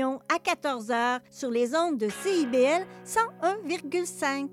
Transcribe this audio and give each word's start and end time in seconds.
à 0.00 0.38
14h 0.38 1.20
sur 1.30 1.50
les 1.50 1.74
ondes 1.74 1.98
de 1.98 2.08
CIBL 2.08 2.86
101,5. 3.04 4.48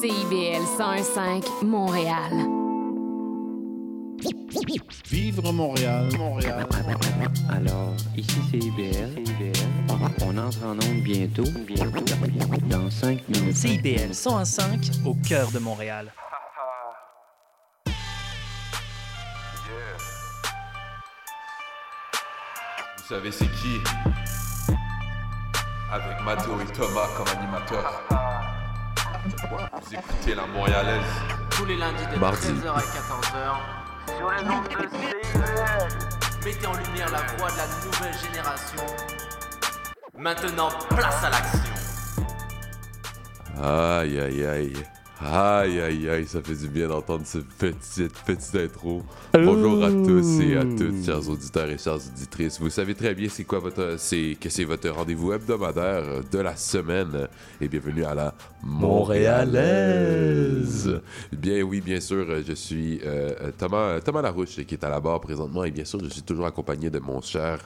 CIBL 0.00 0.62
101.5 0.78 1.64
Montréal. 1.64 2.71
Vivre 5.10 5.52
Montréal, 5.52 6.08
Montréal. 6.16 6.66
Alors, 7.50 7.94
ici 8.16 8.38
c'est 8.50 8.58
IBL. 8.58 9.22
On 10.24 10.38
entre 10.38 10.64
en 10.64 10.72
onde 10.72 11.02
bientôt. 11.02 11.44
Bientôt. 11.66 12.04
Dans 12.68 12.90
5 12.90 13.28
minutes. 13.28 13.56
CIBL 13.56 14.14
105 14.14 14.90
au 15.04 15.14
cœur 15.14 15.50
de 15.50 15.58
Montréal. 15.58 16.12
Vous 22.96 23.08
savez 23.08 23.32
c'est 23.32 23.44
qui? 23.44 23.78
Avec 25.92 26.24
Mathéo 26.24 26.58
et 26.60 26.72
Thomas 26.72 27.08
comme 27.16 27.28
animateurs. 27.38 28.02
Vous 29.26 29.94
écoutez 29.94 30.34
la 30.34 30.46
Montréalaise. 30.46 31.04
Tous 31.50 31.66
les 31.66 31.76
lundis 31.76 32.06
de 32.14 32.18
Mardi. 32.18 32.46
13h 32.46 32.70
à 32.70 32.80
14h 32.80 33.81
sur 34.06 34.30
les 34.30 34.42
ondes 34.42 34.68
de. 34.68 34.88
Mettez 36.44 36.66
en 36.66 36.74
lumière 36.74 37.10
la 37.10 37.22
voix 37.36 37.50
de 37.50 37.56
la 37.56 37.66
nouvelle 37.84 38.18
génération. 38.18 38.86
Maintenant, 40.18 40.70
place 40.90 41.24
à 41.24 41.30
l'action. 41.30 41.74
Aïe 43.62 44.20
aïe 44.20 44.46
aïe. 44.46 44.84
Aïe 45.24 45.80
aïe 45.80 46.10
aïe, 46.10 46.26
ça 46.26 46.42
fait 46.42 46.56
du 46.56 46.66
bien 46.68 46.88
d'entendre 46.88 47.22
cette 47.24 47.46
petite, 47.46 48.12
petite 48.26 48.56
intro. 48.56 49.04
Bonjour 49.32 49.84
à 49.84 49.90
tous 49.90 50.40
et 50.40 50.56
à 50.56 50.64
toutes, 50.64 51.04
chers 51.04 51.28
auditeurs 51.28 51.70
et 51.70 51.78
chères 51.78 51.94
auditrices. 51.94 52.58
Vous 52.58 52.70
savez 52.70 52.96
très 52.96 53.14
bien 53.14 53.28
c'est 53.28 53.44
quoi 53.44 53.60
votre, 53.60 53.94
c'est 53.98 54.36
que 54.40 54.48
c'est 54.48 54.64
votre 54.64 54.90
rendez-vous 54.90 55.32
hebdomadaire 55.32 56.24
de 56.28 56.38
la 56.40 56.56
semaine. 56.56 57.28
Et 57.60 57.68
bienvenue 57.68 58.04
à 58.04 58.16
la 58.16 58.34
Montréalaise. 58.64 61.00
Bien 61.30 61.62
oui, 61.62 61.80
bien 61.80 62.00
sûr, 62.00 62.26
je 62.44 62.54
suis 62.54 63.00
euh, 63.04 63.52
Thomas, 63.56 64.00
Thomas 64.00 64.22
Larouche 64.22 64.56
qui 64.66 64.74
est 64.74 64.82
à 64.82 64.90
la 64.90 64.98
barre 64.98 65.20
présentement 65.20 65.62
et 65.62 65.70
bien 65.70 65.84
sûr, 65.84 66.00
je 66.02 66.08
suis 66.08 66.22
toujours 66.22 66.46
accompagné 66.46 66.90
de 66.90 66.98
mon 66.98 67.20
cher 67.20 67.60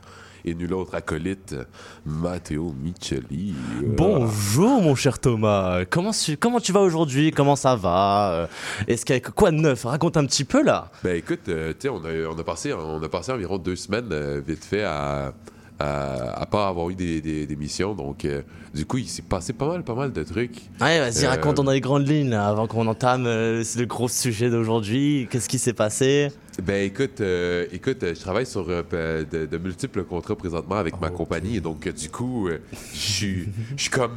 et 0.47 0.55
nul 0.55 0.73
autre 0.75 0.95
acolyte, 0.95 1.57
Matteo 2.05 2.73
Micheli. 2.81 3.55
Bonjour 3.85 4.81
mon 4.81 4.95
cher 4.95 5.19
Thomas, 5.19 5.85
comment 5.91 6.13
tu, 6.13 6.37
comment 6.37 6.61
tu 6.61 6.73
vas 6.73 6.81
aujourd'hui? 6.81 7.33
Comment 7.33 7.57
ça 7.57 7.75
va? 7.75 8.31
Euh, 8.33 8.47
Est-ce 8.87 9.05
qu'il 9.05 9.17
y 9.17 9.19
a 9.19 9.21
quoi 9.21 9.51
de 9.51 9.57
neuf? 9.57 9.85
Raconte 9.85 10.17
un 10.17 10.25
petit 10.25 10.45
peu 10.45 10.63
là. 10.63 10.91
Ben 11.03 11.17
écoute, 11.17 11.49
euh, 11.49 11.73
tu 11.73 11.83
sais, 11.83 11.89
on 11.89 12.05
a, 12.05 12.29
on, 12.33 12.39
a 12.39 12.45
passé, 12.45 12.73
on 12.73 13.03
a 13.03 13.09
passé 13.09 13.33
environ 13.33 13.59
deux 13.59 13.77
semaines 13.77 14.09
euh, 14.13 14.41
vite 14.47 14.65
fait 14.65 14.85
à, 14.85 15.33
à, 15.79 16.41
à 16.41 16.47
pas 16.47 16.69
avoir 16.69 16.89
eu 16.91 16.95
des, 16.95 17.21
des, 17.21 17.47
des 17.47 17.57
missions. 17.57 17.95
Donc, 17.95 18.25
euh, 18.25 18.43
du 18.75 18.85
coup, 18.87 18.99
il 18.99 19.09
s'est 19.09 19.23
passé 19.23 19.53
pas 19.53 19.69
mal, 19.69 19.83
pas 19.85 19.95
mal 19.95 20.13
de 20.13 20.23
trucs. 20.23 20.63
Ouais, 20.81 20.99
vas-y, 21.01 21.25
Euh, 21.25 21.29
raconte 21.29 21.57
dans 21.57 21.71
les 21.71 21.81
grandes 21.81 22.09
lignes 22.09 22.31
là, 22.31 22.49
avant 22.49 22.67
qu'on 22.67 22.87
entame 22.87 23.27
euh, 23.27 23.63
le 23.77 23.85
gros 23.85 24.09
sujet 24.09 24.49
d'aujourd'hui. 24.51 25.29
Qu'est-ce 25.31 25.49
qui 25.49 25.59
s'est 25.59 25.73
passé? 25.75 26.29
Ben 26.63 26.85
écoute, 26.87 27.21
euh, 27.21 27.67
écoute, 27.73 28.03
euh, 28.03 28.15
je 28.15 28.21
travaille 28.21 28.47
sur 28.47 28.67
euh, 28.69 29.25
de, 29.31 29.45
de 29.47 29.59
multiples 29.59 30.05
contrats 30.05 30.37
présentement 30.37 30.77
avec 30.77 30.99
ma 31.01 31.11
compagnie. 31.11 31.61
Donc, 31.61 31.87
euh, 31.87 31.93
du 31.93 32.09
coup, 32.09 32.49
euh, 32.49 32.59
je 32.95 32.99
suis 32.99 33.49
je 33.77 33.83
suis 33.83 33.91
comme 33.91 34.13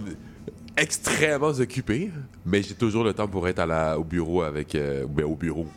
extrêmement 0.78 1.48
occupé, 1.50 2.10
mais 2.46 2.64
j'ai 2.64 2.76
toujours 2.76 3.04
le 3.04 3.14
temps 3.14 3.28
pour 3.28 3.46
être 3.50 3.60
à 3.60 3.66
la, 3.66 4.00
au 4.00 4.04
bureau 4.06 4.42
avec. 4.44 4.76
euh, 4.76 5.06
ben, 5.10 5.26
au 5.26 5.36
bureau. 5.36 5.68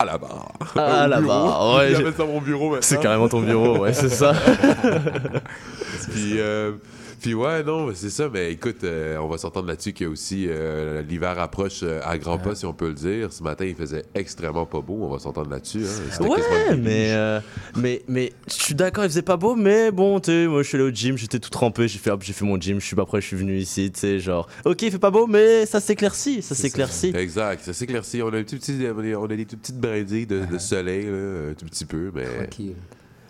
À 0.00 0.04
la 0.04 0.16
barre. 0.16 0.52
À 0.76 1.08
la 1.08 1.20
barre, 1.20 1.76
ouais, 1.76 1.90
J'appelle 1.90 2.14
ça 2.16 2.24
mon 2.24 2.40
bureau. 2.40 2.76
C'est 2.80 3.00
carrément 3.00 3.28
ton 3.28 3.40
bureau, 3.40 3.78
ouais, 3.78 3.92
c'est 3.92 4.08
ça. 4.08 4.32
puis, 6.10 6.38
euh, 6.38 6.72
puis 7.22 7.34
ouais, 7.34 7.62
non, 7.62 7.90
c'est 7.94 8.10
ça. 8.10 8.28
Mais 8.32 8.52
écoute, 8.52 8.84
euh, 8.84 9.16
on 9.18 9.28
va 9.28 9.38
s'entendre 9.38 9.68
là-dessus 9.68 9.92
que 9.92 10.04
aussi 10.04 10.46
euh, 10.48 11.02
l'hiver 11.02 11.38
approche 11.38 11.80
euh, 11.82 12.00
à 12.04 12.18
grands 12.18 12.38
pas, 12.38 12.54
si 12.54 12.66
on 12.66 12.72
peut 12.72 12.88
le 12.88 12.94
dire. 12.94 13.32
Ce 13.32 13.42
matin, 13.42 13.64
il 13.64 13.74
faisait 13.74 14.04
extrêmement 14.14 14.66
pas 14.66 14.80
beau. 14.80 14.98
On 15.02 15.08
va 15.08 15.18
s'entendre 15.18 15.50
là-dessus. 15.50 15.82
Hein. 15.84 16.24
Ouais, 16.24 16.76
mais, 16.76 17.12
euh, 17.12 17.40
mais, 17.76 18.02
mais 18.08 18.32
je 18.48 18.54
suis 18.54 18.74
d'accord, 18.74 19.04
il 19.04 19.10
faisait 19.10 19.22
pas 19.22 19.36
beau, 19.36 19.54
mais 19.54 19.90
bon, 19.90 20.20
tu 20.20 20.30
sais, 20.30 20.46
moi 20.46 20.62
je 20.62 20.68
suis 20.68 20.76
allé 20.76 20.84
au 20.84 20.90
gym, 20.94 21.16
j'étais 21.16 21.38
tout 21.38 21.50
trempé, 21.50 21.88
j'ai 21.88 21.98
fait, 21.98 22.10
hop, 22.10 22.22
j'ai 22.22 22.32
fait 22.32 22.44
mon 22.44 22.60
gym, 22.60 22.80
je 22.80 22.86
suis 22.86 22.96
pas 22.96 23.06
prêt, 23.06 23.20
je 23.20 23.26
suis 23.26 23.36
venu 23.36 23.56
ici, 23.58 23.90
tu 23.92 24.00
sais, 24.00 24.18
genre, 24.18 24.48
ok, 24.64 24.82
il 24.82 24.90
fait 24.90 24.98
pas 24.98 25.10
beau, 25.10 25.26
mais 25.26 25.66
ça 25.66 25.80
s'éclaircit, 25.80 26.42
ça 26.42 26.54
s'éclaircit. 26.54 27.12
Exact, 27.16 27.62
ça 27.64 27.72
s'éclaircit. 27.72 28.22
On 28.22 28.32
a, 28.32 28.38
un 28.38 28.42
petit, 28.42 28.56
petit- 28.56 28.86
on 29.16 29.22
a- 29.22 29.24
a 29.32 29.36
des 29.36 29.44
toutes 29.46 29.60
petites 29.60 29.78
brindilles 29.80 30.26
de, 30.26 30.44
de 30.44 30.58
soleil, 30.58 31.06
là, 31.06 31.50
un 31.50 31.54
tout 31.54 31.66
petit 31.66 31.84
peu, 31.84 32.10
mais. 32.14 32.26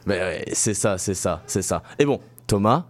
Mais 0.07 0.19
ouais, 0.19 0.45
c'est 0.53 0.75
ça, 0.75 0.97
c'est 0.99 1.15
ça, 1.15 1.43
c'est 1.47 1.63
ça. 1.63 1.83
Et 1.99 2.05
bon, 2.05 2.21
Thomas, 2.47 2.87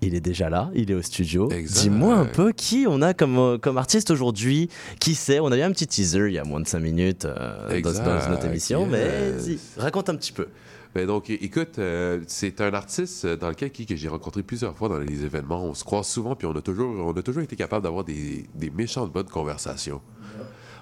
il 0.00 0.14
est 0.14 0.20
déjà 0.20 0.48
là, 0.48 0.70
il 0.74 0.90
est 0.90 0.94
au 0.94 1.02
studio. 1.02 1.48
Dis-moi 1.48 2.14
un 2.14 2.24
peu 2.24 2.52
qui 2.52 2.86
on 2.88 3.02
a 3.02 3.14
comme, 3.14 3.38
euh, 3.38 3.58
comme 3.58 3.78
artiste 3.78 4.10
aujourd'hui, 4.10 4.68
qui 5.00 5.14
c'est? 5.14 5.40
On 5.40 5.50
a 5.50 5.58
eu 5.58 5.62
un 5.62 5.72
petit 5.72 5.86
teaser 5.86 6.28
il 6.28 6.34
y 6.34 6.38
a 6.38 6.44
moins 6.44 6.60
de 6.60 6.68
5 6.68 6.78
minutes 6.78 7.24
euh, 7.24 7.80
dans, 7.80 8.30
notre 8.30 8.46
émission, 8.46 8.86
mais 8.86 9.32
yes. 9.46 9.74
raconte 9.76 10.08
un 10.08 10.16
petit 10.16 10.32
peu. 10.32 10.48
Ben 10.94 11.06
donc, 11.06 11.28
écoute, 11.28 11.78
euh, 11.78 12.20
c'est 12.26 12.60
un 12.60 12.72
artiste 12.72 13.26
dans 13.26 13.50
lequel 13.50 13.70
qui, 13.70 13.84
que 13.84 13.94
j'ai 13.94 14.08
rencontré 14.08 14.42
plusieurs 14.42 14.76
fois 14.76 14.88
dans 14.88 14.98
les 14.98 15.24
événements. 15.24 15.62
On 15.64 15.74
se 15.74 15.84
croise 15.84 16.06
souvent, 16.06 16.34
puis 16.34 16.46
on 16.46 16.56
a 16.56 16.62
toujours, 16.62 17.06
on 17.06 17.12
a 17.12 17.22
toujours 17.22 17.42
été 17.42 17.56
capable 17.56 17.82
d'avoir 17.82 18.04
des, 18.04 18.46
des 18.54 18.70
méchantes 18.70 19.12
bonnes 19.12 19.28
conversations. 19.28 20.00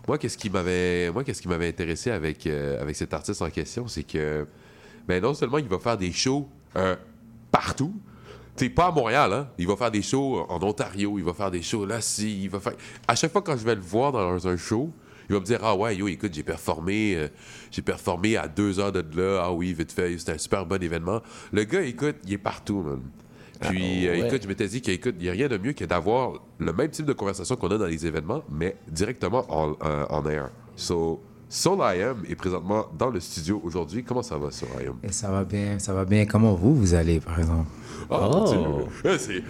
Moi, 0.07 0.19
qu'est-ce 0.19 0.39
qui 0.39 0.51
m'avait, 0.51 1.11
moi, 1.11 1.25
qu'est-ce 1.25 1.43
qui 1.43 1.49
m'avait 1.49 1.69
intéressé 1.69 2.13
avec, 2.13 2.47
euh, 2.47 2.81
avec 2.81 2.95
cet 2.95 3.13
artiste 3.13 3.43
en 3.43 3.51
question, 3.51 3.89
c'est 3.89 4.05
que, 4.05 4.47
ben 5.09 5.21
non 5.21 5.35
seulement 5.35 5.59
il 5.59 5.67
va 5.67 5.79
faire 5.81 5.99
des 5.99 6.13
shows 6.13 6.49
partout, 7.51 7.95
c'est 8.57 8.69
pas 8.69 8.87
à 8.87 8.91
Montréal, 8.93 9.33
hein? 9.33 9.49
Il 9.59 9.67
va 9.67 9.77
faire 9.77 9.91
des 9.91 10.03
shows 10.03 10.47
en 10.49 10.63
Ontario, 10.63 11.19
il 11.19 11.25
va 11.25 11.33
faire 11.35 11.51
des 11.51 11.63
shows 11.63 11.87
là, 11.87 12.01
si, 12.01 12.45
il 12.45 12.51
va 12.51 12.61
faire. 12.61 12.75
À 13.07 13.15
chaque 13.15 13.33
fois 13.33 13.43
quand 13.43 13.57
je 13.57 13.65
vais 13.65 13.75
le 13.75 13.81
voir 13.81 14.13
dans 14.13 14.49
un 14.49 14.57
show, 14.57 14.91
il 15.29 15.35
va 15.35 15.41
me 15.41 15.45
dire 15.45 15.61
ah 15.63 15.75
ouais 15.75 15.97
yo 15.97 16.09
écoute 16.09 16.33
j'ai 16.35 16.43
performé, 16.43 17.15
euh, 17.17 17.29
j'ai 17.71 17.83
performé 17.83 18.37
à 18.37 18.49
deux 18.49 18.79
heures 18.79 18.93
de 18.93 19.05
là, 19.17 19.43
ah 19.45 19.53
oui 19.53 19.73
vite 19.73 19.93
fait, 19.93 20.17
c'était 20.19 20.33
un 20.33 20.39
super 20.39 20.65
bon 20.67 20.83
événement. 20.83 21.21
Le 21.53 21.65
gars 21.65 21.83
écoute, 21.83 22.17
il 22.25 22.33
est 22.35 22.39
partout 22.39 22.83
man. 22.83 23.01
Puis, 23.59 24.07
euh, 24.07 24.13
ouais. 24.13 24.27
écoute, 24.27 24.43
je 24.43 24.49
m'étais 24.49 24.69
dit 24.69 24.83
qu'écoute, 24.83 25.15
il 25.19 25.23
n'y 25.23 25.29
a 25.31 25.33
rien 25.33 25.49
de 25.49 25.57
mieux 25.57 25.73
que 25.73 25.87
d'avoir 25.87 26.35
le 26.59 26.73
même 26.75 26.91
type 26.91 27.07
de 27.07 27.15
conversation 27.15 27.57
qu'on 27.57 27.69
a 27.69 27.79
dans 27.79 27.87
les 27.87 28.07
événements, 28.07 28.43
mais 28.51 28.77
directement 28.87 29.47
en, 29.49 29.71
en, 29.81 30.07
en 30.11 30.29
air. 30.29 30.51
So, 30.77 31.23
Soul 31.49 31.79
I 31.81 32.03
Am 32.03 32.17
est 32.29 32.35
présentement 32.35 32.87
dans 32.99 33.09
le 33.09 33.21
studio 33.21 33.61
aujourd'hui. 33.65 34.03
Comment 34.03 34.23
ça 34.23 34.37
va, 34.37 34.51
Soul 34.51 34.69
I 34.83 34.87
Am? 34.89 34.95
Et 35.05 35.13
ça 35.13 35.31
va 35.31 35.45
bien, 35.45 35.79
ça 35.79 35.93
va 35.93 36.05
bien. 36.05 36.27
Comment 36.27 36.55
vous, 36.55 36.75
vous 36.75 36.95
allez, 36.95 37.21
par 37.21 37.39
exemple? 37.39 37.69
Ah, 38.11 38.29
Oh. 38.33 38.89
euh, 39.05 39.17
c'est- 39.19 39.43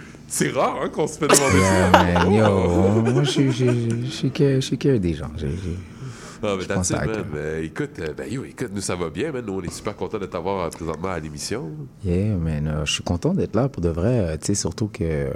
rare 0.51 0.77
hein, 0.83 0.89
qu'on 0.89 1.07
se 1.07 1.17
fait 1.17 1.27
demander 1.27 1.57
Yeah, 1.57 1.91
ça. 1.91 2.23
man, 2.23 2.33
yo, 2.33 3.11
moi, 3.13 3.23
je 3.23 3.29
suis- 3.29 3.51
je 3.51 3.65
je- 3.65 4.05
je 4.05 4.59
suis 4.61 4.77
que- 4.77 4.97
des 4.97 5.13
gens. 5.15 5.29
Ah, 6.43 6.55
mais. 6.57 7.23
Ben, 7.33 7.63
écoute, 7.63 7.99
euh, 7.99 8.13
ben, 8.15 8.31
yo, 8.31 8.43
écoute, 8.43 8.69
nous, 8.73 8.81
ça 8.81 8.95
va 8.95 9.09
bien, 9.09 9.31
man. 9.31 9.43
Nous, 9.45 9.53
on 9.53 9.61
est 9.61 9.71
super 9.71 9.95
contents 9.95 10.19
de 10.19 10.25
t'avoir 10.25 10.65
euh, 10.65 10.69
présentement 10.69 11.09
à 11.09 11.19
l'émission. 11.19 11.71
Yeah, 12.05 12.35
man, 12.35 12.67
euh, 12.67 12.85
je 12.85 12.93
suis 12.93 13.03
content 13.03 13.33
d'être 13.33 13.55
là 13.55 13.69
pour 13.69 13.81
de 13.81 13.89
vrai. 13.89 14.19
euh, 14.19 14.37
tu 14.37 14.47
sais, 14.47 14.55
surtout 14.55 14.87
que 14.87 15.03
euh, 15.03 15.33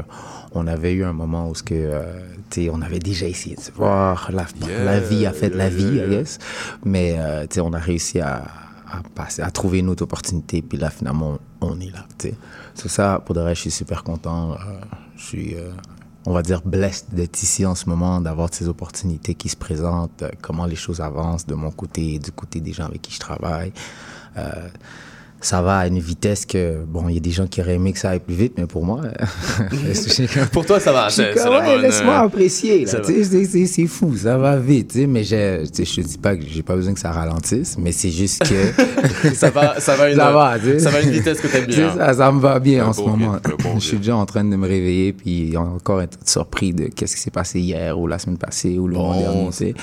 on 0.54 0.68
avait 0.68 0.94
eu 0.94 1.04
un 1.04 1.14
moment 1.14 1.50
où 1.50 1.56
ce 1.56 1.64
que, 1.64 2.02
tu 2.50 2.64
sais, 2.64 2.70
on 2.72 2.82
avait 2.82 3.00
déjà 3.00 3.28
essayé 3.28 3.56
de 3.56 3.62
se 3.62 3.72
voir. 3.72 4.30
La, 4.32 4.46
Yeah, 4.68 4.84
la 4.84 5.00
vie 5.00 5.26
a 5.26 5.34
fait 5.34 5.50
de 5.50 5.58
la 5.58 5.70
yeah, 5.70 5.76
vie, 5.76 5.84
yeah, 5.84 6.06
I 6.06 6.10
yeah. 6.10 6.20
guess. 6.22 6.40
Mais, 6.86 7.18
tu 7.50 7.56
sais, 7.56 7.62
on 7.62 7.74
a 7.74 7.80
réussi 7.80 8.20
à, 8.20 8.44
à 8.92 9.02
passer, 9.16 9.42
à 9.42 9.50
trouver 9.52 9.80
une 9.80 9.90
autre 9.90 10.04
opportunité. 10.04 10.62
Puis 10.62 10.78
là, 10.78 10.90
finalement, 10.90 11.38
on, 11.62 11.68
on 11.70 11.80
est 11.80 11.92
là, 11.92 12.06
tu 12.18 12.30
sais. 12.30 12.36
C'est 12.76 12.90
ça, 12.90 13.22
pour 13.26 13.36
de 13.36 13.42
vrai, 13.42 13.56
je 13.56 13.62
suis 13.62 13.72
super 13.72 14.04
content. 14.04 14.56
je 15.18 15.24
suis, 15.24 15.56
on 16.26 16.34
va 16.34 16.42
dire, 16.44 16.62
blessed 16.64 17.08
d'être 17.14 17.42
ici 17.42 17.66
en 17.66 17.76
ce 17.76 17.90
moment, 17.90 18.22
d'avoir 18.22 18.50
ces 18.54 18.68
opportunités 18.68 19.36
qui 19.36 19.50
se 19.50 19.56
présentent, 19.56 20.22
euh, 20.22 20.30
comment 20.42 20.66
les 20.66 20.76
choses 20.76 21.02
avancent 21.02 21.46
de 21.46 21.56
mon 21.56 21.72
côté, 21.72 22.20
du 22.20 22.32
côté 22.32 22.60
des 22.60 22.74
gens 22.74 22.86
avec 22.86 23.02
qui 23.02 23.14
je 23.14 23.20
travaille. 23.20 23.74
Euh, 24.38 24.70
ça 25.42 25.62
va 25.62 25.80
à 25.80 25.88
une 25.88 26.00
vitesse 26.00 26.46
que, 26.46 26.84
bon, 26.88 27.10
il 27.10 27.16
y 27.16 27.18
a 27.18 27.20
des 27.22 27.32
gens 27.32 27.48
qui 27.48 27.62
auraient 27.62 27.76
aimé 27.76 27.94
que 27.94 28.00
ça 28.00 28.12
aille 28.12 28.20
plus 28.20 28.36
vite, 28.36 28.54
mais 28.58 28.66
pour 28.68 28.86
moi, 28.86 29.02
Pour 30.52 30.66
toi, 30.66 30.80
ça 30.80 30.92
va, 30.92 31.10
c'est 31.10 31.34
ouais, 31.34 31.78
laisse-moi 31.80 32.14
euh, 32.14 32.26
apprécier. 32.26 32.86
c'est 32.86 33.88
fou, 33.88 34.16
ça 34.18 34.38
va 34.38 34.58
vite. 34.58 34.96
Mais 35.08 35.24
je, 35.24 35.66
te 35.66 36.02
dis 36.02 36.18
pas 36.18 36.36
que 36.36 36.44
j'ai 36.48 36.62
pas 36.64 36.76
besoin 36.76 36.94
que 36.94 37.00
ça 37.00 37.12
ralentisse, 37.12 37.78
mais 37.78 37.92
c'est 37.92 38.10
juste 38.10 38.44
que 38.48 39.34
ça 39.34 39.50
va, 39.50 39.80
ça 39.80 39.96
va 39.96 40.10
une, 40.10 40.18
ça 40.18 40.32
va, 40.32 40.58
ça 40.80 40.90
va 40.90 40.98
à 40.98 41.02
une 41.02 41.10
vitesse 41.12 41.40
que 41.40 41.48
t'aimes 41.48 41.66
bien. 41.66 41.96
ça, 41.96 42.14
ça 42.14 42.32
me 42.32 42.40
va 42.40 42.60
bien 42.60 42.88
en 42.88 42.94
ce 42.94 43.02
moment. 43.02 43.38
bon 43.64 43.76
je 43.80 43.86
suis 43.86 43.98
déjà 43.98 44.16
en 44.16 44.26
train 44.26 44.44
de 44.44 44.56
me 44.56 44.68
réveiller, 44.68 45.14
puis 45.14 45.56
encore 45.58 46.02
être 46.02 46.18
surpris 46.26 46.74
de 46.74 46.86
qu'est-ce 46.86 47.16
qui 47.16 47.22
s'est 47.22 47.32
passé 47.32 47.60
hier 47.60 47.98
ou 48.00 48.08
la 48.08 48.20
semaine 48.20 48.38
passée 48.38 48.78
ou 48.78 48.88
le 48.88 48.96
Bon, 48.96 49.14
mois 49.14 49.18
dernier. 49.18 49.76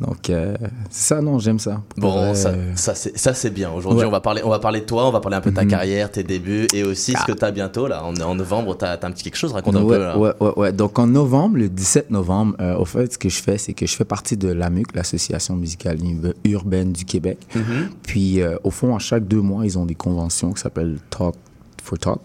Donc, 0.00 0.30
euh, 0.30 0.54
ça, 0.90 1.20
non, 1.20 1.38
j'aime 1.38 1.58
ça. 1.58 1.80
Bon, 1.96 2.16
euh, 2.16 2.34
ça 2.34 2.94
c'est 2.94 3.16
ça 3.18 3.34
c'est 3.34 3.50
bien. 3.50 3.70
Aujourd'hui, 3.70 4.00
Ouais. 4.00 4.06
on 4.06 4.10
va 4.10 4.20
parler 4.20 4.42
on 4.44 4.50
va 4.50 4.58
parler 4.58 4.80
de 4.80 4.84
toi 4.84 4.97
toi, 4.98 5.08
on 5.08 5.12
va 5.12 5.20
parler 5.20 5.36
un 5.36 5.40
peu 5.40 5.50
de 5.50 5.56
ta 5.56 5.62
Mhm. 5.64 5.70
carrière, 5.70 6.10
tes 6.10 6.22
débuts 6.24 6.66
et 6.74 6.82
aussi 6.82 7.12
ce 7.12 7.24
que 7.24 7.32
tu 7.32 7.44
as 7.44 7.50
bientôt 7.50 7.86
là. 7.86 8.04
En, 8.04 8.14
en 8.20 8.34
novembre, 8.34 8.76
tu 8.76 8.84
as, 8.84 8.92
un 9.02 9.10
petit 9.12 9.22
quelque 9.24 9.36
chose, 9.36 9.52
raconte 9.52 9.76
un 9.76 9.84
peu. 9.86 9.98
Là. 9.98 10.18
Ouais, 10.18 10.32
ouais, 10.40 10.52
ouais. 10.56 10.72
Donc 10.72 10.98
en 10.98 11.06
novembre, 11.06 11.58
le 11.58 11.68
17 11.68 12.10
novembre, 12.10 12.56
euh, 12.60 12.76
au 12.76 12.84
fait, 12.84 13.12
ce 13.12 13.18
que 13.18 13.28
je 13.28 13.40
fais, 13.42 13.58
c'est 13.58 13.74
que 13.74 13.86
je 13.86 13.94
fais 13.94 14.04
partie 14.04 14.36
de 14.36 14.48
l'AMUC, 14.48 14.94
l'Association 14.94 15.54
musicale 15.56 15.98
ur- 16.02 16.34
urbaine 16.44 16.92
du 16.92 17.04
Québec. 17.04 17.38
Mhm. 17.54 17.62
Puis 18.02 18.40
euh, 18.40 18.56
au 18.64 18.70
fond, 18.70 18.96
à 18.96 18.98
chaque 18.98 19.26
deux 19.28 19.40
mois, 19.40 19.64
ils 19.64 19.78
ont 19.78 19.86
des 19.86 19.94
conventions 19.94 20.52
qui 20.52 20.60
s'appellent 20.62 20.98
Talk 21.10 21.34
for 21.82 21.98
Talk. 21.98 22.18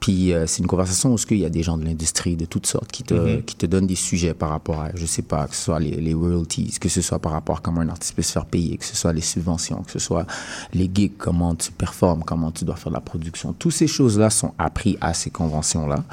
Puis 0.00 0.32
euh, 0.32 0.46
c'est 0.46 0.58
une 0.60 0.66
conversation 0.68 1.12
où 1.12 1.16
il 1.30 1.38
y 1.38 1.44
a 1.44 1.50
des 1.50 1.62
gens 1.62 1.76
de 1.76 1.84
l'industrie 1.84 2.36
de 2.36 2.44
toutes 2.44 2.66
sortes 2.66 2.90
qui 2.92 3.02
te, 3.02 3.14
Mhm. 3.14 3.42
qui 3.42 3.56
te 3.56 3.66
donnent 3.66 3.86
des 3.86 3.96
sujets 3.96 4.32
par 4.34 4.50
rapport 4.50 4.80
à, 4.80 4.90
je 4.94 5.04
sais 5.06 5.22
pas, 5.22 5.46
que 5.48 5.56
ce 5.56 5.62
soit 5.64 5.80
les, 5.80 5.90
les 5.90 6.14
royalties, 6.14 6.76
que 6.80 6.88
ce 6.88 7.02
soit 7.02 7.18
par 7.18 7.32
rapport 7.32 7.56
à 7.56 7.60
comment 7.60 7.80
un 7.80 7.88
artiste 7.88 8.14
peut 8.14 8.22
se 8.22 8.32
faire 8.32 8.46
payer, 8.46 8.76
que 8.76 8.84
ce 8.84 8.94
soit 8.96 9.12
les 9.12 9.20
subventions, 9.20 9.82
que 9.82 9.90
ce 9.90 9.98
soit 9.98 10.26
les 10.72 10.88
gigs, 10.92 11.12
comment 11.18 11.54
tu 11.54 11.72
performes, 11.72 12.22
comment 12.24 12.52
tu 12.52 12.64
dois 12.64 12.76
faire 12.76 12.90
de 12.90 12.94
la 12.96 13.00
production. 13.00 13.52
Toutes 13.52 13.72
ces 13.72 13.86
choses-là 13.88 14.30
sont 14.30 14.52
apprises 14.58 14.96
à 15.00 15.14
ces 15.14 15.30
conventions-là. 15.30 16.04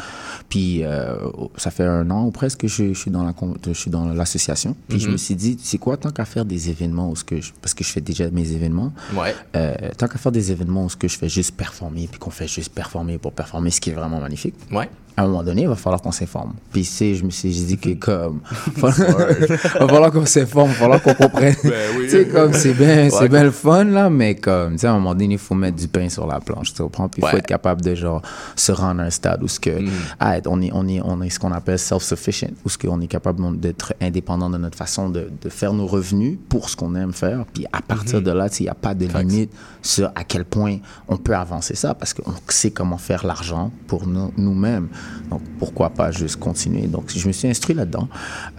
Puis 0.50 0.84
euh, 0.84 1.16
ça 1.58 1.72
fait 1.72 1.84
un 1.86 2.10
an 2.12 2.26
ou 2.26 2.32
presque 2.32 2.62
que 2.62 2.68
je, 2.68 2.94
je 2.94 3.00
suis 3.00 3.12
dans 3.12 3.24
la 3.24 3.34
je 3.68 3.74
suis 3.74 3.92
dans 3.92 4.06
l'association. 4.08 4.76
Puis 4.88 5.00
je 5.00 5.06
Mhm. 5.08 5.12
me 5.14 5.18
suis 5.18 5.36
dit, 5.36 5.58
c'est 5.62 5.78
quoi 5.78 5.98
tant 5.98 6.10
qu'à 6.12 6.26
faire 6.26 6.46
des 6.46 6.70
événements 6.70 7.10
où 7.10 7.16
ce 7.16 7.24
que 7.24 7.40
je- 7.42 7.52
parce 7.62 7.74
que 7.74 7.84
je 7.84 7.92
fais 7.92 8.02
déjà 8.02 8.30
mes 8.32 8.52
événements. 8.52 8.92
Ouais. 9.16 9.36
Euh, 9.56 9.76
tant 9.98 10.08
qu'à 10.08 10.18
faire 10.18 10.32
des 10.32 10.52
événements 10.52 10.86
où 10.86 10.90
ce 10.90 10.96
que 10.96 11.08
je 11.08 11.18
fais 11.18 11.30
juste 11.30 11.56
performer, 11.56 12.08
puis 12.10 12.20
qu'on 12.20 12.30
fait 12.32 12.48
juste 12.48 12.74
performer 12.74 13.18
pour 13.18 13.32
performer, 13.34 13.70
ce 13.76 13.82
qui 13.82 13.92
est 13.92 13.94
vraiment 13.94 14.20
magnifique. 14.20 14.56
Ouais. 14.72 14.90
À 15.18 15.24
un 15.24 15.28
moment 15.28 15.44
donné, 15.44 15.62
il 15.62 15.68
va 15.70 15.76
falloir 15.76 16.02
qu'on 16.02 16.12
s'informe. 16.12 16.56
Puis, 16.74 16.84
sais, 16.84 17.16
je 17.16 17.24
me 17.24 17.30
suis 17.30 17.50
dit 17.50 17.78
que 17.78 17.90
comme. 17.94 18.42
il 18.68 18.82
va 18.82 18.92
falloir 18.92 20.12
qu'on 20.12 20.26
s'informe, 20.26 20.72
il 20.72 20.74
va 20.74 20.80
falloir 20.80 21.02
qu'on 21.02 21.14
comprenne. 21.14 21.56
Ben 21.64 21.74
oui. 21.98 22.06
tu 22.06 22.10
sais, 22.10 22.28
comme 22.28 22.52
c'est 22.52 22.74
bien, 22.74 23.10
c'est 23.10 23.30
bien 23.30 23.46
le 23.46 23.52
fun, 23.52 23.86
là, 23.86 24.10
mais 24.10 24.36
comme, 24.36 24.74
tu 24.74 24.80
sais, 24.80 24.88
à 24.88 24.92
un 24.92 24.96
moment 24.96 25.16
donné, 25.16 25.36
il 25.36 25.38
faut 25.38 25.56
mettre 25.56 25.78
du 25.78 25.88
pain 25.88 26.10
sur 26.10 26.28
la 26.28 26.42
planche, 26.42 26.74
tu 26.74 26.82
comprends? 26.82 27.08
Puis, 27.08 27.22
il 27.26 27.30
faut 27.30 27.38
être 27.38 27.46
capable 27.46 27.82
de, 27.82 27.96
genre, 27.96 28.22
se 28.58 28.74
rendre 28.74 29.02
à 29.02 29.06
un 29.06 29.10
stade 29.10 29.42
où 29.42 29.48
ce 29.48 29.60
que. 29.60 29.70
Mm. 29.70 29.90
ah, 30.20 30.36
on, 30.48 30.62
est, 30.62 30.72
on, 30.74 30.86
est, 30.88 31.00
on 31.02 31.22
est 31.22 31.30
ce 31.30 31.40
qu'on 31.40 31.54
appelle 31.54 31.80
self-sufficient, 31.80 32.52
où 32.66 32.70
ce 32.70 32.78
qu'on 32.78 33.00
est 33.00 33.08
capable 33.08 33.58
d'être 33.58 33.94
indépendant 34.02 34.50
de 34.50 34.58
notre 34.58 34.78
façon 34.78 35.10
de, 35.10 35.30
de 35.42 35.50
faire 35.50 35.72
nos 35.72 35.88
revenus 35.88 36.38
pour 36.50 36.70
ce 36.70 36.76
qu'on 36.76 36.94
aime 36.96 37.14
faire. 37.14 37.46
Puis, 37.54 37.66
à 37.72 37.82
partir 37.82 38.22
de 38.22 38.32
là, 38.32 38.50
tu 38.50 38.58
sais, 38.58 38.64
il 38.64 38.68
n'y 38.68 38.72
a 38.72 38.76
pas 38.76 38.94
de 38.94 39.06
limite 39.06 39.52
sur 39.82 40.12
à 40.14 40.26
quel 40.26 40.44
point 40.44 40.80
on 41.08 41.16
peut 41.16 41.36
avancer 41.36 41.76
ça 41.76 41.94
parce 41.94 42.14
qu'on 42.14 42.34
sait 42.50 42.72
comment 42.72 42.98
faire 42.98 43.26
l'argent 43.26 43.65
pour 43.88 44.08
nous- 44.08 44.32
nous-mêmes. 44.38 44.88
Donc, 45.30 45.42
pourquoi 45.60 45.90
pas 45.90 46.12
juste 46.12 46.38
continuer? 46.38 46.88
Donc, 46.88 47.12
je 47.16 47.28
me 47.28 47.34
suis 47.34 47.48
instruit 47.48 47.76
là-dedans. 47.76 48.08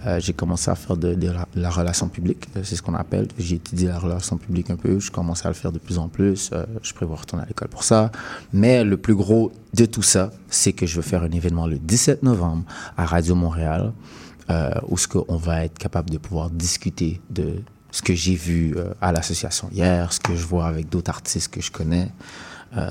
Euh, 0.05 0.19
j'ai 0.19 0.33
commencé 0.33 0.69
à 0.71 0.75
faire 0.75 0.97
de, 0.97 1.15
la, 1.27 1.47
la 1.55 1.69
relation 1.69 2.07
publique, 2.07 2.47
euh, 2.55 2.61
c'est 2.63 2.75
ce 2.75 2.81
qu'on 2.81 2.95
appelle. 2.95 3.27
J'ai 3.37 3.55
étudié 3.55 3.87
la 3.87 3.99
relation 3.99 4.37
publique 4.37 4.69
un 4.69 4.75
peu. 4.75 4.99
Je 4.99 5.11
commençais 5.11 5.45
à 5.45 5.49
le 5.49 5.55
faire 5.55 5.71
de 5.71 5.79
plus 5.79 5.97
en 5.97 6.07
plus. 6.07 6.49
Euh, 6.53 6.65
je 6.83 6.93
prévois 6.93 7.17
retourner 7.17 7.43
à 7.43 7.47
l'école 7.47 7.67
pour 7.69 7.83
ça. 7.83 8.11
Mais 8.53 8.83
le 8.83 8.97
plus 8.97 9.15
gros 9.15 9.51
de 9.73 9.85
tout 9.85 10.01
ça, 10.03 10.31
c'est 10.49 10.73
que 10.73 10.85
je 10.85 10.95
veux 10.95 11.01
faire 11.01 11.23
un 11.23 11.31
événement 11.31 11.67
le 11.67 11.77
17 11.77 12.23
novembre 12.23 12.63
à 12.97 13.05
Radio 13.05 13.35
Montréal 13.35 13.93
où 14.87 14.97
ce 14.97 15.09
qu'on 15.09 15.35
va 15.35 15.65
être 15.65 15.77
capable 15.77 16.09
de 16.09 16.17
pouvoir 16.17 16.49
discuter 16.49 17.19
de 17.29 17.55
ce 17.91 18.01
que 18.01 18.13
j'ai 18.15 18.35
vu 18.35 18.75
à 19.01 19.11
l'association 19.11 19.67
hier, 19.73 20.13
ce 20.13 20.21
que 20.21 20.35
je 20.37 20.45
vois 20.45 20.67
avec 20.67 20.87
d'autres 20.89 21.09
artistes 21.09 21.49
que 21.49 21.59
je 21.61 21.69
connais. 21.69 22.07
Euh, 22.75 22.89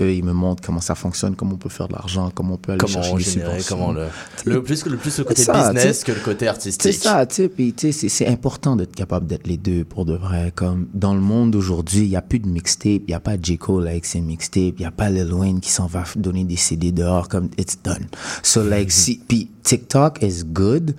eux, 0.00 0.12
ils 0.14 0.24
me 0.24 0.32
montrent 0.32 0.62
comment 0.64 0.80
ça 0.80 0.94
fonctionne, 0.94 1.36
comment 1.36 1.52
on 1.54 1.58
peut 1.58 1.68
faire 1.68 1.88
de 1.88 1.92
l'argent, 1.92 2.30
comment 2.34 2.54
on 2.54 2.56
peut 2.56 2.72
aller 2.72 2.78
Comment 2.80 3.02
chercher 3.02 3.16
des 3.16 3.22
subventions. 3.22 3.76
comment 3.76 3.92
le, 3.92 4.06
le 4.46 4.62
plus, 4.62 4.86
le 4.86 4.96
plus 4.96 5.18
le 5.18 5.24
côté 5.24 5.42
ça, 5.42 5.72
business 5.72 6.04
que 6.04 6.12
le 6.12 6.20
côté 6.20 6.48
artistique. 6.48 6.80
C'est 6.82 6.92
ça, 6.92 7.26
tu 7.26 7.34
sais, 7.34 7.48
puis 7.48 7.72
tu 7.74 7.92
sais, 7.92 8.08
c'est- 8.08 8.26
important 8.26 8.76
d'être 8.76 8.94
capable 8.94 9.26
d'être 9.26 9.46
les 9.46 9.56
deux 9.58 9.84
pour 9.84 10.04
de 10.06 10.14
vrai. 10.14 10.52
Comme 10.54 10.88
dans 10.94 11.14
le 11.14 11.20
monde 11.20 11.50
d'aujourd'hui, 11.50 12.00
il 12.04 12.08
n'y 12.08 12.16
a 12.16 12.22
plus 12.22 12.38
de 12.38 12.48
mixtape, 12.48 13.02
il 13.02 13.08
n'y 13.08 13.14
a 13.14 13.20
pas 13.20 13.36
J. 13.40 13.58
Cole 13.58 13.86
avec 13.88 14.06
ses 14.06 14.20
mixtapes, 14.20 14.74
il 14.78 14.80
n'y 14.80 14.86
a 14.86 14.90
pas 14.90 15.10
Lil 15.10 15.32
Wayne 15.34 15.60
qui 15.60 15.70
s'en 15.70 15.86
va 15.86 16.04
donner 16.16 16.44
des 16.44 16.56
CD 16.56 16.90
dehors 16.92 17.28
comme 17.28 17.50
it's 17.58 17.76
done. 17.84 18.06
So 18.42 18.62
like, 18.64 18.90
si, 19.00 19.20
puis 19.28 19.50
TikTok 19.62 20.22
is 20.22 20.44
good 20.44 20.94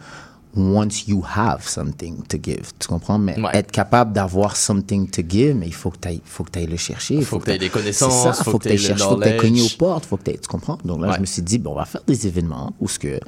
once 0.56 1.08
you 1.08 1.24
have 1.36 1.66
something 1.68 2.24
to 2.28 2.38
give. 2.42 2.72
Tu 2.80 2.88
comprends? 2.88 3.18
Mais 3.20 3.40
Ouais. 3.40 3.50
être 3.54 3.72
capable 3.72 4.12
d'avoir 4.14 4.56
something 4.58 5.10
to 5.10 5.22
give, 5.28 5.56
mais 5.56 5.68
il 5.68 5.74
faut 5.74 5.92
que 5.92 5.98
tu 6.02 6.08
ailles, 6.10 6.22
faut 6.26 6.44
que 6.44 6.58
ailles 6.60 6.68
le 6.68 6.78
chercher. 6.78 7.16
Il 7.16 7.26
Faut 7.26 7.40
que 7.40 7.46
t'aies 7.46 7.58
les 7.58 7.68
C'est 7.68 7.72
connaissances, 7.72 8.24
ça, 8.24 8.34
faut 8.34 8.52
faut 8.52 8.58
que 8.60 8.64
que 8.64 8.70
tu 8.70 8.74
ailles 8.74 8.78
chercher, 8.80 9.04
faut 9.06 9.16
que 9.18 9.30
tu 9.30 9.38
cogner 9.38 9.62
aux 9.62 9.64
knowledge. 9.64 9.78
portes, 9.78 10.06
faut 10.06 10.18
que 10.18 10.24
t'aies- 10.24 10.38
tu 10.38 10.48
comprends? 10.48 10.78
Donc 10.84 11.02
là, 11.02 11.10
Ouais. 11.10 11.16
je 11.16 11.22
me 11.22 11.26
suis 11.26 11.42
dit, 11.42 11.58
bon, 11.58 11.72
on 11.72 11.76
va 11.76 11.86
faire 11.86 12.02
des 12.06 12.28
événements 12.28 12.74
où 12.82 12.88
ce 12.88 13.00
que 13.00 13.20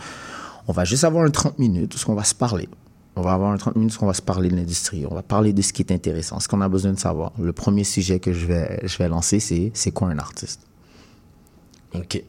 on 0.67 0.73
va 0.73 0.83
juste 0.85 1.03
avoir 1.03 1.23
un 1.25 1.29
30 1.29 1.57
minutes 1.59 1.93
où 1.95 1.97
ce 1.97 2.05
qu'on 2.05 2.15
va 2.15 2.23
se 2.23 2.35
parler. 2.35 2.67
On 3.15 3.21
va 3.21 3.33
avoir 3.33 3.51
un 3.51 3.57
30 3.57 3.75
minutes 3.75 3.95
où 3.99 4.03
on 4.03 4.07
va 4.07 4.13
se 4.13 4.21
parler 4.23 4.49
de 4.49 4.55
l'industrie. 4.55 5.05
On 5.09 5.13
va 5.13 5.21
parler 5.21 5.53
de 5.53 5.61
ce 5.61 5.71
qui 5.71 5.81
est 5.83 5.91
intéressant, 5.91 6.39
ce 6.39 6.47
qu'on 6.47 6.61
a 6.61 6.67
besoin 6.69 6.93
de 6.93 6.99
savoir. 6.99 7.31
Le 7.39 7.53
premier 7.53 7.83
sujet 7.83 8.19
que 8.19 8.33
je 8.33 8.45
vais, 8.47 8.79
je 8.83 8.97
vais 8.97 9.07
lancer, 9.07 9.39
c'est 9.39 9.71
c'est 9.75 9.91
quoi 9.91 10.07
un 10.09 10.17
artiste? 10.17 10.61
Ok. 11.93 12.23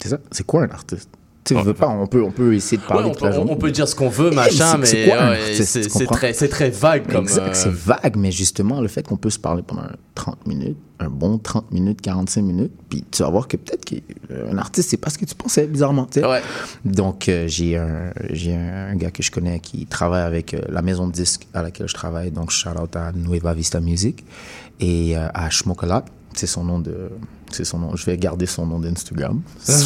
C'est 0.00 0.08
ça? 0.08 0.18
C'est 0.32 0.44
quoi 0.44 0.64
un 0.64 0.70
artiste? 0.70 1.08
Tu 1.44 1.54
veux 1.54 1.74
pas, 1.74 1.88
on 1.88 2.06
peut, 2.06 2.22
on 2.22 2.30
peut 2.30 2.54
essayer 2.54 2.78
de 2.78 2.82
Ouais, 2.82 2.88
parler 2.88 3.04
on, 3.06 3.10
toute 3.10 3.20
peut, 3.20 3.28
la 3.28 3.40
on 3.40 3.56
peut 3.56 3.70
dire 3.70 3.86
ce 3.86 3.94
qu'on 3.94 4.08
veut, 4.08 4.30
machin, 4.30 4.78
mais 4.78 4.86
c'est 4.86 5.06
ouais, 5.06 6.06
très, 6.06 6.32
c'est 6.32 6.48
très 6.48 6.70
vague 6.70 7.06
comme. 7.10 7.24
Exact, 7.24 7.48
euh, 7.48 7.50
c'est 7.52 7.72
vague, 7.72 8.16
mais 8.16 8.32
justement, 8.32 8.80
le 8.80 8.88
fait 8.88 9.06
qu'on 9.06 9.16
peut 9.16 9.30
se 9.30 9.38
parler 9.38 9.62
pendant 9.62 9.86
30 10.14 10.46
minutes, 10.46 10.78
un 11.00 11.10
bon 11.10 11.38
30 11.38 11.70
minutes, 11.72 12.00
45 12.00 12.42
minutes, 12.42 12.72
puis 12.88 13.04
tu 13.10 13.22
vas 13.22 13.28
voir 13.28 13.46
que 13.48 13.56
peut-être 13.56 13.84
qu'un 13.84 14.56
artiste, 14.58 14.90
c'est 14.90 14.96
pas 14.96 15.10
ce 15.10 15.18
que 15.18 15.24
tu 15.24 15.34
pensais, 15.34 15.66
bizarrement. 15.66 16.08
Ouais. 16.16 16.40
Donc, 16.84 17.28
euh, 17.28 17.46
j'ai 17.48 17.76
un, 17.76 18.12
un 18.90 18.96
gars 18.96 19.10
que 19.10 19.22
je 19.22 19.30
connais 19.30 19.60
qui 19.60 19.86
travaille 19.86 20.22
avec 20.22 20.54
euh, 20.54 20.60
la 20.68 20.82
maison 20.82 21.06
de 21.06 21.12
disques 21.12 21.46
à 21.52 21.62
laquelle 21.62 21.88
je 21.88 21.94
travaille, 21.94 22.30
donc 22.30 22.50
shout 22.50 22.70
out 22.80 22.96
à 22.96 23.12
Nueva 23.12 23.52
Vista 23.54 23.80
Music 23.80 24.24
et 24.80 25.16
euh, 25.16 25.28
à 25.34 25.50
Schmokalat. 25.50 26.04
C'est 26.34 26.46
son 26.46 26.64
nom 26.64 26.78
de. 26.80 27.10
C'est 27.54 27.64
son 27.64 27.78
nom. 27.78 27.94
Je 27.96 28.04
vais 28.04 28.16
garder 28.16 28.46
son 28.46 28.66
nom 28.66 28.78
d'Instagram. 28.78 29.40
Ça- 29.58 29.84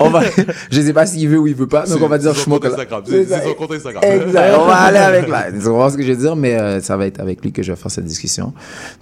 on 0.00 0.10
va, 0.10 0.22
je 0.70 0.80
sais 0.80 0.92
pas 0.92 1.06
s'il 1.06 1.28
veut 1.28 1.38
ou 1.38 1.46
il 1.46 1.54
veut 1.54 1.66
pas, 1.66 1.84
donc 1.86 2.00
on 2.02 2.08
va 2.08 2.18
dire. 2.18 2.30
Instagram. 2.30 3.02
C'est 3.06 3.44
son 3.44 3.54
compte 3.54 3.72
Instagram. 3.72 4.02
Exact. 4.02 4.54
On 4.58 4.66
va 4.66 4.74
aller 4.76 4.98
avec 4.98 5.28
là. 5.28 5.52
Tu 5.52 5.58
comprends 5.58 5.90
ce 5.90 5.96
que 5.96 6.02
je 6.02 6.12
veux 6.12 6.18
dire, 6.18 6.36
mais 6.36 6.54
euh, 6.54 6.80
ça 6.80 6.96
va 6.96 7.06
être 7.06 7.20
avec 7.20 7.42
lui 7.42 7.52
que 7.52 7.62
je 7.62 7.72
vais 7.72 7.76
faire 7.76 7.90
cette 7.90 8.04
discussion. 8.04 8.52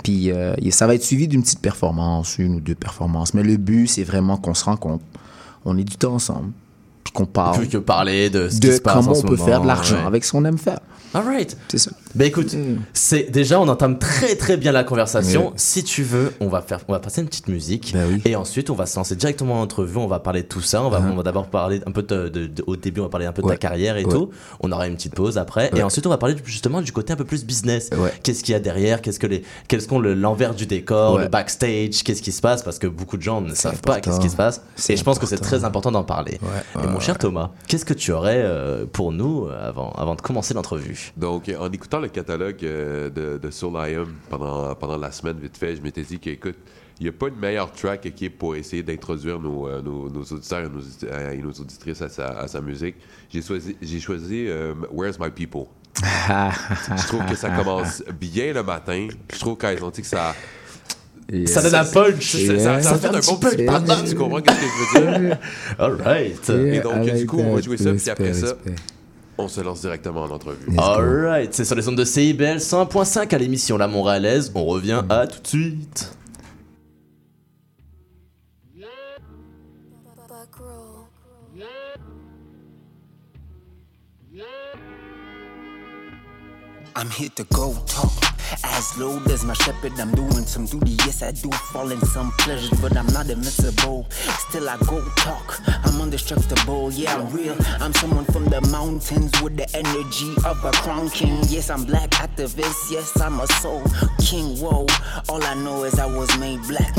Puis 0.03 0.31
euh, 0.31 0.55
ça 0.71 0.87
va 0.87 0.95
être 0.95 1.03
suivi 1.05 1.29
d'une 1.29 1.43
petite 1.43 1.61
performance, 1.61 2.39
une 2.39 2.57
ou 2.57 2.61
deux 2.61 2.75
performances. 2.75 3.35
Mais 3.35 3.43
le 3.43 3.57
but, 3.57 3.87
c'est 3.87 4.05
vraiment 4.05 4.37
qu'on 4.37 4.55
se 4.55 4.65
rencontre, 4.65 5.05
on 5.65 5.79
est 5.79 5.85
du 5.85 5.97
temps 5.97 6.15
ensemble, 6.15 6.51
puis 7.05 7.13
qu'on 7.13 7.27
parle 7.27 7.59
Plus 7.59 7.69
que 7.69 7.79
parler 7.79 8.31
de 8.31 8.49
ce 8.49 8.55
qui 8.55 8.61
de 8.61 8.73
se 8.73 8.81
passe 8.81 8.95
comment 8.95 9.11
en 9.11 9.15
ce 9.15 9.21
on 9.21 9.29
peut 9.29 9.37
moment, 9.37 9.45
faire 9.47 9.61
de 9.63 9.67
l'argent 9.67 9.97
ouais. 9.97 10.07
avec 10.07 10.25
ce 10.25 10.33
qu'on 10.33 10.45
aime 10.45 10.59
faire. 10.59 10.81
Alright. 11.13 11.57
C'est 11.69 11.79
ça. 11.79 11.91
Ben 12.15 12.25
écoute, 12.27 12.53
Mm. 12.55 12.79
c'est 12.93 13.31
déjà 13.31 13.61
on 13.61 13.69
entame 13.69 13.99
très 13.99 14.35
très 14.35 14.57
bien 14.57 14.73
la 14.73 14.83
conversation. 14.85 15.53
Si 15.57 15.85
tu 15.85 16.03
veux, 16.03 16.33
on 16.41 16.49
va 16.49 16.61
faire, 16.61 16.81
on 16.89 16.93
va 16.93 16.99
passer 16.99 17.21
une 17.21 17.29
petite 17.29 17.47
musique 17.49 17.93
Ben 17.93 18.07
oui. 18.11 18.21
et 18.25 18.35
ensuite 18.35 18.69
on 18.71 18.75
va 18.75 18.87
se 18.87 18.97
lancer 18.97 19.15
directement 19.15 19.61
en 19.61 19.63
entrevue. 19.63 19.99
On 19.99 20.07
va 20.09 20.19
parler 20.19 20.43
de 20.43 20.49
tout 20.49 20.61
ça. 20.61 20.83
On 20.83 20.89
va, 20.91 20.99
Uh-huh. 21.01 21.13
on 21.13 21.17
va 21.17 21.23
d'abord 21.23 21.47
parler 21.47 21.81
un 21.87 21.93
peu 21.93 22.03
de, 22.03 22.29
de- 22.29 22.47
de- 22.47 22.65
au 22.67 22.75
début, 22.77 23.01
on 23.01 23.05
va 23.05 23.09
parler 23.11 23.27
un 23.27 23.33
peu 23.33 23.43
de 23.43 23.49
ta 23.49 23.57
carrière 23.57 23.97
et 23.97 24.05
Ouais. 24.05 24.13
tout. 24.13 24.31
On 24.61 24.73
aura 24.73 24.87
une 24.89 24.97
petite 24.97 25.15
pause 25.15 25.39
après 25.39 25.71
et 25.77 25.83
ensuite 25.85 26.05
on 26.07 26.11
va 26.11 26.19
parler 26.19 26.35
du- 26.35 26.43
justement 26.45 26.83
du 26.83 26.91
côté 26.93 27.13
un 27.13 27.17
peu 27.17 27.25
plus 27.25 27.45
business. 27.45 27.91
Ouais. 27.97 28.13
Qu'est-ce 28.23 28.43
qu'il 28.43 28.53
y 28.53 28.57
a 28.57 28.61
derrière? 28.61 29.03
Qu'est-ce 29.03 29.21
que 29.21 29.27
les, 29.29 29.43
qu'est-ce 29.69 29.87
qu'on 29.87 29.99
le 30.01 30.15
l'envers 30.15 30.55
du 30.55 30.67
décor, 30.67 31.15
Ouais. 31.15 31.23
le 31.25 31.29
backstage? 31.29 32.03
Qu'est-ce 32.03 32.23
qui 32.23 32.33
se 32.33 32.41
passe? 32.41 32.63
Parce 32.63 32.79
que 32.81 32.87
beaucoup 32.89 33.17
de 33.19 33.23
gens 33.23 33.41
ne 33.41 33.55
savent 33.55 33.81
pas 33.83 34.01
qu'est-ce 34.01 34.19
qui 34.21 34.31
se 34.31 34.37
passe. 34.37 34.63
C'est 34.75 34.95
Et 34.95 34.97
je 34.97 35.05
pense 35.05 35.19
que 35.21 35.27
c'est 35.27 35.37
important. 35.37 35.57
très 35.59 35.65
important 35.65 35.93
d'en 35.93 36.05
parler. 36.05 36.39
Ouais, 36.43 36.83
et 36.85 36.87
mon 36.89 36.99
cher 37.01 37.19
Thomas, 37.19 37.51
qu'est-ce 37.69 37.85
que 37.85 37.95
tu 37.95 38.11
aurais 38.13 38.43
euh, 38.43 38.85
pour 38.93 39.13
nous 39.13 39.47
euh, 39.47 39.69
avant, 39.69 39.93
avant 39.93 40.17
de 40.17 40.21
commencer 40.23 40.55
l'entrevue? 40.55 41.13
Donc, 41.17 41.51
en 41.59 41.71
écoutant 41.71 42.00
le 42.01 42.09
catalogue 42.09 42.65
euh, 42.65 43.09
de, 43.11 43.39
de 43.39 43.51
Soul 43.51 43.75
I 43.77 43.95
Am 43.95 44.13
pendant, 44.29 44.75
pendant 44.75 44.97
la 44.99 45.11
semaine, 45.13 45.39
vite 45.41 45.57
fait, 45.57 45.77
je 45.77 45.83
m'étais 45.83 46.03
dit 46.03 46.19
qu'écoute, 46.19 46.57
il 46.99 47.05
n'y 47.05 47.09
a 47.09 47.13
pas 47.13 47.29
une 47.29 47.37
meilleure 47.37 47.73
track 47.73 48.13
qui 48.15 48.27
est 48.27 48.31
pour 48.31 48.57
essayer 48.57 48.83
d'introduire 48.83 49.39
nos, 49.41 49.67
euh, 49.69 49.81
nos, 49.81 50.11
nos 50.11 50.23
auditeurs 50.23 50.61
et 50.61 50.69
nos, 50.69 51.09
euh, 51.11 51.31
et 51.33 51.39
nos 51.39 51.51
auditrices 51.53 52.03
à 52.03 52.09
sa, 52.09 52.29
à 52.41 52.47
sa 52.49 52.61
musique. 52.61 52.97
J'ai 53.33 53.41
choisi, 53.43 53.77
j'ai 53.81 54.01
choisi 54.01 54.47
euh, 54.49 54.75
Where's 54.93 55.19
My 55.19 55.31
People. 55.31 55.65
je 56.03 57.07
trouve 57.07 57.25
que 57.27 57.35
ça 57.35 57.51
commence 57.51 58.03
bien 58.21 58.53
le 58.53 58.63
matin. 58.63 59.09
Je 59.33 59.39
trouve 59.39 59.57
qu'ils 59.59 59.83
ont 59.85 59.91
dit 59.91 60.03
que 60.03 60.07
ça. 60.07 60.35
Ça 61.47 61.63
donne 61.63 61.75
un 61.77 61.85
punch. 61.85 62.37
Ça, 62.37 62.59
ça- 62.59 62.83
ça 62.83 62.99
fait 62.99 63.07
un 63.09 63.21
bon 63.21 63.37
petit 63.37 63.65
pardon, 63.65 63.95
tu 64.07 64.15
comprends 64.17 64.39
ce 64.39 64.43
que 64.43 64.51
je 64.53 65.01
veux 65.01 65.19
dire? 65.29 65.39
Alright. 65.79 66.51
Et 66.51 66.81
donc, 66.81 67.05
du 67.15 67.27
coup, 67.27 67.39
on 67.39 67.55
va 67.55 67.61
jouer 67.61 67.77
ça, 67.77 67.93
puis 67.93 68.11
après 68.11 68.35
ça, 68.35 68.57
on 69.41 69.49
se 69.49 69.61
lance 69.61 69.81
directement 69.81 70.23
en 70.23 70.31
entrevue. 70.31 70.77
Alright, 70.79 71.55
c'est 71.55 71.65
sur 71.65 71.75
les 71.75 71.89
ondes 71.89 71.97
de 71.97 72.05
CIBL 72.05 72.59
101.5 72.59 73.35
à 73.35 73.39
l'émission 73.39 73.77
La 73.77 73.89
Montréalaise. 73.89 74.53
On 74.55 74.65
revient 74.65 75.03
à 75.09 75.27
tout 75.27 75.41
de 75.41 75.47
suite. 75.47 76.17
I'm 86.97 87.09
here 87.09 87.31
to 87.37 87.45
go 87.45 87.75
talk. 87.87 88.40
As 88.65 88.97
low 88.99 89.23
as 89.31 89.45
my 89.45 89.55
shepherd, 89.55 89.99
I'm 89.99 90.13
doing 90.13 90.47
some 90.47 90.67
duty. 90.67 90.93
Yes, 91.07 91.23
I 91.23 91.33
do 91.33 91.51
fall 91.73 91.91
in 91.91 92.01
some 92.01 92.33
pleasures, 92.39 92.79
but 92.81 92.97
I'm 92.97 93.07
not 93.09 93.31
invincible. 93.31 94.07
Still, 94.11 94.69
I 94.69 94.77
go 94.87 95.05
talk. 95.17 95.61
I'm 95.85 96.01
indestructible. 96.01 96.93
Yeah, 96.93 97.17
I'm 97.17 97.31
real. 97.33 97.57
I'm 97.81 97.95
someone 97.95 98.25
from 98.27 98.47
the 98.47 98.61
mountains 98.63 99.41
with 99.43 99.57
the 99.57 99.69
energy 99.77 100.35
of 100.45 100.65
a 100.65 100.73
crown 100.73 101.11
king. 101.11 101.39
Yes, 101.49 101.71
I'm 101.71 101.85
black 101.85 102.11
activist. 102.11 102.91
Yes, 102.91 103.21
I'm 103.21 103.41
a 103.41 103.47
soul 103.47 103.83
king. 104.19 104.59
Whoa, 104.59 104.87
all 105.29 105.43
I 105.43 105.55
know 105.55 105.85
is 105.85 105.99
I 105.99 106.07
was 106.07 106.37
made 106.39 106.61
black. 106.63 106.95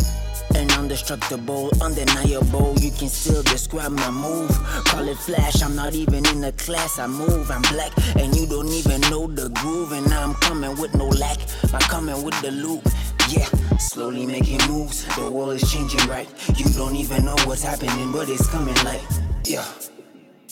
And 0.61 0.71
indestructible, 0.73 1.71
undeniable. 1.81 2.75
You 2.77 2.91
can 2.91 3.09
still 3.09 3.41
describe 3.41 3.93
my 3.93 4.11
move. 4.11 4.51
Call 4.85 5.07
it 5.07 5.17
flash. 5.17 5.63
I'm 5.63 5.75
not 5.75 5.95
even 5.95 6.23
in 6.27 6.41
the 6.41 6.51
class. 6.51 6.99
I 6.99 7.07
move. 7.07 7.49
I'm 7.49 7.63
black, 7.63 7.91
and 8.15 8.35
you 8.35 8.45
don't 8.45 8.67
even 8.67 9.01
know 9.09 9.25
the 9.25 9.49
groove. 9.49 9.91
And 9.91 10.05
I'm 10.13 10.35
coming 10.35 10.79
with 10.79 10.93
no 10.93 11.07
lack. 11.07 11.39
I'm 11.73 11.79
coming 11.89 12.21
with 12.21 12.39
the 12.43 12.51
loop. 12.51 12.87
Yeah, 13.29 13.47
slowly 13.79 14.27
making 14.27 14.59
moves. 14.69 15.03
The 15.15 15.31
world 15.31 15.53
is 15.53 15.71
changing, 15.71 16.07
right? 16.07 16.29
You 16.55 16.65
don't 16.75 16.95
even 16.95 17.25
know 17.25 17.37
what's 17.45 17.63
happening, 17.63 18.11
but 18.11 18.29
it's 18.29 18.47
coming 18.47 18.75
like, 18.85 19.01
yeah. 19.45 19.65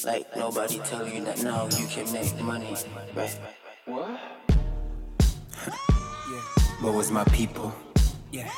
Like 0.03 0.35
nobody 0.35 0.79
tell 0.79 1.07
you 1.07 1.23
that 1.25 1.43
now 1.43 1.65
you 1.77 1.85
can 1.85 2.11
make 2.11 2.35
money, 2.41 2.75
right? 3.13 3.39
What? 3.85 4.09
yeah. 5.67 6.41
But 6.81 6.93
was 6.95 7.11
my 7.11 7.25
people? 7.25 7.75
Yeah, 8.31 8.49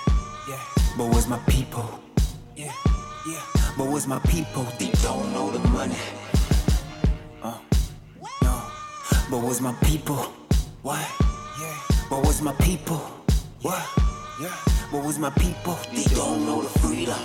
yeah. 0.47 0.80
But 0.97 1.07
was 1.15 1.27
my 1.27 1.39
people? 1.47 1.89
Yeah, 2.55 2.73
yeah. 3.27 3.41
But 3.77 3.89
was 3.89 4.07
my 4.07 4.19
people? 4.19 4.63
They 4.77 4.91
don't 5.01 5.31
know 5.33 5.49
the 5.49 5.59
money. 5.69 5.95
Uh, 7.41 7.57
no. 8.43 8.61
But 9.29 9.41
was 9.41 9.61
my 9.61 9.73
people? 9.83 10.17
What? 10.81 10.99
Yeah. 11.61 11.77
But 12.09 12.25
was 12.25 12.41
my 12.41 12.53
people? 12.53 12.97
What? 13.61 13.81
Yeah. 14.41 14.55
But 14.91 15.03
was 15.03 15.17
my 15.17 15.29
people? 15.31 15.77
They 15.93 16.03
don't 16.15 16.45
know 16.45 16.61
the 16.61 16.79
freedom. 16.79 17.19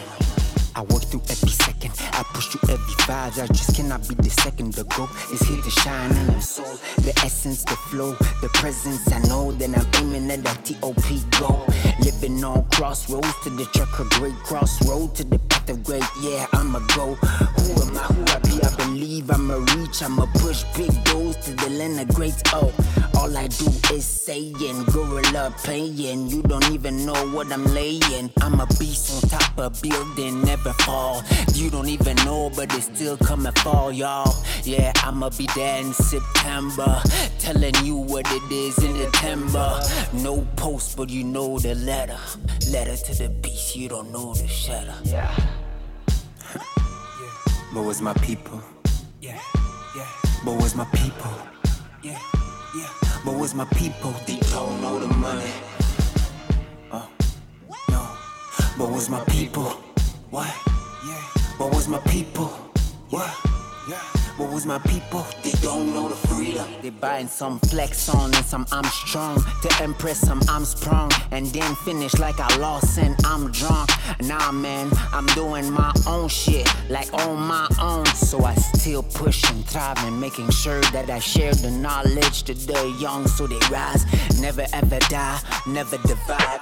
I 0.75 0.83
work 0.83 1.03
through 1.03 1.23
every 1.29 1.51
second. 1.51 1.76
I 2.13 2.23
push 2.35 2.47
through 2.49 2.75
every 2.75 2.95
vibe. 3.05 3.43
I 3.43 3.47
just 3.49 3.75
cannot 3.75 4.09
be 4.09 4.15
the 4.15 4.31
second 4.31 4.75
to 4.75 4.85
go. 4.85 5.09
It's 5.33 5.47
here 5.47 5.63
to 5.63 5.71
shine 5.71 6.11
in 6.17 6.33
your 6.33 6.41
soul. 6.41 6.77
The 6.99 7.13
essence, 7.25 7.65
the 7.65 7.77
flow, 7.89 8.13
the 8.43 8.49
presence. 8.55 9.11
I 9.13 9.21
know 9.29 9.53
that 9.53 9.71
I'm 9.77 10.05
aiming 10.05 10.31
at 10.31 10.45
that 10.45 10.65
TOP 10.65 10.97
goal. 11.41 11.67
Living 12.01 12.43
on 12.45 12.69
crossroads 12.71 13.35
to 13.45 13.51
the 13.51 13.67
of 13.99 14.11
great 14.11 14.35
crossroad 14.45 15.15
to 15.17 15.25
the 15.25 15.39
path 15.39 15.71
of 15.71 15.83
great. 15.85 16.05
Yeah, 16.23 16.47
I'ma 16.53 16.81
go. 16.95 17.15
Who 17.15 17.83
am 17.83 17.97
I? 17.97 18.03
Who 18.13 18.25
I 18.27 18.39
be? 18.41 18.63
I 18.63 18.77
believe 18.77 19.31
I'ma 19.31 19.57
reach. 19.75 20.03
I'ma 20.03 20.27
push 20.35 20.65
big 20.77 20.93
goals 21.05 21.37
to 21.45 21.53
the 21.53 21.71
land 21.71 22.01
of 22.01 22.15
greats. 22.15 22.43
Oh, 22.53 22.73
all 23.19 23.37
I 23.37 23.47
do 23.49 23.67
is 23.95 24.05
saying, 24.05 24.85
gorilla 24.93 25.55
playing. 25.59 26.29
You 26.29 26.43
don't 26.43 26.71
even 26.71 27.07
know 27.07 27.29
what 27.31 27.53
I'm 27.53 27.65
laying. 27.75 28.31
I'm 28.41 28.61
a 28.61 28.67
beast 28.79 29.25
on 29.25 29.29
top 29.29 29.59
of 29.59 29.81
building, 29.83 30.43
never 30.43 30.73
fall. 30.85 31.23
You 31.55 31.71
don't 31.71 31.86
even 31.89 32.17
know, 32.25 32.51
but 32.55 32.75
it's 32.75 32.87
still 32.87 33.17
coming 33.17 33.53
fall, 33.53 33.93
y'all. 33.93 34.35
Yeah, 34.63 34.93
I'ma 34.97 35.31
be 35.31 35.49
there 35.55 35.81
in 35.81 35.93
September, 35.93 37.01
telling 37.39 37.75
you 37.85 37.97
what 37.97 38.27
it 38.31 38.53
is 38.53 38.79
in 38.83 38.93
the 38.99 39.11
timber. 39.15 39.81
No 40.13 40.47
post, 40.57 40.97
but 40.97 41.11
you 41.11 41.25
know 41.25 41.59
the 41.59 41.75
letter. 41.75 42.19
Letter 42.71 42.97
to 42.97 43.15
the 43.15 43.29
beast, 43.29 43.77
you 43.77 43.89
don't 43.89 44.11
know 44.13 44.35
the 44.35 44.49
shutter. 44.49 44.95
Yeah. 45.05 45.35
But 47.75 47.83
was 47.83 48.01
my 48.01 48.15
people? 48.15 48.63
Yeah, 49.21 49.41
yeah. 49.97 50.09
But 50.45 50.55
was 50.57 50.75
my 50.75 50.87
people? 50.87 51.33
Yeah, 52.03 52.19
yeah. 52.77 52.89
But 53.25 53.35
was 53.35 53.55
my 53.55 53.67
people? 53.67 54.13
They 54.27 54.39
don't 54.51 54.81
know 54.81 54.99
the 54.99 55.09
money. 55.09 55.53
Oh, 56.91 57.09
no. 57.91 58.17
But 58.79 58.91
was 58.91 59.11
my 59.11 59.21
people? 59.25 59.69
What? 60.31 60.66
But 61.59 61.75
was 61.75 61.89
my 61.89 61.99
people? 62.01 62.49
What? 63.11 63.35
But 64.37 64.53
was 64.53 64.67
my 64.67 64.79
people? 64.81 65.25
They 65.43 65.53
don't 65.63 65.95
know 65.95 66.11
the 66.11 66.15
freedom. 66.15 66.67
They 66.83 66.91
buying 66.91 67.29
some 67.29 67.59
flex 67.61 68.11
on 68.11 68.35
and 68.35 68.45
some 68.45 68.67
I'm 68.71 68.85
strong 68.85 69.43
to 69.63 69.83
impress 69.85 70.19
some 70.19 70.43
I'm 70.47 70.67
sprung 70.67 71.11
and 71.31 71.47
then 71.47 71.75
finish 71.77 72.19
like 72.19 72.39
I 72.39 72.55
lost 72.59 72.99
and 72.99 73.17
I'm 73.25 73.51
drunk. 73.53 73.89
Nah, 74.21 74.53
man, 74.53 74.91
I'm 75.13 75.25
doing 75.29 75.73
my 75.73 75.91
own 76.07 76.29
shit 76.29 76.69
like 76.91 77.11
on 77.15 77.41
my 77.41 77.67
own. 77.81 78.05
So 78.07 78.45
I 78.45 78.55
still 78.57 79.03
push 79.03 79.51
and 79.51 79.65
thrive 79.65 79.97
and 80.05 80.21
making 80.21 80.51
sure 80.51 80.83
that 80.93 81.09
I 81.09 81.19
share 81.19 81.55
the 81.55 81.71
knowledge 81.71 82.43
to 82.45 82.53
the 82.55 82.95
young 83.01 83.27
so 83.27 83.47
they 83.47 83.61
rise, 83.71 84.05
never 84.39 84.67
ever 84.75 84.99
die, 85.09 85.41
never 85.67 85.97
divide. 85.99 86.61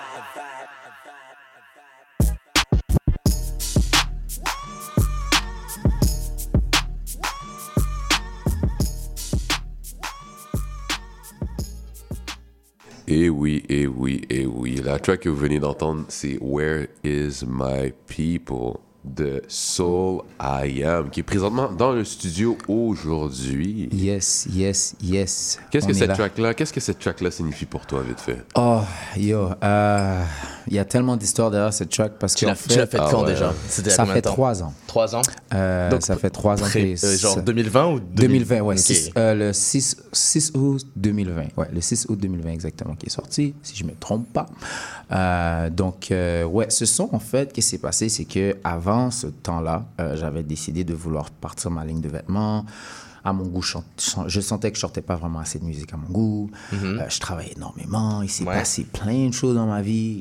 Et 13.17 13.31
oui, 13.31 13.63
et 13.69 13.87
oui, 13.87 14.23
et 14.29 14.45
oui. 14.45 14.81
La 14.83 14.99
track 14.99 15.21
que 15.21 15.29
vous 15.29 15.37
venez 15.37 15.61
d'entendre, 15.61 16.05
c'est 16.09 16.37
Where 16.41 16.89
is 17.05 17.45
My 17.47 17.93
People? 18.09 18.84
De 19.05 19.43
Soul 19.49 20.23
I 20.41 20.83
Am, 20.83 21.11
qui 21.11 21.21
est 21.21 21.25
présentement 21.25 21.71
dans 21.71 21.93
le 21.93 22.05
studio 22.05 22.57
aujourd'hui. 22.69 23.89
Yes, 23.93 24.47
yes, 24.51 24.95
yes. 25.03 25.59
Qu'est-ce 25.71 25.87
que 25.87 25.93
cette 25.93 26.09
là. 26.09 26.15
track-là, 26.15 26.55
qu'est-ce 26.55 26.73
que 26.73 26.81
cette 26.81 26.99
track-là 26.99 27.31
signifie 27.31 27.67
pour 27.67 27.87
toi, 27.87 28.03
vite 28.07 28.21
fait? 28.21 28.39
Oh, 28.55 28.81
yo, 29.17 29.51
euh, 29.63 30.23
il 30.69 30.75
y 30.75 30.79
a 30.79 30.85
tellement 30.85 31.17
d'histoires 31.17 31.51
derrière 31.51 31.73
cette 31.73 31.91
track 31.91 32.13
parce 32.19 32.35
Tu 32.35 32.45
que 32.47 32.51
l'as 32.51 32.57
tu 32.57 32.79
l'as 32.79 32.87
fait 32.87 32.99
Ah 33.01 33.09
quand 33.11 33.23
ouais. 33.25 33.33
déjà? 33.33 33.53
Ça 33.69 34.07
fait 34.07 34.23
trois 34.23 34.63
ans. 34.63 34.73
Trois 34.87 35.15
ans? 35.15 35.23
Euh, 35.53 35.91
Donc, 35.91 36.03
ça 36.03 36.17
fait 36.17 36.31
trois 36.31 36.63
ans 36.63 36.67
euh, 36.75 36.97
Genre 37.19 37.35
ça- 37.35 37.41
2020 37.43 37.87
ou 37.93 38.01
2020, 38.01 38.61
ouais. 38.61 38.75
Ok. 38.75 38.81
six- 38.81 39.11
euh, 39.19 39.35
le 39.35 39.53
6, 39.53 39.97
6 40.13 40.53
août 40.55 40.87
2020. 40.97 41.43
Ouais, 41.57 41.69
le 41.73 41.81
6 41.81 42.07
août 42.09 42.19
2020 42.19 42.51
exactement 42.53 42.95
qui 42.95 43.07
est 43.07 43.11
sorti, 43.11 43.55
si 43.63 43.77
je 43.77 43.85
me 43.85 43.93
trompe 43.99 44.33
pas. 44.33 44.47
Euh, 45.13 45.69
donc, 45.71 46.11
euh, 46.11 46.45
ouais, 46.45 46.67
ce 46.71 46.87
son, 46.87 47.09
en 47.13 47.19
fait, 47.19 47.53
qu'est-ce 47.53 47.67
qui 47.67 47.71
s'est 47.73 47.79
passé, 47.79 48.09
c'est 48.09 48.25
que 48.25 48.57
avant 48.65 48.94
ce 49.11 49.27
temps-là, 49.29 49.87
euh, 50.01 50.17
j'avais 50.17 50.43
décidé 50.43 50.85
de 50.85 50.95
vouloir 50.95 51.31
partir 51.31 51.71
ma 51.71 51.85
ligne 51.85 52.01
de 52.01 52.09
vêtements. 52.09 52.65
À 53.27 53.33
mon 53.33 53.45
goût, 53.47 53.63
je, 53.63 53.79
je- 53.99 54.29
je 54.29 54.41
sentais 54.43 54.69
que 54.71 54.77
je 54.77 54.83
sortais 54.83 55.01
pas 55.01 55.17
vraiment 55.17 55.39
assez 55.39 55.59
de 55.59 55.65
musique 55.65 55.95
à 55.95 55.97
mon 55.97 56.09
goût. 56.11 56.51
Euh, 56.75 56.99
je 57.09 57.19
travaillais 57.21 57.55
énormément. 57.57 58.21
Il 58.21 58.29
s'est 58.29 58.45
Ouais. 58.45 58.53
passé 58.55 58.85
plein 58.85 59.29
de 59.29 59.33
choses 59.33 59.55
dans 59.57 59.65
ma 59.65 59.81
vie. 59.81 60.21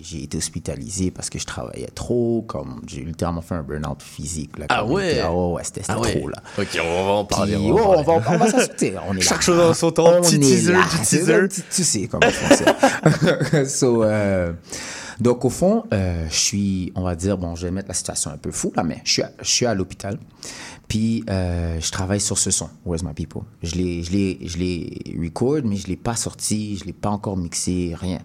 J'ai- 0.00 0.22
été 0.22 0.38
hospitalisé 0.38 1.10
parce 1.10 1.30
que 1.30 1.40
je 1.40 1.46
travaillais 1.46 1.88
trop. 1.92 2.44
Comme 2.46 2.80
j'ai 2.86 3.00
littéralement 3.02 3.40
fait 3.42 3.56
un 3.56 3.64
burn-out 3.64 4.00
physique. 4.00 4.56
Là, 4.56 4.66
Ah 4.68 4.84
ouais? 4.86 5.18
Ah 5.20 5.32
ouais, 5.34 5.64
c'était 5.64 5.82
Ah 5.88 5.98
ouais. 5.98 6.16
trop 6.20 6.28
là. 6.28 6.36
Ok, 6.56 6.78
on 6.80 7.04
va 7.06 7.12
en 7.14 7.24
parler. 7.24 7.54
Puis, 7.56 7.62
on 7.72 7.74
va 7.74 7.82
en 7.82 7.86
oh, 7.86 7.94
on 7.98 8.02
va, 8.04 8.12
on 8.14 8.20
va. 8.38 8.46
On 9.08 9.14
Chaque 9.20 9.42
chose 9.42 9.58
en 9.58 9.74
son 9.74 9.90
temps, 9.90 10.12
On 10.18 10.20
petit 10.20 10.36
est 10.36 10.38
teaser, 10.38 10.74
petit 10.74 10.98
teaser. 11.18 11.48
tu, 11.72 11.82
sais 11.82 12.06
comment 12.06 12.24
c'est. 12.30 13.64
so, 13.68 14.04
euh, 14.04 14.52
donc, 15.20 15.44
au 15.44 15.50
fond, 15.50 15.84
euh, 15.92 16.26
je 16.28 16.34
suis, 16.34 16.92
on 16.94 17.02
va 17.02 17.14
dire, 17.14 17.38
bon, 17.38 17.54
je 17.54 17.66
vais 17.66 17.70
mettre 17.70 17.88
la 17.88 17.94
situation 17.94 18.30
un 18.30 18.36
peu 18.36 18.50
fou 18.50 18.72
là, 18.74 18.82
mais 18.82 19.00
je 19.04 19.12
suis 19.12 19.22
à, 19.22 19.30
je 19.40 19.48
suis 19.48 19.66
à 19.66 19.74
l'hôpital. 19.74 20.18
Puis, 20.88 21.24
euh, 21.30 21.80
je 21.80 21.90
travaille 21.90 22.20
sur 22.20 22.38
ce 22.38 22.50
son, 22.50 22.68
Where's 22.84 23.02
My 23.02 23.14
People? 23.14 23.42
Je 23.62 23.74
l'ai, 23.76 24.02
je 24.02 24.12
l'ai, 24.12 24.38
je 24.44 24.58
l'ai 24.58 25.16
record, 25.20 25.60
mais 25.64 25.76
je 25.76 25.86
l'ai 25.86 25.96
pas 25.96 26.16
sorti, 26.16 26.76
je 26.76 26.84
l'ai 26.84 26.92
pas 26.92 27.10
encore 27.10 27.36
mixé, 27.36 27.94
rien. 27.98 28.18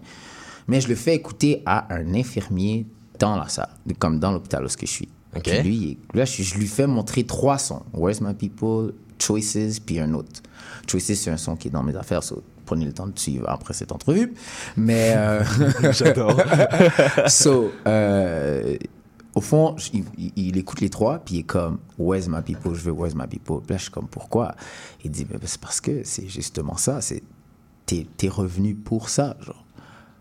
Mais 0.68 0.80
je 0.80 0.88
le 0.88 0.94
fais 0.94 1.14
écouter 1.14 1.62
à 1.66 1.92
un 1.94 2.14
infirmier 2.14 2.86
dans 3.18 3.36
la 3.36 3.48
salle, 3.48 3.70
comme 3.98 4.18
dans 4.18 4.32
l'hôpital 4.32 4.64
où 4.64 4.68
je 4.68 4.86
suis. 4.86 5.08
Ok. 5.36 5.42
Puis 5.42 5.62
lui, 5.62 5.98
là, 6.14 6.24
je, 6.24 6.42
je 6.42 6.56
lui 6.56 6.66
fais 6.66 6.86
montrer 6.86 7.24
trois 7.24 7.58
sons. 7.58 7.82
Where's 7.94 8.20
My 8.20 8.34
People, 8.34 8.92
Choices, 9.18 9.80
puis 9.84 10.00
un 10.00 10.12
autre. 10.14 10.42
Choices, 10.88 11.14
c'est 11.14 11.30
un 11.30 11.36
son 11.36 11.56
qui 11.56 11.68
est 11.68 11.70
dans 11.70 11.82
mes 11.82 11.94
affaires, 11.94 12.22
so 12.22 12.42
prenez 12.70 12.84
le 12.84 12.92
temps 12.92 13.08
de 13.08 13.18
suivre 13.18 13.48
après 13.48 13.74
cette 13.74 13.90
entrevue. 13.90 14.32
Mais... 14.76 15.14
euh, 15.16 15.42
J'adore. 15.92 16.40
so, 17.26 17.72
euh, 17.86 18.76
au 19.34 19.40
fond, 19.40 19.74
il, 20.36 20.56
écoute 20.56 20.80
les 20.80 20.88
trois, 20.88 21.18
puis 21.18 21.36
il 21.36 21.38
est 21.40 21.44
comme, 21.44 21.78
Where's 21.98 22.28
my 22.28 22.42
people? 22.42 22.74
Je 22.74 22.82
veux 22.82 22.92
Where's 22.92 23.16
my 23.16 23.26
people? 23.26 23.56
Puis 23.60 23.70
là, 23.70 23.76
je 23.76 23.82
suis 23.82 23.90
comme, 23.90 24.06
pourquoi? 24.06 24.54
Il 25.02 25.10
dit, 25.10 25.26
c'est 25.44 25.60
parce 25.60 25.80
que 25.80 26.04
c'est 26.04 26.28
justement 26.28 26.76
ça, 26.76 27.00
c'est, 27.00 27.24
t'es, 27.86 28.06
t'es 28.16 28.28
revenu 28.28 28.76
pour 28.76 29.08
ça, 29.08 29.36
genre. 29.40 29.64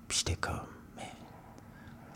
Puis 0.07 0.19
j'étais 0.19 0.39
comme, 0.39 0.55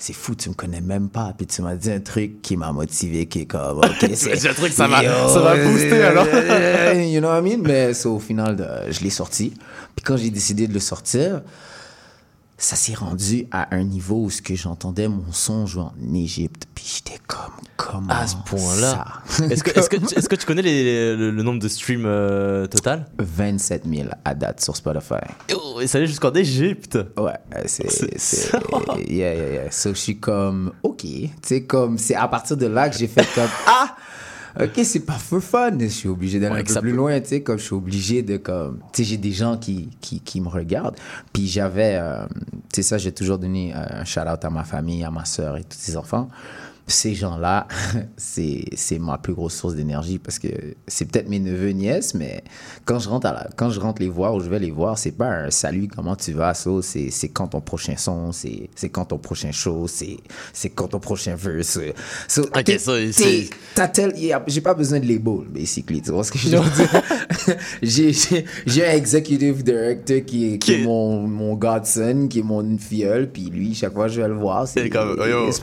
c'est 0.05 0.11
fou, 0.11 0.35
tu 0.35 0.49
me 0.49 0.53
connais 0.53 0.81
même 0.81 1.07
pas. 1.07 1.33
Puis 1.37 1.47
tu 1.47 1.61
m'as 1.61 1.75
dit 1.75 1.89
un 1.89 2.01
truc 2.01 2.41
qui 2.41 2.57
m'a 2.57 2.73
motivé, 2.73 3.25
qui 3.25 3.41
est 3.41 3.45
comme, 3.45 3.77
ok, 3.77 4.09
c'est. 4.15 4.49
un 4.49 4.53
truc, 4.53 4.73
ça 4.73 4.85
m'a- 4.87 5.01
Yo, 5.01 5.09
ça 5.29 5.39
m'a 5.41 5.55
boosté, 5.55 5.93
euh, 5.93 6.09
alors. 6.09 6.27
euh, 6.29 6.93
you 7.05 7.19
know 7.21 7.29
what 7.29 7.39
I 7.39 7.41
mean? 7.41 7.61
Mais 7.63 7.93
so, 7.93 8.15
au 8.15 8.19
final, 8.19 8.57
de- 8.57 8.65
je 8.91 8.99
l'ai 8.99 9.09
sorti. 9.09 9.53
Puis 9.95 10.03
quand 10.03 10.17
j'ai 10.17 10.29
décidé 10.29 10.67
de 10.67 10.73
le 10.73 10.81
sortir, 10.81 11.41
ça 12.63 12.75
s'est 12.77 12.93
rendu 12.93 13.45
à 13.51 13.75
un 13.75 13.83
niveau 13.83 14.23
où 14.23 14.29
ce 14.29 14.41
que 14.41 14.55
j'entendais 14.55 15.07
mon 15.07 15.31
son 15.31 15.65
jouer 15.65 15.83
en 15.83 16.13
Égypte, 16.13 16.65
puis 16.73 16.85
j'étais 16.95 17.19
comme, 17.27 17.51
comment 17.75 18.07
À 18.09 18.25
ce 18.25 18.35
point-là. 18.45 19.05
Est-ce 19.49 19.63
que, 19.63 19.97
tu- 19.97 20.15
est-ce 20.17 20.29
que 20.29 20.35
tu 20.35 20.45
connais 20.45 20.61
les- 20.61 21.15
le, 21.15 21.31
le 21.31 21.43
nombre 21.43 21.59
de 21.59 21.67
streams 21.67 22.05
euh, 22.05 22.65
total? 22.67 23.05
27 23.19 23.83
000 23.85 24.07
à 24.23 24.33
date 24.33 24.61
sur 24.61 24.75
Spotify. 24.77 25.15
Oh, 25.53 25.79
Et 25.81 25.87
ça 25.87 25.97
allait 25.97 26.07
jusqu'en 26.07 26.31
Égypte. 26.31 26.97
Ouais, 27.17 27.33
euh, 27.55 27.63
c'est. 27.65 28.51
Yeah, 29.09 29.33
yeah, 29.35 29.51
yeah. 29.53 29.71
So, 29.71 29.89
je 29.89 29.99
suis 29.99 30.17
comme, 30.19 30.71
OK. 30.83 31.01
Tu 31.01 31.29
sais, 31.43 31.63
comme, 31.63 31.97
c'est 31.97 32.15
à 32.15 32.27
partir 32.27 32.55
de 32.57 32.67
là 32.67 32.89
que 32.89 32.97
j'ai 32.97 33.07
fait 33.07 33.27
comme, 33.35 33.49
ah! 33.67 33.95
Ok, 34.59 34.79
c'est 34.83 34.99
pas 35.05 35.13
for 35.13 35.41
fun. 35.41 35.71
Je 35.79 35.87
suis 35.87 36.09
obligé 36.09 36.39
d'aller 36.39 36.55
Ouais, 36.55 36.61
un 36.61 36.63
peu 36.63 36.79
plus 36.81 36.91
peut- 36.91 36.95
loin, 36.97 37.19
tu 37.21 37.29
sais, 37.29 37.41
comme 37.41 37.57
je 37.57 37.63
suis 37.63 37.73
obligé 37.73 38.21
de 38.21 38.37
comme, 38.37 38.79
tu 38.93 39.03
sais, 39.03 39.09
j'ai 39.09 39.17
des 39.17 39.31
gens 39.31 39.57
qui, 39.57 39.89
qui, 39.99 40.19
qui 40.19 40.41
me 40.41 40.47
regardent. 40.47 40.95
Puis 41.33 41.47
j'avais, 41.47 41.95
euh, 41.99 42.25
tu 42.71 42.75
sais, 42.75 42.81
ça, 42.83 42.97
j'ai 42.97 43.11
toujours 43.11 43.39
donné 43.39 43.73
euh, 43.75 43.79
un 44.01 44.05
shout 44.05 44.19
out 44.21 44.43
à 44.45 44.49
ma 44.49 44.63
famille, 44.63 45.03
à 45.03 45.09
ma 45.11 45.25
soeur 45.25 45.57
et 45.57 45.63
tous 45.63 45.77
ses 45.79 45.97
enfants. 45.97 46.27
Ces 46.85 47.15
gens-là, 47.15 47.67
c'est 48.17 48.65
c'est 48.75 48.99
ma 48.99 49.17
plus 49.17 49.33
grosse 49.33 49.53
source 49.55 49.73
d'énergie 49.75 50.19
parce 50.19 50.37
que 50.37 50.47
c'est 50.87 51.05
peut-être 51.05 51.29
mes 51.29 51.39
neveux 51.39 51.69
nièces, 51.69 52.13
mais 52.13 52.43
quand 52.83 52.99
je 52.99 53.07
rentre 53.07 53.27
à 53.27 53.31
la- 53.33 53.47
quand 53.55 53.69
je 53.69 53.79
rentre 53.79 54.01
les 54.01 54.09
voir 54.09 54.35
ou 54.35 54.41
je 54.41 54.49
vais 54.49 54.59
les 54.59 54.69
voir, 54.71 54.97
c'est 54.97 55.11
pas 55.11 55.27
un 55.29 55.49
salut, 55.49 55.87
comment 55.87 56.15
tu 56.17 56.33
vas, 56.33 56.53
ça, 56.53 56.69
c'est 56.81 57.09
c'est 57.09 57.29
quand 57.29 57.47
ton 57.47 57.61
prochain 57.61 57.95
son, 57.97 58.31
c'est 58.33 58.69
c'est 58.75 58.89
quand 58.89 59.05
ton 59.05 59.17
prochain 59.17 59.51
show, 59.53 59.87
c'est 59.87 60.17
c'est 60.51 60.69
quand 60.69 60.89
ton 60.89 60.99
prochain 60.99 61.35
verse. 61.35 61.79
So, 62.27 62.41
Ok, 62.73 62.79
ça, 62.79 62.91
c'est- 63.13 63.49
j'ai 64.47 64.61
pas 64.61 64.73
besoin 64.73 64.99
de 64.99 65.07
label, 65.07 65.47
basically. 65.49 66.01
Tu 66.01 66.11
vois 66.11 66.23
ce 66.25 66.31
que 66.33 66.37
je 66.37 66.49
veux 66.49 66.59
dire? 66.69 67.01
j'ai, 67.81 68.85
un 68.85 68.91
executive 68.91 69.63
director 69.63 70.23
qui 70.25 70.53
est, 70.53 70.57
qui 70.57 70.73
est 70.73 70.83
mon, 70.83 71.27
mon 71.27 71.53
godson, 71.55 72.27
qui 72.29 72.39
est 72.39 72.43
mon 72.43 72.77
filleul, 72.77 73.29
puis 73.31 73.43
lui, 73.49 73.73
chaque 73.73 73.93
fois 73.93 74.07
que 74.07 74.13
je 74.13 74.21
vais 74.21 74.27
le 74.27 74.35
voir, 74.35 74.67
c'est 74.67 74.81
comme, 74.89 75.15
il- 75.47 75.53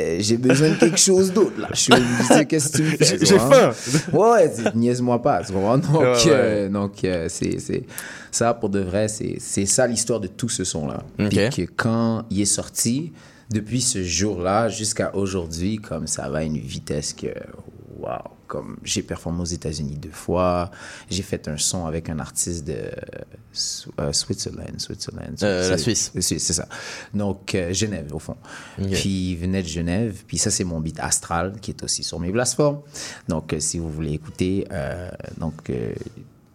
Euh, 0.00 0.16
j'ai 0.20 0.36
besoin 0.36 0.70
de 0.70 0.74
quelque 0.76 0.98
chose 0.98 1.32
d'autre, 1.32 1.60
là. 1.60 1.68
Je 1.72 1.78
suis 1.80 1.92
obligé, 1.92 2.46
qu'est-ce 2.46 2.72
que 2.72 2.76
tu 2.78 2.82
me 2.84 2.88
fais? 2.96 3.18
J'ai- 3.18 3.38
faim. 3.38 3.72
Ouais, 4.12 4.50
niaise-moi 4.74 5.20
pas, 5.22 5.42
tu? 5.44 5.52
Donc, 5.52 6.00
Ouais, 6.00 6.06
ouais. 6.06 6.22
euh, 6.28 6.68
donc 6.68 7.04
euh, 7.04 7.26
c'est, 7.28 7.58
c'est, 7.60 7.84
ça, 8.30 8.54
pour 8.54 8.68
de 8.70 8.80
vrai, 8.80 9.08
c'est, 9.08 9.36
c'est 9.38 9.66
ça 9.66 9.86
l'histoire 9.86 10.20
de 10.20 10.26
tout 10.28 10.48
ce 10.48 10.64
son-là. 10.64 11.02
Ok. 11.18 11.28
Puis 11.28 11.66
que 11.66 11.72
quand 11.76 12.24
il 12.30 12.40
est 12.40 12.44
sorti, 12.44 13.12
depuis 13.50 13.80
ce 13.80 14.02
jour-là 14.02 14.68
jusqu'à 14.68 15.14
aujourd'hui, 15.14 15.76
comme 15.78 16.06
ça 16.06 16.28
va 16.28 16.38
à 16.38 16.42
une 16.42 16.58
vitesse 16.58 17.12
que, 17.12 17.26
waouh, 17.98 18.18
comme 18.50 18.76
j'ai 18.82 19.02
performé 19.02 19.40
aux 19.42 19.44
États-Unis 19.44 19.96
deux 19.96 20.10
fois, 20.10 20.72
j'ai 21.08 21.22
fait 21.22 21.46
un 21.46 21.56
son 21.56 21.86
avec 21.86 22.08
un 22.10 22.18
artiste 22.18 22.64
de 22.66 22.90
euh, 24.00 24.12
Switzerland, 24.12 24.74
Switzerland, 24.78 25.36
Euh, 25.42 25.70
la 25.70 25.78
Suisse. 25.78 26.10
c'est 26.20 26.38
ça. 26.40 26.66
Donc, 27.14 27.54
euh, 27.54 27.72
Genève, 27.72 28.12
au 28.12 28.18
fond. 28.18 28.36
Ok. 28.80 28.90
Puis, 28.90 29.30
il 29.30 29.36
venait 29.36 29.62
de 29.62 29.68
Genève. 29.68 30.24
Puis, 30.26 30.36
ça, 30.38 30.50
c'est 30.50 30.64
mon 30.64 30.80
beat 30.80 30.98
Astral, 30.98 31.60
qui 31.60 31.70
est 31.70 31.82
aussi 31.84 32.02
sur 32.02 32.18
mes 32.18 32.32
plateformes. 32.32 32.80
Donc, 33.28 33.52
euh, 33.52 33.60
si 33.60 33.78
vous 33.78 33.88
voulez 33.88 34.14
écouter, 34.14 34.66
euh, 34.72 35.08
donc, 35.38 35.70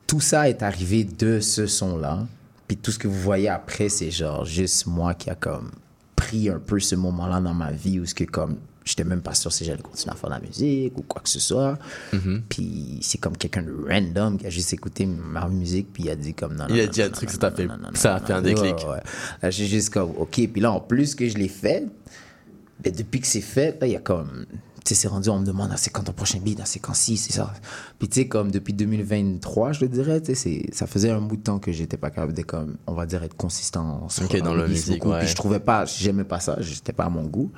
tout 0.06 0.20
ça 0.22 0.50
est 0.50 0.62
arrivé 0.64 1.06
de 1.06 1.40
ce 1.40 1.66
son-là. 1.66 2.28
Puis, 2.68 2.76
tout 2.78 2.92
ce 2.92 3.00
que 3.00 3.08
vous 3.08 3.20
voyez 3.22 3.48
après, 3.50 3.88
c'est 3.88 4.12
genre 4.12 4.44
juste 4.44 4.86
moi 4.86 5.14
qui 5.14 5.30
a 5.30 5.36
comme 5.36 5.72
pris 6.18 6.50
un 6.50 6.60
peu 6.60 6.80
ce 6.80 6.96
moment-là 6.96 7.40
dans 7.40 7.54
ma 7.54 7.72
vie 7.72 8.00
où 8.02 8.06
ce 8.06 8.14
que 8.16 8.26
comme 8.26 8.58
j'étais 8.86 9.04
même 9.04 9.22
pas 9.22 9.34
sûr 9.34 9.52
si 9.52 9.66
j'allais 9.66 9.82
continuer 9.82 10.14
à 10.14 10.16
faire 10.16 10.30
de 10.30 10.36
la 10.36 10.42
musique 10.42 10.98
ou 10.98 11.02
quoi 11.02 11.22
que 11.22 11.28
ce 11.30 11.40
soit. 11.40 11.78
Mm-hmm. 12.14 12.42
Puis 12.48 13.00
c'est 13.02 13.18
comme 13.18 13.36
quelqu'un 13.36 13.64
de 13.64 13.74
random 13.90 14.38
qui 14.38 14.46
a 14.46 14.50
juste 14.50 14.72
écouté 14.74 15.06
ma 15.06 15.48
musique 15.50 15.92
puis 15.92 16.04
il 16.04 16.10
a 16.12 16.16
dit 16.16 16.34
comme 16.34 16.56
non, 16.56 16.66
Il 16.70 16.76
non, 16.76 16.82
a 16.82 16.86
non, 16.86 16.92
dit 16.92 17.02
un 17.02 17.10
truc, 17.10 17.30
ça 17.32 17.52
fait- 17.52 17.68
a 18.08 18.20
fait 18.20 18.34
un 18.34 18.42
déclic. 18.42 18.76
ouais, 18.78 18.86
ouais. 18.86 19.02
Là, 19.42 19.50
j'ai 19.50 19.66
juste 19.66 19.90
comme 19.90 20.12
ok 20.18 20.48
puis 20.54 20.62
là 20.62 20.72
en 20.72 20.80
plus 20.80 21.16
que 21.16 21.28
je 21.28 21.38
l'ai 21.38 21.48
fait 21.50 21.86
ben, 22.84 22.94
depuis 22.94 23.20
que 23.22 23.28
c'est 23.28 23.42
fait 23.42 23.78
là 23.82 23.88
il 23.88 23.94
y 23.94 23.96
a 23.96 24.00
comme 24.02 24.46
tu 24.84 24.94
sais 24.94 25.02
c'est 25.02 25.08
rendu 25.08 25.30
on 25.30 25.40
me 25.40 25.46
demande 25.46 25.70
ah, 25.74 25.78
c'est 25.78 25.90
quand 25.90 26.04
ton 26.04 26.12
prochain 26.12 26.38
beat? 26.40 26.60
Ah, 26.62 26.66
c'est 26.68 26.80
quand 26.80 26.94
si 26.94 27.18
c'est 27.18 27.34
ça 27.34 27.52
puis 27.98 28.08
tu 28.08 28.20
sais 28.22 28.28
comme 28.28 28.52
depuis 28.52 28.74
2023 28.74 29.72
je 29.72 29.82
le 29.82 29.88
dirais 29.88 30.22
tu 30.22 30.36
sais 30.36 30.68
ça 30.72 30.86
faisait 30.86 31.10
un 31.10 31.22
bout 31.22 31.38
de 31.38 31.42
temps 31.42 31.58
que 31.58 31.72
j'étais 31.72 31.98
pas 31.98 32.10
capable 32.12 32.34
de 32.34 32.44
comme 32.44 32.76
on 32.86 32.94
va 32.94 33.06
dire 33.08 33.24
être 33.24 33.36
consistant 33.36 34.08
Ok, 34.22 34.38
dans 34.42 34.54
le 34.54 34.68
musique, 34.68 35.04
ouais. 35.06 35.20
puis 35.20 35.28
je 35.28 35.36
trouvais 35.36 35.60
pas 35.60 35.86
j'aimais 35.86 36.24
pas 36.26 36.40
ça 36.40 36.58
j'étais 36.60 36.94
pas 36.94 37.06
à 37.06 37.10
mon 37.10 37.24
goût 37.24 37.52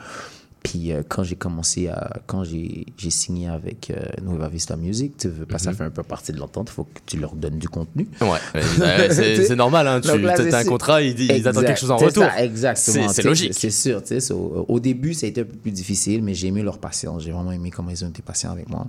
puis 0.70 0.92
euh, 0.92 1.02
quand 1.08 1.24
j'ai 1.24 1.36
commencé 1.36 1.88
à 1.88 2.18
quand 2.28 2.44
j'ai 2.44 2.86
signé 3.10 3.48
avec 3.48 3.90
euh, 3.90 3.96
Nueva 4.22 4.50
Vista 4.50 4.76
Music 4.76 5.16
tu 5.18 5.30
veux 5.30 5.46
pas 5.46 5.58
ça 5.60 5.72
fait 5.74 5.84
un 5.86 5.90
peu 5.90 6.04
partie 6.04 6.32
de 6.34 6.38
l'entente 6.40 6.68
il 6.70 6.74
faut 6.74 6.84
que 6.84 7.00
tu 7.06 7.18
leur 7.18 7.36
donnes 7.36 7.58
du 7.58 7.70
contenu 7.70 8.08
Mhm. 8.22 8.28
Ouais, 8.30 9.10
c'est 9.12 9.56
normal, 9.56 9.88
hein, 9.88 10.02
tu 10.02 10.18
là, 10.20 10.34
as 10.34 10.56
un 10.58 10.64
contrat, 10.66 11.02
ils, 11.02 11.20
ils 11.20 11.48
attendent 11.48 11.66
quelque 11.66 11.80
chose 11.80 11.92
en 11.92 11.98
retour. 11.98 12.24
ça, 12.24 12.44
exactement. 12.44 13.08
C'est- 13.10 13.24
logique. 13.24 13.54
C'est 13.54 13.70
sûr. 13.72 14.02
tu 14.02 14.10
sais, 14.10 14.20
so, 14.20 14.66
au 14.68 14.80
début, 14.80 15.14
ça 15.14 15.26
a 15.26 15.30
été 15.30 15.42
un 15.42 15.46
peu 15.46 15.56
plus 15.56 15.72
difficile, 15.72 16.22
mais 16.24 16.34
j'ai 16.34 16.48
aimé 16.48 16.62
leur 16.64 16.78
patience. 16.80 17.24
J'ai 17.24 17.32
vraiment 17.32 17.52
aimé 17.52 17.70
comment 17.72 17.90
ils 17.92 18.04
ont 18.06 18.10
été 18.10 18.22
patients 18.22 18.52
avec 18.52 18.68
moi. 18.70 18.88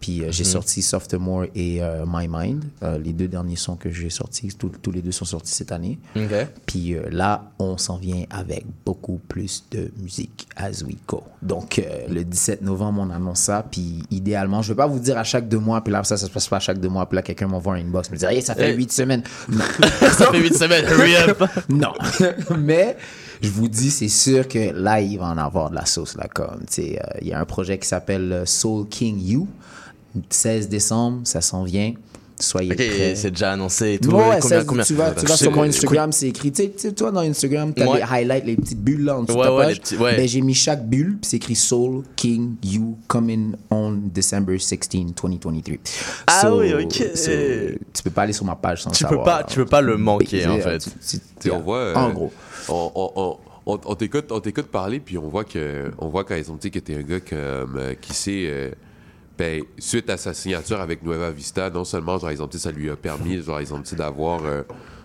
Puis 0.00 0.22
euh, 0.22 0.28
j'ai 0.30 0.44
Mhm. 0.44 0.50
sorti 0.50 0.82
Sophomore 0.82 1.44
et 1.54 1.82
euh, 1.82 2.04
My 2.06 2.28
Mind. 2.28 2.64
Les 3.04 3.12
deux 3.12 3.28
derniers 3.28 3.56
sons 3.56 3.76
que 3.76 3.90
j'ai 3.90 4.10
sortis, 4.10 4.48
tous- 4.58 4.72
tous 4.82 4.90
les 4.92 5.02
deux 5.02 5.12
sont 5.12 5.24
sortis 5.24 5.52
cette 5.52 5.72
année. 5.72 5.98
Ok. 6.16 6.32
Puis 6.66 6.94
là, 7.10 7.50
on 7.58 7.76
s'en 7.76 7.96
vient 7.96 8.24
avec 8.30 8.64
beaucoup 8.86 9.20
plus 9.28 9.64
de 9.70 9.90
musique 10.00 10.46
as 10.56 10.82
we 10.82 10.94
go. 11.06 11.17
Donc, 11.42 11.78
euh, 11.78 11.82
le 12.08 12.24
17 12.24 12.62
novembre, 12.62 13.02
on 13.06 13.10
annonce 13.10 13.40
ça. 13.40 13.64
Puis 13.70 14.02
idéalement, 14.10 14.62
je 14.62 14.70
ne 14.70 14.74
vais 14.74 14.82
pas 14.82 14.86
vous 14.86 14.98
dire 14.98 15.16
à 15.18 15.24
chaque 15.24 15.48
deux 15.48 15.58
mois, 15.58 15.82
puis 15.82 15.92
là, 15.92 16.02
ça, 16.04 16.16
ça 16.16 16.26
se 16.26 16.30
passe 16.30 16.48
pas 16.48 16.56
à 16.56 16.60
chaque 16.60 16.78
deux 16.80 16.88
mois. 16.88 17.06
Puis 17.08 17.16
là, 17.16 17.22
quelqu'un 17.22 17.46
m'envoie 17.46 17.74
un 17.74 17.80
inbox, 17.80 18.10
me 18.10 18.16
dire, 18.16 18.28
hey, 18.30 18.42
ça 18.42 18.54
fait 18.54 18.70
Hey. 18.70 18.76
huit 18.76 18.92
semaines. 18.92 19.22
Non. 19.48 19.64
Ça 20.12 20.30
fait 20.30 20.38
8 20.40 20.54
semaines, 20.56 20.84
hurry 20.86 21.16
up. 21.16 21.42
non. 21.68 21.92
Mais 22.58 22.96
je 23.40 23.50
vous 23.50 23.68
dis, 23.68 23.90
c'est 23.90 24.08
sûr 24.08 24.46
que 24.48 24.72
là, 24.72 25.00
il 25.00 25.18
va 25.18 25.26
en 25.26 25.38
avoir 25.38 25.70
de 25.70 25.74
la 25.76 25.86
sauce. 25.86 26.16
Là, 26.16 26.26
comme, 26.32 26.60
tu 26.66 26.82
sais, 26.82 27.00
euh, 27.02 27.18
il 27.22 27.28
y 27.28 27.32
a 27.32 27.40
un 27.40 27.44
projet 27.44 27.78
qui 27.78 27.86
s'appelle 27.88 28.32
euh, 28.32 28.46
Soul 28.46 28.88
King 28.88 29.18
You. 29.20 29.48
16 30.30 30.68
décembre, 30.68 31.20
ça 31.24 31.40
s'en 31.40 31.62
vient. 31.64 31.92
Soyez 32.40 32.70
Ok, 32.70 32.76
prêts. 32.76 33.14
c'est 33.16 33.30
déjà 33.32 33.52
annoncé 33.52 33.94
et 33.94 33.98
tout. 33.98 34.10
Ouais, 34.10 34.38
combien, 34.40 34.64
combien? 34.64 34.84
tu 34.84 34.94
vas, 34.94 35.10
tu 35.10 35.26
vas 35.26 35.36
sur 35.36 35.50
mon 35.50 35.62
Instagram, 35.64 36.12
c'est 36.12 36.28
écrit. 36.28 36.52
Tu 36.52 36.70
sais, 36.76 36.92
toi, 36.92 37.10
dans 37.10 37.20
Instagram, 37.20 37.72
tu 37.74 37.82
as 37.82 37.88
Ouais. 37.88 37.96
les 37.98 38.02
highlights, 38.04 38.44
les 38.46 38.56
petites 38.56 38.80
bulles 38.80 39.04
là 39.04 39.18
en 39.18 39.22
dessous 39.24 39.34
de 39.34 39.38
Ouais, 39.40 39.46
ta 39.46 39.54
ouais, 39.54 39.64
page. 39.64 39.74
les 39.74 39.80
petits- 39.80 39.96
ouais. 39.96 40.16
Ben, 40.16 40.28
j'ai 40.28 40.40
mis 40.40 40.54
chaque 40.54 40.86
bulle, 40.88 41.18
puis 41.20 41.28
c'est 41.30 41.36
écrit 41.38 41.54
Soul 41.56 42.04
King 42.16 42.54
You 42.64 42.96
coming 43.08 43.54
on 43.70 43.98
December 44.14 44.58
16, 44.58 44.88
2023. 44.88 45.78
Ah 46.26 46.54
oui, 46.54 46.72
ok. 46.74 47.02
so, 47.14 47.30
tu 47.92 48.02
peux 48.04 48.10
pas 48.10 48.22
aller 48.22 48.32
sur 48.32 48.44
ma 48.44 48.54
page 48.54 48.82
sans 48.82 48.90
Tu 48.90 49.04
peux 49.04 49.22
pas, 49.22 49.42
tu 49.42 49.56
peux 49.56 49.66
pas 49.66 49.80
le 49.80 49.96
manquer 49.96 50.44
Ben, 50.44 50.50
en 50.52 50.58
fait. 50.60 50.78
tu- 50.78 50.90
tu- 50.90 50.96
Tu 51.18 51.20
sais, 51.40 51.50
on 51.50 51.60
voit. 51.60 51.78
euh, 51.78 51.94
En 51.94 52.10
gros. 52.10 52.32
On, 52.68 52.92
on- 52.94 53.12
on- 53.16 53.36
on- 53.74 53.80
on 53.84 53.94
t'écoute, 53.94 54.66
parler, 54.70 55.00
puis 55.00 55.18
on 55.18 55.28
voit 55.28 55.44
que, 55.44 55.90
on 55.98 56.08
voit 56.08 56.24
quand 56.24 56.34
ils 56.36 56.50
ont 56.50 56.56
dit 56.56 56.70
que 56.70 56.78
t'es 56.78 56.94
un 56.96 57.02
gars 57.02 57.20
comme, 57.20 57.76
euh, 57.78 57.94
qui 58.00 58.12
sait. 58.14 58.72
Euh, 59.40 59.60
ben, 59.60 59.62
suite 59.78 60.10
à 60.10 60.16
sa 60.16 60.34
signature 60.34 60.80
avec 60.80 61.02
Nueva 61.02 61.30
Vista, 61.30 61.70
non 61.70 61.84
seulement, 61.84 62.18
genre, 62.18 62.32
ils 62.32 62.42
ont 62.42 62.46
dit, 62.46 62.58
ça 62.58 62.70
lui 62.70 62.90
a 62.90 62.96
permis, 62.96 63.42
genre, 63.42 63.60
ils 63.60 63.72
ont 63.72 63.78
dit 63.80 63.94
d'avoir. 63.94 64.44
euh, 64.44 64.62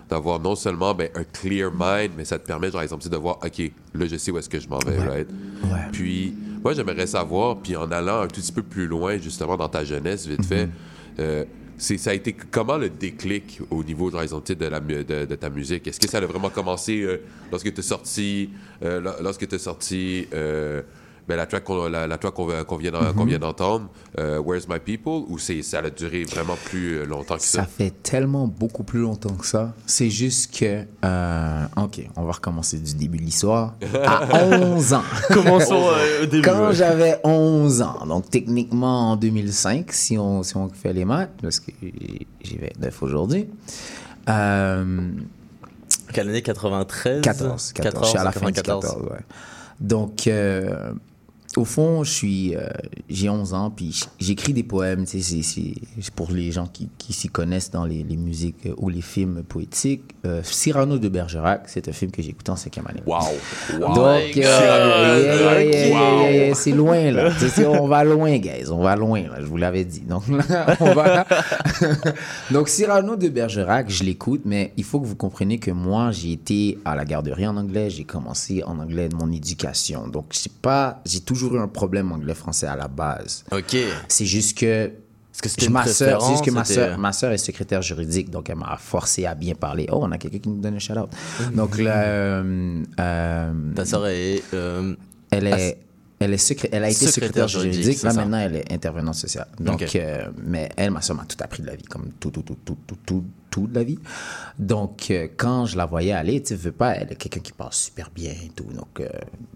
d'avoir 0.09 0.37
non 0.39 0.53
seulement 0.53 0.93
ben, 0.93 1.09
un 1.15 1.23
clear 1.23 1.71
mind, 1.73 2.11
mais 2.17 2.25
ça 2.25 2.37
te 2.37 2.45
permet, 2.45 2.69
genre, 2.69 2.83
ils 2.83 2.93
ont 2.93 2.97
dit 2.97 3.09
de 3.09 3.15
voir, 3.17 3.39
OK, 3.43 3.71
là, 3.95 4.05
je 4.05 4.17
sais 4.17 4.31
où 4.31 4.37
est-ce 4.37 4.49
que 4.49 4.59
je 4.59 4.67
m'en 4.67 4.77
vais, 4.79 4.97
right? 4.99 5.27
Ouais. 5.63 5.79
Puis, 5.91 6.35
moi, 6.63 6.73
j'aimerais 6.73 7.07
savoir, 7.07 7.57
puis 7.57 7.75
en 7.77 7.89
allant 7.89 8.19
un 8.21 8.27
tout 8.27 8.41
petit 8.41 8.51
peu 8.51 8.61
plus 8.61 8.85
loin, 8.85 9.17
justement, 9.17 9.55
dans 9.57 9.69
ta 9.69 9.83
jeunesse, 9.85 10.27
vite 10.27 10.45
fait, 10.45 10.67
euh, 11.19 11.45
c'est, 11.77 11.97
ça 11.97 12.11
a 12.11 12.13
été 12.13 12.33
comment 12.33 12.77
le 12.77 12.89
déclic 12.89 13.61
au 13.71 13.81
niveau, 13.83 14.11
genre, 14.11 14.23
ils 14.23 14.35
ont 14.35 14.39
dit, 14.41 14.55
de, 14.55 14.65
la, 14.65 14.79
de, 14.81 15.01
de 15.25 15.35
ta 15.35 15.49
musique? 15.49 15.87
Est-ce 15.87 15.99
que 16.01 16.09
ça 16.09 16.17
a 16.19 16.25
vraiment 16.25 16.49
commencé 16.49 17.01
euh, 17.01 17.21
lorsque 17.49 17.73
tu 17.73 17.79
es 17.79 17.83
sorti, 17.83 18.49
euh, 18.83 18.99
lo- 18.99 19.23
lorsque 19.23 19.47
tu 19.47 19.57
sorti 19.57 20.27
ben, 21.27 21.35
la 21.37 21.45
track 21.45 21.63
qu'on, 21.63 21.87
la, 21.87 22.05
la 22.07 22.17
track 22.17 22.33
qu'on, 22.33 22.47
qu'on 22.65 22.75
vient, 22.77 22.91
d'en- 22.91 23.13
qu'on 23.13 23.25
vient 23.25 23.39
d'entendre, 23.39 23.89
euh, 24.19 24.39
Where's 24.39 24.67
My 24.67 24.79
People, 24.79 25.23
ou 25.29 25.37
c'est, 25.37 25.61
ça 25.61 25.79
a 25.79 25.89
duré 25.89 26.23
vraiment 26.23 26.55
plus 26.65 26.97
euh, 26.97 27.05
longtemps 27.05 27.37
que 27.37 27.43
ça? 27.43 27.61
Ça 27.61 27.65
fait 27.65 27.91
tellement 28.03 28.47
beaucoup 28.47 28.83
plus 28.83 28.99
longtemps 28.99 29.33
que 29.35 29.45
ça. 29.45 29.73
C'est 29.85 30.09
juste 30.09 30.57
que. 30.59 30.85
euh, 31.05 31.65
ok, 31.77 32.09
on 32.15 32.23
va 32.23 32.31
recommencer 32.33 32.77
du 32.77 32.93
début 32.95 33.17
de 33.17 33.23
l'histoire. 33.23 33.75
À 34.03 34.27
11 34.45 34.93
ans. 34.93 35.03
Commençons 35.31 35.87
euh, 35.87 36.23
au 36.23 36.25
début. 36.25 36.41
Quand 36.41 36.67
ouais. 36.67 36.73
j'avais 36.73 37.19
11 37.23 37.81
ans, 37.81 38.05
donc 38.05 38.29
techniquement 38.29 39.11
en 39.11 39.15
2005, 39.15 39.91
si 39.93 40.17
on, 40.17 40.43
si 40.43 40.57
on 40.57 40.69
fait 40.69 40.93
les 40.93 41.05
maths, 41.05 41.31
parce 41.41 41.59
que 41.59 41.71
j'ai 42.41 42.57
29 42.77 43.03
aujourd'hui. 43.03 43.47
Euh, 44.29 45.09
Quelle 46.13 46.29
année? 46.29 46.41
93 46.41 47.21
14, 47.21 47.73
14, 47.73 48.03
je 48.05 48.09
suis 48.09 48.17
à 48.19 48.23
la 48.23 48.31
fin 48.31 48.47
du 48.47 48.53
94. 48.53 48.93
14, 48.93 49.11
ouais. 49.11 49.19
Donc, 49.79 50.27
euh, 50.27 50.93
au 51.57 51.65
fond, 51.65 52.03
je 52.03 52.11
suis, 52.11 52.55
euh, 52.55 52.67
j'ai 53.09 53.29
11 53.29 53.53
ans, 53.53 53.69
puis 53.69 54.03
j'écris 54.19 54.53
des 54.53 54.63
poèmes. 54.63 55.05
tu 55.05 55.21
sais, 55.21 55.41
C'est 55.43 56.13
pour 56.15 56.31
les 56.31 56.51
gens 56.51 56.67
qui, 56.67 56.89
qui 56.97 57.13
s'y 57.13 57.29
connaissent 57.29 57.71
dans 57.71 57.85
les, 57.85 58.03
les 58.03 58.17
musiques 58.17 58.65
euh, 58.65 58.73
ou 58.77 58.89
les 58.89 59.01
films 59.01 59.43
poétiques. 59.43 60.15
Euh, 60.25 60.41
Cyrano 60.43 60.97
de 60.97 61.09
Bergerac, 61.09 61.63
c'est 61.67 61.87
un 61.89 61.91
film 61.91 62.11
que 62.11 62.21
j'ai 62.21 62.29
écouté 62.29 62.51
en 62.51 62.55
cinquième 62.55 62.87
année. 62.87 63.01
Wow. 63.05 63.19
Donc, 63.79 63.97
euh, 63.97 64.29
yeah, 64.37 66.31
yeah, 66.31 66.55
c'est 66.55 66.71
loin 66.71 67.11
là. 67.11 67.31
Tu 67.37 67.49
sais, 67.49 67.65
on 67.65 67.87
va 67.87 68.03
loin, 68.03 68.37
guys. 68.37 68.69
On 68.71 68.81
va 68.81 68.95
loin, 68.95 69.21
là. 69.23 69.37
Je 69.39 69.45
vous 69.45 69.57
l'avais 69.57 69.83
dit. 69.85 70.01
Donc, 70.01 70.27
là, 70.27 70.75
on 70.79 70.93
va. 70.93 71.25
Donc, 72.51 72.69
Cyrano 72.69 73.15
de 73.15 73.29
Bergerac, 73.29 73.89
je 73.89 74.03
l'écoute, 74.03 74.41
mais 74.45 74.71
il 74.77 74.83
faut 74.83 74.99
que 74.99 75.05
vous 75.05 75.15
compreniez 75.15 75.59
que 75.59 75.71
moi, 75.71 76.11
j'ai 76.11 76.31
été 76.31 76.79
à 76.85 76.95
la 76.95 77.05
garderie 77.05 77.47
en 77.47 77.57
anglais. 77.57 77.89
J'ai 77.89 78.05
commencé 78.05 78.63
en 78.63 78.79
anglais 78.79 79.09
de 79.09 79.15
mon 79.15 79.31
éducation. 79.31 80.07
Donc, 80.07 80.25
j'ai 80.31 80.51
pas, 80.61 81.01
j'ai 81.05 81.19
toujours 81.19 81.42
eu 81.51 81.59
un 81.59 81.67
problème 81.67 82.11
anglais-français 82.11 82.67
à 82.67 82.75
la 82.75 82.87
base. 82.87 83.43
Ok. 83.51 83.75
C'est 84.07 84.25
juste 84.25 84.57
que 84.57 84.91
c'était 85.31 85.67
ma 85.69 85.85
sœur, 85.87 86.21
c'est 86.21 86.31
juste 86.31 86.45
que 86.45 86.51
ma 86.51 86.63
sœur, 86.63 86.97
ma 86.99 87.11
sœur 87.11 87.31
est 87.31 87.37
secrétaire 87.37 87.81
juridique, 87.81 88.29
donc 88.29 88.49
elle 88.51 88.55
m'a 88.57 88.77
forcé 88.77 89.25
à 89.25 89.33
bien 89.33 89.55
parler. 89.55 89.87
Oh, 89.91 89.99
on 90.01 90.11
a 90.11 90.17
quelqu'un 90.19 90.37
qui 90.39 90.49
nous 90.49 90.61
donne 90.61 90.75
un 90.75 90.79
shout-out. 90.79 91.09
Donc 91.55 91.79
là, 91.79 92.03
euh, 92.03 92.83
euh, 92.99 93.73
Ta 93.75 93.83
sœur 93.85 94.05
est. 94.07 94.43
euh, 94.53 94.95
elle 95.31 95.47
est, 95.47 95.79
elle 96.19 96.33
est 96.33 96.37
secré- 96.37 96.69
elle 96.71 96.83
a 96.83 96.89
été 96.89 97.07
Secrétaire 97.07 97.49
secrétaire 97.49 97.73
juridique, 97.73 98.03
Là 98.03 98.11
ça. 98.11 98.21
maintenant, 98.21 98.37
elle 98.37 98.57
est 98.57 98.71
intervenante 98.71 99.15
sociale. 99.15 99.47
Donc, 99.59 99.83
euh, 99.95 100.27
mais 100.45 100.69
elle, 100.77 100.91
ma 100.91 101.01
soeur, 101.01 101.15
m'a 101.17 101.25
tout 101.25 101.35
appris 101.41 101.63
de 101.63 101.67
la 101.67 101.75
vie, 101.75 101.83
comme 101.83 102.09
tout, 102.19 102.29
tout, 102.29 102.43
tout, 102.43 102.57
tout, 102.63 102.77
tout, 102.85 102.97
tout, 103.03 103.23
tout 103.49 103.67
de 103.67 103.73
la 103.75 103.83
vie. 103.83 103.97
Donc, 104.59 105.07
euh, 105.09 105.27
quand 105.35 105.65
je 105.65 105.75
la 105.77 105.85
voyais 105.87 106.11
aller, 106.13 106.41
tu 106.43 106.53
veux 106.55 106.71
pas, 106.71 106.91
elle 106.95 107.11
est 107.11 107.15
quelqu'un 107.15 107.39
qui 107.41 107.51
parle 107.53 107.73
super 107.73 108.11
bien 108.13 108.31
et 108.31 108.51
tout. 108.55 108.71
Donc, 108.71 108.99
euh, 108.99 109.09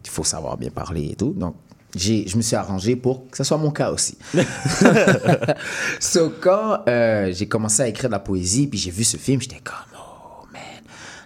il 0.03 0.09
faut 0.09 0.23
savoir 0.23 0.57
bien 0.57 0.71
parler 0.71 1.09
et 1.11 1.15
tout. 1.15 1.33
Donc, 1.33 1.55
je 1.95 2.35
me 2.35 2.41
suis 2.41 2.55
arrangé 2.55 2.95
pour 2.95 3.29
que 3.29 3.37
ce 3.37 3.43
soit 3.43 3.57
mon 3.57 3.71
cas 3.71 3.91
aussi. 3.91 4.17
so, 5.99 6.33
quand 6.41 6.83
euh, 6.87 7.31
j'ai 7.33 7.47
commencé 7.47 7.81
à 7.81 7.87
écrire 7.87 8.09
de 8.09 8.13
la 8.13 8.19
poésie, 8.19 8.67
puis 8.67 8.77
j'ai 8.77 8.91
vu 8.91 9.03
ce 9.03 9.17
film, 9.17 9.41
j'étais 9.41 9.61
comme, 9.63 9.75
oh 9.95 10.45
man, 10.51 10.61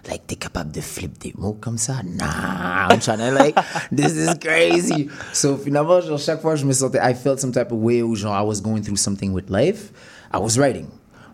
like, 0.08 0.26
t'es 0.26 0.36
capable 0.36 0.70
de 0.70 0.80
flip 0.80 1.18
des 1.18 1.32
mots 1.36 1.58
comme 1.60 1.78
ça? 1.78 1.96
Nah, 2.04 2.88
I'm 2.90 3.00
trying 3.00 3.18
to, 3.18 3.30
like, 3.32 3.56
this 3.94 4.12
is 4.12 4.34
crazy. 4.40 5.08
So, 5.32 5.56
finalement, 5.56 6.00
genre, 6.00 6.18
chaque 6.18 6.40
fois, 6.40 6.54
je 6.54 6.64
me 6.64 6.72
sentais, 6.72 7.00
I 7.02 7.14
felt 7.14 7.40
some 7.40 7.52
type 7.52 7.72
of 7.72 7.78
way 7.78 8.02
où, 8.02 8.14
genre, 8.14 8.34
I 8.34 8.46
was 8.46 8.60
going 8.60 8.82
through 8.82 8.98
something 8.98 9.32
with 9.32 9.50
life, 9.50 9.92
I 10.32 10.38
was 10.38 10.58
writing. 10.58 10.86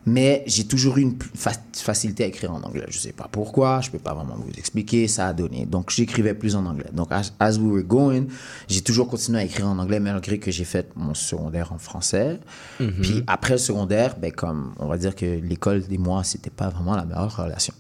Mais 0.09 0.43
j'ai 0.47 0.65
toujours 0.65 0.97
eu 0.99 1.03
une 1.03 1.17
fa- 1.35 1.53
facilité 1.73 2.25
à 2.25 2.27
écrire 2.29 2.53
en 2.53 2.63
anglais. 2.63 2.87
Je 2.89 2.99
sais 2.99 3.13
pas 3.13 3.29
pourquoi, 3.31 3.81
je 3.81 3.91
peux 3.91 3.99
pas 3.99 4.15
vraiment 4.15 4.37
vous 4.37 4.51
expliquer, 4.59 5.07
ça 5.09 5.29
a 5.29 5.33
donné. 5.33 5.67
Donc 5.67 5.91
j'écrivais 5.91 6.35
plus 6.35 6.57
en 6.57 6.65
anglais. 6.67 6.91
Donc 6.93 7.09
as, 7.13 7.33
as 7.39 7.59
we 7.59 7.71
were 7.73 7.83
going, 7.85 8.27
j'ai 8.69 8.81
toujours 8.83 9.09
continué 9.09 9.41
à 9.41 9.45
écrire 9.45 9.67
en 9.69 9.79
anglais 9.79 10.01
malgré 10.01 10.39
que 10.39 10.51
j'ai 10.51 10.65
fait 10.65 10.87
mon 10.97 11.15
secondaire 11.15 11.73
en 11.73 11.79
français. 11.79 12.39
Mhm. 12.81 12.93
Puis 13.03 13.23
après 13.27 13.55
le 13.55 13.59
secondaire, 13.59 14.17
ben 14.19 14.33
comme 14.33 14.73
on 14.79 14.87
va 14.87 14.97
dire 14.99 15.15
que 15.15 15.27
l'école 15.27 15.83
des 15.83 15.99
mois, 15.99 16.25
c'était 16.25 16.51
pas 16.51 16.69
vraiment 16.71 16.97
la 16.97 17.05
meilleure 17.05 17.37
relation. 17.37 17.75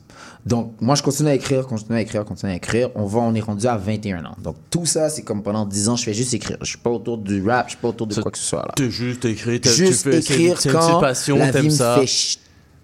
Donc 0.46 0.74
moi 0.80 0.94
je 0.94 1.02
continue 1.02 1.28
à 1.30 1.34
écrire, 1.34 1.66
continue 1.66 1.96
à 1.98 2.00
écrire, 2.00 2.24
continue 2.24 2.52
à 2.52 2.54
écrire. 2.56 2.90
On 2.94 3.04
va 3.06 3.20
on 3.20 3.34
est 3.34 3.40
rendu 3.40 3.66
à 3.66 3.76
21 3.76 4.24
ans. 4.24 4.36
Donc 4.42 4.56
tout 4.70 4.86
ça 4.86 5.08
c'est 5.10 5.22
comme 5.22 5.42
pendant 5.42 5.66
10 5.66 5.88
ans, 5.88 5.96
je 5.96 6.04
fais 6.04 6.14
juste 6.14 6.32
écrire. 6.34 6.56
Je 6.62 6.66
suis 6.66 6.78
pas 6.78 6.90
autour 6.90 7.18
du 7.18 7.42
rap, 7.46 7.66
je 7.66 7.72
suis 7.72 7.80
pas 7.80 7.88
autour 7.88 8.06
de 8.06 8.14
quoi 8.20 8.30
que 8.30 8.38
ce 8.38 8.44
soit 8.44 8.62
là. 8.62 8.72
T'es 8.76 8.90
juste 8.90 9.24
écrit, 9.24 9.60
t'as- 9.60 9.70
Juste 9.70 10.04
tu 10.04 10.12
c'est- 10.12 10.18
écrire 10.18 10.56
une 10.64 10.72
quand 10.72 10.78
petite 10.86 11.00
passion, 11.00 11.36
la 11.38 11.50
vie 11.50 11.64
me 11.66 11.70
ça. 11.70 11.94
fait 11.96 12.06
ch- 12.06 12.38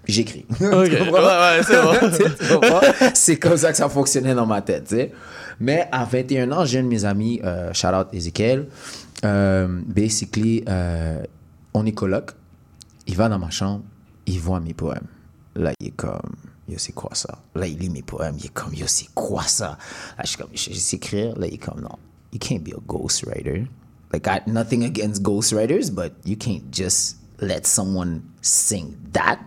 J'écris. 0.06 0.44
Ok, 0.50 0.60
ouais, 0.60 1.10
ouais, 1.10 1.62
c'est 1.66 1.80
bon. 2.60 2.80
C'est 3.14 3.36
comme 3.38 3.56
ça 3.56 3.70
que 3.70 3.78
ça 3.78 3.88
fonctionnait 3.88 4.34
dans 4.34 4.44
ma 4.44 4.60
tête, 4.60 4.84
tu 4.86 4.96
sais. 4.96 5.12
Mais 5.60 5.88
à 5.92 6.04
21 6.04 6.52
ans, 6.52 6.66
j'ai 6.66 6.80
un 6.80 6.82
de 6.82 6.88
mes 6.88 7.06
amis, 7.06 7.40
euh, 7.42 7.72
shout 7.72 7.86
out 7.86 8.08
Ezekiel, 8.12 8.66
euh, 9.24 9.66
basically, 9.86 10.62
euh, 10.68 11.22
on 11.72 11.86
est 11.86 11.92
coloc. 11.92 12.32
Il 13.06 13.16
va 13.16 13.30
dans 13.30 13.38
ma 13.38 13.48
chambre, 13.48 13.82
il 14.26 14.38
voit 14.40 14.60
mes 14.60 14.74
poèmes. 14.74 15.06
Là, 15.56 15.72
il 15.80 15.86
est 15.86 15.96
comme, 15.96 16.20
yo, 16.68 16.78
c'est 16.78 16.92
quoi 16.92 17.14
ça? 17.14 17.38
Là, 17.54 17.66
il 17.66 17.78
lit 17.78 17.90
mes 17.90 18.02
poèmes, 18.02 18.36
il 18.38 18.46
est 18.46 18.52
comme, 18.52 18.74
yo, 18.74 18.86
c'est 18.86 19.08
quoi 19.14 19.42
ça? 19.42 19.78
Là, 20.16 20.24
je 20.24 20.28
suis 20.28 20.38
comme, 20.38 20.50
je 20.52 20.72
sais 20.72 20.96
écrire. 20.96 21.38
Là, 21.38 21.46
il 21.46 21.54
est 21.54 21.58
comme, 21.58 21.80
non, 21.80 21.98
you 22.32 22.38
can't 22.38 22.62
be 22.62 22.72
a 22.72 22.80
ghostwriter. 22.86 23.66
Like, 24.12 24.26
I, 24.26 24.40
nothing 24.46 24.84
against 24.84 25.22
ghostwriters, 25.22 25.90
but 25.92 26.12
you 26.24 26.36
can't 26.36 26.70
just 26.70 27.16
let 27.40 27.66
someone 27.66 28.22
sing 28.42 28.96
that. 29.12 29.38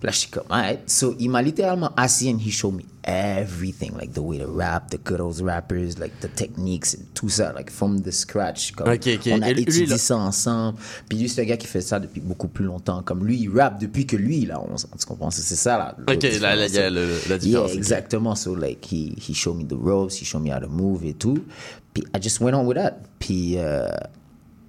Puis 0.00 0.06
Là, 0.06 0.12
je 0.12 0.18
suis 0.18 0.30
comme, 0.30 0.44
alright. 0.48 0.80
So, 0.88 1.14
il 1.18 1.28
m'a 1.28 1.42
littéralement 1.42 1.90
assis 1.94 2.30
and 2.32 2.38
he 2.38 2.50
showed 2.50 2.74
me 2.74 2.84
everything, 3.04 3.92
like 3.98 4.14
the 4.14 4.20
way 4.22 4.38
to 4.38 4.46
rap, 4.46 4.88
the 4.90 4.96
good 4.98 5.20
old 5.20 5.38
rappers, 5.42 5.98
like 5.98 6.18
the 6.20 6.28
techniques, 6.34 6.94
and 6.94 7.04
tout 7.14 7.28
ça, 7.28 7.52
like 7.52 7.70
from 7.70 8.00
the 8.00 8.10
scratch. 8.10 8.72
Comme, 8.72 8.88
Ok, 8.88 9.06
ok. 9.18 9.28
On 9.32 9.42
a 9.42 9.50
Et 9.50 9.60
étudié 9.60 9.84
là- 9.86 9.98
ça 9.98 10.16
ensemble. 10.16 10.78
Puis 11.08 11.18
lui, 11.18 11.28
c'est 11.28 11.42
un 11.42 11.44
gars 11.44 11.58
qui 11.58 11.66
fait 11.66 11.82
ça 11.82 11.98
depuis 12.00 12.20
beaucoup 12.22 12.48
plus 12.48 12.64
longtemps. 12.64 13.02
Comme 13.02 13.26
lui, 13.26 13.38
il 13.42 13.50
rappe 13.54 13.78
depuis 13.78 14.06
que 14.06 14.16
lui, 14.16 14.48
11 14.50 14.86
ans. 14.86 14.88
Tu 14.98 15.04
comprends? 15.06 15.30
C'est 15.30 15.54
ça, 15.54 15.76
là. 15.76 15.94
Ok, 16.08 16.22
là, 16.40 16.56
là, 16.56 16.66
il 16.66 16.74
y 16.74 16.78
a 16.78 16.88
la 16.90 17.36
différence, 17.38 17.70
Yeah, 17.70 17.76
exactement. 17.76 18.34
So, 18.34 18.54
like, 18.54 18.82
he, 18.90 19.14
he 19.18 19.34
showed 19.34 19.56
me 19.58 19.64
the 19.64 19.76
ropes, 19.78 20.18
he 20.18 20.24
showed 20.24 20.42
me 20.42 20.50
how 20.50 20.60
to 20.60 20.68
move 20.68 21.04
et 21.04 21.12
tout. 21.12 21.44
Puis 21.92 22.04
I 22.14 22.20
just 22.22 22.40
went 22.40 22.54
on 22.54 22.64
with 22.66 22.76
that. 22.78 23.02
Puis 23.18 23.56
euh, 23.58 23.86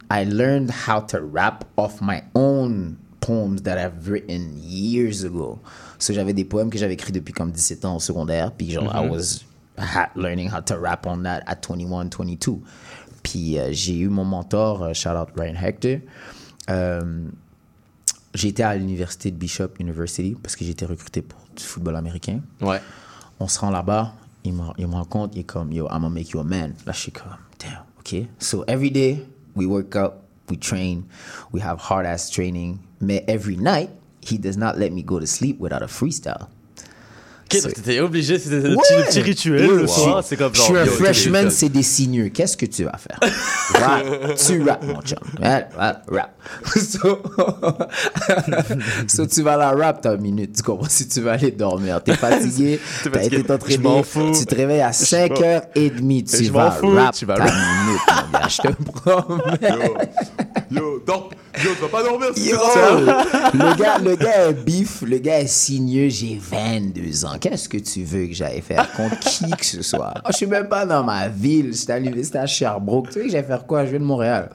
I 0.09 0.25
learned 0.25 0.71
how 0.89 0.99
to 0.99 1.19
rap 1.21 1.63
off 1.77 2.01
my 2.01 2.21
own 2.35 2.97
poems 3.21 3.61
that 3.63 3.77
I've 3.77 4.09
written 4.09 4.57
years 4.61 5.23
ago. 5.23 5.59
So, 5.99 6.13
j'avais 6.13 6.33
des 6.33 6.43
poèmes 6.45 6.69
que 6.69 6.77
j'avais 6.77 6.95
écrits 6.95 7.13
depuis 7.13 7.33
comme 7.33 7.51
17 7.51 7.85
ans 7.85 7.95
au 7.95 7.99
secondaire. 7.99 8.51
Puis 8.51 8.71
genre, 8.71 8.91
I 8.93 9.05
Mhm. 9.05 9.11
was 9.11 9.43
ha- 9.77 10.09
learning 10.15 10.49
how 10.51 10.59
to 10.61 10.75
rap 10.75 11.05
on 11.07 11.23
that 11.23 11.41
at 11.47 11.61
21, 11.61 12.09
22. 12.09 12.59
Puis 13.23 13.57
euh, 13.59 13.69
j'ai 13.71 13.97
eu 13.99 14.09
mon 14.09 14.25
mentor, 14.25 14.81
euh, 14.83 14.93
shout 14.93 15.09
out 15.09 15.29
Ryan 15.37 15.55
Hector. 15.55 15.99
Euh, 16.69 17.27
été 18.43 18.63
à 18.63 18.75
l'université 18.75 19.29
de 19.31 19.35
Bishop 19.37 19.69
University 19.79 20.35
parce 20.41 20.55
que 20.55 20.63
été 20.63 20.85
recruté 20.85 21.21
pour 21.21 21.39
du 21.55 21.63
football 21.63 21.95
américain. 21.97 22.41
Ouais. 22.61 22.81
On 23.39 23.47
se 23.47 23.59
rend 23.59 23.69
là-bas, 23.71 24.13
il 24.43 24.53
me, 24.53 24.63
il 24.77 24.87
me 24.87 24.93
rencontre, 24.93 25.33
il 25.35 25.41
est 25.41 25.43
comme, 25.43 25.71
yo, 25.71 25.85
I'm 25.87 26.01
gonna 26.01 26.09
make 26.09 26.29
you 26.31 26.39
a 26.39 26.43
man. 26.43 26.73
Là, 26.85 26.93
je 26.93 26.99
suis 26.99 27.11
comme, 27.11 27.35
damn, 27.59 27.83
ok. 27.99 28.27
So 28.39 28.63
every 28.67 28.89
day, 28.91 29.25
we 29.55 29.65
work 29.65 29.95
out, 29.95 30.13
we 30.49 30.57
train, 30.57 31.09
we 31.51 31.59
have 31.61 31.79
hard 31.79 32.05
ass 32.05 32.29
training. 32.29 32.85
Every 33.27 33.55
night, 33.55 33.89
he 34.21 34.37
does 34.37 34.57
not 34.57 34.77
let 34.77 34.91
me 34.91 35.01
go 35.01 35.19
to 35.19 35.27
sleep 35.27 35.59
without 35.59 35.81
a 35.81 35.87
freestyle. 35.87 36.49
Ok, 37.53 37.61
donc 37.63 37.73
t'étais 37.73 37.99
obligé, 37.99 38.39
c'était 38.39 38.55
le 38.67 38.75
petit, 38.75 38.93
le 38.97 39.03
petit 39.03 39.21
rituel 39.21 39.65
le 39.65 39.87
soir. 39.87 40.23
C'est 40.23 40.37
comme 40.37 40.53
Je 40.53 40.57
genre. 40.57 40.67
suis 40.67 40.77
un 40.77 40.85
yo, 40.85 40.91
freshman, 40.91 41.49
c'est 41.49 41.69
des 41.69 41.83
signeux. 41.83 42.29
Qu'est-ce 42.29 42.55
que 42.57 42.65
tu 42.65 42.83
vas 42.83 42.97
faire? 42.97 43.19
Rap. 43.73 44.35
tu 44.35 44.61
rap, 44.63 44.83
mon 44.83 45.01
chum. 45.01 45.17
Rap, 45.41 45.73
rap, 45.77 46.09
rap. 46.09 46.31
So, 46.81 47.21
so, 49.07 49.25
tu 49.27 49.41
vas 49.43 49.57
la 49.57 49.71
rap 49.71 50.01
ta 50.01 50.17
minute. 50.17 50.55
Tu 50.55 50.63
comprends? 50.63 50.89
Si 50.89 51.07
tu 51.07 51.21
vas 51.21 51.33
aller 51.33 51.51
dormir, 51.51 52.01
t'es 52.03 52.15
fatigué, 52.15 52.79
t'as 53.11 53.23
été 53.23 53.51
entraîné, 53.51 54.03
tu 54.37 54.45
te 54.45 54.55
réveilles 54.55 54.81
à 54.81 54.91
5h30, 54.91 56.37
tu 56.37 56.51
m'en 56.51 56.59
vas 56.59 56.69
rap 56.69 57.15
tu 57.15 57.25
ta 57.25 57.35
minute, 57.35 58.01
mon 58.07 58.39
gars. 58.39 58.47
Je 58.47 58.61
te 58.61 58.83
promets. 58.83 59.93
Yo, 60.71 61.03
non, 61.05 61.29
yo, 61.61 61.75
tu 61.75 61.81
vas 61.81 61.87
pas 61.89 62.03
dormir 62.03 62.29
si 62.33 62.49
Yo, 62.49 62.57
le 63.53 63.75
gars, 63.75 63.97
le 63.97 64.15
gars 64.15 64.47
est 64.47 64.53
bif, 64.53 65.01
le 65.01 65.17
gars 65.17 65.41
est 65.41 65.47
signeux, 65.47 66.07
j'ai 66.07 66.39
22 66.41 67.25
ans. 67.25 67.37
Qu'est-ce 67.41 67.67
que 67.67 67.77
tu 67.77 68.03
veux 68.03 68.27
que 68.27 68.33
j'aille 68.33 68.61
faire 68.61 68.89
contre 68.93 69.19
qui 69.19 69.49
que 69.51 69.65
ce 69.65 69.81
soit? 69.81 70.13
Oh, 70.23 70.29
je 70.29 70.37
suis 70.37 70.45
même 70.45 70.69
pas 70.69 70.85
dans 70.85 71.03
ma 71.03 71.27
ville, 71.27 71.73
j'étais 71.73 71.93
à 71.93 71.99
l'université 71.99 72.37
à 72.37 72.45
Sherbrooke. 72.45 73.07
Tu 73.07 73.13
sais 73.13 73.19
que 73.25 73.29
j'allais 73.31 73.47
faire 73.47 73.65
quoi? 73.65 73.83
Je 73.83 73.89
viens 73.91 73.99
de 73.99 74.05
Montréal. 74.05 74.49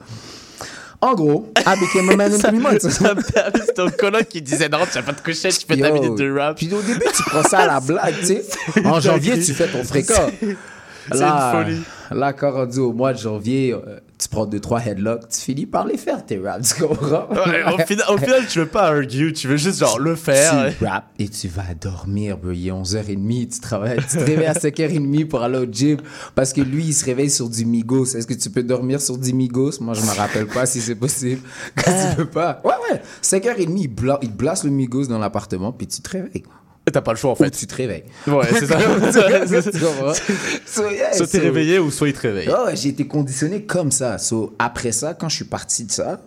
En 0.99 1.13
gros, 1.13 1.51
I 1.55 1.75
became 1.79 2.09
a 2.09 2.15
man 2.15 2.33
in 2.33 2.39
three 2.39 2.57
months. 2.57 2.81
C'est 2.89 3.73
ton 3.75 3.89
coloc 3.91 4.27
qui 4.27 4.41
disait 4.41 4.69
non, 4.69 4.79
tu 4.91 4.97
vas 4.97 5.03
pas 5.03 5.13
te 5.13 5.21
coucher, 5.21 5.49
tu 5.49 5.67
fais 5.67 5.77
ta 5.77 5.91
minute 5.91 6.15
de 6.15 6.35
rap. 6.35 6.57
Puis 6.57 6.73
au 6.73 6.81
début, 6.81 7.05
tu 7.15 7.23
prends 7.23 7.43
ça 7.43 7.59
à 7.59 7.67
la 7.67 7.79
blague, 7.79 8.15
tu 8.21 8.25
sais. 8.25 8.43
En 8.85 8.99
janvier, 8.99 9.39
tu 9.39 9.53
fais 9.53 9.67
ton 9.67 9.83
fréquent. 9.83 10.31
c'est 11.11 11.21
une 11.21 11.51
folie. 11.51 11.81
Là, 12.09 12.33
quand 12.33 12.51
rendu 12.51 12.79
au 12.79 12.93
mois 12.93 13.13
de 13.13 13.19
janvier, 13.19 13.73
euh, 13.73 13.99
tu 14.19 14.29
prends 14.29 14.45
deux, 14.45 14.59
trois 14.59 14.83
headlocks, 14.85 15.29
tu 15.29 15.39
finis 15.39 15.65
par 15.65 15.85
les 15.85 15.97
faire, 15.97 16.25
tes 16.25 16.39
raps, 16.39 16.75
tu 16.75 16.83
comprends? 16.83 17.27
Ouais, 17.29 17.63
au, 17.71 17.77
final, 17.85 18.05
au 18.09 18.17
final, 18.17 18.47
tu 18.47 18.59
veux 18.59 18.67
pas 18.67 18.87
argue, 18.87 19.31
tu 19.31 19.47
veux 19.47 19.57
juste 19.57 19.79
genre 19.79 19.99
le 19.99 20.15
faire. 20.15 20.73
Tu 20.77 20.85
rappes 20.85 21.09
et 21.17 21.29
tu 21.29 21.47
vas 21.47 21.73
dormir, 21.79 22.37
bro. 22.37 22.51
Il 22.51 22.67
est 22.67 22.71
11h30, 22.71 23.53
tu 23.53 23.59
travailles, 23.59 23.99
tu 23.99 24.17
te 24.17 24.23
réveilles 24.23 24.47
à 24.47 24.53
5h30 24.53 25.27
pour 25.27 25.41
aller 25.41 25.57
au 25.57 25.65
gym 25.65 25.97
parce 26.35 26.53
que 26.53 26.61
lui, 26.61 26.85
il 26.85 26.93
se 26.93 27.05
réveille 27.05 27.29
sur 27.29 27.49
du 27.49 27.65
Migos. 27.65 28.15
Est-ce 28.15 28.27
que 28.27 28.33
tu 28.33 28.49
peux 28.49 28.63
dormir 28.63 29.01
sur 29.01 29.17
du 29.17 29.33
Migos? 29.33 29.79
Moi, 29.81 29.93
je 29.93 30.01
me 30.01 30.15
rappelle 30.15 30.47
pas 30.47 30.65
si 30.65 30.81
c'est 30.81 30.95
possible. 30.95 31.41
Quand 31.75 31.91
tu 32.09 32.15
peux 32.15 32.25
pas. 32.25 32.61
Ouais, 32.63 32.73
ouais. 32.91 33.01
5h30, 33.21 33.77
il, 33.77 33.87
bla 33.87 34.19
il 34.21 34.31
te 34.31 34.37
blasse 34.37 34.63
le 34.63 34.71
Migos 34.71 35.07
dans 35.07 35.19
l'appartement 35.19 35.71
puis 35.71 35.87
tu 35.87 36.01
te 36.01 36.09
réveilles. 36.09 36.43
T'as 36.91 37.01
pas 37.01 37.11
le 37.11 37.17
choix 37.17 37.31
en 37.31 37.33
Ou 37.33 37.37
fait. 37.37 37.51
tu 37.51 37.67
te 37.67 37.75
réveilles. 37.75 38.03
Ouais, 38.27 38.47
c'est 38.51 38.65
ça. 38.67 38.79
So, 40.65 40.89
yeah, 40.89 41.13
Soit 41.13 41.27
t'es 41.27 41.37
so- 41.39 41.43
réveillé 41.43 41.79
ou 41.79 41.91
soit 41.91 42.07
il 42.09 42.13
te 42.13 42.21
réveille. 42.21 42.49
Oh, 42.51 42.67
j'ai 42.73 42.89
été 42.89 43.07
conditionné 43.07 43.63
comme 43.65 43.91
ça. 43.91 44.17
So, 44.17 44.55
après 44.59 44.91
ça, 44.91 45.13
quand 45.13 45.27
je 45.29 45.35
suis 45.37 45.45
parti 45.45 45.83
de 45.85 45.91
ça, 45.91 46.21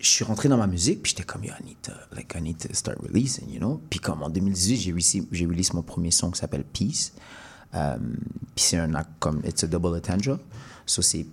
je 0.00 0.08
suis 0.08 0.24
rentré 0.24 0.48
dans 0.48 0.56
ma 0.56 0.66
musique, 0.66 1.00
puis 1.02 1.10
j'étais 1.10 1.22
comme, 1.22 1.44
yo, 1.44 1.52
I 1.60 1.64
need 1.64 1.76
to, 1.82 1.92
like, 2.16 2.34
I 2.36 2.42
need 2.42 2.58
to 2.58 2.68
start 2.74 2.98
releasing, 3.02 3.48
you 3.50 3.58
know? 3.60 3.80
Puis 3.88 4.00
comme 4.00 4.22
en 4.24 4.30
2018, 4.30 4.76
j'ai 4.78 4.90
release, 4.90 5.16
j'ai 5.30 5.46
release 5.46 5.72
mon 5.74 5.82
premier 5.82 6.10
son 6.10 6.30
qui 6.32 6.40
s'appelle 6.40 6.64
Peace. 6.64 7.12
Euh, 7.74 7.96
puis 8.56 8.64
c'est 8.64 8.78
un 8.78 8.94
acte 8.94 9.10
comme 9.20 9.40
It's 9.46 9.62
a 9.62 9.66
Double 9.68 9.94
Entendre. 9.96 10.38
So 10.86 11.02
c'est 11.02 11.24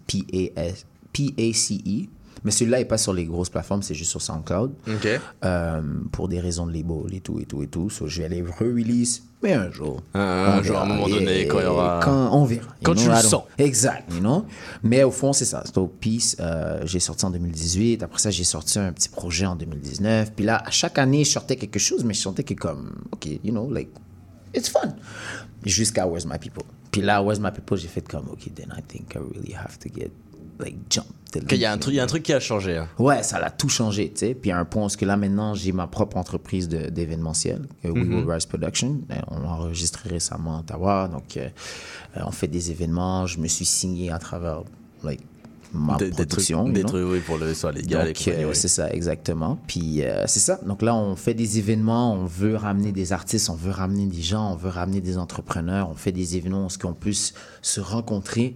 P-A-C-E. 1.13 2.07
Mais 2.43 2.51
celui-là 2.51 2.79
n'est 2.79 2.85
pas 2.85 2.97
sur 2.97 3.13
les 3.13 3.25
grosses 3.25 3.49
plateformes, 3.49 3.81
c'est 3.81 3.93
juste 3.95 4.11
sur 4.11 4.21
SoundCloud. 4.21 4.71
Ok. 4.87 5.07
Euh, 5.43 5.81
pour 6.11 6.27
des 6.27 6.39
raisons 6.39 6.65
de 6.67 6.73
label 6.73 7.13
et 7.13 7.19
tout, 7.21 7.39
et 7.39 7.45
tout, 7.45 7.61
et 7.63 7.67
tout. 7.67 7.89
So 7.89 8.07
je 8.07 8.21
vais 8.21 8.29
les 8.29 8.41
re-release, 8.41 9.23
mais 9.43 9.53
un 9.53 9.71
jour. 9.71 10.01
Un 10.13 10.59
On 10.59 10.63
jour, 10.63 10.77
à 10.77 10.83
un 10.83 10.85
moment 10.85 11.07
donné, 11.09 11.41
Et- 11.41 11.47
quand 11.47 11.59
il 11.59 11.63
y 11.63 11.67
aura- 11.67 11.99
Quand 12.03 12.31
on 12.33 12.45
verra. 12.45 12.67
Quand 12.83 12.93
You 12.93 12.99
tu 12.99 13.05
know, 13.05 13.15
le 13.15 13.21
sens. 13.21 13.43
Exact, 13.57 14.11
you 14.13 14.19
know. 14.19 14.45
Mais 14.83 15.03
au 15.03 15.11
fond, 15.11 15.33
c'est 15.33 15.45
ça. 15.45 15.63
Donc, 15.73 15.93
Peace, 15.99 16.35
euh, 16.39 16.81
j'ai 16.85 16.99
sorti 16.99 17.25
en 17.25 17.29
2018. 17.31 18.03
Après 18.03 18.19
ça, 18.19 18.31
j'ai 18.31 18.43
sorti 18.43 18.79
un 18.79 18.91
petit 18.93 19.09
projet 19.09 19.45
en 19.45 19.55
2019. 19.55 20.33
Puis 20.35 20.45
là, 20.45 20.61
à 20.65 20.71
chaque 20.71 20.97
année, 20.97 21.23
je 21.23 21.31
sortais 21.31 21.55
quelque 21.55 21.79
chose, 21.79 22.03
mais 22.03 22.13
je 22.13 22.21
sentais 22.21 22.43
que 22.43 22.53
comme, 22.53 22.93
OK, 23.11 23.25
you 23.43 23.51
know, 23.51 23.69
like, 23.71 23.89
it's 24.55 24.69
fun. 24.69 24.95
Jusqu'à 25.65 26.07
Where's 26.07 26.25
My 26.25 26.37
People. 26.39 26.63
Puis 26.91 27.01
là, 27.01 27.21
Where's 27.21 27.39
My 27.39 27.51
People, 27.51 27.77
j'ai 27.77 27.87
fait 27.87 28.01
comme, 28.07 28.29
OK, 28.31 28.49
then 28.55 28.73
I 28.77 28.81
think 28.81 29.13
I 29.13 29.19
really 29.19 29.53
have 29.53 29.77
to 29.79 29.89
get, 29.93 30.11
like, 30.59 30.75
jump. 30.89 31.05
the 31.31 31.39
Il 31.51 31.57
y 31.57 31.65
a 31.65 31.71
un 31.71 31.77
truc, 31.77 31.93
y 31.93 31.99
a 31.99 32.03
un 32.03 32.07
truc 32.07 32.23
qui 32.23 32.33
a 32.33 32.39
changé. 32.39 32.77
hein. 32.77 32.87
Ouais, 32.97 33.21
ça 33.23 33.39
l'a 33.39 33.49
tout 33.51 33.69
changé, 33.69 34.11
tu 34.11 34.19
sais. 34.19 34.33
Puis 34.33 34.49
à 34.51 34.57
un 34.57 34.65
point, 34.65 34.81
parce 34.83 34.95
que 34.95 35.05
là, 35.05 35.15
maintenant, 35.15 35.53
j'ai 35.53 35.71
ma 35.71 35.85
propre 35.87 36.17
entreprise 36.17 36.67
de- 36.67 36.89
d'événementiel, 36.89 37.61
euh, 37.85 37.91
We 37.91 38.07
Will 38.07 38.25
Rise 38.29 38.45
Production. 38.47 39.01
Euh, 39.11 39.15
On 39.27 39.39
l'a 39.39 39.49
enregistré 39.49 40.09
récemment 40.09 40.57
à 40.57 40.59
Ottawa. 40.61 41.07
Donc, 41.07 41.37
euh, 41.37 41.47
euh, 42.17 42.21
on 42.25 42.31
fait 42.31 42.47
des 42.47 42.71
événements. 42.71 43.25
Je 43.27 43.39
me 43.39 43.47
suis 43.47 43.65
signé 43.65 44.11
à 44.11 44.17
travers, 44.17 44.63
like, 45.03 45.21
ma 45.71 45.97
des 45.97 46.09
trucs, 46.09 46.29
production. 46.29 46.67
des 46.69 46.83
trucs, 46.83 47.07
oui, 47.07 47.19
pour 47.19 47.37
le 47.37 47.53
soit 47.53 47.71
légal 47.71 48.07
euh, 48.07 48.47
oui. 48.47 48.55
c'est 48.55 48.67
ça, 48.67 48.89
exactement. 48.91 49.59
Puis, 49.67 50.01
euh, 50.03 50.23
c'est 50.25 50.39
ça. 50.39 50.59
Donc 50.65 50.81
là, 50.81 50.95
on 50.95 51.15
fait 51.15 51.35
des 51.35 51.59
événements, 51.59 52.11
on 52.15 52.25
veut 52.25 52.55
ramener 52.55 52.91
des 52.91 53.13
artistes, 53.13 53.51
on 53.51 53.55
veut 53.55 53.69
ramener 53.69 54.07
des 54.07 54.23
gens, 54.23 54.51
on 54.53 54.55
veut 54.55 54.69
ramener 54.71 54.99
des 54.99 55.19
entrepreneurs, 55.19 55.87
on 55.91 55.93
fait 55.93 56.11
des 56.11 56.37
événements 56.37 56.65
où 56.65 56.87
on 56.87 56.93
puisse 56.93 57.35
se 57.61 57.79
rencontrer, 57.81 58.55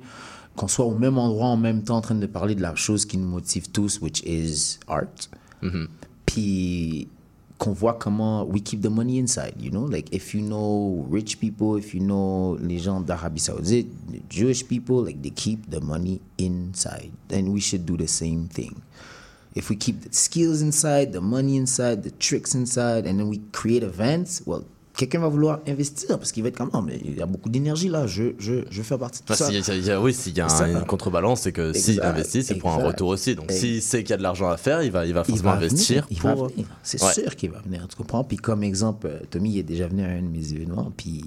qu'on 0.56 0.68
soit 0.68 0.86
au 0.86 0.96
même 0.98 1.18
endroit 1.18 1.48
en 1.48 1.58
même 1.58 1.84
temps 1.84 1.98
en 1.98 2.02
train 2.02 2.16
de 2.16 2.26
parler 2.28 2.56
de 2.56 2.62
la 2.62 2.76
chose 2.76 3.06
qui 3.06 3.18
nous 3.18 3.28
motive 3.28 3.70
tous, 3.70 4.00
which 4.02 4.22
is 4.26 4.80
art. 4.88 5.30
Puis 6.26 7.08
qu'on 7.58 7.72
voit 7.72 7.94
comment 7.94 8.44
we 8.46 8.62
keep 8.62 8.82
the 8.82 8.90
money 8.90 9.20
inside, 9.20 9.54
you 9.60 9.72
know? 9.72 9.86
Like, 9.88 10.14
if 10.14 10.34
you 10.34 10.42
know 10.42 11.06
rich 11.10 11.40
people, 11.40 11.78
if 11.78 11.94
you 11.94 12.02
know 12.02 12.58
les 12.62 12.80
gens 12.80 13.00
d'Arabie 13.00 13.40
Saoudite, 13.40 13.88
the 14.12 14.22
Jewish 14.30 14.68
people, 14.68 15.04
like, 15.06 15.22
they 15.22 15.32
keep 15.32 15.70
the 15.70 15.80
money 15.80 16.20
inside. 16.38 17.12
And 17.32 17.54
we 17.54 17.62
should 17.62 17.86
do 17.86 17.96
the 17.96 18.08
same 18.08 18.48
thing. 18.48 18.82
If 19.56 19.70
we 19.70 19.78
keep 19.78 20.02
the 20.02 20.12
skills 20.12 20.62
inside, 20.62 21.14
the 21.14 21.22
money 21.22 21.56
inside, 21.56 22.04
the 22.04 22.12
tricks 22.12 22.54
inside, 22.54 23.06
and 23.06 23.20
then 23.20 23.30
we 23.30 23.40
create 23.52 23.84
events, 23.84 24.42
well, 24.46 24.66
quelqu'un 24.96 25.20
va 25.20 25.28
vouloir 25.28 25.60
investir 25.68 26.18
parce 26.20 26.32
qu'il 26.32 26.44
va 26.44 26.50
être 26.50 26.58
comme, 26.58 26.70
non, 26.74 26.82
mais 26.82 27.00
il 27.04 27.18
y 27.18 27.22
a 27.22 27.26
beaucoup 27.26 27.50
d'énergie 27.50 27.90
là, 27.90 28.06
je, 28.08 28.34
je, 28.40 28.64
je 28.70 28.78
veux 28.78 28.84
faire 28.84 29.00
partie 29.00 29.22
de 29.22 29.26
tout 29.26 29.34
Enfin, 29.34 29.46
ça. 29.46 29.52
il 29.74 29.98
oui, 29.98 30.14
s'il 30.14 30.38
y 30.38 30.42
a 30.42 30.48
un- 30.48 30.80
une 30.82 30.86
contrebalance, 30.86 31.42
c'est 31.42 31.52
que 31.52 31.74
s'il 31.74 32.02
investit, 32.02 32.44
c'est 32.44 32.56
pour 32.56 32.72
un 32.72 32.78
retour 32.78 33.10
aussi. 33.10 33.36
Donc, 33.36 33.52
s'il 33.52 33.82
sait 33.82 34.04
qu'il 34.04 34.12
y 34.12 34.14
a 34.14 34.18
de 34.18 34.24
l'argent 34.24 34.50
à 34.50 34.58
faire, 34.58 34.84
il 34.84 34.92
va, 34.92 35.06
il 35.06 35.14
va 35.14 35.22
il 35.22 35.26
forcément 35.32 35.52
va 35.52 35.58
investir. 35.58 36.06
venir, 36.06 36.08
il 36.12 36.22
va 36.22 36.36
venir. 36.36 36.66
C'est 36.84 37.02
Ouais. 37.04 37.14
sûr 37.14 37.36
qu'il 37.36 37.50
va 37.52 37.60
venir, 37.66 37.88
tu 37.90 37.96
comprends? 37.96 38.24
Puis 38.24 38.38
comme 38.38 38.64
exemple, 38.64 39.08
euh, 39.08 39.20
Tommy 39.30 39.52
il 39.54 39.60
est 39.60 39.64
déjà 39.64 39.88
venu 39.88 40.04
à 40.04 40.08
un 40.10 40.22
de 40.22 40.28
mes 40.28 40.52
événements, 40.54 40.92
puis 40.96 41.24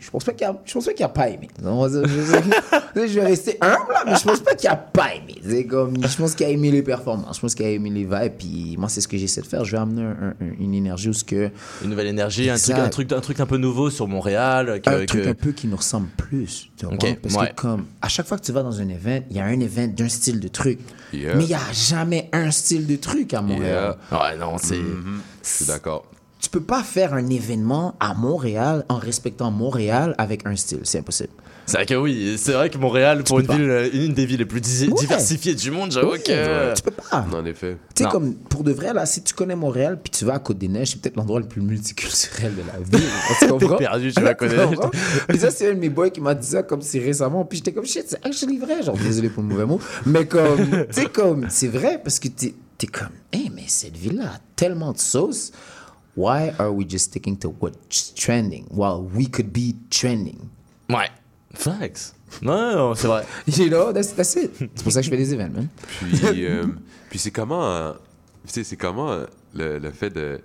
je 0.00 0.10
pense 0.10 0.24
pas 0.24 0.32
qu'il 0.32 0.46
a, 0.46 0.58
je 0.64 0.72
pense 0.72 0.84
pas 0.86 0.92
qu'il 0.94 1.04
a 1.04 1.08
pas 1.08 1.28
aimé. 1.28 1.48
Je, 1.62 3.06
je 3.06 3.14
vais 3.14 3.24
rester 3.26 3.56
humble, 3.60 3.92
là, 3.92 4.02
mais 4.06 4.16
je 4.16 4.24
pense 4.24 4.40
pas 4.40 4.54
qu'il 4.54 4.68
a 4.68 4.76
pas 4.76 5.14
aimé. 5.14 5.36
C'est 5.46 5.64
comme, 5.66 5.94
je 6.06 6.16
pense 6.16 6.34
qu'il 6.34 6.46
a 6.46 6.50
aimé 6.50 6.70
les 6.70 6.82
performances, 6.82 7.36
je 7.36 7.40
pense 7.40 7.54
qu'il 7.54 7.66
a 7.66 7.70
aimé 7.70 7.90
les 7.90 8.04
vibes, 8.04 8.32
puis 8.38 8.76
moi 8.78 8.88
c'est 8.88 9.00
ce 9.00 9.08
que 9.08 9.16
j'essaie 9.16 9.40
de 9.42 9.46
faire. 9.46 9.64
Je 9.64 9.72
vais 9.72 9.78
amener 9.78 10.02
un- 10.02 10.34
un- 10.40 10.52
une 10.58 10.74
énergie 10.74 11.08
où 11.08 11.12
ce 11.12 11.24
que 11.24 11.50
Une 11.82 11.90
nouvelle 11.90 12.08
énergie, 12.08 12.48
un 12.50 12.56
truc, 12.56 12.69
Un, 12.78 12.88
truc, 12.88 13.12
un 13.12 13.20
truc 13.20 13.40
un 13.40 13.46
peu 13.46 13.56
nouveau 13.56 13.90
sur 13.90 14.06
Montréal. 14.08 14.80
Que, 14.82 14.90
un 14.90 15.06
truc 15.06 15.22
que- 15.24 15.28
un 15.28 15.34
peu 15.34 15.52
qui 15.52 15.66
nous 15.66 15.76
ressemble 15.76 16.08
plus. 16.16 16.70
Tu 16.76 16.84
vois? 16.86 16.94
Ok, 16.94 17.18
Parce 17.22 17.34
ouais. 17.34 17.48
que 17.50 17.54
comme 17.60 17.86
à 18.02 18.08
chaque 18.08 18.26
fois 18.26 18.38
que 18.38 18.44
tu 18.44 18.52
vas 18.52 18.62
dans 18.62 18.80
un 18.80 18.88
event, 18.88 19.20
il 19.30 19.36
y 19.36 19.40
a 19.40 19.44
un 19.44 19.60
event 19.60 19.88
d'un 19.88 20.08
style 20.08 20.40
de 20.40 20.48
truc. 20.48 20.78
Yeah. 21.12 21.34
Mais 21.36 21.44
il 21.44 21.48
n'y 21.48 21.54
a 21.54 21.72
jamais 21.72 22.28
un 22.32 22.50
style 22.50 22.86
de 22.86 22.96
truc 22.96 23.34
à 23.34 23.42
Montréal. 23.42 23.96
Ouais, 24.12 24.36
non, 24.38 24.56
c'est. 24.58 24.76
Je 24.76 25.48
suis 25.48 25.64
d'accord. 25.66 26.04
Tu 26.40 26.48
peux 26.48 26.62
pas 26.62 26.82
faire 26.82 27.12
un 27.12 27.28
événement 27.28 27.94
à 28.00 28.14
Montréal 28.14 28.84
en 28.88 28.96
respectant 28.96 29.50
Montréal 29.50 30.14
avec 30.16 30.46
un 30.46 30.56
style. 30.56 30.80
C'est 30.84 30.98
impossible. 31.00 31.28
C'est 31.70 31.76
vrai 31.76 31.86
que 31.86 31.94
oui, 31.94 32.36
c'est 32.36 32.52
vrai 32.52 32.68
que 32.68 32.78
Montréal, 32.78 33.22
pour 33.22 33.38
une, 33.38 33.46
pas. 33.46 33.54
ville, 33.56 33.70
euh, 33.70 33.88
une 33.92 34.12
des 34.12 34.26
villes 34.26 34.40
les 34.40 34.44
plus 34.44 34.60
di- 34.60 34.88
Ouais. 34.88 34.94
diversifiées 34.98 35.54
du 35.54 35.70
monde, 35.70 35.92
j'avoue 35.92 36.12
que. 36.12 36.74
Tu 36.74 36.82
peux 36.82 36.90
pas. 36.90 37.24
En 37.32 37.44
effet. 37.44 37.76
Tu 37.94 38.02
sais, 38.02 38.08
comme 38.10 38.34
pour 38.34 38.64
de 38.64 38.72
vrai, 38.72 38.92
là, 38.92 39.06
si 39.06 39.22
tu 39.22 39.34
connais 39.34 39.54
Montréal 39.54 40.00
puis 40.02 40.10
tu 40.10 40.24
vas 40.24 40.34
à 40.34 40.38
Côte-des-Neiges, 40.40 40.88
c'est 40.90 41.00
peut-être 41.00 41.16
l'endroit 41.16 41.38
le 41.38 41.46
plus 41.46 41.60
multiculturel 41.62 42.54
de 42.56 42.62
la 42.66 42.78
ville. 42.98 43.08
Tu 43.38 43.46
comprends? 43.48 43.76
perdu, 43.76 44.12
tu 44.12 44.20
vas 44.20 44.30
à 44.30 44.34
Côte-des-Neiges. 44.34 44.78
Puis 45.28 45.38
ça, 45.38 45.50
c'est 45.52 45.70
un 45.70 45.74
de 45.74 45.78
mes 45.78 45.88
boys 45.90 46.10
qui 46.10 46.20
m'a 46.20 46.34
dit 46.34 46.46
ça 46.48 46.62
comme 46.64 46.82
si 46.82 46.98
récemment. 46.98 47.44
Puis 47.44 47.58
j'étais 47.58 47.72
comme 47.72 47.86
shit, 47.86 48.04
c'est 48.08 48.26
actually 48.26 48.58
vrai. 48.58 48.82
Genre, 48.82 48.96
désolé 48.96 49.28
pour 49.28 49.42
le 49.44 49.48
mauvais 49.50 49.66
mot. 49.66 49.80
Mais 50.06 50.26
comme, 50.26 50.70
tu 50.70 50.84
sais, 50.90 51.06
comme, 51.06 51.46
c'est 51.50 51.68
vrai 51.68 52.00
parce 52.02 52.18
que 52.18 52.26
t'es 52.28 52.54
es 52.82 52.86
comme, 52.86 53.10
hey, 53.32 53.50
mais 53.54 53.64
cette 53.68 53.96
ville-là 53.96 54.24
a 54.24 54.38
tellement 54.56 54.92
de 54.92 54.98
sauce. 54.98 55.52
Why 56.16 56.50
are 56.58 56.74
we 56.74 56.84
just 56.88 57.04
sticking 57.06 57.36
to 57.38 57.54
what's 57.60 58.12
trending 58.14 58.64
while 58.72 59.00
we 59.14 59.28
could 59.30 59.52
be 59.52 59.76
trending? 59.90 60.38
Ouais. 60.88 61.06
Facts. 61.54 62.14
Non, 62.42 62.94
c'est 62.94 63.06
vrai. 63.08 63.24
You 63.46 63.68
know, 63.68 63.92
that's, 63.92 64.14
that's 64.14 64.36
it. 64.36 64.52
C'est 64.58 64.82
pour 64.82 64.92
ça 64.92 65.00
que 65.00 65.06
je 65.06 65.10
fais 65.10 65.16
des 65.16 65.34
événements. 65.34 65.66
Puis, 65.98 66.46
euh, 66.46 66.64
puis 67.08 67.18
c'est 67.18 67.30
comment, 67.30 67.70
euh, 67.72 67.92
tu 68.46 68.52
sais, 68.52 68.64
c'est 68.64 68.76
comment 68.76 69.10
euh, 69.10 69.24
le, 69.54 69.78
le 69.78 69.90
fait 69.90 70.10
de, 70.10 70.36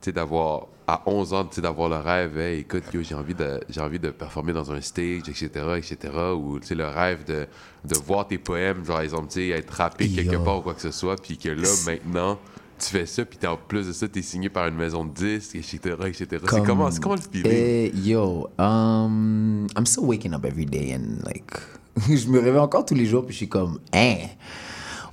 tu 0.00 0.06
sais, 0.06 0.12
d'avoir 0.12 0.66
à 0.86 1.02
11 1.06 1.34
ans, 1.34 1.44
tu 1.44 1.56
sais, 1.56 1.60
d'avoir 1.60 1.88
le 1.90 1.96
rêve, 1.96 2.38
hey, 2.38 2.60
écoute, 2.60 2.84
yo, 2.92 3.02
j'ai 3.02 3.14
envie 3.14 3.34
de, 3.34 3.60
j'ai 3.68 3.80
envie 3.80 3.98
de 3.98 4.10
performer 4.10 4.52
dans 4.54 4.72
un 4.72 4.80
stage, 4.80 5.28
etc., 5.28 5.48
etc., 5.76 5.96
ou 6.34 6.58
tu 6.58 6.68
sais, 6.68 6.74
le 6.74 6.86
rêve 6.86 7.24
de, 7.24 7.46
de 7.84 7.98
voir 7.98 8.26
tes 8.26 8.38
poèmes, 8.38 8.84
genre, 8.84 9.00
exemple, 9.00 9.28
tu 9.28 9.34
sais, 9.34 9.48
être 9.50 9.70
rappé 9.70 10.08
quelque 10.08 10.36
part 10.36 10.58
ou 10.58 10.62
quoi 10.62 10.74
que 10.74 10.80
ce 10.80 10.90
soit, 10.90 11.16
puis 11.16 11.36
que 11.36 11.50
là, 11.50 11.68
maintenant, 11.86 12.38
tu 12.78 12.90
fais 12.90 13.06
ça, 13.06 13.24
puis 13.24 13.38
t'es- 13.38 13.46
en 13.46 13.56
plus 13.56 13.86
de 13.88 13.92
ça, 13.92 14.06
t'es 14.08 14.22
signé 14.22 14.48
par 14.48 14.66
une 14.68 14.76
maison 14.76 15.04
de 15.04 15.12
disques, 15.12 15.54
etc., 15.56 15.78
etc. 16.06 16.26
C'est 16.50 16.64
comment, 16.64 16.90
c'est 16.90 17.00
comment 17.02 17.16
le 17.16 17.20
feeling? 17.20 17.52
Eh, 17.52 17.92
yo, 17.96 18.48
um, 18.58 19.66
I'm 19.76 19.86
still 19.86 20.04
waking 20.04 20.34
up 20.34 20.44
every 20.44 20.66
day 20.66 20.94
and 20.94 21.22
like, 21.26 21.52
je 22.08 22.28
me 22.28 22.38
réveille 22.38 22.60
encore 22.60 22.84
tous 22.86 22.94
les 22.94 23.06
jours 23.06 23.24
puis 23.24 23.32
je 23.32 23.38
suis 23.38 23.48
comme, 23.48 23.78
hein, 23.92 24.16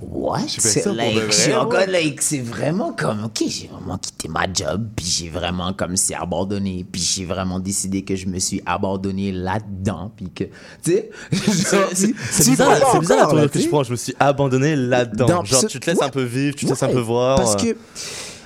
what? 0.01 0.41
Je 0.47 0.61
fais 0.61 0.81
ça 0.81 0.89
pour 0.89 0.93
like, 0.93 1.15
ouais. 1.15 2.15
c'est 2.19 2.39
vraiment 2.39 2.93
comme, 2.93 3.25
ok, 3.25 3.43
j'ai 3.47 3.67
vraiment 3.67 3.97
quitté 3.97 4.27
ma 4.27 4.51
job 4.51 4.87
puis 4.95 5.05
j'ai 5.05 5.29
vraiment 5.29 5.73
comme 5.73 5.95
c'est 5.95 6.15
abandonné 6.15 6.85
puis 6.89 7.01
j'ai 7.01 7.25
vraiment 7.25 7.59
décidé 7.59 8.03
que 8.03 8.15
je 8.15 8.27
me 8.27 8.39
suis 8.39 8.61
abandonné 8.65 9.31
là-dedans 9.31 10.11
puis 10.15 10.29
que, 10.29 10.45
tu 10.83 10.91
sais, 10.91 11.09
C'est 11.93 12.13
c'est 12.31 12.49
bizarre, 12.51 12.77
c'est 12.91 12.99
bizarre 12.99 13.33
la 13.33 13.47
que 13.47 13.59
je 13.59 13.67
prends. 13.67 13.83
Je 13.83 13.91
me 13.91 13.95
suis 13.95 14.15
abandonné 14.19 14.75
là-dedans. 14.75 15.25
Dans 15.25 15.43
Genre, 15.43 15.65
tu 15.65 15.79
te 15.79 15.89
laisses 15.89 15.99
ouais. 15.99 16.05
un 16.05 16.09
peu 16.09 16.23
vivre, 16.23 16.55
tu 16.55 16.65
te 16.65 16.71
laisses 16.71 16.83
un 16.83 16.87
Ouais, 16.87 16.93
peu 16.93 16.99
voir. 16.99 17.37
Parce 17.37 17.55
euh, 17.55 17.73
que 17.73 17.77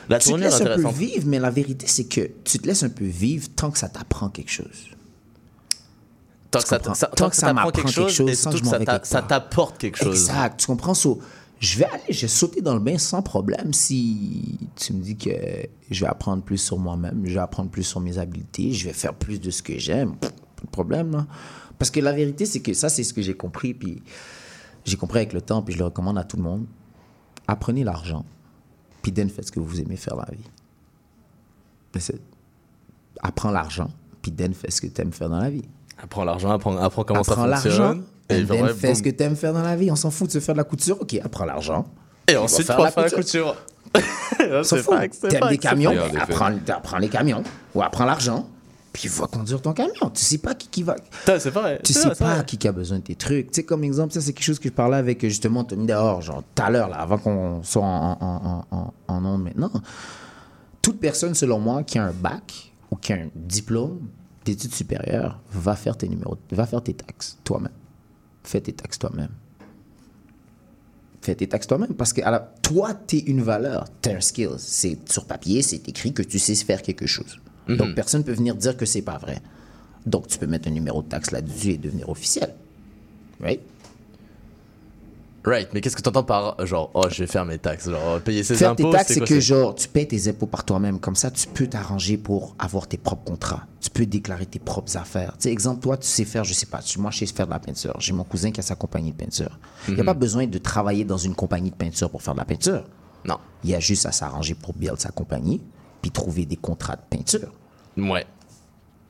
la 0.09 0.19
tu 0.19 0.31
te 0.31 0.37
laisses 0.37 0.61
un 0.61 0.75
peu 0.75 0.89
vivre, 0.89 1.25
mais 1.27 1.39
la 1.39 1.49
vérité, 1.49 1.85
c'est 1.87 2.05
que 2.05 2.29
tu 2.43 2.59
te 2.59 2.67
laisses 2.67 2.83
un 2.83 2.89
peu 2.89 3.05
vivre 3.05 3.47
tant 3.55 3.71
que 3.71 3.77
ça 3.77 3.89
t'apprend 3.89 4.29
quelque 4.29 4.51
chose. 4.51 4.89
Tant 6.51 6.61
que 6.61 6.67
ça, 6.67 6.79
Tant 6.79 6.93
tant 6.93 7.29
que 7.29 7.35
ça 7.35 7.47
ça 7.47 7.53
m'apprend 7.53 7.71
quelque 7.71 7.93
quelque 7.93 8.09
chose, 8.09 8.29
et 8.29 8.33
sans 8.33 8.51
que 8.51 8.57
que 8.99 9.07
ça 9.07 9.21
t'apporte 9.21 9.77
quelque 9.77 9.97
chose. 9.97 10.15
Exact, 10.15 10.59
tu 10.59 10.65
comprends? 10.65 10.95
So, 10.95 11.19
je 11.59 11.79
vais 11.79 11.85
aller, 11.85 12.03
je 12.09 12.21
vais 12.21 12.27
sauter 12.27 12.61
dans 12.61 12.73
le 12.73 12.79
bain 12.79 12.97
sans 12.97 13.21
problème 13.21 13.73
si 13.73 14.57
tu 14.75 14.93
me 14.93 15.01
dis 15.01 15.17
que 15.17 15.29
je 15.91 15.99
vais 15.99 16.09
apprendre 16.09 16.41
plus 16.43 16.57
sur 16.57 16.77
moi-même, 16.77 17.21
je 17.25 17.33
vais 17.33 17.39
apprendre 17.39 17.69
plus 17.69 17.83
sur 17.83 17.99
mes 17.99 18.17
habiletés, 18.17 18.71
je 18.71 18.87
vais 18.87 18.93
faire 18.93 19.13
plus 19.13 19.41
de 19.41 19.51
ce 19.51 19.61
que 19.61 19.77
j'aime. 19.77 20.15
Pas 20.15 20.29
de 20.63 20.69
problème, 20.71 21.11
là. 21.11 21.27
Parce 21.77 21.91
que 21.91 21.99
la 21.99 22.11
vérité, 22.11 22.45
c'est 22.45 22.61
que 22.61 22.73
ça, 22.73 22.89
c'est 22.89 23.03
ce 23.03 23.13
que 23.13 23.21
j'ai 23.21 23.33
compris, 23.33 23.73
puis 23.73 24.01
j'ai 24.85 24.97
compris 24.97 25.19
avec 25.19 25.33
le 25.33 25.41
temps, 25.41 25.61
puis 25.61 25.73
je 25.73 25.79
le 25.79 25.85
recommande 25.85 26.17
à 26.17 26.23
tout 26.23 26.37
le 26.37 26.43
monde. 26.43 26.65
Apprenez 27.47 27.83
l'argent, 27.83 28.25
puis 29.01 29.11
then 29.11 29.29
faites 29.29 29.47
ce 29.47 29.51
que 29.51 29.59
vous 29.59 29.79
aimez 29.81 29.95
faire 29.95 30.15
dans 30.15 30.25
la 30.25 30.35
vie. 30.35 30.43
Apprends 33.21 33.51
l'argent, 33.51 33.89
puis 34.21 34.31
then 34.31 34.53
fais 34.53 34.71
ce 34.71 34.81
que 34.81 34.87
tu 34.87 35.01
aimes 35.01 35.11
faire 35.11 35.29
dans 35.29 35.39
la 35.39 35.49
vie. 35.49 35.67
Apprends 35.97 36.23
l'argent, 36.23 36.51
apprends, 36.51 36.77
apprends 36.77 37.03
comment 37.03 37.21
apprends 37.21 37.35
ça 37.35 37.47
l'argent, 37.47 37.63
fonctionne. 37.67 38.03
Ouais, 38.29 38.73
fais 38.73 38.95
ce 38.95 39.03
que 39.03 39.09
boum. 39.09 39.17
tu 39.17 39.23
aimes 39.23 39.35
faire 39.35 39.53
dans 39.53 39.61
la 39.61 39.75
vie. 39.75 39.91
On 39.91 39.95
s'en 39.95 40.11
fout 40.11 40.27
de 40.27 40.33
se 40.33 40.39
faire 40.39 40.55
de 40.55 40.59
la 40.59 40.63
couture. 40.63 41.01
Ok, 41.01 41.15
apprends 41.23 41.45
l'argent. 41.45 41.85
Et 42.27 42.35
ensuite, 42.35 42.59
tu 42.59 42.65
faire 42.65 42.79
vas 42.81 42.91
faire 42.91 43.03
la 43.03 43.09
couture. 43.09 43.55
s'en 44.63 44.77
fout. 44.77 44.95
T'aimes 45.29 45.47
c'est 45.49 45.57
camions, 45.57 45.93
apprends, 46.19 46.51
apprends 46.67 46.97
les 46.97 47.09
camions. 47.09 47.43
Ou 47.75 47.81
apprends 47.81 48.05
l'argent. 48.05 48.47
Puis 48.91 49.07
va 49.07 49.27
conduire 49.27 49.61
ton 49.61 49.73
camion. 49.73 50.09
Tu 50.13 50.21
sais 50.23 50.39
pas 50.39 50.55
qui, 50.55 50.67
qui 50.67 50.83
va. 50.83 50.95
C'est 51.25 51.49
vrai. 51.49 51.79
Tu 51.83 51.93
sais 51.93 52.07
vrai, 52.07 52.15
pas 52.15 52.43
qui, 52.43 52.57
qui 52.57 52.67
a 52.67 52.71
besoin 52.71 52.97
de 52.97 53.03
tes 53.03 53.15
trucs. 53.15 53.51
Tu 53.51 53.57
sais, 53.57 53.63
comme 53.63 53.83
exemple, 53.83 54.13
ça, 54.13 54.19
c'est 54.21 54.33
quelque 54.33 54.43
chose 54.45 54.59
que 54.59 54.69
je 54.69 54.73
parlais 54.73 54.97
avec 54.97 55.23
euh, 55.23 55.29
justement 55.29 55.63
Tommy 55.63 55.85
dehors, 55.85 56.21
genre 56.21 56.43
tout 56.55 56.63
à 56.63 56.69
l'heure, 56.71 56.89
là, 56.89 56.97
avant 56.97 57.17
qu'on 57.19 57.61
soit 57.63 57.83
en, 57.83 58.17
en, 58.19 58.65
en, 58.71 58.77
en, 58.77 58.93
en 59.07 59.25
onde 59.25 59.43
maintenant. 59.43 59.71
Toute 60.81 60.99
personne, 60.99 61.35
selon 61.35 61.59
moi, 61.59 61.83
qui 61.83 61.99
a 61.99 62.05
un 62.05 62.11
bac 62.11 62.73
ou 62.89 62.95
qui 62.95 63.13
a 63.13 63.17
un 63.17 63.27
diplôme 63.35 63.99
d'études 64.43 64.73
supérieures, 64.73 65.39
va 65.53 65.75
faire 65.75 65.95
tes 65.95 66.07
numéros, 66.07 66.37
va 66.51 66.65
faire 66.65 66.81
tes 66.81 66.93
taxes 66.93 67.37
toi-même. 67.43 67.69
Fais 68.43 68.61
tes 68.61 68.73
taxes 68.73 68.99
toi-même. 68.99 69.29
Fais 71.21 71.35
tes 71.35 71.47
taxes 71.47 71.67
toi-même 71.67 71.93
parce 71.93 72.13
que 72.13 72.21
la- 72.21 72.53
toi, 72.61 72.93
tu 72.93 73.17
es 73.17 73.19
une 73.19 73.41
valeur, 73.41 73.85
tu 74.01 74.09
un 74.09 74.21
skill. 74.21 74.51
C'est 74.57 74.97
sur 75.11 75.25
papier, 75.25 75.61
c'est 75.61 75.87
écrit 75.89 76.13
que 76.13 76.21
tu 76.23 76.39
sais 76.39 76.55
faire 76.55 76.81
quelque 76.81 77.05
chose. 77.07 77.39
Donc, 77.67 77.93
personne 77.93 78.21
ne 78.21 78.25
peut 78.25 78.33
venir 78.33 78.55
dire 78.55 78.75
que 78.75 78.85
c'est 78.85 79.01
pas 79.03 79.17
vrai. 79.19 79.37
Donc, 80.05 80.27
tu 80.27 80.39
peux 80.39 80.47
mettre 80.47 80.67
un 80.69 80.71
numéro 80.71 81.03
de 81.03 81.07
taxe 81.09 81.29
là-dessus 81.31 81.71
et 81.71 81.77
devenir 81.77 82.09
officiel. 82.09 82.55
Right? 83.39 83.59
Right, 85.45 85.69
mais 85.73 85.79
qu'est-ce 85.81 85.95
que 85.95 86.01
tu 86.01 86.09
entends 86.09 86.23
par 86.23 86.65
genre, 86.65 86.91
oh, 86.93 87.05
je 87.09 87.19
vais 87.23 87.27
faire 87.27 87.45
mes 87.45 87.57
taxes, 87.57 87.89
genre, 87.89 88.07
euh, 88.15 88.19
payer 88.19 88.43
ses 88.43 88.55
Faire 88.55 88.71
impôts 88.71 88.91
tes 88.91 88.97
taxes, 88.97 89.13
c'est 89.13 89.21
que 89.21 89.39
genre, 89.39 89.73
tu 89.73 89.87
payes 89.87 90.07
tes 90.07 90.27
impôts 90.27 90.47
par 90.47 90.65
toi-même. 90.65 90.99
Comme 90.99 91.15
ça, 91.15 91.31
tu 91.31 91.47
peux 91.47 91.65
t'arranger 91.67 92.17
pour 92.17 92.55
avoir 92.59 92.87
tes 92.87 92.97
propres 92.97 93.23
contrats. 93.23 93.65
Tu 93.79 93.89
peux 93.89 94.05
déclarer 94.05 94.45
tes 94.45 94.59
propres 94.59 94.97
affaires. 94.97 95.33
Tu 95.37 95.43
sais, 95.43 95.51
exemple, 95.51 95.79
toi, 95.81 95.95
tu 95.97 96.07
sais 96.07 96.25
faire, 96.25 96.43
je 96.43 96.53
sais 96.53 96.65
pas, 96.65 96.81
moi, 96.97 97.09
je 97.11 97.19
sais 97.19 97.25
faire 97.27 97.45
de 97.47 97.51
la 97.51 97.59
peinture. 97.59 97.95
J'ai 97.99 98.11
mon 98.11 98.25
cousin 98.25 98.51
qui 98.51 98.59
a 98.59 98.63
sa 98.63 98.75
compagnie 98.75 99.11
de 99.11 99.17
peinture. 99.17 99.57
Il 99.87 99.93
n'y 99.93 99.99
a 100.01 100.03
Mhm. 100.03 100.07
pas 100.07 100.13
besoin 100.13 100.45
de 100.45 100.57
travailler 100.57 101.05
dans 101.05 101.17
une 101.17 101.35
compagnie 101.35 101.71
de 101.71 101.75
peinture 101.75 102.09
pour 102.09 102.21
faire 102.21 102.33
de 102.33 102.39
la 102.39 102.45
peinture. 102.45 102.83
Non. 103.25 103.37
Il 103.63 103.69
y 103.69 103.75
a 103.75 103.79
juste 103.79 104.05
à 104.05 104.11
s'arranger 104.11 104.55
pour 104.55 104.73
build 104.73 104.99
sa 104.99 105.09
compagnie, 105.09 105.61
puis 106.01 106.11
trouver 106.11 106.45
des 106.45 106.57
contrats 106.57 106.95
de 106.97 107.01
peinture. 107.17 107.51
Ouais. 107.97 108.25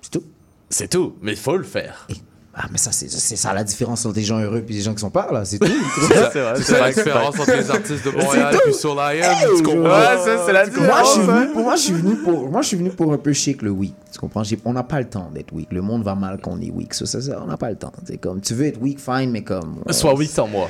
C'est 0.02 0.12
tout. 0.12 0.24
C'est 0.70 0.88
tout, 0.90 1.16
mais 1.24 1.32
il 1.32 1.38
faut 1.38 1.58
le 1.58 1.64
faire. 1.64 2.06
Et- 2.10 2.14
ah, 2.56 2.66
mais 2.72 2.78
ça, 2.78 2.92
c'est 2.92 3.10
c'est 3.10 3.36
ça 3.36 3.54
la 3.54 3.64
différence 3.64 4.06
entre 4.06 4.16
les 4.16 4.24
gens 4.24 4.40
heureux 4.40 4.64
et 4.68 4.74
les 4.74 4.82
gens 4.82 4.94
qui 4.94 5.00
sont 5.00 5.10
pas 5.12 5.32
là. 5.32 5.46
C'est 5.46 5.60
tout. 5.60 5.68
c'est 6.62 6.80
la 6.80 6.92
différence 6.92 7.40
entre 7.40 7.52
les 7.56 7.70
artistes 7.72 8.04
de 8.06 8.10
Montréal 8.12 8.58
puis 8.66 8.74
sur 8.74 8.96
l'IM, 8.96 9.22
Hey, 9.24 9.48
tu 9.56 9.64
comprends? 9.64 9.84
Ouais, 9.84 10.18
ça, 10.26 10.46
c'est 10.46 10.54
la 10.54 10.66
moi, 10.66 11.04
je 11.04 11.10
suis 11.10 11.20
différence, 11.22 11.28
venu 11.28 11.54
pour, 11.54 11.64
moi, 11.64 11.76
je 11.76 11.82
suis 11.82 11.94
venu 11.94 12.16
pour, 12.18 12.50
moi, 12.52 12.62
je 12.62 12.68
suis 12.68 12.78
venu 12.78 12.90
pour 12.90 13.14
un 13.14 13.18
peu 13.18 13.34
chic 13.34 13.62
le 13.62 13.70
week. 13.70 13.94
Tu 14.12 14.20
comprends? 14.20 14.44
J'ai- 14.44 14.60
on 14.66 14.74
n'a 14.74 14.84
pas 14.84 15.00
le 15.00 15.08
temps 15.08 15.30
d'être 15.34 15.54
weak. 15.54 15.72
Le 15.72 15.82
monde 15.82 16.04
va 16.04 16.16
mal 16.16 16.40
quand 16.42 16.52
on 16.52 16.60
est 16.62 16.72
weak. 16.72 16.94
Ça, 16.96 17.06
ça, 17.06 17.22
ça, 17.22 17.40
on 17.42 17.48
n'a 17.48 17.56
pas 17.58 17.70
le 17.70 17.76
temps. 17.78 17.94
C'est 18.06 18.18
comme, 18.18 18.42
tu 18.42 18.54
veux 18.56 18.66
être 18.66 18.82
weak, 18.82 19.00
fine, 19.00 19.30
mais 19.32 19.44
comme. 19.44 19.82
euh, 19.88 19.94
Sois 19.94 20.16
oui 20.16 20.26
sans 20.28 20.48
moi. 20.48 20.68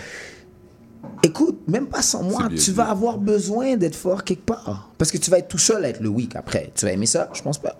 Écoute, 1.24 1.60
même 1.68 1.88
pas 1.88 2.02
sans 2.02 2.24
moi, 2.24 2.48
tu 2.50 2.56
dit. 2.56 2.72
vas 2.72 2.90
avoir 2.90 3.18
besoin 3.18 3.78
d'être 3.78 3.96
fort 3.96 4.24
quelque 4.24 4.46
part. 4.46 4.90
Parce 4.98 5.12
que 5.12 5.18
tu 5.18 5.32
vas 5.32 5.40
être 5.40 5.48
tout 5.48 5.58
seul 5.58 5.84
à 5.86 5.90
être 5.90 6.02
le 6.02 6.10
weak 6.10 6.36
après. 6.36 6.72
Tu 6.76 6.86
vas 6.86 6.92
aimer 6.92 7.06
ça? 7.06 7.30
Je 7.34 7.42
pense 7.42 7.58
pas. 7.58 7.76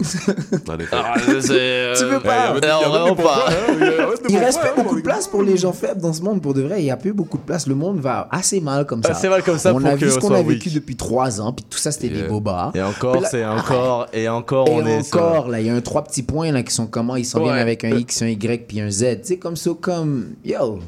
Effet. 0.00 0.86
Ah, 0.92 1.14
c'est. 1.40 1.92
Tu 1.98 2.04
veux 2.04 2.20
pas? 2.20 2.50
A 2.50 2.52
Non, 2.54 3.14
des 3.14 3.22
pas. 3.22 3.46
hein, 3.48 3.52
il 3.78 4.16
pourquoi, 4.22 4.40
reste 4.40 4.60
pas 4.60 4.68
hein, 4.68 4.72
beaucoup 4.76 4.96
de 4.96 5.00
place 5.02 5.28
pour 5.28 5.42
les 5.42 5.56
gens 5.56 5.72
faibles 5.72 6.00
dans 6.00 6.12
ce 6.12 6.22
monde, 6.22 6.40
pour 6.42 6.54
de 6.54 6.62
vrai. 6.62 6.80
Il 6.80 6.84
n'y 6.84 6.90
a 6.90 6.96
plus 6.96 7.12
beaucoup 7.12 7.38
de 7.38 7.42
place. 7.42 7.66
Le 7.66 7.74
monde 7.74 8.00
va 8.00 8.28
assez 8.30 8.60
mal 8.60 8.86
comme 8.86 9.02
ça. 9.02 9.10
Assez 9.12 9.28
mal 9.28 9.42
comme 9.42 9.58
ça 9.58 9.72
On 9.74 9.78
pour 9.78 9.86
a 9.88 9.94
vu 9.96 10.10
ce 10.10 10.16
on 10.16 10.20
qu'on 10.20 10.34
a 10.34 10.42
vécu 10.42 10.70
depuis 10.70 10.96
trois 10.96 11.40
ans, 11.40 11.52
puis 11.52 11.64
tout 11.68 11.78
ça, 11.78 11.92
c'était 11.92 12.08
des 12.08 12.22
bobas. 12.24 12.72
Et 12.74 12.82
encore, 12.82 13.24
c'est 13.26 13.44
encore, 13.44 14.06
et 14.12 14.28
encore, 14.28 14.68
Et 14.68 14.72
on 14.72 14.86
est. 14.86 15.02
sur- 15.02 15.18
encore, 15.22 15.48
là, 15.48 15.60
il 15.60 15.66
y 15.66 15.70
a 15.70 15.74
un 15.74 15.80
trois 15.80 16.02
petits 16.04 16.22
points 16.22 16.50
là 16.52 16.62
qui 16.62 16.72
sont 16.74 16.86
comment 16.86 17.16
ils 17.16 17.24
s'en 17.24 17.38
Ouais. 17.38 17.44
viennent 17.44 17.58
avec 17.58 17.84
un 17.84 17.90
X, 17.90 18.22
un 18.22 18.28
Y 18.28 18.66
puis 18.66 18.80
un 18.80 18.90
Z. 18.90 19.20
Tu 19.22 19.28
sais, 19.28 19.36
comme 19.36 19.56
ça, 19.56 19.70
comme 19.80 20.30
yo, 20.44 20.78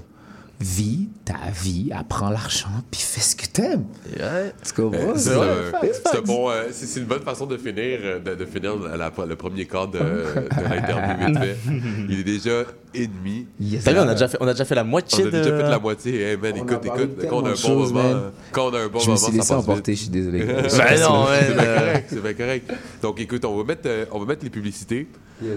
vis 0.61 1.09
ta 1.25 1.51
vie, 1.53 1.90
apprends 1.95 2.31
l'argent 2.31 2.69
puis 2.90 3.01
fais 3.01 3.21
ce 3.21 3.35
que 3.37 3.47
t'aimes. 3.47 3.85
Ouais. 4.19 4.53
Tu 4.64 4.73
comprends? 4.73 4.99
Euh, 5.11 5.14
C'est 5.17 5.31
euh, 5.31 5.71
un 6.14 6.21
bon, 6.23 6.51
euh, 6.51 6.64
c'est 6.71 6.87
c'est 6.87 7.01
une 7.01 7.07
bonne 7.07 7.23
façon 7.23 7.47
de 7.47 7.57
finir, 7.57 7.99
euh, 8.03 8.19
de, 8.21 8.35
de 8.35 8.45
finir 8.47 8.77
la- 8.77 8.97
la- 8.97 9.27
le 9.27 9.37
premier 9.37 9.67
quart 9.67 9.88
de, 9.88 9.99
de 9.99 10.69
l'interview 10.71 11.27
vite 11.27 11.38
fait. 11.38 11.57
Il 12.09 12.21
est 12.21 12.25
déjà 12.25 12.62
ennemi. 12.95 13.47
Yes, 13.61 13.85
T'as 13.85 13.93
vu, 13.93 13.99
on 13.99 14.09
a 14.09 14.12
déjà 14.14 14.29
fait, 14.29 14.38
on 14.40 14.47
a 14.47 14.53
déjà 14.53 14.64
fait 14.64 14.75
la 14.75 14.83
On 14.83 14.87
moitié 14.87 15.23
a 15.25 15.27
de. 15.27 15.31
déjà 15.31 15.57
fait 15.57 15.62
la 15.71 15.79
moitié. 15.79 16.21
Hey 16.23 16.37
man, 16.37 16.53
On 16.55 16.57
a 16.57 16.73
écoute, 16.73 16.85
écoute, 16.87 17.27
quand 17.29 17.37
on 17.43 17.47
a 17.47 17.51
un 17.51 17.55
bon 17.55 17.79
moment, 17.81 18.03
man. 18.03 18.23
quand 18.53 18.67
on 18.71 18.75
a 18.75 18.81
un 18.81 18.88
bon 18.88 18.99
Je 19.01 19.05
me 19.11 19.14
moment, 19.14 19.17
suis 19.17 19.27
ça 19.27 19.33
laissé 19.33 19.38
passe 19.38 19.51
emporter, 19.51 19.93
vite. 19.93 19.99
je 19.99 20.03
suis 20.05 20.11
désolé. 20.11 20.45
Ben 20.45 21.01
non, 21.01 21.27
C'est 21.40 21.55
bien 21.55 21.64
correct, 21.64 22.07
c'est 22.09 22.23
bien 22.23 22.35
correct. 22.35 22.73
Donc 23.03 23.21
écoute, 23.21 23.45
on 23.45 23.57
va 23.57 23.64
mettre, 23.64 23.83
euh, 23.87 24.05
on 24.12 24.19
va 24.21 24.27
mettre 24.27 24.45
les 24.45 24.51
publicités. 24.51 25.09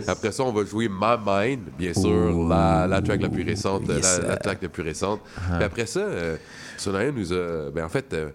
Après 0.08 0.32
ça, 0.32 0.44
on 0.44 0.52
va 0.52 0.66
jouer 0.66 0.90
My 0.90 1.16
Mind, 1.26 1.62
bien 1.78 1.94
sûr, 1.94 2.48
la, 2.48 2.88
la 2.88 3.02
track 3.02 3.22
la 3.22 3.30
plus 3.30 3.44
récente, 3.44 3.84
Yes, 3.88 4.22
la, 4.28 4.38
track 4.38 4.62
la 4.62 4.70
plus 4.70 4.84
récente. 4.84 5.22
Puis 5.56 5.64
après 5.64 5.86
ça, 5.86 6.00
euh, 6.00 6.38
nous 7.14 7.34
a, 7.34 7.70
ben 7.72 7.86
en 7.86 7.90
fait, 7.90 8.12
euh, 8.14 8.30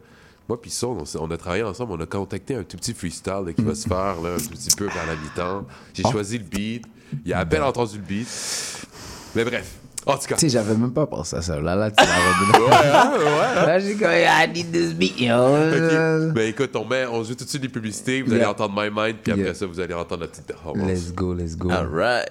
moi 0.48 0.61
puis 0.61 0.70
Son, 0.70 1.05
on, 1.18 1.31
a 1.31 1.37
travaillé 1.37 1.62
ensemble, 1.62 1.92
on 1.92 2.00
a 2.00 2.07
contacté 2.07 2.55
un 2.55 2.62
tout 2.62 2.76
petit 2.76 2.94
freestyle 2.94 3.42
là, 3.46 3.52
qui 3.52 3.62
va 3.62 3.74
se 3.74 3.87
faire 3.88 4.20
là, 4.22 4.35
un 4.35 4.37
tout 4.38 4.50
petit 4.50 4.74
peu 4.76 4.85
vers 4.87 5.07
la 5.07 5.16
mi-temps. 5.16 5.66
J'ai 5.94 6.02
Oh. 6.07 6.12
choisi 6.12 6.38
le 6.38 6.44
beat, 6.44 6.85
il 7.24 7.33
a 7.33 7.40
à 7.40 7.46
peine 7.46 7.62
entendu 7.62 7.96
le 7.96 8.02
beat. 8.05 8.28
Mais 9.35 9.44
bref, 9.44 9.74
en 10.06 10.16
tout 10.16 10.26
cas. 10.26 10.34
Tu 10.36 10.40
sais, 10.40 10.48
j'avais 10.48 10.74
même 10.74 10.92
pas 10.92 11.06
pensé 11.06 11.36
à 11.36 11.42
ça. 11.42 11.60
Là, 11.60 11.74
là, 11.76 11.90
tu 11.90 11.96
l'as 12.04 12.12
redonné. 12.12 12.82
Là, 13.66 13.78
j'ai 13.78 13.94
comme, 13.94 14.10
I 14.10 14.48
need 14.52 14.72
this 14.72 14.92
beat, 14.94 15.20
yo. 15.20 15.34
Ok. 15.36 16.32
Ben 16.34 16.48
écoute, 16.48 16.74
on, 16.74 16.84
met, 16.84 17.06
on 17.06 17.22
joue 17.22 17.34
tout 17.34 17.44
de 17.44 17.48
suite 17.48 17.62
les 17.62 17.68
publicités, 17.68 18.22
vous 18.22 18.32
allez 18.32 18.44
entendre 18.44 18.74
My 18.76 18.88
Mind, 18.90 19.16
puis 19.22 19.32
après 19.32 19.44
Yeah. 19.44 19.54
ça, 19.54 19.66
vous 19.66 19.78
allez 19.80 19.94
entendre 19.94 20.22
la 20.22 20.28
petite 20.28 20.46
performance. 20.46 20.86
Let's 20.88 21.12
go, 21.12 21.34
let's 21.34 21.56
go. 21.56 21.70
Alright. 21.70 22.30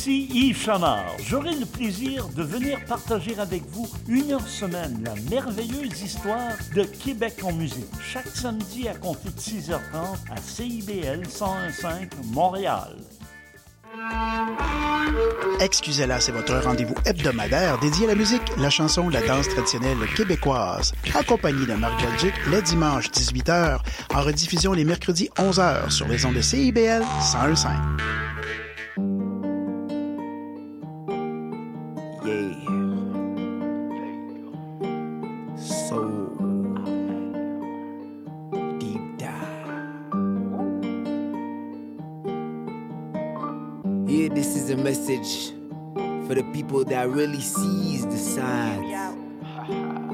Ici 0.00 0.28
Yves 0.32 0.62
Chamard. 0.62 1.14
J'aurai 1.28 1.54
le 1.54 1.66
plaisir 1.66 2.26
de 2.28 2.42
venir 2.42 2.82
partager 2.86 3.38
avec 3.38 3.62
vous 3.68 3.86
une 4.08 4.32
heure 4.32 4.48
semaine 4.48 5.04
la 5.04 5.14
merveilleuse 5.28 6.00
histoire 6.00 6.56
de 6.74 6.84
Québec 6.84 7.34
en 7.42 7.52
musique. 7.52 7.84
Chaque 8.02 8.28
samedi 8.28 8.88
à 8.88 8.94
compter 8.94 9.28
de 9.28 9.38
6h30 9.38 10.16
à 10.30 10.40
CIBL 10.40 11.24
101.5 11.28 12.08
Montréal. 12.32 12.96
Excusez-la, 15.60 16.18
c'est 16.18 16.32
votre 16.32 16.56
rendez-vous 16.64 16.94
hebdomadaire 17.04 17.78
dédié 17.80 18.06
à 18.06 18.08
la 18.08 18.14
musique, 18.14 18.56
la 18.56 18.70
chanson, 18.70 19.10
la 19.10 19.20
danse 19.20 19.50
traditionnelle 19.50 19.98
québécoise. 20.16 20.94
Accompagné 21.14 21.66
de 21.66 21.74
Marc 21.74 22.02
Belgique 22.02 22.40
les 22.50 22.62
dimanches 22.62 23.10
18h, 23.10 23.80
en 24.14 24.22
rediffusion 24.22 24.72
les 24.72 24.84
mercredis 24.84 25.28
11h 25.36 25.90
sur 25.90 26.08
les 26.08 26.24
ondes 26.24 26.36
de 26.36 26.40
CIBL 26.40 27.02
101.5. 27.20 28.29
This 44.32 44.54
is 44.54 44.70
a 44.70 44.76
message 44.76 45.50
for 46.26 46.36
the 46.36 46.48
people 46.52 46.84
that 46.84 47.10
really 47.10 47.40
sees 47.40 48.06
the 48.06 48.16
signs, 48.16 48.92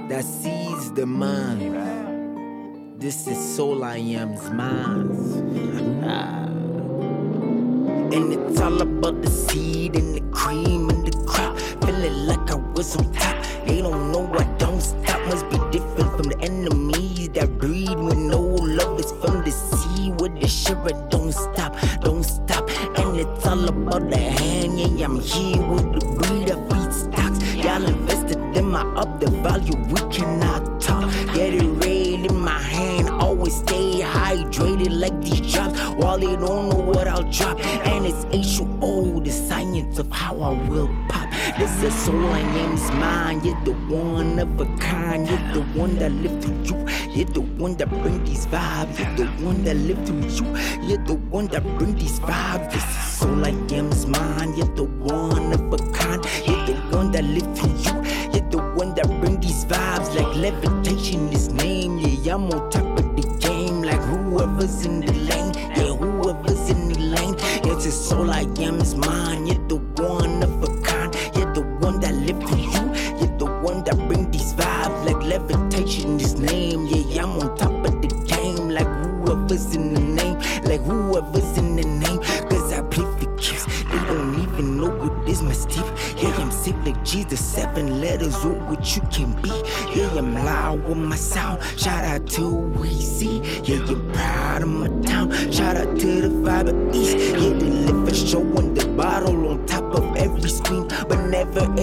that 0.09 0.24
sees 0.24 0.90
the 0.92 1.05
mind. 1.05 2.98
This 2.98 3.26
is 3.26 3.37
Soul 3.57 3.85
I 3.85 3.98
Am's 3.98 4.50
minds. 4.50 5.37
And 8.16 8.33
it's 8.33 8.61
all 8.61 8.81
about 8.81 9.20
the 9.20 9.29
seed 9.29 9.96
and 9.96 10.14
the 10.14 10.22
cream 10.35 10.88
and 10.88 11.07
the 11.07 11.24
crop. 11.26 11.59
Feeling 11.59 12.26
like 12.26 12.50
I 12.50 12.55
was 12.55 12.96
on 12.96 13.12
top. 13.12 13.36
You're 43.16 43.61
the 43.64 43.72
one 43.88 44.38
of 44.38 44.61
a 44.61 44.66
kind. 44.79 45.29
You're 45.29 45.52
the 45.52 45.62
one 45.79 45.96
that 45.96 46.11
lived 46.11 46.44
through 46.44 46.62
you. 46.64 46.88
You're 47.14 47.26
the 47.26 47.40
one 47.40 47.76
that 47.76 47.88
bring 47.88 48.24
these 48.24 48.46
vibes. 48.46 48.98
You're 48.98 49.26
the 49.26 49.44
one 49.44 49.64
that 49.64 49.76
lived 49.76 50.07
through 50.07 50.26
you. 50.29 50.46
You're 50.83 51.05
the 51.05 51.14
one 51.31 51.46
that 51.48 51.62
bring 51.79 51.94
these 51.94 52.18
vibes. 52.20 52.72
This 52.72 52.85
is 52.85 53.06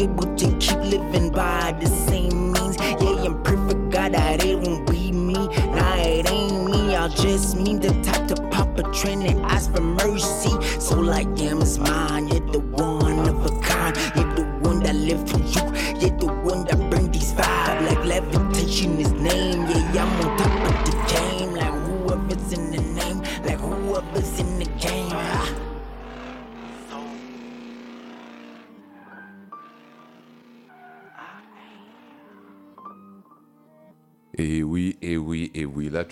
able 0.03 0.35
to 0.35 0.57
keep 0.57 0.77
living 0.79 1.29
by 1.29 1.75
the 1.79 1.87
same 1.87 2.51
means. 2.51 2.75
Yeah, 2.77 3.25
I'm 3.25 3.41
perfect, 3.41 3.89
God, 3.89 4.13
that 4.13 4.43
it 4.43 4.59
won't 4.59 4.89
be 4.89 5.11
me. 5.11 5.33
Nah, 5.33 5.95
it 5.95 6.29
ain't 6.29 6.65
me. 6.71 6.95
I'll 6.95 7.09
just 7.09 7.57
mean 7.57 7.79
the 7.79 7.93
type 8.03 8.27
to 8.27 8.35
pop 8.49 8.77
a 8.77 8.83
trend 8.91 9.23
and 9.23 9.42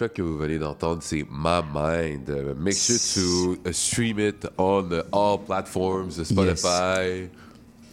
La 0.02 0.08
track 0.08 0.18
que 0.18 0.22
vous 0.24 0.36
venez 0.40 0.58
d'entendre, 0.58 1.04
c'est 1.04 1.24
My 1.32 1.60
Mind. 1.76 2.56
Make 2.60 2.74
sure 2.74 2.98
to 3.14 3.70
uh, 3.70 3.72
stream 3.72 4.18
it 4.18 4.48
on 4.58 4.90
uh, 4.92 5.02
all 5.14 5.38
platforms, 5.38 6.18
uh, 6.18 6.26
Spotify 6.26 7.30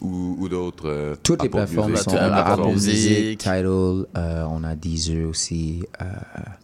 ou, 0.00 0.36
ou 0.40 0.48
d'autres. 0.48 0.88
euh, 0.88 1.16
Toutes 1.22 1.42
les 1.42 1.48
Apple 1.48 1.56
plateformes 1.58 1.90
Music. 1.90 2.04
sont 2.10 2.16
Apple, 2.16 2.62
Apple 2.62 2.68
Music, 2.72 3.38
Tidal, 3.38 4.06
euh, 4.16 4.44
on 4.48 4.64
a 4.64 4.74
Deezer 4.74 5.28
aussi. 5.28 5.84
euh, 6.00 6.04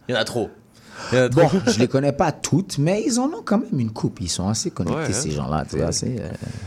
Il 0.09 0.15
y 0.15 0.17
en 0.17 0.21
a 0.21 0.23
trop. 0.25 0.49
Bon, 1.11 1.47
je 1.67 1.77
les 1.77 1.87
connais 1.89 2.13
pas 2.13 2.31
toutes, 2.31 2.79
mais 2.79 3.03
ils 3.05 3.19
en 3.19 3.25
ont 3.27 3.43
quand 3.45 3.59
même 3.59 3.79
une 3.79 3.91
coupe. 3.91 4.21
Ils 4.21 4.29
sont 4.29 4.47
assez 4.49 4.71
connectés, 4.71 4.97
Ouais, 4.99 5.05
hein. 5.09 5.13
ces 5.13 5.29
gens-là. 5.29 5.63
tu 5.69 5.75
euh, 5.79 5.91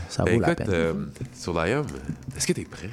ça 0.07 0.23
Ben, 0.23 0.35
vaut 0.35 0.39
la 0.39 0.51
écoute, 0.53 0.57
peine. 0.65 0.67
euh, 0.73 0.93
sur 1.33 1.51
l'IAM, 1.53 1.85
est-ce 2.37 2.47
que 2.47 2.53
t'es 2.53 2.63
prêt? 2.63 2.89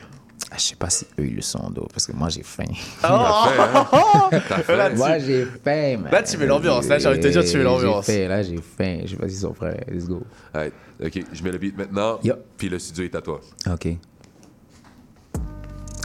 Je 0.54 0.60
sais 0.60 0.76
pas 0.76 0.90
si 0.90 1.06
eux, 1.18 1.26
ils 1.26 1.34
le 1.34 1.42
sont, 1.42 1.70
d'eau, 1.70 1.88
parce 1.92 2.06
que 2.06 2.12
moi, 2.12 2.28
j'ai 2.28 2.42
faim. 2.42 2.64
Hein? 3.02 4.30
Faim. 4.64 4.76
Là-dessus. 4.76 4.98
Moi, 4.98 5.18
j'ai 5.18 5.44
faim, 5.44 5.98
man. 6.02 6.12
Là, 6.12 6.22
tu 6.22 6.36
mets 6.38 6.46
l'ambiance. 6.46 6.86
Là, 6.88 6.98
j'ai 6.98 7.08
envie 7.08 7.18
de 7.18 7.22
te 7.22 7.28
dire, 7.28 7.44
tu 7.44 7.56
mets 7.58 7.64
l'ambiance. 7.64 8.06
J'ai 8.06 8.22
faim, 8.22 8.28
là, 8.28 8.42
j'ai 8.42 8.56
faim. 8.56 8.98
Je 9.04 9.10
sais 9.10 9.16
pas 9.16 9.28
s'ils 9.28 9.38
sont 9.38 9.52
prêts. 9.52 9.84
Let's 9.90 10.06
go. 10.06 10.22
Ouais, 10.54 10.72
ok, 11.04 11.24
je 11.32 11.42
mets 11.42 11.50
le 11.50 11.58
beat 11.58 11.76
maintenant, 11.76 12.18
Yo. 12.22 12.34
puis 12.56 12.68
le 12.68 12.78
studio 12.78 13.04
est 13.04 13.14
à 13.14 13.20
toi. 13.20 13.40
OK. 13.70 13.88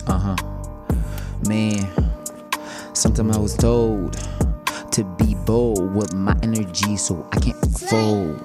Uh-huh. 0.08 0.36
Man, 1.48 1.88
sometimes 2.94 3.36
I 3.36 3.40
was 3.40 3.56
told 3.56 4.16
to 4.92 5.04
be 5.18 5.36
bold 5.46 5.96
with 5.96 6.14
my 6.14 6.36
energy 6.42 6.98
so 6.98 7.28
I 7.32 7.40
can't 7.40 7.80
fold. 7.90 8.42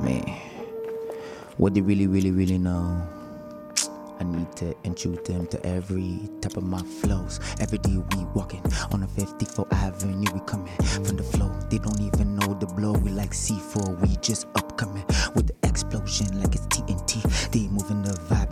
Man, 0.00 0.24
what 1.56 1.74
they 1.74 1.80
really, 1.80 2.06
really, 2.06 2.30
really 2.30 2.58
know. 2.58 3.02
Need 4.24 4.56
to 4.56 4.74
introduce 4.84 5.28
them 5.28 5.46
to 5.48 5.66
every 5.66 6.28
type 6.40 6.56
of 6.56 6.64
my 6.64 6.82
flows. 6.82 7.40
Every 7.60 7.78
day 7.78 7.96
we 7.96 8.24
walking 8.34 8.62
on 8.90 9.00
the 9.00 9.06
54th 9.06 9.72
Avenue, 9.72 10.26
we 10.32 10.40
coming 10.46 10.72
from 10.82 11.16
the 11.16 11.22
flow. 11.22 11.50
They 11.70 11.78
don't 11.78 12.00
even 12.00 12.36
know 12.36 12.54
the 12.54 12.66
blow. 12.66 12.92
We 12.92 13.10
like 13.10 13.30
C4, 13.30 14.00
we 14.00 14.16
just 14.16 14.46
upcoming 14.54 15.04
with 15.34 15.48
the 15.48 15.54
explosion 15.68 16.40
like 16.40 16.54
it's 16.54 16.66
TNT. 16.66 17.23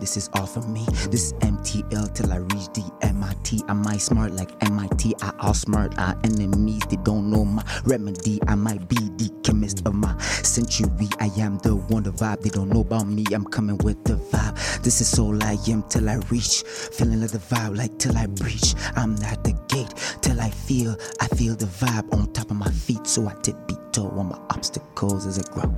This 0.03 0.17
is 0.17 0.29
all 0.35 0.47
for 0.47 0.63
me. 0.63 0.85
This 1.13 1.27
is 1.27 1.33
MTL 1.35 2.13
till 2.13 2.33
I 2.33 2.39
reach 2.39 2.67
the 2.75 2.91
MIT. 3.03 3.63
I 3.69 3.73
might 3.73 4.01
smart 4.01 4.33
like 4.33 4.51
MIT. 4.65 5.15
I 5.23 5.31
outsmart 5.47 5.97
our 5.97 6.19
enemies. 6.25 6.83
They 6.91 6.97
don't 6.97 7.31
know 7.31 7.45
my 7.45 7.65
remedy. 7.85 8.41
I 8.49 8.57
might 8.57 8.89
be 8.89 8.97
the 8.97 9.31
chemist 9.45 9.87
of 9.87 9.95
my 9.95 10.19
century. 10.19 11.09
I 11.21 11.31
am 11.39 11.59
the 11.59 11.77
one, 11.77 12.03
the 12.03 12.11
vibe. 12.11 12.41
They 12.41 12.51
don't 12.51 12.69
know 12.69 12.81
about 12.81 13.07
me. 13.07 13.25
I'm 13.33 13.45
coming 13.45 13.79
with 13.79 14.03
the 14.03 14.15
vibe. 14.15 14.83
This 14.83 15.01
is 15.01 15.17
all 15.21 15.41
I 15.41 15.57
am 15.69 15.85
till 15.85 16.11
I 16.11 16.17
reach. 16.31 16.65
Feeling 16.65 17.21
like 17.21 17.31
the 17.31 17.39
vibe, 17.39 17.77
like 17.77 17.97
till 18.01 18.19
I 18.19 18.27
breach. 18.27 18.75
I'm 18.97 19.15
at 19.23 19.45
the 19.45 19.53
gate 19.69 19.95
till 20.21 20.41
I 20.41 20.51
feel. 20.51 20.97
I 21.21 21.29
feel 21.29 21.55
the 21.55 21.67
vibe 21.67 22.13
on 22.13 22.33
top 22.33 22.51
of 22.51 22.57
my 22.57 22.71
feet. 22.73 23.07
So 23.07 23.29
I 23.29 23.35
tippy 23.35 23.77
toe 23.93 24.09
on 24.19 24.31
my 24.31 24.41
obstacles 24.51 25.27
as 25.27 25.39
I 25.39 25.43
grow. 25.53 25.73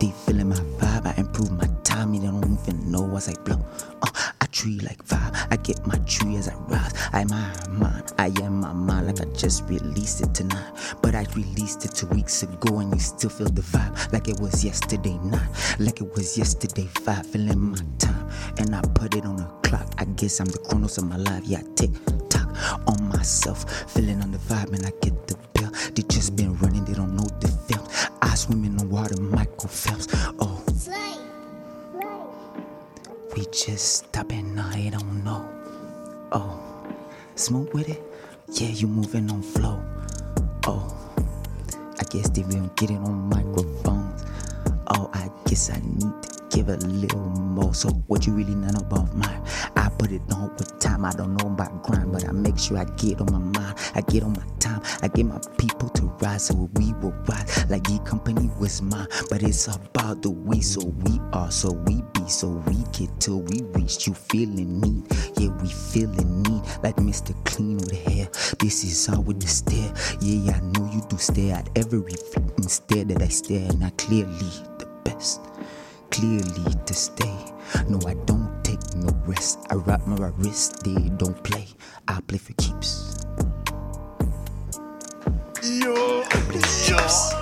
They 0.00 0.10
feeling 0.26 0.48
my 0.48 0.56
vibe. 0.56 1.06
I 1.06 1.14
improve 1.20 1.50
my 1.52 1.68
timing. 1.84 2.22
They 2.22 2.28
don't 2.28 2.58
even 2.60 2.90
know 2.90 3.16
as 3.16 3.28
I 3.28 3.34
blow. 3.42 3.64
Uh, 4.02 4.10
I 4.40 4.46
tree 4.46 4.78
like 4.80 5.04
vibe. 5.04 5.46
I 5.50 5.56
get 5.56 5.86
my 5.86 5.96
tree 6.06 6.36
as 6.36 6.48
I 6.48 6.54
rise. 6.68 6.92
I 7.12 7.24
my 7.24 7.52
mind. 7.70 8.12
I 8.18 8.26
am 8.42 8.60
my 8.60 8.72
mind 8.72 9.06
like 9.06 9.20
I 9.20 9.30
just 9.32 9.64
released 9.64 10.20
it 10.22 10.34
tonight. 10.34 10.72
But 11.02 11.14
I 11.14 11.26
released 11.34 11.84
it 11.84 11.94
two 11.94 12.06
weeks 12.08 12.42
ago 12.42 12.78
and 12.78 12.92
you 12.92 13.00
still 13.00 13.30
feel 13.30 13.48
the 13.48 13.62
vibe 13.62 14.12
like 14.12 14.28
it 14.28 14.38
was 14.40 14.64
yesterday 14.64 15.18
night. 15.18 15.48
Like 15.78 16.00
it 16.00 16.12
was 16.14 16.36
yesterday 16.36 16.84
vibe. 16.84 17.26
Feeling 17.26 17.70
my 17.72 17.78
time. 17.98 18.28
And 18.58 18.74
I 18.74 18.80
put 18.94 19.14
it 19.14 19.24
on 19.24 19.36
the 19.36 19.44
clock. 19.62 19.92
I 19.98 20.04
guess 20.04 20.40
I'm 20.40 20.46
the 20.46 20.58
chronos 20.58 20.98
of 20.98 21.04
my 21.04 21.16
life. 21.16 21.44
Yeah, 21.44 21.62
tick 21.76 21.90
tock 22.28 22.48
on 22.86 23.08
myself. 23.08 23.90
Feeling 23.90 24.20
on 24.22 24.32
the 24.32 24.38
vibe 24.38 24.72
and 24.72 24.86
I 24.86 24.90
get 25.00 25.26
the 25.26 25.36
bill. 25.54 25.70
They 25.94 26.02
just 26.02 26.36
been 26.36 26.56
running. 26.58 26.79
Swim 28.40 28.64
in 28.64 28.74
the 28.74 28.86
water, 28.86 29.20
Michael 29.20 29.68
Phelps. 29.68 30.08
Oh. 30.40 30.64
We 33.36 33.44
just 33.52 34.06
stop 34.06 34.32
and 34.32 34.58
I 34.58 34.88
don't 34.88 35.22
know. 35.22 35.46
Oh, 36.32 36.58
smooth 37.34 37.70
with 37.74 37.90
it? 37.90 38.02
Yeah, 38.54 38.68
you 38.68 38.86
moving 38.86 39.30
on 39.30 39.42
flow. 39.42 39.78
Oh, 40.66 40.82
I 41.98 42.04
guess 42.04 42.30
they 42.30 42.42
don't 42.42 42.74
get 42.76 42.90
it 42.90 42.96
on 42.96 43.28
microphones. 43.28 43.89
Oh, 44.92 45.08
I 45.14 45.30
guess 45.46 45.70
I 45.70 45.78
need 45.78 46.22
to 46.22 46.40
give 46.50 46.68
a 46.68 46.76
little 46.76 47.20
more. 47.20 47.72
So, 47.74 47.90
what 48.08 48.26
you 48.26 48.32
really 48.32 48.56
know 48.56 48.68
about 48.80 49.14
mine? 49.14 49.40
I 49.76 49.88
put 49.88 50.10
it 50.10 50.22
on 50.32 50.52
with 50.56 50.80
time. 50.80 51.04
I 51.04 51.12
don't 51.12 51.36
know 51.36 51.46
about 51.46 51.82
grind, 51.84 52.12
but 52.12 52.26
I 52.28 52.32
make 52.32 52.58
sure 52.58 52.76
I 52.76 52.84
get 52.96 53.20
on 53.20 53.30
my 53.32 53.38
mind. 53.38 53.78
I 53.94 54.00
get 54.00 54.24
on 54.24 54.32
my 54.32 54.44
time. 54.58 54.82
I 55.00 55.08
get 55.08 55.26
my 55.26 55.38
people 55.58 55.90
to 55.90 56.06
rise, 56.20 56.46
so 56.46 56.68
we 56.74 56.92
will 56.94 57.14
rise. 57.28 57.70
Like 57.70 57.84
the 57.84 58.00
company 58.04 58.50
was 58.58 58.82
mine, 58.82 59.06
but 59.28 59.44
it's 59.44 59.68
about 59.68 60.22
the 60.22 60.30
we. 60.30 60.60
So 60.60 60.84
we 60.84 61.20
are, 61.32 61.52
so 61.52 61.72
we 61.72 62.02
be, 62.12 62.28
so 62.28 62.48
we 62.48 62.82
get 62.92 63.10
till 63.20 63.42
we 63.42 63.62
reach. 63.74 64.08
You 64.08 64.14
feeling 64.14 64.80
need, 64.80 65.04
yeah, 65.38 65.50
we 65.62 65.68
feeling 65.68 66.42
need. 66.42 66.62
Like 66.82 66.96
Mr. 66.96 67.32
Clean 67.44 67.76
with 67.76 67.92
hair. 67.92 68.28
This 68.58 68.82
is 68.82 69.06
how 69.06 69.22
the 69.22 69.46
stare. 69.46 69.92
Yeah, 70.20 70.56
I 70.56 70.60
know 70.60 70.90
you 70.92 71.00
do 71.08 71.16
stare 71.16 71.54
at 71.56 71.68
every 71.76 72.02
flipping 72.32 72.68
stare 72.68 73.04
that 73.04 73.22
I 73.22 73.28
stare, 73.28 73.68
and 73.70 73.84
I 73.84 73.90
clearly 73.90 74.50
best. 75.04 75.40
Clearly 76.10 76.74
to 76.86 76.94
stay. 76.94 77.36
No, 77.88 77.98
I 78.06 78.14
don't 78.26 78.50
take 78.64 78.82
no 78.96 79.08
rest. 79.26 79.58
I 79.70 79.74
wrap 79.74 80.06
my 80.06 80.30
wrist, 80.36 80.82
they 80.84 81.08
don't 81.16 81.40
play. 81.44 81.66
I 82.08 82.20
play 82.26 82.38
for 82.38 82.52
keeps. 82.54 83.24
Yo! 85.62 86.22
I 86.22 86.40
play 86.48 86.60
for 86.60 86.68
keeps. 86.86 87.32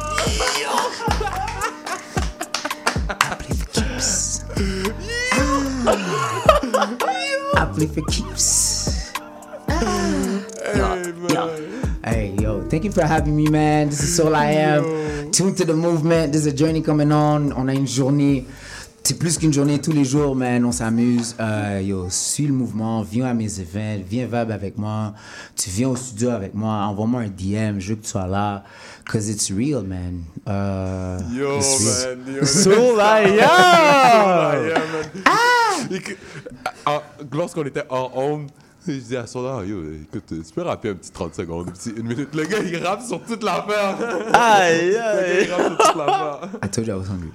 I 3.09 3.37
play 3.39 3.55
for 3.57 3.67
keeps. 3.73 4.45
I 7.57 7.65
play 7.75 7.87
for 7.87 8.03
keeps. 8.11 9.13
Yo, 10.77 10.85
ah. 10.85 10.97
yo. 11.33 11.43
Hey, 12.05 12.37
yo, 12.41 12.63
thank 12.69 12.85
you 12.85 12.93
for 12.93 13.05
having 13.05 13.35
me, 13.37 13.49
man. 13.49 13.89
This 13.89 14.03
is 14.03 14.21
all 14.21 14.35
I 14.35 14.47
am. 14.53 15.18
Tune 15.39 15.55
to 15.55 15.65
the 15.65 15.73
movement. 15.73 16.33
There's 16.33 16.47
a 16.49 16.53
journey 16.53 16.83
coming 16.83 17.13
on. 17.13 17.53
On 17.53 17.69
a 17.69 17.73
une 17.73 17.87
journée. 17.87 18.45
C'est 19.05 19.17
plus 19.17 19.39
qu'une 19.39 19.53
journée 19.53 19.79
tous 19.81 19.93
les 19.93 20.05
jours, 20.05 20.35
man. 20.35 20.65
On 20.65 20.73
s'amuse. 20.73 21.37
Euh, 21.39 21.81
yo, 21.81 22.09
suis 22.11 22.49
le 22.49 22.53
mouvement. 22.53 23.03
Viens 23.03 23.27
à 23.27 23.35
mes 23.35 23.61
events. 23.61 24.03
Viens 24.11 24.25
vibe 24.27 24.51
avec 24.51 24.77
moi. 24.77 25.15
Tu 25.55 25.71
viens 25.71 25.91
au 25.91 25.95
studio 25.97 26.31
avec 26.31 26.55
moi. 26.55 26.73
Envoie-moi 26.89 27.21
un 27.21 27.29
DM. 27.29 27.79
Je 27.79 27.91
veux 27.91 27.95
que 27.95 28.03
tu 28.03 28.09
sois 28.11 28.27
là. 28.27 28.65
Cause 29.09 29.29
it's 29.29 29.53
real, 29.53 29.85
man. 29.85 30.25
Euh, 30.49 31.21
Yo, 31.33 31.59
it's 31.59 31.85
real. 31.85 32.17
man. 32.19 32.35
Yo, 32.35 32.45
So 32.45 32.97
man. 32.97 33.29
Et 35.93 36.01
que- 36.01 36.15
ah, 36.85 37.01
Lorsqu'on 37.33 37.63
était 37.65 37.85
en 37.89 38.11
home, 38.13 38.49
Je 38.89 38.95
dis 38.95 39.17
à 39.17 39.27
son 39.27 39.45
art, 39.47 39.65
yo, 39.65 39.79
écoute, 40.03 40.25
tu 40.29 40.53
peux 40.55 40.63
rapper 40.63 40.89
un 40.91 40.95
petit 40.95 41.11
30 41.13 41.35
secondes, 41.35 41.71
petit 41.73 41.91
une 41.97 42.07
minute. 42.07 42.35
Le 42.35 42.45
gars, 42.45 42.59
il 42.65 42.77
rappe 42.79 43.03
sur 43.03 43.21
toute 43.21 43.43
l'affaire. 43.45 43.97
Aïe, 44.33 44.87
Le 44.89 44.93
gars, 44.95 45.41
il 45.43 45.53
rappe 45.53 45.67
sur 45.67 45.77
toute 45.77 45.97
l'affaire. 45.97 46.49
I 46.65 46.69
told 46.71 46.87
you 46.89 46.95
I 46.95 46.99
was 46.99 47.09
hungry. 47.09 47.31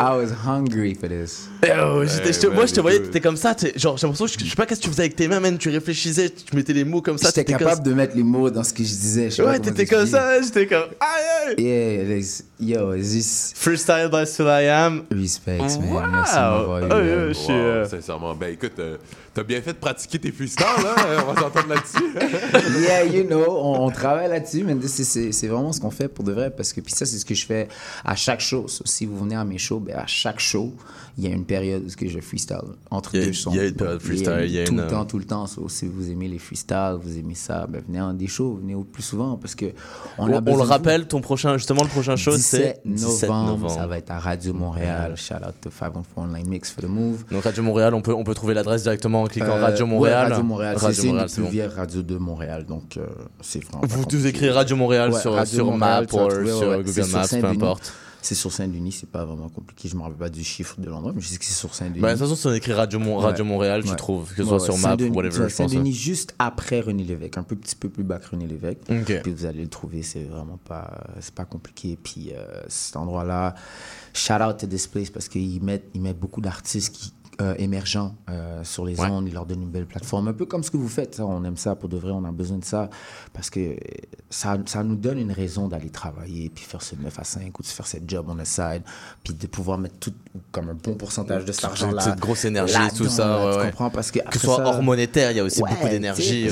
I 0.00 0.16
was 0.16 0.32
hungry 0.46 0.94
for 0.94 1.08
this. 1.08 1.48
Eh, 1.62 1.68
oh, 1.80 2.04
j'étais- 2.04 2.48
moi, 2.50 2.66
je 2.66 2.74
te 2.74 2.80
voyais, 2.80 3.00
t'étais 3.00 3.20
comme 3.20 3.36
ça. 3.36 3.54
Genre, 3.76 3.96
j'ai 3.96 4.06
l'impression 4.06 4.26
que 4.26 4.32
je, 4.32 4.44
je 4.44 4.50
sais 4.50 4.56
pas 4.56 4.66
qu'est-ce 4.66 4.80
que 4.80 4.84
tu 4.84 4.90
faisais 4.90 5.02
avec 5.02 5.16
tes 5.16 5.28
mains, 5.28 5.40
man. 5.40 5.56
Tu 5.58 5.70
réfléchissais, 5.70 6.30
tu 6.30 6.54
mettais 6.54 6.72
les 6.72 6.84
mots 6.84 7.00
comme 7.02 7.18
ça. 7.18 7.28
J'étais 7.28 7.44
t'étais 7.44 7.58
capable 7.58 7.82
comme... 7.82 7.92
de 7.92 7.94
mettre 7.94 8.16
les 8.16 8.22
mots 8.22 8.50
dans 8.50 8.64
ce 8.64 8.72
que 8.74 8.82
je 8.82 8.88
disais. 8.90 9.30
je 9.30 9.36
sais 9.36 9.42
pas 9.42 9.50
Ouais, 9.52 9.60
t'étais 9.60 9.86
comme 9.86 10.06
ça, 10.06 10.40
j'étais 10.42 10.66
comme. 10.66 10.88
Aïe, 11.00 11.54
aïe. 11.58 11.64
Yeah, 11.64 12.04
this- 12.18 12.44
yo, 12.60 12.94
this 12.96 13.52
Freestyle 13.56 14.08
by 14.10 14.26
Still 14.26 14.46
I 14.48 14.66
Am. 14.68 15.04
respect, 15.10 15.58
man. 15.58 15.90
Wow. 15.90 16.02
Merci 16.12 16.34
de 16.34 16.40
m'avoir 16.40 16.78
eu. 16.80 16.88
Oh, 16.90 16.96
yeah, 17.04 17.28
je 17.28 17.32
suis, 17.32 17.52
Wow, 17.52 17.84
Sincèrement, 17.88 18.34
ben 18.34 18.52
écoute, 18.52 18.72
euh, 18.78 18.96
t'as 19.36 19.42
bien 19.42 19.60
fait 19.60 19.74
de 19.74 19.78
pratiquer 19.78 20.18
tes 20.18 20.32
freestyles, 20.32 20.64
là. 20.82 20.94
On 21.28 21.32
va 21.34 21.42
s'entendre 21.42 21.68
là-dessus. 21.68 22.80
yeah, 22.80 23.04
you 23.04 23.22
know, 23.24 23.44
on, 23.46 23.90
travaille 23.90 24.30
là-dessus, 24.30 24.64
mais 24.64 24.74
c'est- 24.88 25.46
vraiment 25.46 25.72
ce 25.72 25.80
qu'on 25.80 25.90
fait 25.90 26.08
pour 26.08 26.24
de 26.24 26.32
vrai, 26.32 26.50
parce 26.50 26.72
que 26.72 26.80
puis 26.80 26.94
ça, 26.94 27.04
c'est 27.04 27.18
ce 27.18 27.24
que 27.26 27.34
je 27.34 27.44
fais 27.44 27.68
à 28.02 28.16
chaque 28.16 28.40
show. 28.40 28.64
Si 28.66 29.04
vous 29.04 29.18
venez 29.18 29.34
à 29.34 29.44
mes 29.44 29.58
shows, 29.58 29.78
ben, 29.78 29.96
à 29.96 30.06
chaque 30.06 30.40
show, 30.40 30.72
il 31.18 31.24
y 31.24 31.28
a 31.28 31.30
une 31.30 31.46
période 31.46 31.82
où 31.84 32.06
je 32.08 32.20
freestyle 32.20 32.58
entre 32.90 33.16
a- 33.16 33.24
deux 33.24 33.32
sons. 33.32 33.50
il 33.52 33.56
y 33.56 33.60
a 33.60 33.66
une 33.66 33.74
période 33.74 34.00
freestyle, 34.02 34.42
il 34.44 34.50
y 34.50 34.60
a 34.60 34.64
tout 34.64 34.72
une, 34.72 34.82
le 34.82 34.86
temps, 34.86 35.00
euh, 35.00 35.04
tout 35.04 35.18
le 35.18 35.24
temps. 35.24 35.46
So, 35.46 35.66
si 35.68 35.86
vous 35.86 36.10
aimez 36.10 36.28
les 36.28 36.38
freestyles, 36.38 36.98
vous 37.00 37.16
aimez 37.18 37.34
ça, 37.34 37.66
ben, 37.66 37.82
venez 37.86 37.98
à 38.00 38.12
des 38.12 38.26
shows, 38.26 38.58
venez 38.60 38.74
au 38.74 38.84
plus 38.84 39.02
souvent, 39.02 39.36
parce 39.36 39.54
que 39.54 39.66
on, 40.18 40.26
le 40.26 40.62
rappelle, 40.62 41.06
ton 41.06 41.20
prochain, 41.22 41.56
justement, 41.56 41.82
le 41.82 41.88
prochain 41.88 42.16
show, 42.16 42.32
17 42.36 42.80
c'est 42.84 42.90
17 42.90 43.30
novembre. 43.30 43.70
Ça 43.70 43.86
va 43.86 43.96
être 43.98 44.10
à 44.10 44.18
Radio 44.18 44.52
Montréal. 44.52 45.14
Shout 45.16 45.34
out 45.36 45.54
to 45.62 45.70
514 45.70 46.06
Online 46.16 46.48
Mix 46.48 46.70
for 46.70 46.84
the 46.84 46.88
Move. 46.88 47.24
Donc 47.30 47.44
Radio 47.44 47.62
Montréal, 47.62 47.94
on 47.94 48.02
peut, 48.02 48.12
on 48.12 48.24
peut 48.24 48.34
trouver 48.34 48.52
l'adresse 48.54 48.82
directement 48.82 49.22
en 49.22 49.26
cliquant 49.26 49.56
Euh, 49.56 49.62
Radio 49.62 49.84
ouais, 49.86 49.90
Montréal. 49.90 50.28
Radio 50.32 50.44
Montréal. 50.44 50.76
C'est- 50.78 50.86
Radio 50.86 51.02
c'est 51.28 51.40
une 51.40 51.50
bon. 51.68 51.74
radios 51.74 52.02
de 52.02 52.16
Montréal, 52.18 52.66
donc 52.66 52.96
euh, 52.98 53.06
c'est 53.40 53.64
vraiment. 53.64 53.84
Vous 53.86 54.04
devez 54.04 54.28
écrire 54.30 54.54
Radio 54.54 54.76
Montréal 54.76 55.10
Ouais, 55.12 55.20
sur, 55.20 55.32
Radio 55.32 55.54
sur 55.56 55.64
Montréal, 55.70 56.06
Map 56.12 56.18
ou 56.22 56.30
sur. 56.46 56.82
Google 56.82 57.10
Maps, 57.12 57.28
peu 57.40 57.46
importe. 57.46 57.92
C'est 58.26 58.34
sur 58.34 58.50
Saint-Denis, 58.50 58.90
c'est 58.90 59.08
pas 59.08 59.24
vraiment 59.24 59.48
compliqué. 59.48 59.88
Je 59.88 59.94
me 59.94 60.02
rappelle 60.02 60.16
pas 60.18 60.28
du 60.28 60.42
chiffre 60.42 60.80
de 60.80 60.88
l'endroit, 60.90 61.12
mais 61.14 61.20
je 61.20 61.28
sais 61.28 61.38
que 61.38 61.44
c'est 61.44 61.54
sur 61.54 61.72
Saint-Denis. 61.72 62.00
Bah, 62.00 62.12
de 62.12 62.18
toute 62.18 62.28
façon, 62.28 62.48
on 62.48 62.52
écrit 62.54 62.72
Radio, 62.72 62.98
Radio 63.18 63.44
Ouais. 63.44 63.50
Montréal, 63.50 63.84
tu 63.84 63.90
Ouais. 63.90 63.94
trouves, 63.96 64.30
que 64.30 64.42
ce 64.42 64.48
soit 64.48 64.58
sur 64.58 64.76
Map 64.78 64.88
Saint-Denis- 64.90 65.10
ou 65.10 65.14
whatever, 65.14 65.42
pense. 65.44 65.60
hein. 65.60 65.68
Saint-Denis, 65.68 65.92
juste 65.92 66.34
après 66.40 66.80
René 66.80 67.04
Lévesque, 67.04 67.38
un 67.38 67.44
peu, 67.44 67.54
petit 67.54 67.76
peu 67.76 67.88
plus 67.88 68.02
bas 68.02 68.18
que 68.18 68.28
René 68.30 68.48
Lévesque. 68.48 68.78
Ok. 68.90 69.20
Puis 69.22 69.32
vous 69.32 69.44
allez 69.46 69.62
le 69.62 69.68
trouver, 69.68 70.02
c'est 70.02 70.24
vraiment 70.24 70.58
pas, 70.68 71.04
c'est 71.20 71.34
pas 71.36 71.44
compliqué. 71.44 71.96
Puis 72.02 72.32
euh, 72.34 72.62
cet 72.66 72.96
endroit-là, 72.96 73.54
shout 74.12 74.32
out 74.42 74.56
to 74.58 74.66
this 74.66 74.88
place 74.88 75.08
parce 75.10 75.28
qu'ils 75.28 75.62
mettent, 75.62 75.88
ils 75.94 76.00
mettent 76.00 76.18
beaucoup 76.18 76.40
d'artistes 76.40 76.92
qui 76.96 77.12
euh, 77.42 77.54
émergents 77.58 78.14
euh, 78.30 78.64
sur 78.64 78.84
les 78.86 78.98
Ouais. 78.98 79.08
ondes, 79.08 79.28
ils 79.28 79.34
leur 79.34 79.44
donnent 79.46 79.62
une 79.62 79.70
belle 79.70 79.86
plateforme, 79.86 80.28
un 80.28 80.32
peu 80.32 80.46
comme 80.46 80.62
ce 80.62 80.70
que 80.70 80.76
vous 80.78 80.88
faites. 80.88 81.16
ça, 81.16 81.26
on 81.26 81.44
aime 81.44 81.56
ça 81.58 81.74
pour 81.76 81.88
de 81.88 81.96
vrai, 81.98 82.10
on 82.12 82.24
a 82.24 82.32
besoin 82.32 82.58
de 82.58 82.64
ça 82.64 82.88
parce 83.34 83.50
que 83.50 83.76
ça, 84.30 84.56
ça 84.66 84.82
nous 84.82 84.96
donne 84.96 85.18
une 85.18 85.32
raison 85.32 85.68
d'aller 85.68 85.90
travailler, 85.90 86.48
puis 86.48 86.64
faire 86.64 86.82
ce 86.82 86.94
9 86.96 87.18
à 87.18 87.24
5 87.24 87.58
ou 87.58 87.62
de 87.62 87.66
faire 87.66 87.86
cette 87.86 88.08
job 88.08 88.26
on 88.28 88.36
the 88.36 88.44
side, 88.46 88.82
puis 89.22 89.34
de 89.34 89.46
pouvoir 89.46 89.76
mettre 89.78 89.96
tout 89.98 90.12
comme 90.50 90.70
un 90.70 90.74
bon 90.74 90.94
pourcentage 90.94 91.44
de 91.44 91.52
cet 91.52 91.64
argent-là. 91.66 92.00
cette 92.02 92.18
grosse 92.18 92.44
énergie, 92.46 92.74
tout 92.96 93.08
ça, 93.08 93.26
là, 93.28 93.46
ouais, 93.46 93.52
tu 93.52 93.58
ouais. 93.58 93.66
comprends? 93.70 93.90
Parce 93.90 94.10
que, 94.10 94.20
Que 94.20 94.38
ce 94.38 94.46
soit 94.46 94.56
ça- 94.56 94.66
hors 94.68 94.82
monétaire, 94.82 95.30
il 95.32 95.36
y 95.36 95.40
a 95.40 95.44
aussi 95.44 95.60
beaucoup 95.60 95.88
d'énergie. 95.88 96.46
tu 96.48 96.50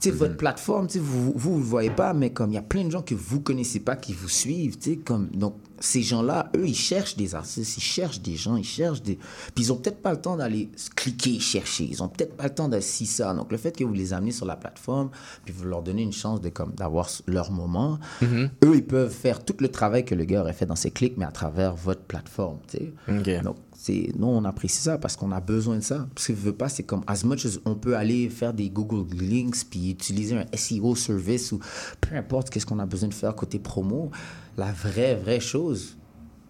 sais, 0.00 0.10
votre 0.10 0.36
plateforme, 0.36 0.86
tu 0.86 0.94
sais, 0.94 0.98
vous, 0.98 1.32
vous, 1.36 1.52
vous 1.54 1.58
le 1.58 1.64
voyez 1.64 1.90
pas, 1.90 2.14
mais 2.14 2.30
comme 2.30 2.50
il 2.52 2.54
y 2.54 2.58
a 2.58 2.62
plein 2.62 2.84
de 2.84 2.90
gens 2.90 3.02
que 3.02 3.14
vous 3.14 3.40
connaissez 3.40 3.80
pas 3.80 3.96
qui 3.96 4.12
vous 4.14 4.28
suivent, 4.28 4.78
tu 4.78 4.90
sais, 4.92 4.96
comme, 4.96 5.28
donc, 5.28 5.56
ces 5.80 6.02
gens-là, 6.02 6.50
eux, 6.56 6.66
ils 6.66 6.74
cherchent 6.74 7.16
des 7.16 7.34
artistes, 7.34 7.76
ils 7.76 7.80
cherchent 7.82 8.20
des 8.20 8.36
gens, 8.36 8.56
ils 8.56 8.64
cherchent 8.64 9.02
des. 9.02 9.16
Puis 9.54 9.64
ils 9.64 9.72
ont 9.72 9.76
peut-être 9.76 10.00
pas 10.02 10.12
le 10.12 10.20
temps 10.20 10.36
d'aller 10.36 10.70
cliquer, 10.94 11.38
chercher. 11.40 11.84
Ils 11.90 12.02
ont 12.02 12.08
peut-être 12.08 12.36
pas 12.36 12.44
le 12.44 12.54
temps 12.54 12.70
si 12.80 13.06
ça. 13.06 13.32
Donc 13.34 13.52
le 13.52 13.58
fait 13.58 13.76
que 13.76 13.84
vous 13.84 13.92
les 13.94 14.12
amenez 14.12 14.32
sur 14.32 14.46
la 14.46 14.56
plateforme, 14.56 15.10
puis 15.44 15.54
vous 15.56 15.64
leur 15.64 15.82
donnez 15.82 16.02
une 16.02 16.12
chance 16.12 16.40
de 16.40 16.48
comme 16.48 16.72
d'avoir 16.72 17.08
leur 17.26 17.50
moment, 17.50 17.98
Mhm. 18.22 18.50
eux, 18.64 18.76
ils 18.76 18.84
peuvent 18.84 19.12
faire 19.12 19.44
tout 19.44 19.56
le 19.60 19.68
travail 19.68 20.04
que 20.04 20.14
le 20.14 20.24
gars 20.24 20.40
aurait 20.40 20.52
fait 20.52 20.66
dans 20.66 20.76
ses 20.76 20.90
clics, 20.90 21.14
mais 21.16 21.24
à 21.24 21.30
travers 21.30 21.74
votre 21.74 22.02
plateforme, 22.02 22.58
tu 22.68 22.78
sais. 22.78 22.92
Ok. 23.08 23.42
Donc 23.44 23.56
c'est 23.78 24.10
nous 24.16 24.26
on 24.26 24.44
apprécie 24.44 24.80
ça 24.80 24.98
parce 24.98 25.16
qu'on 25.16 25.32
a 25.32 25.40
besoin 25.40 25.76
de 25.76 25.80
ça. 25.80 26.08
Parce 26.14 26.26
que 26.26 26.34
je 26.34 26.40
veux 26.40 26.54
pas 26.54 26.68
c'est 26.68 26.82
comme 26.82 27.02
as 27.06 27.24
much 27.24 27.46
as 27.46 27.58
on 27.64 27.74
peut 27.74 27.96
aller 27.96 28.28
faire 28.30 28.54
des 28.54 28.70
Google 28.70 29.06
links 29.16 29.64
puis 29.68 29.90
utiliser 29.90 30.36
un 30.36 30.46
SEO 30.56 30.94
service 30.94 31.52
ou 31.52 31.60
peu 32.00 32.16
importe 32.16 32.50
qu'est-ce 32.50 32.66
qu'on 32.66 32.78
a 32.78 32.86
besoin 32.86 33.08
de 33.08 33.14
faire 33.14 33.34
côté 33.34 33.58
promo 33.58 34.10
la 34.56 34.72
vraie 34.72 35.16
vraie 35.16 35.40
chose 35.40 35.96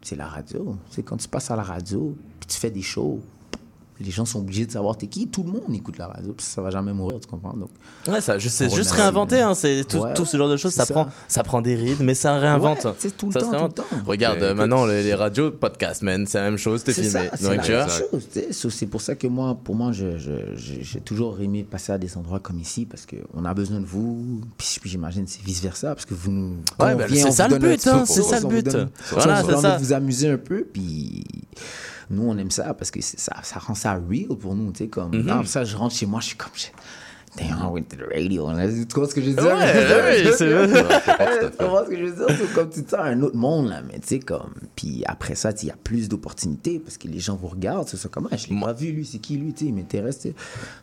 c'est 0.03 0.15
la 0.17 0.27
radio. 0.27 0.77
C'est 0.91 1.03
quand 1.03 1.17
tu 1.17 1.27
passes 1.27 1.51
à 1.51 1.57
la 1.57 1.65
radio 1.65 2.17
puis 2.39 2.47
tu 2.47 2.57
fais 2.57 2.71
des 2.71 2.83
shows 2.83 3.21
les 4.01 4.11
gens 4.11 4.25
sont 4.25 4.41
obligés 4.41 4.67
de 4.67 4.73
savoir 4.73 4.97
t'es 4.99 5.07
qui? 5.07 5.29
Tout 5.29 5.43
le 5.43 5.53
monde 5.53 5.63
écoute 5.75 5.99
la 5.99 6.09
radio 6.09 6.33
puis 6.37 6.45
ça 6.45 6.61
va 6.63 6.71
jamais 6.71 6.93
mourir 6.93 7.19
tu 7.21 7.27
comprends 7.29 7.55
donc 7.57 7.71
Ouais, 8.09 8.21
ça, 8.21 8.39
je 8.39 8.49
sais, 8.49 8.67
on 8.71 8.75
juste 8.77 8.91
réinventer, 8.93 9.41
hein, 9.41 9.55
c'est 9.55 9.85
tout, 9.85 9.99
Ouais, 9.99 10.15
tout 10.15 10.25
ce 10.25 10.37
genre 10.37 10.49
de 10.49 10.57
choses, 10.57 10.73
c'est 10.73 10.81
ça, 10.81 10.87
ça. 10.87 10.95
prend, 10.95 11.09
ça 11.29 11.43
prend 11.43 11.61
des 11.63 11.75
rides, 11.75 12.01
mais 12.01 12.15
ça 12.15 12.39
réinvente. 12.39 12.85
Ouais, 12.85 12.93
c'est 12.99 13.17
tout 13.17 13.27
le 13.27 13.33
Ça 13.33 13.41
temps, 13.41 13.47
se 13.47 13.51
tout 13.51 13.53
le 13.53 13.59
réinvente. 13.59 13.75
temps. 13.77 13.85
Regarde, 14.07 14.43
euh, 14.43 14.55
maintenant, 14.55 14.87
les, 14.87 15.03
les 15.03 15.15
radios, 15.15 15.51
podcast, 15.51 16.03
man, 16.03 16.27
c'est 16.27 16.39
la 16.39 16.45
même 16.45 16.59
chose, 16.59 16.85
t'es 16.85 16.93
C'est 16.93 17.03
filmé. 17.03 17.29
ça, 17.31 17.37
c'est 17.37 17.45
la 17.45 17.51
même 17.57 17.89
chose. 17.89 18.73
C'est 18.73 18.87
pour 18.87 19.01
ça 19.01 19.15
que 19.17 19.27
moi, 19.27 19.57
pour 19.63 19.75
moi, 19.75 19.91
j'ai 19.93 21.01
toujours 21.05 21.41
aimé 21.41 21.65
passer 21.69 21.93
à 21.93 21.99
des 21.99 22.17
endroits 22.17 22.39
comme 22.41 22.61
ici 22.61 22.87
parce 22.87 23.07
qu'on 23.07 23.45
a 23.45 23.55
besoin 23.55 23.81
de 23.81 23.87
vous. 23.87 24.41
Puis, 24.57 24.79
j'imagine 24.85 25.27
c'est 25.27 25.43
vice 25.43 25.61
versa 25.63 25.95
parce 25.95 26.05
que 26.07 26.15
vous 26.15 26.31
nous. 26.31 26.57
Ouais, 26.79 26.95
on 26.95 26.97
vient, 27.07 27.07
c'est 27.09 27.29
on 27.29 27.33
ça 27.33 27.49
vous 27.49 27.55
le 27.55 27.59
but, 27.59 27.87
hein, 27.87 28.05
c'est 28.07 28.23
ça 28.23 28.39
on 28.45 28.49
le 28.49 28.63
but. 28.63 28.77
Voilà, 29.13 29.43
on 29.45 29.47
c'est 29.49 29.61
ça. 29.63 29.77
vous 29.79 29.93
amuser 29.93 30.29
un 30.31 30.39
peu. 30.39 30.65
Puis 30.73 31.25
nous, 32.11 32.23
on 32.29 32.37
aime 32.39 32.51
ça 32.51 32.75
parce 32.75 32.91
que 32.91 33.01
ça, 33.01 33.37
ça 33.43 33.59
rend 33.59 33.75
ça 33.75 33.95
real 33.95 34.37
pour 34.39 34.55
nous. 34.55 34.73
Tu 34.73 34.85
sais, 34.85 34.89
comme. 34.89 35.11
Mhm. 35.15 35.23
non, 35.27 35.45
ça, 35.45 35.65
je 35.65 35.77
rentre 35.77 35.95
chez 35.95 36.07
moi, 36.07 36.21
je 36.21 36.27
suis 36.29 36.37
comme. 36.37 36.53
je- 36.55 36.67
Damn, 37.37 37.59
I 37.59 37.67
went 37.71 37.83
to 37.91 37.97
the 37.97 38.09
radio. 38.15 38.49
Tu 38.57 38.87
comprends 38.95 39.11
ce 39.11 39.15
que 39.15 39.21
je 39.21 39.27
veux 39.29 39.35
dire? 39.35 39.45
Ouais, 39.45 39.53
ouais, 39.53 40.33
c'est 40.39 40.49
vrai. 40.51 40.69
Tu 41.51 41.57
comprends 41.59 41.85
ce 41.85 41.91
que 41.91 41.99
je 41.99 42.05
veux 42.05 42.27
dire? 42.27 42.37
C'est 42.39 42.55
comme 42.55 42.71
tu 42.71 42.83
te 42.83 42.89
sens 42.91 43.01
un 43.01 43.21
autre 43.21 43.37
monde, 43.37 43.69
là. 43.69 43.83
Mais 43.87 43.99
tu 43.99 44.07
sais, 44.09 44.19
comme. 44.21 44.55
Puis 44.75 45.03
après 45.05 45.35
ça, 45.35 45.51
il 45.61 45.69
y 45.69 45.71
a 45.71 45.77
plus 45.77 46.09
d'opportunités 46.09 46.79
parce 46.79 46.97
que 46.97 47.09
les 47.09 47.19
gens 47.19 47.37
vous 47.37 47.49
regardent. 47.49 47.89
C'est 47.89 48.11
comme, 48.11 48.27
ah, 48.33 48.37
je 48.39 48.47
l'ai 48.49 48.59
pas 48.59 48.73
vu, 48.73 48.91
lui, 48.93 49.05
c'est 49.05 49.19
qui, 49.19 49.37
lui, 49.37 49.53
tu 49.53 49.65
sais, 49.65 49.71
il 49.71 49.75
m'intéresse, 49.75 50.21
tu 50.21 50.29
sais. 50.29 50.35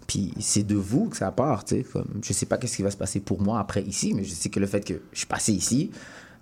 Puis 0.06 0.32
c'est 0.40 0.62
de 0.62 0.76
vous 0.76 1.10
que 1.10 1.18
ça 1.18 1.32
part, 1.32 1.66
tu 1.66 1.78
sais. 1.78 1.84
Comme, 1.92 2.06
je 2.24 2.34
sais 2.34 2.46
pas 2.46 2.58
qu'est-ce 2.58 2.76
qui 2.76 2.84
va 2.84 2.92
se 2.92 2.98
passer 2.98 3.20
pour 3.20 3.42
moi 3.42 3.60
après 3.60 3.82
ici, 3.82 4.14
mais 4.14 4.24
je 4.24 4.30
sais 4.36 4.50
que 4.50 4.60
le 4.60 4.68
fait 4.68 4.82
que 4.86 5.02
je 5.12 5.18
suis 5.18 5.28
passé 5.28 5.54
ici, 5.54 5.90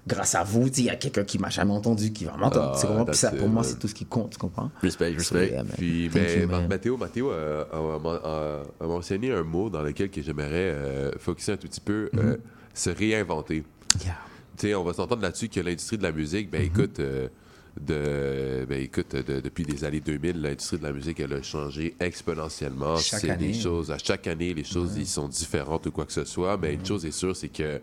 grâce 0.07 0.35
à 0.35 0.43
vous, 0.43 0.67
il 0.77 0.85
y 0.85 0.89
a 0.89 0.95
quelqu'un 0.95 1.23
qui 1.23 1.37
m'a 1.39 1.49
jamais 1.49 1.71
entendu 1.73 2.11
qui 2.11 2.25
va 2.25 2.35
m'entendre. 2.37 2.71
Ah, 2.73 2.77
c'est 2.77 2.87
vraiment, 2.87 3.13
ça, 3.13 3.29
that's 3.29 3.39
pour 3.39 3.49
moi, 3.49 3.63
c'est 3.63 3.77
tout 3.79 3.87
ce 3.87 3.93
qui 3.93 4.05
compte, 4.05 4.31
tu 4.31 4.37
comprends? 4.39 4.71
Respect, 4.81 5.11
respect. 5.11 5.51
Man. 5.55 5.67
Puis, 5.77 6.09
Thank 6.11 6.47
mais. 6.49 6.67
Mathéo, 6.67 6.97
Mathéo 6.97 7.31
euh, 7.31 7.63
a, 8.79 8.85
mentionné 8.87 9.31
un 9.31 9.43
mot 9.43 9.69
dans 9.69 9.81
lequel 9.83 10.09
que 10.09 10.21
j'aimerais 10.21 10.49
euh, 10.51 11.11
focuser 11.19 11.51
un 11.53 11.57
tout 11.57 11.67
petit 11.67 11.81
peu, 11.81 12.09
euh, 12.17 12.37
se 12.73 12.89
réinventer. 12.89 13.59
Mm-hmm. 13.97 14.05
Yeah. 14.05 14.17
Tu 14.57 14.67
sais, 14.67 14.75
on 14.75 14.83
va 14.83 14.93
s'entendre 14.93 15.21
là-dessus 15.21 15.49
que 15.49 15.59
l'industrie 15.59 15.97
de 15.97 16.03
la 16.03 16.11
musique, 16.11 16.49
ben 16.49 16.61
Mm-hmm. 16.61 16.65
écoute, 16.65 16.99
euh, 16.99 17.27
de, 17.79 18.65
ben 18.65 18.81
écoute, 18.81 19.15
de- 19.15 19.39
depuis 19.39 19.63
les 19.63 19.83
années 19.85 20.01
2000, 20.01 20.41
l'industrie 20.41 20.77
de 20.77 20.83
la 20.83 20.91
musique, 20.91 21.19
elle 21.19 21.33
a 21.33 21.41
changé 21.41 21.95
exponentiellement. 21.99 22.97
C'est 22.97 23.37
des 23.37 23.53
choses, 23.53 23.91
à 23.91 23.97
chaque 23.97 24.27
année, 24.27 24.53
les 24.53 24.63
choses, 24.65 24.95
ils 24.97 25.07
sont 25.07 25.27
différentes 25.27 25.85
ou 25.85 25.91
quoi 25.91 26.05
que 26.05 26.11
ce 26.13 26.25
soit. 26.25 26.57
Mais 26.57 26.71
Mm-hmm. 26.71 26.79
une 26.79 26.85
chose 26.85 27.05
est 27.05 27.11
sûre, 27.11 27.35
c'est 27.35 27.47
que 27.49 27.79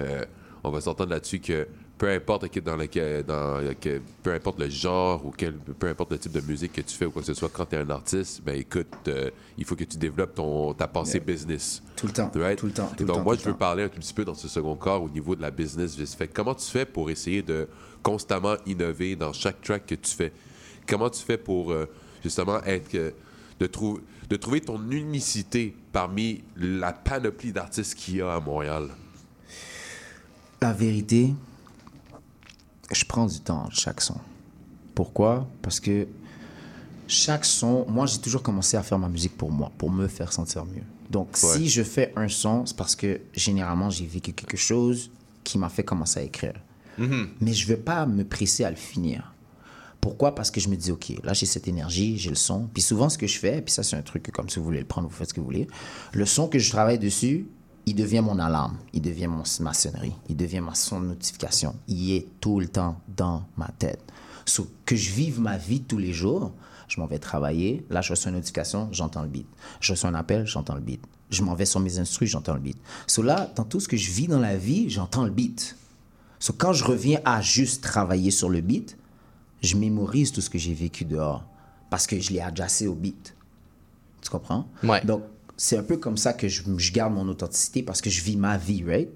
euh, 0.00 0.24
on 0.64 0.70
va 0.70 0.80
s'entendre 0.80 1.10
là-dessus 1.10 1.40
que 1.40 1.66
peu 1.96 2.08
importe 2.10 2.58
dans 2.60 2.76
lequel, 2.76 3.24
dans 3.24 3.60
peu 4.22 4.32
importe 4.32 4.60
le 4.60 4.68
genre 4.68 5.24
ou 5.26 5.32
quel, 5.36 5.54
peu 5.54 5.88
importe 5.88 6.12
le 6.12 6.18
type 6.18 6.30
de 6.32 6.40
musique 6.40 6.72
que 6.72 6.80
tu 6.80 6.94
fais 6.96 7.06
ou 7.06 7.10
quoi 7.10 7.22
que 7.22 7.26
ce 7.26 7.34
soit, 7.34 7.48
quand 7.48 7.66
tu 7.66 7.74
es 7.74 7.78
un 7.78 7.90
artiste, 7.90 8.40
ben 8.44 8.56
écoute, 8.56 8.86
euh, 9.08 9.30
il 9.56 9.64
faut 9.64 9.74
que 9.74 9.82
tu 9.84 9.96
développes 9.96 10.34
ton, 10.34 10.74
ta 10.74 10.86
pensée 10.86 11.18
business. 11.18 11.82
Tout 11.96 12.06
le 12.06 12.12
temps. 12.12 12.30
Right? 12.36 12.56
Tout 12.58 12.66
le 12.66 12.72
temps. 12.72 12.90
Le 12.98 13.04
donc, 13.04 13.16
temps, 13.16 13.22
moi, 13.24 13.34
je 13.34 13.42
veux 13.44 13.52
temps. 13.52 13.58
parler 13.58 13.82
un 13.82 13.88
tout 13.88 13.98
petit 13.98 14.14
peu 14.14 14.24
dans 14.24 14.34
ce 14.34 14.46
second 14.46 14.76
corps 14.76 15.02
au 15.02 15.08
niveau 15.08 15.34
de 15.34 15.42
la 15.42 15.50
business. 15.50 15.96
Fait 16.14 16.28
comment 16.28 16.54
tu 16.54 16.66
fais 16.70 16.84
pour 16.86 17.10
essayer 17.10 17.42
de 17.42 17.68
constamment 18.02 18.54
innover 18.64 19.16
dans 19.16 19.32
chaque 19.32 19.60
track 19.60 19.86
que 19.86 19.96
tu 19.96 20.14
fais? 20.14 20.32
Comment 20.86 21.10
tu 21.10 21.20
fais 21.22 21.36
pour 21.38 21.72
euh, 21.72 21.86
justement 22.22 22.62
être. 22.64 22.94
euh, 22.94 23.10
de, 23.58 23.66
trou- 23.66 23.98
de 24.30 24.36
trouver 24.36 24.60
ton 24.60 24.80
unicité 24.92 25.74
parmi 25.90 26.44
la 26.56 26.92
panoplie 26.92 27.52
d'artistes 27.52 27.96
qu'il 27.96 28.18
y 28.18 28.22
a 28.22 28.34
à 28.34 28.38
Montréal? 28.38 28.88
La 30.60 30.72
vérité, 30.72 31.34
je 32.92 33.04
prends 33.04 33.26
du 33.26 33.40
temps 33.40 33.64
entre 33.64 33.76
chaque 33.76 34.00
son. 34.00 34.16
Pourquoi? 34.94 35.48
Parce 35.62 35.78
que 35.80 36.06
chaque 37.06 37.44
son, 37.44 37.86
moi 37.88 38.06
j'ai 38.06 38.18
toujours 38.18 38.42
commencé 38.42 38.76
à 38.76 38.82
faire 38.82 38.98
ma 38.98 39.08
musique 39.08 39.36
pour 39.36 39.50
moi, 39.50 39.70
pour 39.78 39.90
me 39.90 40.08
faire 40.08 40.32
sentir 40.32 40.64
mieux. 40.64 40.82
Donc 41.10 41.28
Ouais. 41.42 41.56
si 41.56 41.68
je 41.68 41.82
fais 41.82 42.12
un 42.16 42.28
son, 42.28 42.66
c'est 42.66 42.76
parce 42.76 42.96
que 42.96 43.20
généralement 43.34 43.88
j'ai 43.90 44.06
vécu 44.06 44.32
quelque 44.32 44.56
chose 44.56 45.10
qui 45.44 45.58
m'a 45.58 45.68
fait 45.68 45.84
commencer 45.84 46.20
à 46.20 46.22
écrire. 46.22 46.54
Mais 47.40 47.52
je 47.52 47.64
ne 47.64 47.76
veux 47.76 47.80
pas 47.80 48.06
me 48.06 48.24
presser 48.24 48.64
à 48.64 48.70
le 48.70 48.76
finir. 48.76 49.32
Pourquoi? 50.00 50.34
Parce 50.34 50.50
que 50.50 50.60
je 50.60 50.68
me 50.68 50.74
dis, 50.74 50.90
OK, 50.90 51.12
là, 51.22 51.32
j'ai 51.32 51.46
cette 51.46 51.68
énergie, 51.68 52.18
j'ai 52.18 52.30
le 52.30 52.34
son. 52.36 52.68
Puis 52.72 52.82
souvent, 52.82 53.08
ce 53.08 53.16
que 53.16 53.28
je 53.28 53.38
fais, 53.38 53.62
puis 53.62 53.72
ça, 53.72 53.84
c'est 53.84 53.94
un 53.94 54.02
truc 54.02 54.24
que, 54.24 54.30
comme 54.32 54.48
si 54.48 54.58
vous 54.58 54.64
voulez 54.64 54.80
le 54.80 54.84
prendre, 54.84 55.08
vous 55.08 55.14
faites 55.14 55.28
ce 55.28 55.34
que 55.34 55.38
vous 55.38 55.46
voulez. 55.46 55.68
Le 56.12 56.26
son 56.26 56.48
que 56.48 56.58
je 56.58 56.68
travaille 56.70 56.98
dessus, 56.98 57.46
il 57.88 57.94
devient 57.94 58.20
mon 58.20 58.38
alarme, 58.38 58.76
il 58.92 59.00
devient 59.00 59.28
mon, 59.28 59.42
ma 59.60 59.72
sonnerie, 59.72 60.12
il 60.28 60.36
devient 60.36 60.60
ma 60.60 60.74
son 60.74 61.00
de 61.00 61.06
notification. 61.06 61.74
Il 61.86 62.12
est 62.12 62.26
tout 62.38 62.60
le 62.60 62.68
temps 62.68 63.00
dans 63.16 63.44
ma 63.56 63.68
tête. 63.78 64.02
So, 64.44 64.68
que 64.84 64.94
je 64.94 65.10
vive 65.10 65.40
ma 65.40 65.56
vie 65.56 65.80
tous 65.80 65.96
les 65.96 66.12
jours, 66.12 66.52
je 66.86 67.00
m'en 67.00 67.06
vais 67.06 67.18
travailler, 67.18 67.86
là 67.88 68.02
je 68.02 68.10
reçois 68.10 68.28
une 68.30 68.36
notification, 68.36 68.90
j'entends 68.92 69.22
le 69.22 69.28
beat. 69.28 69.46
Je 69.80 69.92
reçois 69.92 70.10
un 70.10 70.14
appel, 70.14 70.46
j'entends 70.46 70.74
le 70.74 70.82
beat. 70.82 71.02
Je 71.30 71.42
m'en 71.42 71.54
vais 71.54 71.64
sur 71.64 71.80
mes 71.80 71.98
instrus, 71.98 72.28
j'entends 72.28 72.52
le 72.52 72.60
beat. 72.60 72.76
So 73.06 73.22
là, 73.22 73.50
dans 73.56 73.64
tout 73.64 73.80
ce 73.80 73.88
que 73.88 73.96
je 73.96 74.10
vis 74.10 74.28
dans 74.28 74.40
la 74.40 74.58
vie, 74.58 74.90
j'entends 74.90 75.24
le 75.24 75.30
beat. 75.30 75.74
So 76.38 76.52
quand 76.52 76.74
je 76.74 76.84
reviens 76.84 77.20
à 77.24 77.40
juste 77.40 77.82
travailler 77.82 78.30
sur 78.30 78.50
le 78.50 78.60
beat, 78.60 78.98
je 79.62 79.76
mémorise 79.78 80.30
tout 80.30 80.42
ce 80.42 80.50
que 80.50 80.58
j'ai 80.58 80.74
vécu 80.74 81.06
dehors 81.06 81.42
parce 81.88 82.06
que 82.06 82.20
je 82.20 82.32
l'ai 82.32 82.40
adjacé 82.40 82.86
au 82.86 82.94
beat. 82.94 83.34
Tu 84.20 84.28
comprends? 84.28 84.66
Ouais. 84.82 85.02
Donc, 85.06 85.22
c'est 85.58 85.76
un 85.76 85.82
peu 85.82 85.98
comme 85.98 86.16
ça 86.16 86.32
que 86.32 86.48
je, 86.48 86.62
je 86.78 86.92
garde 86.92 87.12
mon 87.12 87.28
authenticité 87.28 87.82
parce 87.82 88.00
que 88.00 88.08
je 88.08 88.22
vis 88.22 88.36
ma 88.36 88.56
vie, 88.56 88.82
right? 88.86 89.10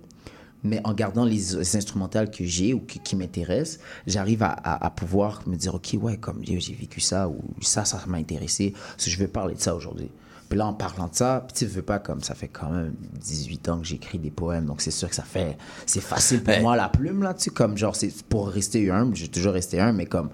Mais 0.64 0.80
en 0.84 0.92
gardant 0.92 1.24
les, 1.24 1.40
les 1.56 1.76
instrumentales 1.76 2.30
que 2.30 2.44
j'ai 2.44 2.74
ou 2.74 2.80
qui, 2.80 2.98
qui 3.00 3.16
m'intéressent, 3.16 3.80
j'arrive 4.06 4.42
à, 4.42 4.50
à- 4.50 4.84
à 4.86 4.90
pouvoir 4.90 5.42
me 5.48 5.56
dire, 5.56 5.74
OK, 5.74 5.96
ouais, 6.00 6.18
comme 6.18 6.44
yo, 6.44 6.60
j'ai 6.60 6.74
vécu 6.74 7.00
ça 7.00 7.28
ou 7.28 7.40
ça, 7.62 7.84
ça 7.84 8.00
m'a 8.06 8.18
intéressé. 8.18 8.74
So, 8.98 9.10
je 9.10 9.16
veux 9.18 9.26
parler 9.28 9.54
de 9.54 9.60
ça 9.60 9.74
aujourd'hui. 9.74 10.08
Puis 10.48 10.58
là, 10.58 10.66
en 10.66 10.74
parlant 10.74 11.08
de 11.08 11.14
ça, 11.14 11.44
puis 11.48 11.56
tu 11.56 11.66
veux 11.66 11.82
pas 11.82 11.98
comme 11.98 12.22
ça 12.22 12.34
fait 12.34 12.46
quand 12.48 12.70
même 12.70 12.94
18 13.20 13.68
ans 13.70 13.78
que 13.80 13.86
j'écris 13.86 14.18
des 14.18 14.30
poèmes, 14.30 14.66
donc 14.66 14.82
c'est 14.82 14.90
sûr 14.90 15.08
que 15.08 15.14
ça 15.14 15.22
fait. 15.22 15.56
C'est 15.86 16.02
facile 16.02 16.42
pour 16.44 16.52
moi 16.60 16.76
la 16.76 16.88
plume, 16.90 17.22
là, 17.22 17.32
tu 17.34 17.44
sais, 17.44 17.50
comme 17.50 17.76
genre, 17.78 17.96
c'est 17.96 18.12
pour 18.24 18.48
rester 18.48 18.90
humble, 18.90 19.16
j'ai 19.16 19.28
toujours 19.28 19.54
resté 19.54 19.80
humble, 19.80 19.96
mais 19.96 20.06
comme. 20.06 20.28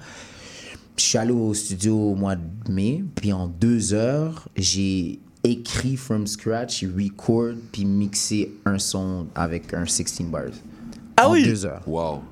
Je 0.96 1.04
suis 1.04 1.18
allé 1.18 1.30
au 1.30 1.54
studio 1.54 1.96
au 2.10 2.14
mois 2.16 2.34
de 2.34 2.42
mai, 2.72 3.04
puis 3.14 3.32
en 3.32 3.46
deux 3.46 3.94
heures, 3.94 4.48
j'ai 4.56 5.20
écrit 5.44 5.96
from 5.96 6.26
scratch, 6.26 6.84
record, 6.84 7.54
puis 7.72 7.84
mixé 7.84 8.52
un 8.64 8.78
son 8.78 9.26
avec 9.34 9.72
un 9.74 9.86
16 9.86 10.22
bars. 10.22 10.42
Ah 11.16 11.28
en 11.28 11.32
oui? 11.32 11.44
deux 11.44 11.66
heures. 11.66 11.82
Wow. 11.86 12.22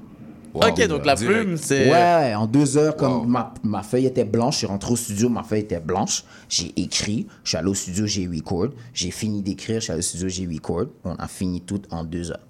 Ok, 0.55 0.87
donc 0.89 1.05
la 1.05 1.17
plume, 1.17 1.57
c'est. 1.59 1.91
Ouais, 1.91 2.35
en 2.35 2.47
deux 2.47 2.79
heures, 2.79 2.97
comme 2.97 3.29
ma, 3.29 3.53
ma 3.63 3.83
feuille 3.83 4.07
était 4.07 4.25
blanche, 4.25 4.55
je 4.55 4.59
suis 4.61 4.67
rentré 4.67 4.91
au 4.91 4.97
studio, 4.97 5.29
ma 5.29 5.43
feuille 5.43 5.61
était 5.61 5.81
blanche, 5.81 6.25
j'ai 6.49 6.73
écrit, 6.81 7.27
je 7.45 7.51
suis 7.51 7.59
allé 7.59 7.69
au 7.69 7.75
studio, 7.75 8.07
j'ai 8.07 8.27
record, 8.27 8.69
j'ai 8.95 9.11
fini 9.11 9.43
d'écrire, 9.43 9.77
je 9.81 9.85
suis 9.85 9.93
allé 9.93 9.99
au 9.99 10.03
studio, 10.03 10.29
j'ai 10.29 10.47
record, 10.47 10.87
on 11.05 11.15
a 11.17 11.29
fini 11.29 11.61
tout 11.61 11.83
en 11.91 12.05
deux 12.05 12.31
heures. 12.31 12.41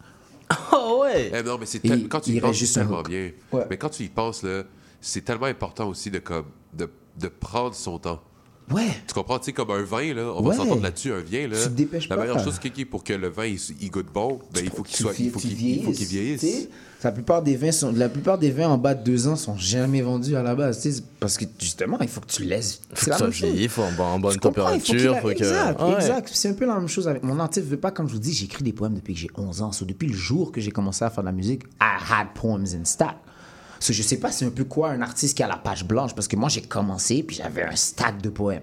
Oh 0.72 1.00
ouais! 1.02 1.32
Eh 1.34 1.42
non, 1.42 1.56
mais 1.58 1.66
c'est 1.66 1.80
tel- 1.80 2.06
quand 2.08 2.20
tu 2.20 2.30
y 2.30 2.40
penses, 2.40 2.56
juste 2.56 2.74
c'est 2.74 2.80
tellement 2.80 3.02
bien. 3.02 3.30
Ouais. 3.52 3.64
Mais 3.68 3.76
quand 3.76 3.88
tu 3.88 4.04
y 4.04 4.08
penses, 4.08 4.44
là, 4.44 4.62
c'est 5.00 5.24
tellement 5.24 5.46
important 5.46 5.88
aussi 5.88 6.08
de, 6.08 6.20
comme, 6.20 6.46
de, 6.74 6.88
de 7.18 7.26
prendre 7.28 7.74
son 7.74 7.98
temps. 7.98 8.20
Ouais. 8.72 8.88
Tu 9.06 9.14
comprends? 9.14 9.38
Tu 9.38 9.46
sais, 9.46 9.52
comme 9.52 9.70
un 9.70 9.82
vin, 9.82 10.12
là, 10.12 10.32
on 10.34 10.42
Ouais. 10.42 10.48
va 10.56 10.56
s'entendre 10.62 10.82
là-dessus, 10.82 11.12
un 11.12 11.20
vin, 11.20 11.46
là. 11.48 11.56
Tu 11.56 11.64
te 11.64 11.68
dépêches 11.68 12.08
la 12.08 12.16
pas. 12.16 12.22
meilleure 12.22 12.42
chose 12.42 12.58
qui 12.58 12.70
qui- 12.72 12.84
pour 12.84 13.04
que 13.04 13.12
le 13.12 13.28
vin, 13.28 13.46
il, 13.46 13.58
il 13.80 13.90
goûte 13.90 14.08
bon, 14.12 14.40
ben, 14.52 14.60
il 14.64 14.70
faut 14.70 14.82
qu'il 14.82 14.96
soit, 14.96 15.12
il 15.18 15.30
faut 15.30 15.38
qu'il 15.38 15.52
il 15.52 15.84
faut 15.84 15.92
qu'il 15.92 16.06
vieillisses, 16.06 16.40
vieillisse. 16.42 16.68
La 17.04 17.12
plupart 17.12 17.42
des 17.42 17.54
vins 17.56 17.70
sont, 17.70 17.92
la 17.92 18.08
plupart 18.08 18.36
des 18.38 18.50
vins 18.50 18.66
en 18.68 18.78
bas 18.78 18.94
de 18.94 19.04
deux 19.04 19.28
ans 19.28 19.36
sont 19.36 19.56
jamais 19.56 20.02
vendus 20.02 20.34
à 20.34 20.42
la 20.42 20.56
base, 20.56 20.80
tu 20.82 20.90
sais, 20.90 21.02
parce 21.20 21.36
que 21.38 21.44
justement, 21.60 21.98
il 22.00 22.08
faut 22.08 22.20
que 22.20 22.26
tu 22.26 22.42
laisses. 22.42 22.80
Faut 22.88 22.96
c'est 22.96 23.04
que 23.04 23.10
la 23.10 23.18
ça 23.18 23.24
même 23.24 23.32
chose. 23.32 23.48
vieillit, 23.50 23.62
il 23.64 23.68
faut 23.68 23.82
en, 23.82 23.96
en 24.02 24.18
bonne 24.18 24.32
Tu 24.32 24.38
faut 24.38 24.48
température. 24.48 25.14
a- 25.14 25.20
Faut 25.20 25.28
que... 25.28 25.32
Exact, 25.34 25.80
Ouais. 25.82 25.94
exact. 25.94 26.30
C'est 26.32 26.48
un 26.48 26.54
peu 26.54 26.66
la 26.66 26.74
même 26.74 26.88
chose 26.88 27.06
avec 27.06 27.22
mon 27.22 27.38
artiste. 27.38 27.66
Veut 27.68 27.76
pas, 27.76 27.92
comme 27.92 28.08
je 28.08 28.14
vous 28.14 28.18
dis, 28.18 28.32
j'écris 28.32 28.64
des 28.64 28.72
poèmes 28.72 28.94
depuis 28.94 29.14
que 29.14 29.20
j'ai 29.20 29.30
11 29.36 29.62
ans. 29.62 29.70
So, 29.70 29.84
depuis 29.84 30.08
le 30.08 30.14
jour 30.16 30.50
que 30.50 30.60
j'ai 30.60 30.72
commencé 30.72 31.04
à 31.04 31.10
faire 31.10 31.22
de 31.22 31.28
la 31.28 31.32
musique, 31.32 31.62
I 31.80 31.96
had 32.10 32.28
poems 32.34 32.74
in 32.74 32.84
stack. 32.84 33.16
So, 33.80 33.92
je 33.92 34.02
sais 34.02 34.16
pas 34.18 34.30
c'est 34.32 34.44
un 34.44 34.50
peu 34.50 34.64
quoi 34.64 34.90
un 34.90 35.02
artiste 35.02 35.36
qui 35.36 35.42
a 35.42 35.48
la 35.48 35.56
page 35.56 35.84
blanche, 35.84 36.14
parce 36.14 36.28
que 36.28 36.36
moi 36.36 36.48
j'ai 36.48 36.62
commencé 36.62 37.22
puis 37.22 37.36
j'avais 37.36 37.62
un 37.64 37.76
stack 37.76 38.20
de 38.22 38.28
poèmes. 38.30 38.62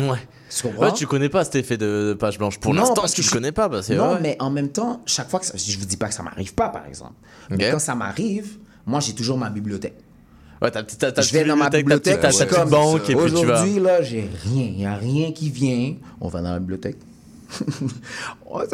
Ouais. 0.00 0.18
Tu? 0.50 0.66
Ouais, 0.66 0.92
tu 0.92 1.06
connais 1.06 1.28
pas 1.28 1.44
cet 1.44 1.54
effet 1.56 1.76
de, 1.76 2.08
de 2.08 2.14
page 2.14 2.36
blanche. 2.38 2.58
Pour 2.58 2.74
l'instant, 2.74 2.94
parce 2.94 3.12
tu 3.12 3.20
que 3.20 3.26
le 3.26 3.28
je- 3.30 3.32
connais 3.34 3.52
pas. 3.52 3.68
Bah, 3.68 3.80
c'est 3.82 3.94
non, 3.96 4.14
ouais. 4.14 4.18
mais 4.20 4.36
en 4.40 4.50
même 4.50 4.68
temps, 4.70 5.02
chaque 5.06 5.30
fois 5.30 5.38
que 5.40 5.46
ça, 5.46 5.54
je 5.56 5.78
vous 5.78 5.84
dis 5.84 5.96
pas 5.96 6.08
que 6.08 6.14
ça 6.14 6.22
m'arrive 6.24 6.52
pas, 6.54 6.68
par 6.68 6.84
exemple. 6.86 7.12
Mais 7.50 7.70
quand 7.70 7.78
ça 7.78 7.94
m'arrive, 7.94 8.58
moi 8.86 8.98
j'ai 9.00 9.14
toujours 9.14 9.38
ma 9.38 9.50
bibliothèque. 9.50 9.94
Ouais, 10.62 10.70
ta 10.70 10.82
petite, 10.82 10.98
ta, 10.98 11.12
ta 11.12 11.22
je 11.22 11.32
vais 11.32 11.44
dans 11.44 11.56
ma 11.56 11.70
bibliothèque, 11.70 12.20
ta 12.20 12.28
petite, 12.28 12.68
banque, 12.70 13.08
et 13.08 13.14
puis 13.14 13.26
tu 13.32 13.46
vas. 13.46 13.54
Aujourd'hui, 13.54 13.80
là, 13.80 14.02
j'ai 14.02 14.28
rien. 14.44 14.64
Il 14.64 14.76
n'y 14.76 14.86
a 14.86 14.94
rien 14.96 15.30
qui 15.32 15.50
vient. 15.50 15.94
On 16.20 16.28
va 16.28 16.40
dans 16.42 16.52
la 16.52 16.58
bibliothèque. 16.58 16.96
On 18.46 18.58
va- 18.58 18.66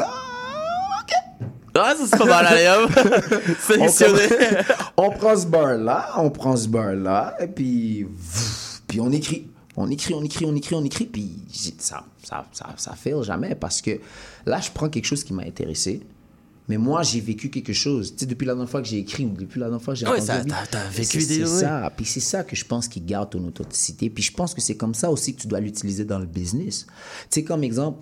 Ah, 1.75 1.95
ça 1.97 2.05
c'est 2.07 2.19
pas 2.19 2.25
mal, 2.25 2.47
allez 2.47 2.67
hop! 2.69 2.91
Sélectionné! 3.61 4.23
on, 4.97 5.11
prend 5.11 5.37
ce 5.37 5.47
bar-là, 5.47 6.11
on 6.17 6.31
prend 6.31 6.57
ce 6.57 6.69
bar-là, 6.69 7.37
et 7.41 7.47
puis, 7.47 8.07
puis 8.87 9.01
on 9.01 9.11
écrit. 9.13 9.47
On 9.77 9.89
écrit, 9.89 10.13
on 10.15 10.23
écrit, 10.25 10.45
on 10.45 10.55
écrit, 10.55 10.75
on 10.75 10.85
écrit, 10.85 11.07
puis 11.07 11.31
ça, 11.79 12.03
ça, 12.23 12.45
ça, 12.53 12.67
ça 12.77 12.93
fail 12.95 13.23
jamais 13.23 13.55
parce 13.55 13.81
que 13.81 13.93
là, 14.45 14.61
je 14.61 14.69
prends 14.73 14.89
quelque 14.89 15.05
chose 15.07 15.23
qui 15.23 15.33
m'a 15.33 15.43
intéressé, 15.45 16.01
mais 16.69 16.77
moi, 16.77 17.03
j'ai 17.05 17.21
vécu 17.21 17.51
quelque 17.51 17.73
chose. 17.73 18.13
Tu 18.13 18.19
sais, 18.21 18.27
depuis 18.27 18.47
la 18.47 18.55
dernière 18.55 18.69
fois 18.69 18.83
que 18.83 18.89
j'ai 18.89 18.99
écrit 18.99 19.25
ou 19.25 19.31
depuis 19.31 19.59
la 19.61 19.67
dernière 19.67 19.83
fois 19.83 19.95
que 19.95 20.01
j'ai 20.01 20.07
Ouais, 20.07 20.21
entendu 20.21 20.51
t'as- 20.71 20.89
vécu 20.91 21.19
des- 21.19 21.25
C'est 21.25 21.47
ça. 21.47 21.91
Puis 21.97 22.05
c'est 22.05 22.21
ça 22.21 22.43
que 22.45 22.55
je 22.57 22.65
pense 22.65 22.89
qui 22.89 23.01
garde 23.01 23.31
ton 23.31 23.47
authenticité. 23.47 24.11
Puis 24.11 24.25
je 24.25 24.33
pense 24.33 24.55
que 24.55 24.61
c'est 24.61 24.77
comme 24.77 24.95
ça 24.95 25.11
aussi 25.11 25.35
que 25.35 25.41
tu 25.41 25.47
dois 25.47 25.61
l'utiliser 25.61 26.05
dans 26.05 26.19
le 26.19 26.27
business. 26.27 26.85
Tu 27.31 27.41
sais, 27.41 27.45
comme 27.45 27.63
exemple. 27.65 28.01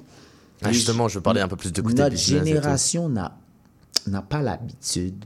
Ah, 0.62 0.72
justement, 0.72 1.06
je 1.06 1.16
veux 1.16 1.22
parler 1.22 1.40
un 1.42 1.48
peu 1.48 1.56
plus 1.56 1.72
de 1.72 1.80
côté 1.82 1.94
Notre 2.02 2.10
business 2.16 2.44
génération 2.44 3.08
n'a 3.08 3.36
n'a 4.06 4.22
pas 4.22 4.40
l'habitude 4.42 5.24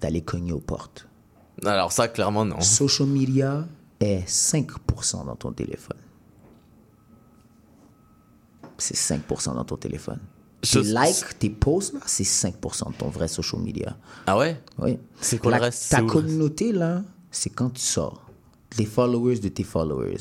d'aller 0.00 0.22
cogner 0.22 0.52
aux 0.52 0.60
portes. 0.60 1.08
Alors, 1.64 1.92
ça, 1.92 2.08
clairement, 2.08 2.44
non. 2.44 2.60
Social 2.60 3.08
media 3.08 3.66
est 4.00 4.26
5% 4.28 5.24
dans 5.26 5.36
ton 5.36 5.52
téléphone. 5.52 5.98
C'est 8.78 8.96
5% 8.96 9.54
dans 9.54 9.64
ton 9.64 9.76
téléphone. 9.76 10.18
Je- 10.62 10.78
Tes 10.80 10.82
likes, 10.86 11.38
tes 11.38 11.50
posts, 11.50 11.94
là, 11.94 12.00
c'est 12.06 12.24
5% 12.24 12.90
de 12.90 12.96
ton 12.96 13.08
vrai 13.08 13.28
social 13.28 13.60
media. 13.60 13.96
Ah 14.26 14.36
ouais? 14.38 14.60
Oui. 14.78 14.98
C'est 15.20 15.38
quoi 15.38 15.50
La- 15.52 15.58
le 15.58 15.62
reste? 15.64 15.90
Ta 15.90 16.02
communauté, 16.02 16.72
là, 16.72 17.02
c'est 17.30 17.50
quand 17.50 17.70
tu 17.70 17.82
sors. 17.82 18.26
Les 18.78 18.86
followers 18.86 19.38
de 19.38 19.48
tes 19.48 19.64
followers. 19.64 20.18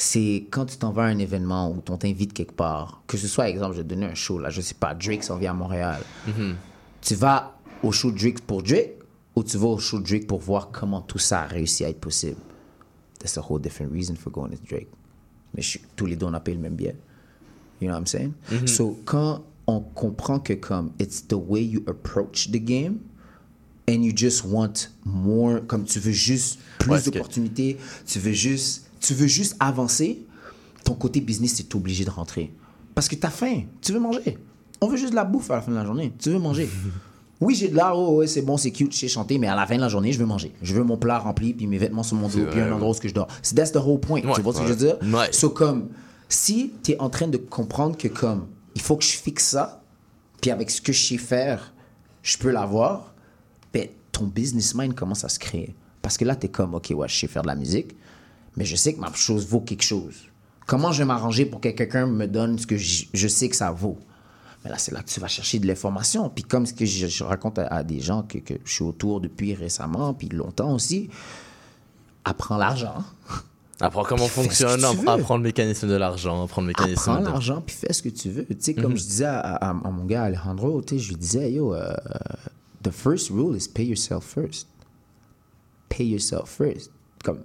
C'est 0.00 0.46
quand 0.52 0.64
tu 0.66 0.76
t'en 0.78 0.92
vas 0.92 1.02
à 1.02 1.06
un 1.06 1.18
événement 1.18 1.70
ou 1.72 1.82
on 1.90 1.96
t'invite 1.96 2.32
quelque 2.32 2.52
part. 2.54 3.02
Que 3.08 3.16
ce 3.16 3.26
soit, 3.26 3.48
exemple, 3.48 3.72
je 3.72 3.78
vais 3.78 3.84
te 3.84 3.88
donner 3.94 4.06
un 4.06 4.14
show, 4.14 4.38
là, 4.38 4.48
je 4.48 4.60
sais 4.60 4.74
pas, 4.76 4.94
Drake 4.94 5.24
s'en 5.24 5.36
vient 5.38 5.50
à 5.50 5.54
Montréal. 5.54 6.00
Mhm. 6.28 6.54
Tu 7.00 7.14
vas 7.16 7.58
au 7.82 7.90
show 7.90 8.12
Drake 8.12 8.40
pour 8.42 8.62
Drake 8.62 8.92
ou 9.34 9.42
tu 9.42 9.56
vas 9.58 9.66
au 9.66 9.78
show 9.78 9.98
Drake 9.98 10.28
pour 10.28 10.38
voir 10.38 10.70
comment 10.70 11.00
tout 11.00 11.18
ça 11.18 11.42
a 11.42 11.46
réussi 11.46 11.84
à 11.84 11.88
être 11.88 11.98
possible? 12.00 12.36
That's 13.18 13.36
a 13.38 13.42
whole 13.42 13.60
different 13.60 13.90
reason 13.92 14.14
for 14.14 14.30
going 14.32 14.50
to 14.50 14.56
Drake. 14.70 14.88
Mais 15.54 15.62
je 15.62 15.78
tous 15.96 16.06
les 16.06 16.14
deux, 16.14 16.26
on 16.26 16.34
a 16.34 16.40
payé 16.40 16.56
le 16.56 16.62
même 16.62 16.74
billet. 16.76 16.96
You 17.80 17.88
know 17.88 17.94
what 17.94 18.00
I'm 18.02 18.06
saying? 18.06 18.32
Mhm. 18.52 18.66
So, 18.68 19.00
quand 19.04 19.42
on 19.66 19.80
comprend 19.80 20.38
que 20.38 20.52
comme 20.52 20.92
it's 21.00 21.26
the 21.26 21.34
way 21.34 21.64
you 21.64 21.82
approach 21.88 22.50
the 22.52 22.58
game 22.64 22.98
and 23.88 24.02
you 24.04 24.12
just 24.14 24.44
want 24.44 24.90
more, 25.04 25.60
comme 25.66 25.84
tu 25.84 25.98
veux 25.98 26.12
juste 26.12 26.60
plus 26.78 26.90
Ouais, 26.92 27.00
c'est 27.00 27.10
que- 27.10 27.16
d'opportunités, 27.18 27.78
tu 28.06 28.20
veux 28.20 28.32
juste, 28.32 28.87
tu 29.08 29.14
veux 29.14 29.26
juste 29.26 29.56
avancer, 29.58 30.26
ton 30.84 30.92
côté 30.92 31.22
business 31.22 31.60
est 31.60 31.74
obligé 31.74 32.04
de 32.04 32.10
rentrer. 32.10 32.52
Parce 32.94 33.08
que 33.08 33.14
t'as 33.14 33.30
faim, 33.30 33.62
tu 33.80 33.92
veux 33.92 34.00
manger. 34.00 34.36
On 34.82 34.86
veut 34.86 34.98
juste 34.98 35.12
de 35.12 35.16
la 35.16 35.24
bouffe 35.24 35.50
à 35.50 35.54
la 35.54 35.62
fin 35.62 35.70
de 35.70 35.76
la 35.76 35.84
journée. 35.86 36.12
Tu 36.18 36.30
veux 36.30 36.38
manger. 36.38 36.68
Oui, 37.40 37.54
j'ai 37.54 37.68
de 37.68 37.76
l'art, 37.76 37.96
oh, 37.96 38.16
ouais, 38.16 38.26
c'est 38.26 38.42
bon, 38.42 38.56
c'est 38.56 38.72
cute, 38.72 38.92
je 38.92 38.98
sais 38.98 39.06
chanter, 39.06 39.38
mais 39.38 39.46
à 39.46 39.54
la 39.54 39.64
fin 39.64 39.76
de 39.76 39.80
la 39.80 39.88
journée, 39.88 40.10
je 40.10 40.18
veux 40.18 40.26
manger. 40.26 40.52
Je 40.60 40.74
veux 40.74 40.82
mon 40.82 40.96
plat 40.96 41.20
rempli, 41.20 41.54
puis 41.54 41.68
mes 41.68 41.78
vêtements 41.78 42.02
sur 42.02 42.16
mon 42.16 42.26
dos, 42.26 42.32
C'est 42.34 42.50
puis 42.50 42.60
un 42.60 42.72
endroit 42.72 42.90
où 42.90 43.00
je 43.00 43.14
dors. 43.14 43.28
C'est 43.42 43.54
that's 43.54 43.70
the 43.70 43.76
whole 43.76 44.00
point. 44.00 44.22
Ouais, 44.22 44.32
tu 44.34 44.40
vois 44.42 44.52
ce 44.52 44.58
que 44.58 44.66
je 44.66 44.72
veux 44.72 44.76
dire? 44.76 44.96
Ouais. 45.16 45.30
So, 45.30 45.50
comme, 45.50 45.86
si 46.28 46.72
tu 46.82 46.90
es 46.90 47.00
en 47.00 47.08
train 47.10 47.28
de 47.28 47.36
comprendre 47.36 47.96
que, 47.96 48.08
comme, 48.08 48.48
il 48.74 48.80
faut 48.80 48.96
que 48.96 49.04
je 49.04 49.16
fixe 49.16 49.44
ça, 49.44 49.84
puis 50.40 50.50
avec 50.50 50.68
ce 50.68 50.80
que 50.80 50.92
je 50.92 51.00
sais 51.00 51.16
faire, 51.16 51.72
je 52.22 52.36
peux 52.38 52.50
l'avoir, 52.50 53.14
ben, 53.72 53.86
ton 54.10 54.24
business 54.24 54.74
mind 54.74 54.96
commence 54.96 55.22
à 55.22 55.28
se 55.28 55.38
créer. 55.38 55.76
Parce 56.02 56.18
que 56.18 56.24
là, 56.24 56.34
tu 56.34 56.46
es 56.46 56.48
comme, 56.48 56.74
OK, 56.74 56.92
ouais, 56.92 57.06
je 57.06 57.16
sais 57.16 57.28
faire 57.28 57.42
de 57.42 57.46
la 57.48 57.54
musique, 57.54 57.94
mais 58.58 58.64
je 58.66 58.76
sais 58.76 58.92
que 58.92 59.00
ma 59.00 59.10
chose 59.14 59.46
vaut 59.46 59.60
quelque 59.60 59.84
chose. 59.84 60.16
Comment 60.66 60.92
je 60.92 60.98
vais 60.98 61.04
m'arranger 61.06 61.46
pour 61.46 61.60
que 61.62 61.68
quelqu'un 61.70 62.06
me 62.06 62.26
donne 62.26 62.58
ce 62.58 62.66
que 62.66 62.76
je, 62.76 63.28
sais 63.28 63.48
que 63.48 63.56
ça 63.56 63.70
vaut? 63.70 63.96
Mais 64.64 64.70
là, 64.70 64.76
c'est 64.76 64.92
là 64.92 65.00
que 65.02 65.08
tu 65.08 65.20
vas 65.20 65.28
chercher 65.28 65.58
de 65.60 65.66
l'information. 65.66 66.28
Puis 66.28 66.42
comme 66.44 66.66
ce 66.66 66.74
que 66.74 66.84
je, 66.84 67.06
je 67.06 67.24
raconte 67.24 67.58
à, 67.60 67.68
à 67.68 67.82
des 67.84 68.00
gens 68.00 68.22
que, 68.24 68.38
que 68.38 68.54
je 68.64 68.72
suis 68.72 68.82
autour 68.84 69.20
depuis 69.20 69.54
récemment, 69.54 70.12
puis 70.12 70.28
longtemps 70.28 70.74
aussi, 70.74 71.08
apprends 72.24 72.56
l'argent. 72.58 73.02
Apprends 73.80 74.02
comment 74.02 74.24
que 74.26 74.32
fonctionne, 74.32 74.84
apprends 75.06 75.36
le 75.36 75.42
mécanisme 75.44 75.86
de 75.88 75.94
l'argent, 75.94 76.42
apprends 76.44 76.62
le 76.62 76.66
mécanisme 76.66 77.10
Apprends 77.10 77.20
de... 77.22 77.26
l'argent, 77.26 77.62
puis 77.64 77.76
fais 77.76 77.92
ce 77.92 78.02
que 78.02 78.08
tu 78.08 78.28
veux. 78.28 78.44
Tu 78.44 78.56
sais, 78.58 78.74
comme 78.74 78.90
Mhm. 78.92 78.98
je 78.98 79.04
disais 79.04 79.24
à, 79.24 79.38
à- 79.38 79.70
à 79.70 79.72
mon 79.72 80.04
gars 80.04 80.24
Alejandro, 80.24 80.82
tu 80.82 80.96
sais, 80.96 81.00
je 81.04 81.08
lui 81.10 81.16
disais, 81.16 81.52
yo, 81.52 81.72
euh, 81.74 81.94
the 82.82 82.90
first 82.90 83.30
rule 83.30 83.56
is 83.56 83.68
pay 83.68 83.86
yourself 83.86 84.24
first. 84.24 84.66
Pay 85.88 86.06
yourself 86.08 86.48
first. 86.50 86.90
Comme, 87.24 87.38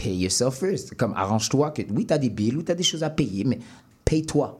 pay 0.00 0.14
yourself 0.14 0.54
first. 0.54 0.94
Comme, 0.94 1.12
arrange-toi 1.14 1.70
que, 1.72 1.82
oui, 1.92 2.06
tu 2.06 2.14
as 2.14 2.18
des 2.18 2.30
billes, 2.30 2.54
oui, 2.56 2.64
tu 2.64 2.72
as 2.72 2.74
des 2.74 2.82
choses 2.82 3.02
à 3.02 3.10
payer, 3.10 3.44
mais 3.44 3.58
paye-toi. 4.04 4.58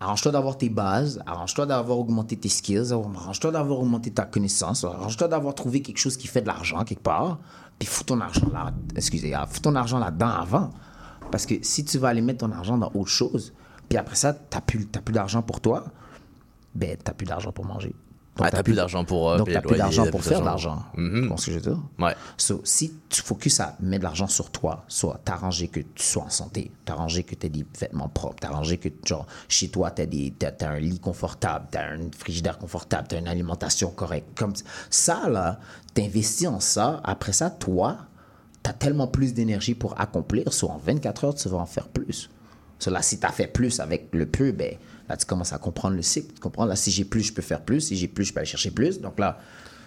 Arrange-toi 0.00 0.32
d'avoir 0.32 0.56
tes 0.56 0.68
bases, 0.68 1.22
arrange-toi 1.26 1.66
d'avoir 1.66 1.98
augmenté 1.98 2.36
tes 2.36 2.48
skills, 2.48 2.92
arrange-toi 2.92 3.50
d'avoir 3.50 3.80
augmenté 3.80 4.10
ta 4.10 4.24
connaissance, 4.24 4.84
arrange-toi 4.84 5.28
d'avoir 5.28 5.54
trouvé 5.54 5.82
quelque 5.82 5.98
chose 5.98 6.16
qui 6.16 6.26
fait 6.26 6.40
de 6.40 6.46
l'argent 6.46 6.84
quelque 6.84 7.02
part, 7.02 7.38
puis 7.78 7.86
fous 7.86 8.04
ton 8.04 8.20
argent 8.20 8.48
là, 8.50 8.72
excusez, 8.96 9.34
ah, 9.34 9.46
fous 9.46 9.60
ton 9.60 9.74
argent 9.74 9.98
là-dedans 9.98 10.28
avant. 10.28 10.70
Parce 11.30 11.44
que 11.44 11.54
si 11.62 11.84
tu 11.84 11.98
vas 11.98 12.08
aller 12.08 12.22
mettre 12.22 12.46
ton 12.46 12.52
argent 12.52 12.78
dans 12.78 12.90
autre 12.94 13.10
chose, 13.10 13.52
puis 13.88 13.98
après 13.98 14.16
ça, 14.16 14.32
t'as 14.32 14.62
plus, 14.62 14.86
t'as 14.86 15.00
plus 15.00 15.12
d'argent 15.12 15.42
pour 15.42 15.60
toi, 15.60 15.84
ben 16.74 16.96
t'as 17.02 17.12
plus 17.12 17.26
d'argent 17.26 17.52
pour 17.52 17.66
manger. 17.66 17.94
Donc, 18.36 18.44
Ouais, 18.44 18.50
t'as 18.50 18.62
plus 18.62 18.74
d'argent 18.74 19.04
pour, 19.04 19.30
euh, 19.30 19.38
donc 19.38 19.50
t'as 19.52 19.60
plus 19.60 19.76
d'argent 19.76 20.04
t'as 20.04 20.10
pour 20.10 20.22
faire 20.22 20.40
de 20.40 20.44
l'argent. 20.44 20.84
Mhm. 20.96 21.14
Tu 21.14 21.20
comprends 21.22 21.36
ce 21.36 21.46
que 21.46 21.52
je 21.52 21.56
veux 21.56 21.62
dire? 21.62 21.82
Ouais. 21.98 22.14
So, 22.36 22.60
si 22.64 22.94
tu 23.08 23.22
focuses 23.22 23.60
à 23.60 23.76
mettre 23.80 24.00
de 24.00 24.04
l'argent 24.04 24.28
sur 24.28 24.50
toi, 24.50 24.84
soit 24.88 25.20
t'arranger 25.24 25.68
que 25.68 25.80
tu 25.80 26.02
sois 26.02 26.22
en 26.22 26.30
santé, 26.30 26.70
t'arranger 26.84 27.24
que 27.24 27.34
tu 27.34 27.46
aies 27.46 27.50
des 27.50 27.66
vêtements 27.78 28.08
propres, 28.08 28.36
t'arranger 28.36 28.78
que 28.78 28.88
genre, 29.04 29.26
chez 29.48 29.68
toi, 29.68 29.90
tu 29.90 30.02
as, 30.02 30.68
un 30.68 30.78
lit 30.78 31.00
confortable, 31.00 31.66
tu 31.72 31.78
as 31.78 31.90
un 31.90 31.98
frigidaire 32.16 32.56
confortable, 32.58 33.08
tu 33.08 33.16
as 33.16 33.18
une 33.18 33.28
alimentation 33.28 33.90
correcte. 33.90 34.38
Comme 34.38 34.54
ça, 34.90 35.28
là, 35.28 35.58
t'investis 35.92 36.46
en 36.46 36.60
ça. 36.60 37.00
Après 37.04 37.32
ça, 37.32 37.50
toi, 37.50 37.98
tu 38.62 38.70
as 38.70 38.74
tellement 38.74 39.08
plus 39.08 39.34
d'énergie 39.34 39.74
pour 39.74 40.00
accomplir. 40.00 40.52
Soit 40.52 40.70
en 40.70 40.78
24 40.78 41.24
heures, 41.24 41.34
tu 41.34 41.48
vas 41.48 41.58
en 41.58 41.66
faire 41.66 41.88
plus. 41.88 42.30
So, 42.78 42.90
là, 42.90 43.02
si 43.02 43.18
tu 43.18 43.26
as 43.26 43.32
fait 43.32 43.48
plus 43.48 43.80
avec 43.80 44.08
le 44.12 44.26
peu, 44.26 44.52
ben, 44.52 44.76
là, 45.10 45.16
tu 45.16 45.26
commences 45.26 45.52
à 45.52 45.58
comprendre 45.58 45.96
le 45.96 46.02
cycle. 46.02 46.32
Tu 46.34 46.40
comprends? 46.40 46.64
Là, 46.64 46.76
si 46.76 46.90
j'ai 46.90 47.04
plus, 47.04 47.22
je 47.22 47.32
peux 47.32 47.42
faire 47.42 47.62
plus. 47.62 47.80
Si 47.80 47.96
j'ai 47.96 48.08
plus, 48.08 48.24
je 48.24 48.32
peux 48.32 48.38
aller 48.40 48.48
chercher 48.48 48.70
plus. 48.70 49.00
Donc 49.00 49.18
là, 49.18 49.38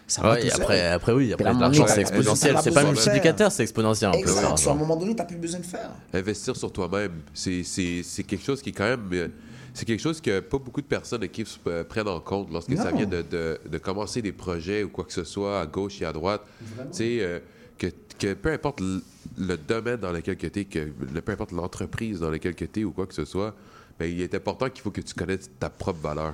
ça 0.06 0.22
va 0.22 0.32
Ouais, 0.34 0.42
tout 0.42 0.48
et 0.48 0.50
seul. 0.50 0.62
après, 0.62 0.88
après, 0.88 1.12
oui, 1.14 1.34
après, 1.34 1.46
un 1.50 1.60
l'argent, 1.60 1.86
c'est 1.88 1.96
t'as- 1.96 2.02
exponentiel. 2.02 2.54
t'as 2.56 2.62
C'est 2.62 2.72
pas 2.72 2.82
un 2.82 2.92
multiplicateur, 2.92 3.52
c'est 3.52 3.64
exponentiel. 3.64 4.10
en 4.10 4.14
plus, 4.14 4.22
Exact. 4.22 4.58
So, 4.58 4.70
à 4.70 4.74
un 4.74 4.76
moment 4.76 4.98
donné, 4.98 5.12
tu 5.16 5.18
n'as 5.22 5.26
plus 5.26 5.38
besoin 5.38 5.60
de 5.62 5.66
faire. 5.66 5.90
Investir 6.14 6.56
sur 6.58 6.72
toi-même, 6.72 7.14
c'est- 7.34 7.64
c'est 7.64 8.02
c'est 8.04 8.24
quelque 8.24 8.44
chose 8.46 8.62
qui 8.62 8.70
est 8.70 8.74
quand 8.74 8.84
même. 8.90 9.08
euh, 9.14 9.28
C'est 9.76 9.86
quelque 9.86 10.02
chose 10.04 10.22
que 10.22 10.40
pas 10.40 10.60
beaucoup 10.60 10.82
de 10.82 10.86
personnes 10.86 11.28
qui 11.30 11.44
euh, 11.66 11.84
prennent 11.84 12.08
en 12.08 12.20
compte 12.20 12.52
lorsque 12.54 12.78
ça 12.78 12.92
Non. 12.92 12.98
vient 12.98 13.08
de, 13.08 13.24
de- 13.24 13.60
de 13.68 13.78
commencer 13.80 14.22
des 14.22 14.32
projets 14.32 14.84
ou 14.84 14.90
quoi 14.90 15.04
que 15.04 15.12
ce 15.12 15.24
soit 15.24 15.62
à 15.62 15.66
gauche 15.66 16.00
et 16.00 16.06
à 16.06 16.14
droite. 16.14 16.42
Tu 16.60 16.98
sais, 16.98 17.18
euh, 17.22 17.40
que, 17.80 17.88
que 18.20 18.36
peu 18.36 18.52
importe 18.54 18.82
l- 18.82 19.00
le 19.36 19.58
domaine 19.58 19.98
dans 19.98 20.12
lequel 20.12 20.38
tu 20.38 20.46
es, 20.60 20.66
que 20.66 20.78
le- 21.12 21.22
peu 21.24 21.32
importe 21.32 21.54
l'entreprise 21.54 22.20
dans 22.20 22.30
laquelle 22.30 22.54
tu 22.56 22.70
es 22.82 22.84
ou 22.84 22.92
quoi 22.92 23.08
que 23.08 23.16
ce 23.16 23.26
soit, 23.26 23.56
ben, 24.00 24.06
il 24.12 24.22
est 24.22 24.34
important 24.34 24.70
qu'il 24.70 24.82
faut 24.82 24.91
que 24.91 25.02
tu 25.02 25.14
connaisses 25.14 25.50
ta 25.60 25.70
propre 25.70 26.00
valeur. 26.00 26.34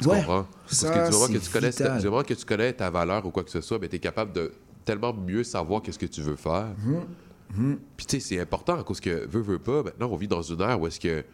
Tu 0.00 0.08
Ouais, 0.08 0.18
comprends? 0.18 0.46
Parce 0.64 0.76
ça, 0.76 0.90
que 0.90 1.06
du 1.06 1.12
moment 1.12 1.26
que, 1.26 1.38
tu 1.38 1.50
connais, 1.50 2.04
moment 2.04 2.22
que 2.22 2.34
tu 2.34 2.44
connais 2.44 2.72
ta 2.72 2.90
valeur 2.90 3.26
ou 3.26 3.30
quoi 3.30 3.42
que 3.42 3.50
ce 3.50 3.60
soit, 3.60 3.78
ben, 3.78 3.88
tu 3.88 3.96
es 3.96 3.98
capable 3.98 4.32
de 4.32 4.52
tellement 4.84 5.12
mieux 5.12 5.44
savoir 5.44 5.82
qu'est-ce 5.82 5.98
que 5.98 6.06
tu 6.06 6.22
veux 6.22 6.36
faire. 6.36 6.68
Mhm. 7.54 7.78
Puis 7.96 8.06
tu 8.06 8.20
sais, 8.20 8.28
c'est 8.28 8.40
important 8.40 8.78
à 8.78 8.84
cause 8.84 9.00
que, 9.00 9.26
veut, 9.26 9.40
veut 9.40 9.58
pas, 9.58 9.82
maintenant 9.82 10.08
on 10.10 10.16
vit 10.16 10.28
dans 10.28 10.42
une 10.42 10.60
ère 10.60 10.80
où 10.80 10.86
est-ce 10.86 11.00
que, 11.00 11.20
tu 11.20 11.26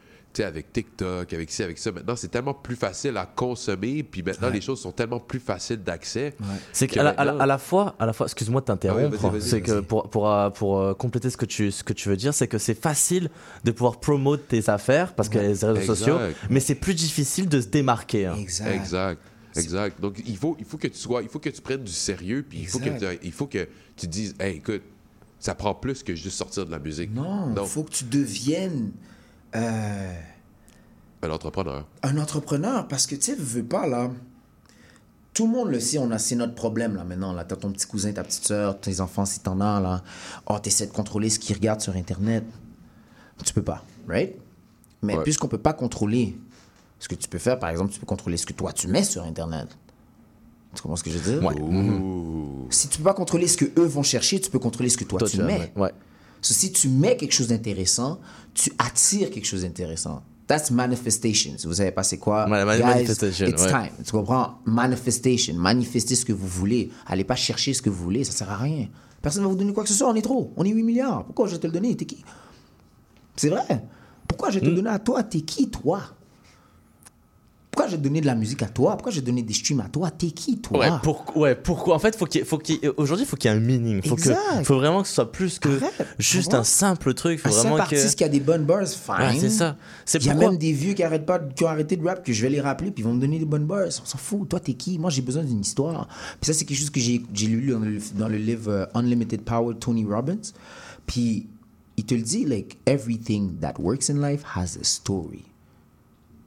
avec 0.43 0.72
TikTok, 0.72 1.32
avec 1.32 1.51
ci, 1.51 1.62
avec 1.62 1.78
ça, 1.78 1.93
maintenant 1.93 2.16
c'est 2.16 2.28
tellement 2.28 2.55
plus 2.55 2.74
facile 2.76 3.16
à 3.16 3.26
consommer, 3.26 4.03
puis 4.03 4.22
maintenant 4.22 4.51
les 4.51 4.61
choses 4.61 4.80
sont 4.80 4.91
tellement 4.91 5.20
plus 5.20 5.39
faciles 5.39 5.82
d'accès. 5.82 6.35
C'est 6.72 6.89
que 6.89 6.95
qu'à 6.95 7.03
la, 7.05 7.11
à 7.11 7.24
la- 7.24 7.32
maintenant- 7.32 7.43
à 7.45 7.47
la 7.47 7.59
fois, 7.59 7.95
à 7.99 8.07
la 8.07 8.12
fois, 8.12 8.26
excuse-moi 8.26 8.61
de 8.62 8.66
t'interrompre, 8.66 9.16
Ah 9.22 9.28
vas-y, 9.28 9.43
c'est 9.43 9.61
que 9.61 9.80
pour, 9.80 10.11
pour, 10.11 10.28
euh, 10.30 10.51
pour 10.51 10.80
euh, 10.80 10.95
compléter 10.95 11.30
ce 11.30 11.37
que, 11.37 11.45
tu, 11.47 11.70
ce 11.70 11.85
que 11.85 11.93
tu 11.93 12.09
veux 12.09 12.16
dire, 12.16 12.35
c'est 12.35 12.49
que 12.49 12.59
c'est 12.59 12.74
facile 12.80 13.30
de 13.62 13.70
pouvoir 13.70 14.01
promote 14.01 14.49
tes 14.49 14.68
affaires 14.68 15.14
parce 15.14 15.28
qu'il 15.28 15.37
y 15.37 15.41
a 15.41 15.43
les 15.43 15.49
réseaux 15.51 15.74
Exact. 15.74 15.87
sociaux, 15.87 16.18
mais 16.51 16.61
c'est 16.61 16.74
plus 16.74 16.95
difficile 16.95 17.49
de 17.49 17.61
se 17.61 17.68
démarquer. 17.68 18.26
hein. 18.26 18.37
Exact. 18.39 19.20
Exact. 19.57 20.01
Donc, 20.01 20.20
il 20.26 20.37
faut, 20.37 20.57
il 20.59 20.64
faut 20.64 20.78
que 20.78 20.89
tu 20.89 20.99
sois, 20.99 21.22
il 21.22 21.28
faut 21.28 21.39
que 21.39 21.49
tu 21.49 21.61
prennes 21.61 21.85
du 21.85 21.93
sérieux, 21.93 22.45
puis 22.49 22.59
il 22.59 22.66
faut, 22.66 22.80
que 22.80 22.87
Exact. 22.89 23.20
tu, 23.20 23.26
il 23.28 23.32
faut 23.32 23.47
que 23.47 23.68
tu 23.97 24.09
dises, 24.09 24.35
hey, 24.41 24.57
écoute, 24.57 24.82
ça 25.39 25.55
prend 25.55 25.74
plus 25.74 26.03
que 26.03 26.14
juste 26.14 26.37
sortir 26.39 26.66
de 26.66 26.70
la 26.72 26.78
musique. 26.80 27.14
Non, 27.14 27.55
il 27.57 27.68
faut 27.68 27.85
que 27.85 27.93
tu 27.93 28.05
deviennes 28.05 28.91
euh, 29.57 30.12
Un 31.22 31.30
entrepreneur. 31.30 31.86
un 32.02 32.18
entrepreneur 32.18 32.86
parce 32.88 33.07
que 33.07 33.14
tu 33.14 33.22
sais, 33.22 33.34
veux 33.38 33.64
pas 33.64 33.86
là. 33.86 34.11
Tout 35.32 35.46
le 35.46 35.52
monde 35.52 35.68
le 35.70 35.80
sait, 35.80 35.98
on 35.98 36.11
a, 36.12 36.18
c'est 36.18 36.36
notre 36.36 36.55
problème 36.55 36.94
là 36.94 37.02
maintenant. 37.02 37.32
Là, 37.32 37.44
t'as 37.44 37.57
ton 37.57 37.72
petit 37.72 37.86
cousin, 37.86 38.12
ta 38.12 38.22
petite 38.22 38.44
soeur, 38.46 38.80
tes 38.80 39.00
enfants 39.00 39.24
si 39.24 39.40
t'en 39.40 39.61
as 39.61 39.80
là. 39.80 40.02
Oh, 40.46 40.59
t'essaies 40.61 40.86
de 40.86 40.92
contrôler 40.92 41.28
ce 41.28 41.38
qu'ils 41.40 41.57
regardent 41.57 41.80
sur 41.80 41.96
Internet. 41.96 42.44
Tu 43.44 43.52
peux 43.52 43.62
pas, 43.62 43.82
right? 44.09 44.36
Mais 45.02 45.16
Ouais. 45.16 45.22
puisqu'on 45.24 45.48
peut 45.48 45.59
pas 45.59 45.72
contrôler 45.72 46.38
ce 47.00 47.09
que 47.09 47.16
tu 47.16 47.28
peux 47.28 47.38
faire, 47.38 47.59
par 47.59 47.70
exemple, 47.70 47.92
tu 47.92 47.98
peux 47.98 48.07
contrôler 48.07 48.36
ce 48.36 48.46
que 48.46 48.52
toi 48.52 48.72
tu 48.72 48.86
mets 48.86 49.02
sur 49.02 49.24
Internet. 49.24 49.66
Tu 50.74 50.82
comprends 50.82 50.96
ce 50.96 51.02
que 51.05 51.11
je 51.11 51.18
veux 51.18 51.32
dire? 51.40 51.42
Ouais. 51.44 51.55
Si 52.70 52.88
tu 52.88 52.98
peux 52.98 53.05
pas 53.05 53.14
contrôler 53.14 53.48
ce 53.48 53.57
que 53.57 53.64
eux 53.80 53.86
vont 53.86 54.02
chercher, 54.05 54.40
tu 54.40 54.50
peux 54.50 54.59
contrôler 54.61 54.88
ce 54.88 54.96
que 54.96 55.05
toi, 55.05 55.18
Toi, 55.18 55.28
tu 55.28 55.42
mets, 55.42 55.72
ouais. 55.76 55.92
So, 56.45 56.53
si 56.53 56.72
tu 56.72 56.88
mets 56.88 57.16
quelque 57.16 57.32
chose 57.32 57.49
d'intéressant, 57.49 58.20
tu 58.53 58.70
attires 58.78 59.30
quelque 59.30 59.47
chose 59.47 59.62
d'intéressant. 59.62 60.22
That's 60.47 60.70
manifestation. 60.70 61.53
Si 61.57 61.66
vous 61.66 61.72
savez 61.72 61.90
pas 61.90 62.03
c'est 62.03 62.18
quoi, 62.18 62.45
Ouais, 62.45 62.64
ma- 62.66 62.76
guys, 62.76 62.82
manifestation, 62.84 63.47
it's 63.47 63.62
ouais. 63.62 63.70
time. 63.70 64.05
Tu 64.05 64.12
comprends? 64.12 64.59
Manifestation. 64.66 65.55
Manifestez 65.55 66.14
ce 66.16 66.24
que 66.26 66.34
vous 66.34 66.47
voulez. 66.47 66.90
Allez 67.07 67.24
pas 67.24 67.34
chercher 67.34 67.72
ce 67.72 67.80
que 67.80 67.88
vous 67.88 68.03
voulez, 68.05 68.24
ça 68.24 68.32
sert 68.32 68.51
à 68.51 68.59
rien. 68.59 68.88
Personne 69.22 69.42
va 69.42 69.49
vous 69.49 69.57
donner 69.57 69.72
quoi 69.72 69.84
que 69.84 69.88
ce 69.88 69.95
soit, 69.95 70.07
on 70.11 70.14
est 70.14 70.20
trop. 70.20 70.53
On 70.59 70.64
est 70.64 70.68
8 70.70 70.82
milliards. 70.82 71.24
Pourquoi 71.24 71.47
je 71.47 71.53
vais 71.53 71.59
te 71.61 71.66
le 71.66 71.72
donner? 71.72 71.97
T'es 71.97 72.05
qui? 72.05 72.22
C'est 73.36 73.49
vrai. 73.49 73.64
Pourquoi 74.28 74.51
je 74.51 74.57
vais 74.57 74.61
te 74.61 74.66
Hmm. 74.66 74.68
le 74.70 74.76
donner 74.76 74.90
à 74.90 74.99
toi? 74.99 75.22
T'es 75.22 75.40
qui, 75.40 75.70
toi? 75.70 76.03
Pourquoi 77.77 77.91
te 77.91 77.97
donner 78.01 78.20
de 78.20 78.27
la 78.27 78.35
musique 78.37 78.62
à 78.62 78.66
toi? 78.68 78.93
Pourquoi 78.93 79.11
te 79.12 79.18
donner 79.20 79.43
des 79.43 79.53
streams 79.53 79.81
à 79.81 79.89
toi? 79.89 80.11
T'es 80.11 80.29
qui, 80.31 80.59
toi? 80.59 80.79
Ouais, 80.79 80.89
pour- 81.03 81.37
ouais, 81.37 81.55
pourquoi? 81.57 81.97
En 81.97 81.99
fait, 81.99 82.14
faut 82.16 82.27
qu'il 82.27 82.45
faut 82.45 82.59
qu'il 82.59 82.79
aujourd'hui, 82.97 83.25
il 83.25 83.29
faut 83.29 83.37
qu'il 83.37 83.51
y 83.51 83.55
ait 83.55 83.57
un 83.57 83.61
meaning. 83.61 84.01
Faut, 84.03 84.14
que, 84.14 84.20
Exact. 84.20 84.64
faut 84.64 84.77
vraiment 84.77 85.03
que 85.03 85.09
ce 85.09 85.14
soit 85.14 85.33
plus 85.33 85.59
que 85.59 85.81
juste 86.18 86.51
Bravo. 86.51 86.61
un 86.61 86.64
simple 86.64 87.14
truc. 87.14 87.41
Faut 87.41 87.49
Un 87.49 87.51
vraiment 87.51 87.77
simple 87.79 87.91
que. 87.91 87.97
artiste 87.97 88.16
qui 88.16 88.22
a 88.25 88.29
des 88.29 88.39
bonnes 88.41 88.64
bars, 88.64 88.87
fine. 88.87 89.14
Ouais, 89.18 89.37
c'est 89.41 89.51
ça. 89.51 89.77
C'est 90.05 90.18
Il 90.22 90.27
y 90.27 90.29
a 90.29 90.33
pourquoi- 90.35 90.51
même 90.51 90.59
des 90.59 90.72
vieux 90.72 90.93
qui, 90.95 91.03
arrêtent 91.03 91.27
pas, 91.27 91.41
qui 91.41 91.64
ont 91.64 91.68
arrêté 91.68 91.97
de 91.97 92.05
rap 92.07 92.25
que 92.25 92.33
je 92.33 92.43
vais 92.43 92.51
les 92.51 92.61
rappeler 92.61 92.93
puis 92.93 93.03
ils 93.03 93.07
vont 93.07 93.14
me 93.14 93.20
donner 93.20 93.39
des 93.41 93.45
bonnes 93.45 93.66
bars. 93.66 93.87
On 93.87 93.91
s'en 94.07 94.18
fout. 94.18 94.49
Toi, 94.49 94.61
t'es 94.61 94.75
qui? 94.75 94.99
Moi, 95.01 95.11
j'ai 95.11 95.22
besoin 95.22 95.43
d'une 95.43 95.61
histoire. 95.61 96.07
Puis 96.41 96.47
ça, 96.47 96.53
c'est 96.53 96.64
quelque 96.64 96.79
chose 96.79 96.91
que 96.91 97.01
j'ai 97.01 97.22
j'ai 97.35 97.47
lu 97.49 97.72
dans 97.72 97.81
le, 97.81 97.99
dans 98.14 98.29
le 98.29 98.37
livre 98.39 98.70
euh, 98.70 98.87
Unlimited 98.95 99.43
Power, 99.43 99.75
Tony 99.81 100.05
Robbins. 100.05 100.37
Puis 101.07 101.49
il 101.97 102.05
te 102.05 102.14
le 102.14 102.22
dit, 102.22 102.45
like, 102.45 102.79
everything 102.87 103.59
that 103.61 103.75
works 103.81 104.11
in 104.11 104.14
life 104.20 104.43
has 104.55 104.77
a 104.81 104.85
story. 104.85 105.43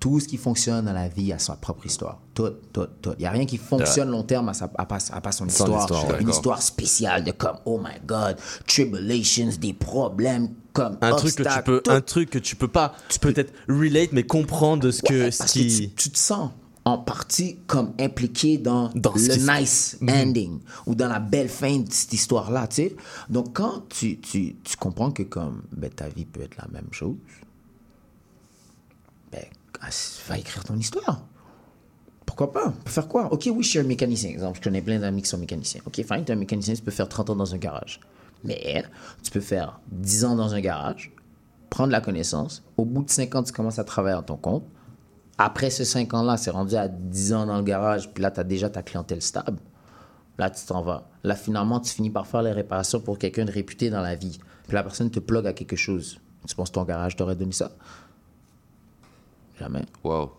Tout 0.08 0.22
ce 0.22 0.28
qui 0.30 0.38
fonctionne 0.38 0.86
dans 0.86 0.94
la 0.94 1.10
vie 1.10 1.34
a 1.34 1.38
sa 1.40 1.58
propre 1.58 1.86
histoire. 1.86 2.20
Tout, 2.34 2.50
tout, 2.72 2.88
tout. 3.02 3.12
Il 3.18 3.24
n'y 3.24 3.26
a 3.26 3.32
rien 3.32 3.46
qui 3.46 3.58
fonctionne 3.58 4.10
long 4.10 4.24
terme 4.24 4.48
à, 4.48 4.54
sa, 4.54 4.72
à, 4.78 4.86
pas, 4.86 5.00
à 5.12 5.20
pas 5.20 5.32
son 5.34 5.44
Son 5.44 5.66
histoire. 5.66 5.82
histoire. 5.82 6.22
Une 6.22 6.30
histoire 6.30 6.62
spéciale 6.62 7.26
de 7.26 7.32
comme, 7.32 7.58
oh 7.66 7.78
my 7.78 8.00
God, 8.06 8.38
tribulations, 8.66 9.50
des 9.60 9.74
problèmes, 9.74 10.48
comme 10.72 10.98
un 11.02 11.14
truc 11.14 11.36
que 11.36 11.44
tu 11.44 11.64
peux 11.66 11.82
tout. 11.82 11.92
un 11.92 12.00
truc 12.00 12.30
que 12.30 12.40
tu 12.40 12.56
peux 12.56 12.70
pas 12.70 12.94
peut-être 13.20 13.52
relate 13.68 14.14
mais 14.14 14.24
comprendre 14.24 14.92
ce 14.92 15.02
que 15.02 15.30
ce 15.30 15.44
que 15.44 15.50
qui 15.50 15.90
tu, 15.90 15.90
tu 15.96 16.10
te 16.12 16.18
sens 16.18 16.52
en 16.86 16.98
partie 17.00 17.58
comme 17.68 17.92
impliqué 18.00 18.58
dans, 18.58 18.90
Dans 18.96 19.14
le 19.14 19.60
nice 19.60 19.98
Mhm. 20.00 20.10
ending 20.10 20.60
ou 20.86 20.96
dans 20.96 21.10
la 21.10 21.20
belle 21.20 21.50
fin 21.50 21.80
de 21.80 21.92
cette 21.92 22.14
histoire-là, 22.14 22.68
tu 22.68 22.76
sais. 22.76 22.96
Donc, 23.30 23.52
quand 23.54 23.90
tu, 23.90 24.20
tu, 24.22 24.56
tu 24.64 24.78
comprends 24.78 25.12
que 25.12 25.24
comme 25.24 25.64
ben, 25.76 25.90
ta 25.90 26.08
vie 26.08 26.24
peut 26.24 26.40
être 26.44 26.56
la 26.56 26.70
même 26.72 26.88
chose, 26.92 27.18
ben, 29.32 29.44
ah, 29.82 29.90
va 30.28 30.38
écrire 30.38 30.64
ton 30.64 30.76
histoire. 30.76 31.26
Pourquoi 32.26 32.52
pas? 32.52 32.74
Peut 32.84 32.92
faire 32.92 33.08
quoi? 33.08 33.32
Ok, 33.32 33.50
oui, 33.52 33.64
je 33.64 33.70
suis 33.70 33.80
un 33.80 33.84
mécanicien. 33.84 34.30
Exemple, 34.30 34.58
je 34.58 34.62
connais 34.62 34.82
plein 34.82 35.00
d'amis 35.00 35.22
qui 35.22 35.30
sont 35.30 35.38
mécaniciens. 35.38 35.82
Ok, 35.86 35.96
fine, 35.96 36.26
tu 36.26 36.32
es 36.32 36.32
un 36.32 36.36
mécanicien, 36.36 36.76
tu 36.76 36.82
peux 36.82 36.92
faire 36.92 37.10
30 37.10 37.32
ans 37.32 37.36
dans 37.36 37.56
un 37.56 37.58
garage. 37.58 38.00
Mais 38.44 38.84
tu 39.24 39.32
peux 39.32 39.40
faire 39.40 39.80
10 39.92 40.26
ans 40.26 40.36
dans 40.36 40.54
un 40.54 40.60
garage, 40.60 41.14
prendre 41.70 41.92
la 41.92 42.02
connaissance. 42.02 42.64
Au 42.78 42.86
bout 42.86 43.04
de 43.04 43.10
5 43.10 43.36
ans, 43.36 43.44
tu 43.44 43.54
commences 43.54 43.80
à 43.80 43.84
travailler 43.84 44.18
à 44.18 44.22
ton 44.22 44.38
compte. 44.38 44.66
Après 45.38 45.70
ces 45.70 45.86
5 45.86 46.14
ans-là, 46.14 46.38
c'est 46.38 46.52
rendu 46.52 46.76
à 46.76 46.88
10 46.88 47.34
ans 47.34 47.46
dans 47.46 47.58
le 47.58 47.64
garage, 47.64 48.12
puis 48.14 48.24
là, 48.24 48.32
tu 48.32 48.40
as 48.40 48.44
déjà 48.44 48.70
ta 48.70 48.84
clientèle 48.84 49.22
stable. 49.22 49.60
Là, 50.38 50.50
tu 50.50 50.66
t'en 50.66 50.82
vas. 50.82 51.10
Là, 51.24 51.36
finalement, 51.36 51.80
tu 51.80 51.92
finis 51.92 52.10
par 52.10 52.28
faire 52.28 52.42
les 52.42 52.52
réparations 52.52 53.00
pour 53.00 53.18
quelqu'un 53.18 53.46
de 53.46 53.52
réputé 53.52 53.90
dans 53.90 54.02
la 54.02 54.16
vie. 54.16 54.40
Puis 54.68 54.76
la 54.76 54.84
personne 54.84 55.10
te 55.10 55.20
plug 55.20 55.48
à 55.48 55.54
quelque 55.54 55.76
chose. 55.76 56.20
Tu 56.48 56.56
penses 56.56 56.70
que 56.70 56.76
ton 56.76 56.84
garage 56.84 57.16
t'aurait 57.16 57.36
donné 57.36 57.54
ça? 57.54 57.72
Jamais. 59.60 59.84
Wow. 60.04 60.32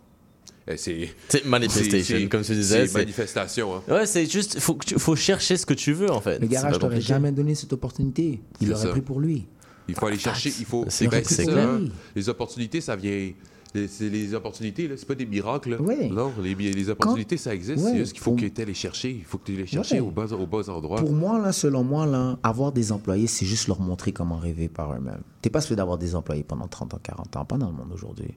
Eh, 0.71 0.77
c'est. 0.77 1.09
Manifestation, 1.47 2.17
c'est- 2.19 2.29
comme 2.29 2.43
tu 2.43 2.53
disais, 2.55 2.87
C'est 2.87 2.99
manifestation, 2.99 3.75
hein. 3.77 3.83
Ouais, 3.89 4.07
c'est 4.07 4.27
juste 4.31 4.59
faut 4.61 4.79
faut 4.99 5.17
chercher 5.17 5.57
ce 5.57 5.65
que 5.65 5.75
tu 5.75 5.93
veux 5.93 6.11
en 6.11 6.21
fait. 6.21 6.39
Le 6.39 6.47
garage 6.47 6.73
pas 6.75 6.79
t'aurait 6.79 7.01
jamais 7.01 7.33
donné 7.33 7.55
cette 7.55 7.73
opportunité. 7.73 8.41
Il 8.61 8.69
l'aurait 8.69 8.91
pris 8.91 9.01
pour 9.01 9.21
lui. 9.21 9.47
Il 9.89 9.95
faut 9.95 10.07
aller 10.07 10.19
chercher, 10.19 10.53
il 10.59 10.67
faut. 10.67 10.85
C'est 10.89 11.09
ben, 11.09 11.23
clair, 11.23 11.57
hein. 11.59 11.81
Les 12.15 12.29
opportunités, 12.29 12.81
ça 12.83 12.97
vient. 12.97 13.33
Les, 13.75 13.87
c'est 13.87 14.09
les 14.09 14.33
opportunités, 14.35 14.89
c'est 14.97 15.07
pas 15.07 15.15
des 15.15 15.27
miracles. 15.27 15.77
Ouais. 15.81 16.09
Non, 16.09 16.33
les, 16.43 16.55
les 16.55 16.89
opportunités, 16.91 17.37
ça 17.37 17.55
existe. 17.55 17.83
Ouais, 17.85 17.91
C'est 17.93 17.99
juste 17.99 18.13
qu'il 18.15 18.23
faut 18.23 18.31
pour- 18.33 18.41
que 18.41 18.47
tu 18.47 18.65
les 18.65 18.73
chercher. 18.75 19.11
Il 19.11 19.25
faut 19.25 19.37
que 19.37 19.45
tu 19.45 19.53
les 19.57 19.67
cherches 19.67 19.93
Ouais. 19.93 20.01
au, 20.01 20.11
bas, 20.11 20.25
au 20.33 20.47
bas 20.47 20.69
endroit. 20.71 20.99
Pour 21.01 21.13
moi, 21.13 21.39
là, 21.39 21.53
selon 21.53 21.85
moi, 21.85 22.07
là, 22.07 22.39
avoir 22.43 22.73
des 22.73 22.93
employés, 22.93 23.27
c'est 23.27 23.45
juste 23.45 23.69
leur 23.69 23.79
montrer 23.81 24.13
comment 24.13 24.37
rêver 24.39 24.69
par 24.69 24.93
eux-mêmes. 24.95 25.21
T'es 25.43 25.51
pas 25.51 25.61
supposé 25.61 25.77
d'avoir 25.77 25.99
des 25.99 26.15
employés 26.15 26.45
pendant 26.45 26.67
30 26.67 26.95
ans, 26.95 27.01
40 27.03 27.37
ans, 27.37 27.45
pas 27.45 27.59
dans 27.59 27.67
le 27.69 27.75
monde 27.75 27.93
aujourd'hui. 27.93 28.35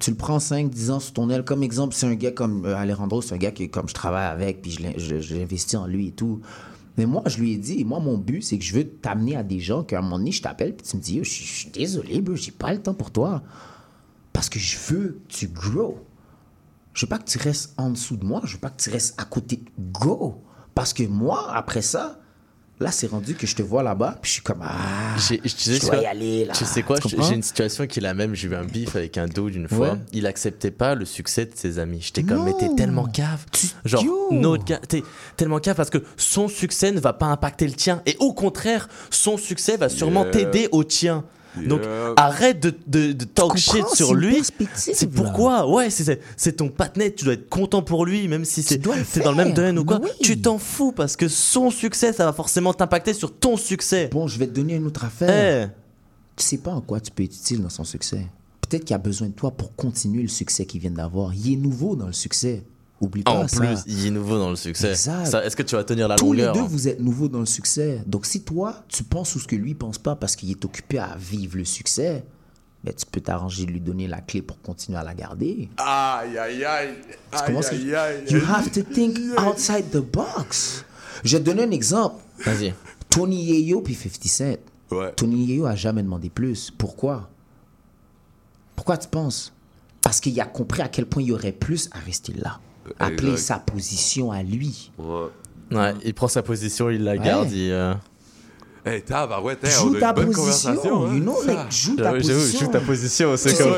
Tu 0.00 0.10
le 0.10 0.16
prends 0.16 0.40
5, 0.40 0.70
10 0.70 0.90
ans 0.90 0.98
sous 1.00 1.12
ton 1.12 1.28
aile. 1.30 1.44
Comme 1.44 1.62
exemple, 1.62 1.94
c'est 1.94 2.06
un 2.06 2.14
gars 2.14 2.32
comme 2.32 2.64
euh, 2.64 2.74
Alejandro, 2.76 3.20
c'est 3.22 3.34
un 3.34 3.38
gars 3.38 3.50
que 3.52 3.64
comme 3.64 3.88
je 3.88 3.94
travaille 3.94 4.26
avec, 4.26 4.62
puis 4.62 4.78
l'investis 5.30 5.74
en 5.78 5.86
lui 5.86 6.08
et 6.08 6.12
tout. 6.12 6.40
Mais 6.96 7.06
moi, 7.06 7.22
je 7.26 7.38
lui 7.38 7.52
ai 7.52 7.56
dit, 7.58 7.84
moi, 7.84 8.00
mon 8.00 8.18
but, 8.18 8.42
c'est 8.42 8.58
que 8.58 8.64
je 8.64 8.74
veux 8.74 8.84
t'amener 8.88 9.36
à 9.36 9.42
des 9.42 9.60
gens 9.60 9.84
qu'à 9.84 9.98
un 9.98 10.02
moment 10.02 10.18
donné, 10.18 10.32
je 10.32 10.42
t'appelle, 10.42 10.74
puis 10.74 10.86
tu 10.86 10.96
me 10.96 11.02
dis, 11.02 11.16
Yo, 11.16 11.24
je 11.24 11.30
suis- 11.30 11.44
je 11.44 11.52
suis 11.52 11.70
désolé, 11.70 12.20
bro, 12.20 12.34
j'ai 12.34 12.50
pas 12.50 12.72
le 12.72 12.82
temps 12.82 12.94
pour 12.94 13.10
toi. 13.10 13.42
Parce 14.32 14.48
que 14.48 14.58
je 14.58 14.76
veux 14.88 15.20
que 15.28 15.32
tu 15.34 15.48
grow. 15.48 15.98
Je 16.94 17.04
veux 17.06 17.08
pas 17.08 17.18
que 17.18 17.30
tu 17.30 17.38
restes 17.38 17.74
en 17.76 17.90
dessous 17.90 18.16
de 18.16 18.24
moi, 18.24 18.40
je 18.44 18.54
veux 18.54 18.60
pas 18.60 18.70
que 18.70 18.82
tu 18.82 18.90
restes 18.90 19.20
à 19.20 19.24
côté 19.24 19.56
de 19.56 19.92
go. 19.92 20.42
Parce 20.74 20.92
que 20.92 21.02
moi, 21.04 21.52
après 21.54 21.82
ça, 21.82 22.18
Là, 22.80 22.90
c'est 22.90 23.08
rendu 23.08 23.34
que 23.34 23.46
je 23.46 23.54
te 23.54 23.60
vois 23.60 23.82
là-bas, 23.82 24.16
puis 24.22 24.30
je 24.30 24.32
suis 24.34 24.42
comme, 24.42 24.62
ah, 24.62 25.14
je, 25.16 25.22
sais 25.48 25.74
je 25.76 25.80
dois 25.80 25.90
quoi- 25.90 25.98
y 25.98 26.06
aller, 26.06 26.46
là. 26.46 26.54
Tu 26.54 26.64
sais 26.64 26.82
quoi, 26.82 26.96
j'ai 27.04 27.34
une 27.34 27.42
situation 27.42 27.86
qui 27.86 27.98
est 27.98 28.02
la 28.02 28.14
même. 28.14 28.34
J'ai 28.34 28.48
eu 28.48 28.54
un 28.54 28.64
bif 28.64 28.96
avec 28.96 29.18
un 29.18 29.26
dude 29.26 29.54
une 29.54 29.68
fois. 29.68 29.92
Ouais. 29.92 29.98
Il 30.12 30.26
acceptait 30.26 30.70
pas 30.70 30.94
le 30.94 31.04
succès 31.04 31.44
de 31.44 31.52
ses 31.54 31.78
amis. 31.78 32.00
J'étais 32.00 32.22
comme, 32.22 32.44
mais 32.44 32.54
t'es 32.58 32.74
tellement 32.74 33.06
cave. 33.06 33.44
Genre, 33.84 34.02
notre 34.30 34.64
t'es 34.86 35.02
tellement 35.36 35.58
cave 35.58 35.76
parce 35.76 35.90
que 35.90 36.02
son 36.16 36.48
succès 36.48 36.90
ne 36.90 37.00
va 37.00 37.12
pas 37.12 37.26
impacter 37.26 37.66
le 37.66 37.74
tien. 37.74 38.00
Et 38.06 38.16
au 38.18 38.32
contraire, 38.32 38.88
son 39.10 39.36
succès 39.36 39.76
va 39.76 39.88
sûrement 39.90 40.24
t'aider 40.24 40.68
au 40.72 40.82
tien. 40.82 41.24
Donc, 41.56 41.80
Yeah. 41.82 42.14
arrête 42.16 42.60
de, 42.60 42.72
de, 42.86 43.12
de 43.12 43.24
talk 43.24 43.56
shit 43.56 43.86
sur 43.94 44.14
lui. 44.14 44.42
C'est 44.74 45.08
pourquoi, 45.08 45.68
ouais, 45.68 45.90
c'est- 45.90 46.52
ton 46.52 46.68
patinet, 46.68 47.12
tu 47.12 47.24
dois 47.24 47.34
être 47.34 47.48
content 47.48 47.82
pour 47.82 48.06
lui, 48.06 48.28
même 48.28 48.44
si 48.44 48.62
c'est 48.62 48.78
dans 48.78 48.92
le 49.32 49.34
même 49.36 49.52
domaine 49.52 49.78
ou 49.78 49.84
quoi. 49.84 50.00
oui. 50.02 50.10
Tu 50.22 50.40
t'en 50.40 50.58
fous 50.58 50.92
parce 50.92 51.16
que 51.16 51.28
son 51.28 51.70
succès, 51.70 52.12
ça 52.12 52.24
va 52.24 52.32
forcément 52.32 52.72
t'impacter 52.72 53.14
sur 53.14 53.34
ton 53.36 53.56
succès. 53.56 54.08
Bon, 54.12 54.26
je 54.28 54.38
vais 54.38 54.46
te 54.46 54.52
donner 54.52 54.74
une 54.76 54.86
autre 54.86 55.04
affaire. 55.04 55.68
Eh. 55.68 55.72
Tu 56.36 56.44
sais 56.44 56.58
pas 56.58 56.70
en 56.70 56.80
quoi 56.80 57.00
tu 57.00 57.10
peux 57.10 57.22
être 57.24 57.34
utile 57.34 57.62
dans 57.62 57.68
son 57.68 57.84
succès. 57.84 58.26
Peut-être 58.68 58.84
qu'il 58.84 58.94
a 58.94 58.98
besoin 58.98 59.28
de 59.28 59.32
toi 59.32 59.50
pour 59.50 59.74
continuer 59.74 60.22
le 60.22 60.28
succès 60.28 60.64
qu'il 60.64 60.80
vient 60.80 60.90
d'avoir. 60.92 61.34
Il 61.34 61.52
est 61.52 61.56
nouveau 61.56 61.96
dans 61.96 62.06
le 62.06 62.12
succès. 62.12 62.62
Oublie 63.00 63.22
pas 63.22 63.32
En 63.32 63.48
ça. 63.48 63.56
plus, 63.56 63.78
il 63.86 64.06
est 64.06 64.10
nouveau 64.10 64.38
dans 64.38 64.50
le 64.50 64.56
succès. 64.56 64.90
Est-ce 64.92 65.56
que 65.56 65.62
tu 65.62 65.74
vas 65.74 65.84
tenir 65.84 66.06
la 66.06 66.16
Tous 66.16 66.26
longueur 66.32 66.52
les 66.52 66.60
deux, 66.60 66.64
hein 66.64 66.68
vous 66.68 66.86
êtes 66.88 67.00
nouveaux 67.00 67.28
dans 67.28 67.40
le 67.40 67.46
succès. 67.46 68.02
Donc, 68.06 68.26
si 68.26 68.42
toi, 68.42 68.84
tu 68.88 69.04
penses 69.04 69.34
ou 69.34 69.40
ce 69.40 69.46
que 69.46 69.56
lui 69.56 69.74
pense 69.74 69.96
pas 69.98 70.16
parce 70.16 70.36
qu'il 70.36 70.50
est 70.50 70.64
occupé 70.64 70.98
à 70.98 71.16
vivre 71.18 71.56
le 71.56 71.64
succès, 71.64 72.24
ben, 72.84 72.92
tu 72.94 73.06
peux 73.06 73.20
t'arranger 73.20 73.64
de 73.64 73.70
lui 73.70 73.80
donner 73.80 74.06
la 74.06 74.20
clé 74.20 74.42
pour 74.42 74.60
continuer 74.60 74.98
à 74.98 75.02
la 75.02 75.14
garder. 75.14 75.68
Aïe, 75.78 76.36
aïe, 76.36 76.64
aïe. 76.64 76.94
Aïe, 77.32 77.56
aïe, 77.56 77.94
aïe. 77.94 78.24
You 78.28 78.40
have 78.46 78.70
to 78.72 78.82
think 78.82 79.18
outside 79.38 79.90
the 79.90 79.98
box. 79.98 80.84
Je 81.24 81.36
vais 81.36 81.42
te 81.42 81.46
donner 81.48 81.62
un 81.64 81.70
exemple. 81.70 82.16
Vas-y. 82.44 82.74
Tony 83.08 83.44
Yayo 83.44 83.80
puis 83.80 83.94
50 83.94 84.24
Cent. 84.24 84.56
Ouais. 84.90 85.12
Tony 85.16 85.46
Yayo 85.46 85.66
a 85.66 85.74
jamais 85.74 86.02
demandé 86.02 86.28
plus. 86.30 86.70
Pourquoi? 86.70 87.30
Pourquoi 88.76 88.96
tu 88.98 89.08
penses? 89.08 89.52
Parce 90.02 90.20
qu'il 90.20 90.38
a 90.40 90.46
compris 90.46 90.80
à 90.82 90.88
quel 90.88 91.06
point 91.06 91.22
il 91.22 91.28
y 91.28 91.32
aurait 91.32 91.52
plus 91.52 91.88
à 91.92 91.98
rester 91.98 92.32
là. 92.32 92.60
Appeler 92.98 93.32
Exact. 93.32 93.36
sa 93.38 93.58
position 93.58 94.32
à 94.32 94.42
lui. 94.42 94.90
Ouais. 94.98 95.28
Ouais, 95.72 95.94
il 96.04 96.14
prend 96.14 96.28
sa 96.28 96.42
position, 96.42 96.90
il 96.90 97.04
la 97.04 97.12
Ouais. 97.12 97.18
garde. 97.18 97.50
Il, 97.52 97.70
euh, 97.70 97.94
Hey, 98.84 99.02
tabarouette, 99.02 99.62
hey, 99.62 99.70
Joue 99.70 99.90
on 99.90 99.94
a 99.96 100.00
ta 100.00 100.08
une 100.08 100.14
bonne 100.14 100.32
position, 100.34 100.70
conversation. 100.74 101.06
hein. 101.06 101.14
you 101.14 101.20
know, 101.22 101.36
like, 101.46 101.58
Ah. 101.60 101.66
joue 101.70 101.96
ta 101.96 102.12
position. 102.14 102.60
joue 102.60 102.66
ta 102.72 102.80
position. 102.80 103.36
C'est 103.36 103.58
comme, 103.58 103.74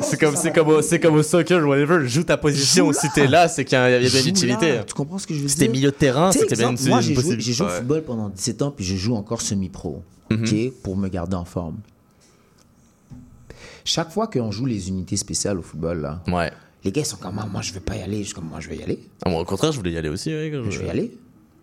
c'est 0.00 0.16
comme, 0.20 0.36
c'est 0.36 0.52
comme, 0.52 0.68
au- 0.68 0.80
c'est 0.82 1.00
comme 1.00 1.14
au 1.16 1.22
soccer, 1.24 1.66
whatever. 1.66 2.06
Joue 2.06 2.22
ta 2.22 2.36
position. 2.36 2.92
Joue 2.92 2.98
Si 3.00 3.10
t'es 3.10 3.26
là, 3.26 3.48
c'est 3.48 3.64
qu'il 3.64 3.76
y 3.76 3.80
a, 3.80 4.00
Joue 4.00 4.16
l'utilité. 4.24 4.76
là, 4.76 4.84
Tu 4.84 4.94
comprends 4.94 5.18
ce 5.18 5.26
que 5.26 5.34
je 5.34 5.40
veux 5.40 5.48
Si 5.48 5.56
dire? 5.56 5.66
t'es 5.66 5.72
milieu 5.72 5.90
de 5.90 5.96
terrain, 5.96 6.30
c'est 6.30 6.46
bien 6.56 6.70
une, 6.70 6.88
Moi, 6.88 7.02
une 7.02 7.40
j'ai 7.40 7.52
joué, 7.52 7.66
au 7.66 7.68
Ouais. 7.68 7.76
football 7.78 8.02
pendant 8.04 8.28
17 8.28 8.62
ans, 8.62 8.70
puis 8.70 8.84
je 8.84 8.94
joue 8.96 9.16
encore 9.16 9.40
semi-pro, 9.42 10.04
Mhm. 10.30 10.44
ok, 10.44 10.72
pour 10.84 10.96
me 10.96 11.08
garder 11.08 11.34
en 11.34 11.44
forme. 11.44 11.78
Chaque 13.84 14.10
fois 14.12 14.26
qu'on 14.28 14.50
joue 14.52 14.66
les 14.66 14.88
unités 14.88 15.16
spéciales 15.16 15.58
au 15.58 15.62
football, 15.62 16.00
là, 16.00 16.22
Ouais. 16.28 16.52
Les 16.84 16.92
gars 16.92 17.02
ils 17.02 17.06
sont 17.06 17.16
comme, 17.16 17.38
Ah, 17.38 17.46
moi, 17.46 17.62
je 17.62 17.72
veux 17.72 17.80
pas 17.80 17.96
y 17.96 18.02
aller. 18.02 18.18
Je 18.18 18.24
suis 18.26 18.34
comme, 18.34 18.48
moi, 18.48 18.60
je 18.60 18.68
vais 18.68 18.76
y 18.76 18.82
aller. 18.82 18.98
Ah, 19.24 19.30
moi, 19.30 19.40
au 19.40 19.44
contraire, 19.44 19.72
je 19.72 19.78
voulais 19.78 19.92
y 19.92 19.98
aller 19.98 20.08
aussi. 20.08 20.30
ouais, 20.30 20.50
quand 20.52 20.70
Je 20.70 20.78
vais 20.78 20.86
y 20.86 20.90
aller. 20.90 21.18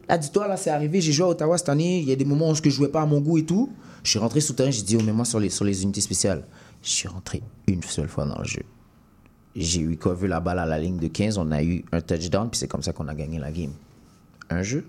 Là, 0.07 0.17
dis-toi, 0.17 0.47
là, 0.47 0.57
c'est 0.57 0.69
arrivé. 0.69 1.01
J'ai 1.01 1.11
joué 1.11 1.25
à 1.25 1.29
Ottawa 1.29 1.57
cette 1.57 1.69
année. 1.69 1.99
Il 1.99 2.07
y 2.07 2.11
a 2.11 2.15
des 2.15 2.25
moments 2.25 2.51
où 2.51 2.55
je 2.55 2.69
jouais 2.69 2.89
pas 2.89 3.01
à 3.01 3.05
mon 3.05 3.21
goût 3.21 3.37
et 3.37 3.45
tout. 3.45 3.71
Je 4.03 4.11
suis 4.11 4.19
rentré 4.19 4.39
sous 4.39 4.53
terrain. 4.53 4.69
J'ai 4.71 4.83
dit, 4.83 4.97
oh, 4.99 5.03
mets-moi 5.03 5.25
sur 5.25 5.39
les, 5.39 5.49
sur 5.49 5.65
les 5.65 5.83
unités 5.83 6.01
spéciales. 6.01 6.45
Je 6.83 6.89
suis 6.89 7.07
rentré 7.07 7.41
une 7.67 7.81
seule 7.81 8.07
fois 8.07 8.25
dans 8.25 8.37
le 8.37 8.45
jeu. 8.45 8.61
J'ai 9.55 9.81
eu 9.81 9.97
cover 9.97 10.27
la 10.27 10.39
balle 10.41 10.59
à 10.59 10.65
la 10.65 10.77
ligne 10.77 10.97
de 10.97 11.07
15. 11.07 11.37
On 11.37 11.49
a 11.51 11.63
eu 11.63 11.83
un 11.91 12.01
touchdown. 12.01 12.49
Puis 12.49 12.59
c'est 12.59 12.67
comme 12.67 12.83
ça 12.83 12.93
qu'on 12.93 13.07
a 13.07 13.15
gagné 13.15 13.39
la 13.39 13.51
game. 13.51 13.71
Un 14.49 14.61
jeu. 14.61 14.85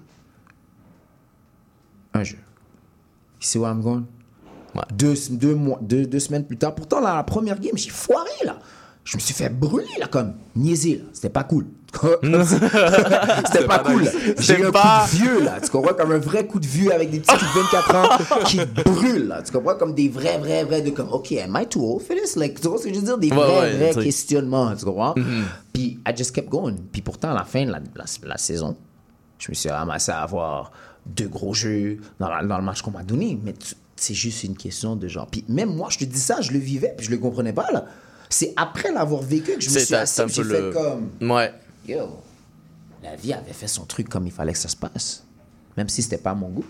Un 2.12 2.24
jeu. 2.24 2.36
You 2.36 3.42
see 3.46 3.58
where 3.58 3.70
I'm 3.70 3.80
going? 3.80 4.04
Deux, 4.92 5.14
deux, 5.30 5.54
mois, 5.54 5.78
deux, 5.80 6.04
deux 6.06 6.18
semaines 6.18 6.44
plus 6.44 6.58
tard. 6.58 6.74
Pourtant, 6.74 7.00
là, 7.00 7.14
la 7.14 7.22
première 7.22 7.58
game, 7.58 7.76
j'ai 7.76 7.88
foiré, 7.88 8.28
là. 8.44 8.58
Je 9.06 9.16
me 9.16 9.20
suis 9.20 9.34
fait 9.34 9.48
brûler, 9.48 9.86
là, 10.00 10.08
comme 10.08 10.34
niaiser, 10.56 10.96
là. 10.96 11.04
C'était 11.12 11.30
pas 11.30 11.44
cool. 11.44 11.66
C'était 13.46 13.66
pas 13.66 13.78
cool. 13.78 14.04
J'ai 14.38 14.58
eu 14.60 14.66
un 14.66 14.70
coup 14.72 14.78
de 14.78 15.16
vieux, 15.16 15.42
là. 15.44 15.60
Tu 15.62 15.70
comprends? 15.70 15.94
Comme 15.94 16.12
un 16.12 16.18
vrai 16.18 16.46
coup 16.46 16.58
de 16.58 16.66
vieux 16.66 16.92
avec 16.92 17.10
des 17.10 17.20
petits 17.20 17.32
de 17.34 17.60
24 17.60 17.94
ans 17.94 18.42
qui 18.44 18.58
brûlent, 18.84 19.28
là. 19.28 19.42
Tu 19.42 19.52
comprends? 19.52 19.76
Comme 19.76 19.94
des 19.94 20.08
vrais, 20.08 20.38
vrais, 20.38 20.64
vrais 20.64 20.82
de 20.82 20.90
comme, 20.90 21.08
OK, 21.12 21.32
am 21.32 21.56
I 21.60 21.66
too 21.66 21.80
old 21.82 22.02
for 22.02 22.16
this? 22.16 22.34
Like, 22.36 22.60
tu 22.60 22.68
vois 22.68 22.78
ce 22.78 22.84
que 22.84 22.90
je 22.92 22.98
veux 22.98 23.04
dire? 23.04 23.18
Des 23.18 23.30
Ouais, 23.30 23.36
vrais, 23.36 23.60
ouais, 23.60 23.92
vrais 23.92 24.04
questionnements, 24.04 24.74
tu 24.74 24.84
comprends? 24.84 25.14
Mhm. 25.16 25.44
Puis, 25.72 26.00
I 26.06 26.12
just 26.16 26.32
kept 26.34 26.48
going. 26.48 26.74
Puis 26.92 27.00
pourtant, 27.02 27.30
à 27.30 27.34
la 27.34 27.44
fin 27.44 27.64
de 27.64 27.70
la, 27.70 27.78
la, 27.94 28.04
la 28.24 28.36
saison, 28.38 28.76
je 29.38 29.50
me 29.50 29.54
suis 29.54 29.70
ramassé 29.70 30.10
à 30.10 30.22
avoir 30.22 30.72
deux 31.06 31.28
gros 31.28 31.54
jeux 31.54 31.98
dans, 32.18 32.28
la- 32.28 32.42
dans 32.44 32.58
le 32.58 32.64
match 32.64 32.82
qu'on 32.82 32.90
m'a 32.90 33.04
donné. 33.04 33.38
Mais 33.42 33.54
c'est 33.94 34.14
juste 34.14 34.42
une 34.42 34.56
question 34.56 34.96
de 34.96 35.06
genre. 35.06 35.28
Puis 35.28 35.44
même 35.48 35.74
moi, 35.74 35.88
je 35.90 35.98
te 35.98 36.04
dis 36.04 36.18
ça, 36.18 36.40
je 36.40 36.50
le 36.52 36.58
vivais, 36.58 36.92
puis 36.96 37.06
je 37.06 37.10
le 37.12 37.18
comprenais 37.18 37.52
pas, 37.52 37.70
là. 37.72 37.84
C'est 38.28 38.52
après 38.56 38.92
l'avoir 38.92 39.22
vécu 39.22 39.52
que 39.54 39.60
je 39.60 39.70
me 39.70 39.78
suis 39.78 39.94
assis, 39.94 40.22
puis 40.24 40.34
j'ai 40.34 40.44
fait 40.44 40.60
le- 40.60 40.72
comme... 40.72 41.30
Ouais. 41.30 41.52
Yo, 41.88 42.08
la 43.02 43.14
vie 43.16 43.32
avait 43.32 43.52
fait 43.52 43.68
son 43.68 43.84
truc 43.84 44.08
comme 44.08 44.26
il 44.26 44.32
fallait 44.32 44.52
que 44.52 44.58
ça 44.58 44.68
se 44.68 44.76
passe. 44.76 45.24
Même 45.76 45.88
si 45.88 46.02
c'était 46.02 46.18
pas 46.18 46.30
à 46.30 46.34
mon 46.34 46.48
goût. 46.48 46.64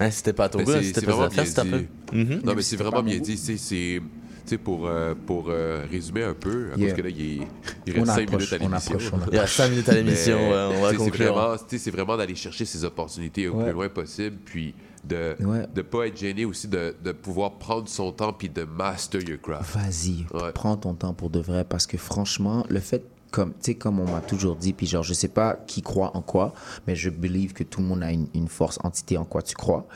Hein, 0.00 0.10
c'était 0.10 0.32
pas 0.32 0.44
à 0.46 0.48
ton 0.48 0.58
Mais 0.58 0.64
goût, 0.64 0.72
c'est- 0.72 0.82
c'était 0.84 1.06
pas 1.06 1.12
faire, 1.16 1.28
bien 1.28 1.44
c'était 1.44 1.60
un 1.60 1.66
peu. 1.66 1.84
Mhm. 2.12 2.40
Non, 2.44 2.54
mais 2.56 2.62
c'est 2.62 2.76
vraiment 2.76 3.02
bien 3.02 3.18
dit. 3.20 3.36
C'est, 3.36 3.56
c'est, 3.56 4.00
tu 4.00 4.02
sais, 4.46 4.58
pour, 4.58 4.86
euh, 4.88 5.14
pour 5.26 5.46
euh, 5.48 5.84
résumer 5.90 6.24
un 6.24 6.34
peu, 6.34 6.70
Yeah. 6.76 6.88
cause 6.88 6.96
que 6.96 7.02
là, 7.02 7.08
il, 7.10 7.20
est- 7.20 7.46
il 7.86 7.92
On 7.98 8.02
reste 8.02 8.06
5 8.16 8.22
approche, 8.22 8.30
minutes 8.40 8.52
à 8.52 8.56
on 8.56 8.68
l'émission. 8.68 8.98
Il 9.32 9.38
reste 9.38 9.52
cinq 9.54 9.68
minutes 9.70 9.88
à 9.88 9.94
l'émission, 9.94 10.36
ouais, 10.50 10.76
on 10.76 10.82
va 10.82 10.90
c'est 10.90 10.96
conclure. 10.96 11.34
vraiment, 11.34 11.56
c'est 11.68 11.90
vraiment 11.90 12.16
d'aller 12.16 12.34
chercher 12.34 12.64
ces 12.64 12.84
opportunités 12.84 13.46
au 13.48 13.54
Ouais. 13.54 13.64
plus 13.64 13.72
loin 13.72 13.88
possible, 13.88 14.36
puis 14.44 14.74
de 15.08 15.36
Ouais. 15.44 15.66
de 15.74 15.82
pas 15.82 16.06
être 16.06 16.16
gêné 16.16 16.44
aussi, 16.44 16.68
de, 16.68 16.94
de 17.02 17.12
pouvoir 17.12 17.58
prendre 17.58 17.88
son 17.88 18.12
temps, 18.12 18.32
puis 18.32 18.48
de 18.48 18.64
master 18.64 19.20
your 19.28 19.40
craft. 19.40 19.74
Vas-y, 19.76 20.24
prends 20.54 20.76
ton 20.76 20.94
temps 20.94 21.14
pour 21.14 21.30
de 21.30 21.40
vrai 21.40 21.64
parce 21.64 21.86
que 21.86 21.96
franchement, 21.98 22.64
le 22.68 22.80
fait 22.80 23.04
comme 23.30 23.50
tu 23.54 23.58
sais 23.62 23.74
comme 23.74 23.98
on 23.98 24.08
m'a 24.08 24.20
toujours 24.20 24.54
dit 24.54 24.72
puis 24.72 24.86
genre 24.86 25.02
je 25.02 25.12
sais 25.12 25.26
pas 25.28 25.54
qui 25.66 25.82
croit 25.82 26.16
en 26.16 26.22
quoi, 26.22 26.54
mais 26.86 26.94
je 26.94 27.10
believe 27.10 27.52
que 27.52 27.64
tout 27.64 27.80
le 27.80 27.86
monde 27.86 28.02
a 28.04 28.12
une, 28.12 28.28
une 28.32 28.46
force 28.48 28.78
entité 28.84 29.16
en 29.18 29.24
quoi 29.24 29.42
tu 29.42 29.54
crois. 29.56 29.86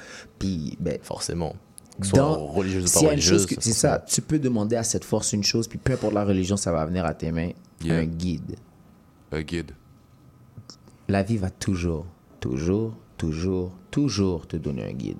Puis 0.41 0.77
ben 0.81 0.99
forcément 1.03 1.55
soit 2.03 2.25
religieuse 2.27 2.83
ou 2.83 2.87
pas 2.87 2.99
s'il 2.99 3.07
y 3.09 3.11
a 3.11 3.15
une 3.15 3.21
chose 3.21 3.43
religieuse, 3.43 3.57
que- 3.59 3.63
c'est 3.63 3.73
ça, 3.75 3.99
tu 4.07 4.23
peux 4.23 4.39
demander 4.41 4.75
à 4.77 4.83
cette 4.83 5.05
force 5.05 5.33
une 5.33 5.45
chose 5.45 5.69
puis 5.69 5.79
peu 5.79 5.93
importe 5.93 6.15
la 6.15 6.25
religion, 6.25 6.57
ça 6.57 6.73
va 6.73 6.85
venir 6.85 7.05
à 7.05 7.15
tes 7.15 7.31
mains, 7.31 7.51
Yeah. 7.85 7.99
un 7.99 8.05
guide. 8.07 8.57
Un 9.31 9.43
guide. 9.43 9.71
La 11.09 11.23
vie 11.23 11.37
va 11.39 11.49
toujours, 11.51 12.07
toujours, 12.41 12.95
toujours, 13.17 13.73
toujours 13.91 14.47
te 14.47 14.57
donner 14.57 14.84
un 14.84 14.93
guide. 14.93 15.18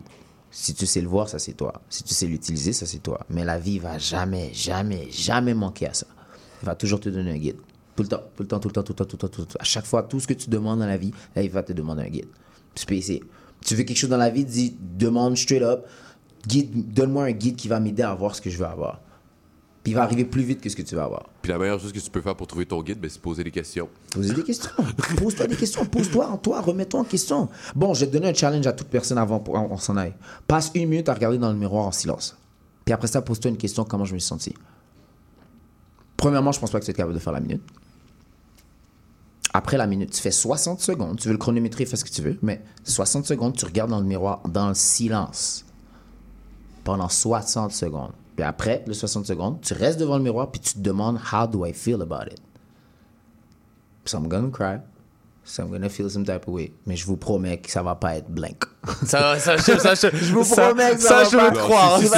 Si 0.51 0.75
tu 0.75 0.87
sais 0.87 1.01
le 1.01 1.09
voir, 1.09 1.29
ça 1.29 1.39
c'est 1.39 1.53
toi. 1.53 1.81
Si 1.91 2.03
tu 2.03 2.15
sais 2.15 2.27
l'utiliser, 2.27 2.73
ça 2.73 2.87
c'est 2.87 2.99
toi. 2.99 3.21
Mais 3.29 3.45
la 3.45 3.59
vie 3.59 3.79
va 3.79 3.99
jamais, 3.99 4.51
jamais, 4.55 5.09
jamais 5.11 5.55
manquer 5.55 5.89
à 5.89 5.95
ça. 5.95 6.07
Elle 6.61 6.67
va 6.67 6.75
toujours 6.75 7.01
te 7.01 7.09
donner 7.09 7.33
un 7.33 7.39
guide. 7.39 7.57
Tout 7.97 8.03
le 8.03 8.09
temps, 8.09 8.23
tout 8.37 8.43
le 8.43 8.49
temps, 8.49 8.61
tout 8.61 8.69
le 8.69 8.73
temps, 8.73 8.83
tout 8.83 8.93
le 8.93 8.97
temps, 8.97 9.05
tout 9.05 9.17
le 9.17 9.19
temps, 9.19 9.29
tout 9.29 9.41
le 9.43 9.47
temps. 9.47 9.59
À 9.61 9.65
chaque 9.65 9.87
fois, 9.87 10.03
tout 10.03 10.21
ce 10.21 10.27
que 10.27 10.35
tu 10.35 10.49
demandes 10.49 10.79
dans 10.79 10.87
la 10.87 10.97
vie, 10.97 11.13
la 11.35 11.43
vie 11.43 11.49
va 11.49 11.63
te 11.63 11.73
demander 11.73 12.03
un 12.05 12.09
guide. 12.09 12.29
Tu. 12.75 12.87
Tu 13.61 13.75
veux 13.75 13.83
quelque 13.83 13.97
chose 13.97 14.11
dans 14.11 14.17
la 14.17 14.31
vie, 14.31 14.45
dis, 14.45 14.77
demande 14.81 15.37
straight 15.37 15.63
up, 15.63 15.87
donne-moi 16.47 17.25
un 17.25 17.33
guide 17.33 17.57
qui 17.57 17.69
va 17.69 17.81
m'aider 17.81 18.03
à 18.03 18.11
avoir 18.11 18.35
ce 18.35 18.41
que 18.41 18.51
je 18.51 18.57
veux 18.57 18.67
avoir. 18.67 19.01
Puis 19.89 19.93
il 19.93 19.95
va 19.95 20.03
arriver 20.03 20.27
plus 20.27 20.43
vite 20.43 20.61
que 20.61 20.69
ce 20.69 20.77
que 20.77 20.83
tu 20.83 20.95
vas 20.95 21.05
avoir. 21.05 21.25
Puis 21.41 21.51
la 21.51 21.57
meilleure 21.57 21.81
chose 21.81 21.95
que 21.95 21.99
tu 21.99 22.11
peux 22.11 22.21
faire 22.21 22.37
pour 22.37 22.47
trouver 22.47 22.67
ton 22.67 22.83
guide, 22.83 23.01
ben, 23.01 23.09
c'est 23.09 23.23
poser 23.23 23.43
des 23.43 23.51
questions. 23.51 23.89
Poser 24.13 24.35
des 24.35 24.43
questions. 24.43 24.71
Pose-toi 25.17 25.47
des 25.47 25.57
questions. 25.57 25.87
Pose-toi 25.87 26.27
en 26.29 26.37
toi. 26.37 26.61
Remets-toi 26.61 27.01
en 27.01 27.05
question. 27.05 27.49
Bon, 27.75 27.95
je 27.95 28.01
vais 28.01 28.09
te 28.09 28.13
donner 28.13 28.29
un 28.29 28.35
challenge 28.35 28.67
à 28.67 28.75
toute 28.75 28.89
personne 28.89 29.17
avant 29.17 29.39
qu'on 29.39 29.79
s'en 29.79 29.97
aille. 29.97 30.13
Passe 30.47 30.71
une 30.75 30.91
minute 30.91 31.09
à 31.09 31.15
regarder 31.15 31.39
dans 31.39 31.51
le 31.51 31.57
miroir 31.57 31.87
en 31.87 31.93
silence. 31.93 32.37
Puis 32.85 32.93
après 32.93 33.07
ça, 33.07 33.23
pose-toi 33.23 33.51
une 33.51 33.57
question 33.57 33.85
comment 33.85 34.05
je 34.05 34.13
me 34.13 34.19
suis 34.19 34.29
senti. 34.29 34.55
Premièrement, 36.19 36.53
je 36.53 36.61
pense 36.61 36.71
pas 36.71 36.81
que 36.81 36.85
tu 36.85 36.91
es 36.91 36.95
capable 36.95 37.15
de 37.15 37.19
faire 37.19 37.33
la 37.33 37.41
minute. 37.41 37.63
Après 39.55 39.79
la 39.79 39.87
minute, 39.87 40.11
tu 40.11 40.21
fais 40.21 40.31
60 40.31 40.81
secondes. 40.81 41.19
Tu 41.19 41.29
veux 41.29 41.33
le 41.33 41.39
chronométrer, 41.39 41.87
fais 41.87 41.97
ce 41.97 42.05
que 42.05 42.11
tu 42.11 42.21
veux. 42.21 42.39
Mais 42.43 42.63
60 42.85 43.25
secondes, 43.25 43.57
tu 43.57 43.65
regardes 43.65 43.91
dans 43.91 44.01
le 44.01 44.07
miroir 44.07 44.43
dans 44.47 44.69
le 44.69 44.75
silence. 44.75 45.65
Pendant 46.85 47.09
60 47.09 47.73
secondes. 47.73 48.13
Puis 48.39 48.45
après 48.47 48.85
les 48.87 48.95
60 48.95 49.27
secondes, 49.27 49.61
tu 49.63 49.75
restes 49.75 49.99
devant 49.99 50.17
le 50.17 50.23
miroir 50.23 50.49
puis 50.53 50.61
tu 50.61 50.75
te 50.75 50.79
demandes 50.79 51.19
How 51.33 51.49
do 51.49 51.67
I 51.67 51.73
feel 51.73 52.01
about 52.03 52.31
it? 52.31 52.39
So 54.05 54.17
I'm 54.19 54.29
gonna 54.29 54.49
cry. 54.53 54.77
So 55.43 55.65
I'm 55.65 55.71
gonna 55.73 55.89
feel 55.89 56.09
some 56.09 56.25
type 56.25 56.47
of 56.47 56.55
way. 56.55 56.73
Mais 56.87 56.95
je 56.95 57.05
vous 57.05 57.17
promets 57.17 57.59
que 57.59 57.69
ça 57.69 57.83
va 57.83 57.97
pas 57.97 58.17
être 58.17 58.31
blank. 58.31 58.65
Ça, 59.05 59.41
ça, 59.41 59.57
je- 59.57 59.63
ça, 59.79 59.95
je- 59.97 60.17
je 60.17 60.33
vous 60.33 60.45
promets 60.45 60.93
que 60.95 61.01
ça, 61.01 61.25
ça, 61.25 61.31
je 61.33 61.37
va 61.37 61.51
veux 61.51 61.57
croire. 61.57 61.99
Si 61.99 62.07
c'est 62.07 62.17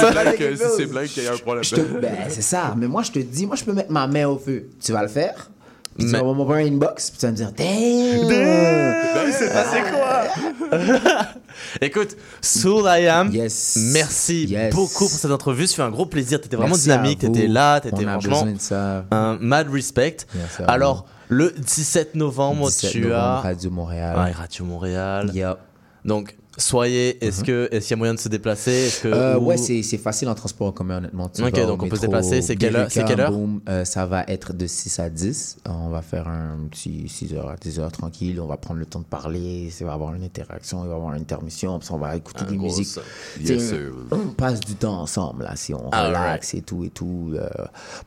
si 0.77 0.85
blanc, 0.85 1.01
qu'il 1.05 1.23
y 1.23 1.27
a 1.27 1.33
un 1.33 1.37
problème. 1.37 1.63
Ben, 2.01 2.15
c'est 2.29 2.41
ça. 2.43 2.75
Mais 2.77 2.87
moi, 2.87 3.01
je 3.01 3.11
te 3.13 3.19
dis, 3.19 3.47
moi, 3.47 3.55
je 3.55 3.63
peux 3.63 3.73
mettre 3.73 3.91
ma 3.91 4.05
main 4.05 4.27
au 4.27 4.37
feu. 4.37 4.69
Tu 4.79 4.91
vas 4.91 5.01
le 5.01 5.07
faire? 5.07 5.49
Puis 6.01 6.11
tu 6.11 6.11
Mais- 6.17 6.19
vas 6.19 6.33
m'envoyer 6.33 6.67
un 6.69 6.73
inbox. 6.73 7.09
Puis 7.11 7.19
tu 7.19 7.25
vas 7.25 7.31
me 7.31 7.37
dire, 7.37 7.51
damn! 7.51 8.27
Ben, 8.27 9.31
c'est 9.31 9.53
passé 9.53 9.77
quoi? 9.91 10.77
Écoute, 11.81 12.17
Soul 12.41 12.83
I 12.87 13.07
Am, 13.07 13.31
Yes. 13.31 13.77
merci 13.93 14.45
Yes. 14.45 14.73
beaucoup 14.73 15.07
pour 15.07 15.09
cette 15.19 15.31
entrevue. 15.31 15.67
Ça 15.67 15.75
fait 15.77 15.81
un 15.83 15.89
gros 15.91 16.05
plaisir. 16.05 16.39
T'étais 16.41 16.55
vraiment 16.55 16.69
Merci 16.75 16.83
dynamique, 16.89 17.19
t'étais 17.19 17.47
là, 17.47 17.79
t'étais 17.79 18.03
franchement 18.03 18.39
besoin 18.43 18.53
de 18.53 18.59
ça. 18.59 19.05
un 19.11 19.37
mad 19.39 19.67
respect. 19.71 20.17
Merci. 20.35 20.61
Alors, 20.67 21.05
le 21.29 21.51
17 21.57 22.15
novembre, 22.15 22.67
17 22.67 22.91
tu 22.91 23.01
novembre, 23.01 23.17
as 23.17 23.41
Radio 23.41 23.69
Montréal. 23.69 24.17
Ouais, 24.17 24.31
Radio 24.31 24.65
Montréal. 24.65 25.31
Yep. 25.33 25.57
Donc, 26.05 26.35
soyez. 26.61 27.23
Est-ce 27.25 27.43
que 27.43 27.67
est-ce 27.71 27.87
qu'il 27.87 27.91
y 27.91 27.93
a 27.93 27.97
moyen 27.97 28.13
de 28.13 28.19
se 28.19 28.29
déplacer 28.29 28.71
Est-ce 28.71 29.01
que 29.03 29.07
Euh, 29.09 29.37
ou- 29.39 29.45
ouais, 29.45 29.57
c'est 29.57 29.83
c'est 29.83 29.97
facile 29.97 30.29
en 30.29 30.35
transport 30.35 30.67
en 30.67 30.71
commun, 30.71 30.97
honnêtement. 30.97 31.29
Tu 31.29 31.43
Ok, 31.43 31.55
vas 31.57 31.65
donc 31.65 31.83
on 31.83 31.89
peut 31.89 31.95
se 31.95 32.01
déplacer. 32.01 32.41
C'est 32.41 32.55
quelle 32.55 32.75
heure- 32.75 32.87
c'est 32.91 33.03
quelle 33.05 33.19
heure 33.21 33.31
boom, 33.31 33.61
euh, 33.69 33.85
Ça 33.85 34.05
va 34.05 34.23
être 34.27 34.53
de 34.53 34.67
6 34.67 34.99
à 34.99 35.09
10. 35.09 35.57
On 35.67 35.89
va 35.89 36.01
faire 36.01 36.27
un 36.27 36.57
petit 36.69 37.07
6h 37.09 37.47
à 37.49 37.55
10h 37.55 37.91
tranquille. 37.91 38.39
On 38.39 38.47
va 38.47 38.57
prendre 38.57 38.79
le 38.79 38.85
temps 38.85 38.99
de 38.99 39.05
parler. 39.05 39.69
Il 39.79 39.85
va 39.85 39.91
y 39.91 39.93
avoir 39.93 40.13
une 40.13 40.23
interaction, 40.23 40.83
il 40.83 40.87
va 40.87 40.93
y 40.93 40.95
avoir 40.97 41.13
une 41.13 41.21
intermission. 41.21 41.79
Puis 41.79 41.89
on 41.91 41.97
va 41.97 42.15
écouter 42.15 42.45
des 42.45 42.57
musiques. 42.57 42.99
Yes, 43.43 43.73
on 44.11 44.27
passe 44.33 44.59
du 44.59 44.75
temps 44.75 44.99
ensemble, 45.01 45.43
là, 45.43 45.55
si 45.55 45.73
on 45.73 45.89
Ah, 45.91 46.07
relaxe 46.07 46.53
et 46.53 46.61
tout 46.61 46.83
et 46.83 46.89
tout. 46.89 47.31
euh, 47.35 47.47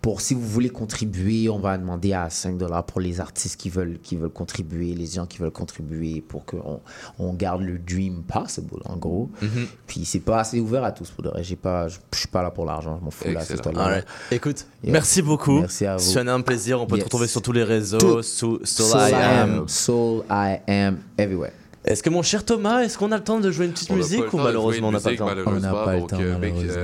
pour 0.00 0.20
si 0.20 0.34
vous 0.34 0.46
voulez 0.46 0.70
contribuer, 0.70 1.48
on 1.48 1.58
va 1.58 1.76
demander 1.78 2.12
à 2.12 2.30
5 2.30 2.56
dollars 2.58 2.84
pour 2.84 3.00
les 3.00 3.20
artistes 3.20 3.58
qui 3.60 3.68
veulent, 3.70 3.98
qui 4.02 4.16
veulent 4.16 4.30
contribuer, 4.30 4.94
les 4.94 5.06
gens 5.06 5.26
qui 5.26 5.38
veulent 5.38 5.50
contribuer 5.50 6.20
pour 6.20 6.44
qu'on 6.44 6.80
on 7.18 7.32
garde 7.34 7.62
le 7.62 7.78
dream 7.78 8.22
possible, 8.44 8.68
en 8.84 8.96
gros. 8.96 9.30
Mhm. 9.42 9.66
Puis 9.86 10.04
c'est 10.04 10.20
pas 10.20 10.38
assez 10.40 10.60
ouvert 10.60 10.84
à 10.84 10.92
tous, 10.92 11.10
pour. 11.10 11.24
J'ai 11.42 11.56
pas, 11.56 11.88
je 11.88 11.98
suis 12.12 12.28
pas 12.28 12.42
là 12.42 12.50
pour 12.50 12.64
l'argent, 12.64 12.96
je 13.00 13.04
m'en 13.04 13.10
fous 13.10 13.24
là, 13.30 13.40
Excellent. 13.42 13.76
Alright. 13.80 14.06
Écoute, 14.30 14.66
Yeah. 14.82 14.92
merci 14.92 15.22
beaucoup. 15.22 15.60
Merci 15.60 15.86
à 15.86 15.96
vous. 15.96 16.02
C'est 16.04 16.18
un 16.18 16.22
énorme 16.22 16.44
plaisir. 16.44 16.80
On 16.80 16.86
peut 16.86 16.98
te 16.98 17.04
retrouver 17.04 17.26
sur 17.26 17.42
tous 17.42 17.52
les 17.52 17.64
réseaux. 17.64 17.98
Tout. 17.98 18.22
Soul 18.22 18.60
I 18.94 19.10
I 19.10 19.14
am. 19.14 19.50
am, 19.60 19.68
Soul 19.68 20.22
I 20.30 20.58
am 20.68 20.98
everywhere. 21.18 21.52
Est-ce 21.86 22.02
que 22.02 22.08
mon 22.08 22.22
cher 22.22 22.44
Thomas, 22.46 22.80
est-ce 22.82 22.96
qu'on 22.96 23.12
a 23.12 23.18
le 23.18 23.22
temps 23.24 23.38
de 23.40 23.50
jouer 23.50 23.66
une 23.66 23.72
petite 23.72 23.90
On 23.90 23.96
musique 23.96 24.32
ou 24.32 24.38
malheureusement 24.38 24.88
on 24.88 24.92
n'a 24.92 25.00
pas 25.00 25.10
le 25.10 25.16
temps? 25.18 25.26
On 25.46 25.60
n'a 25.60 25.72
pas 25.72 25.92
le 25.94 26.00
Donc, 26.00 26.08
temps, 26.10 26.16
euh, 26.18 26.38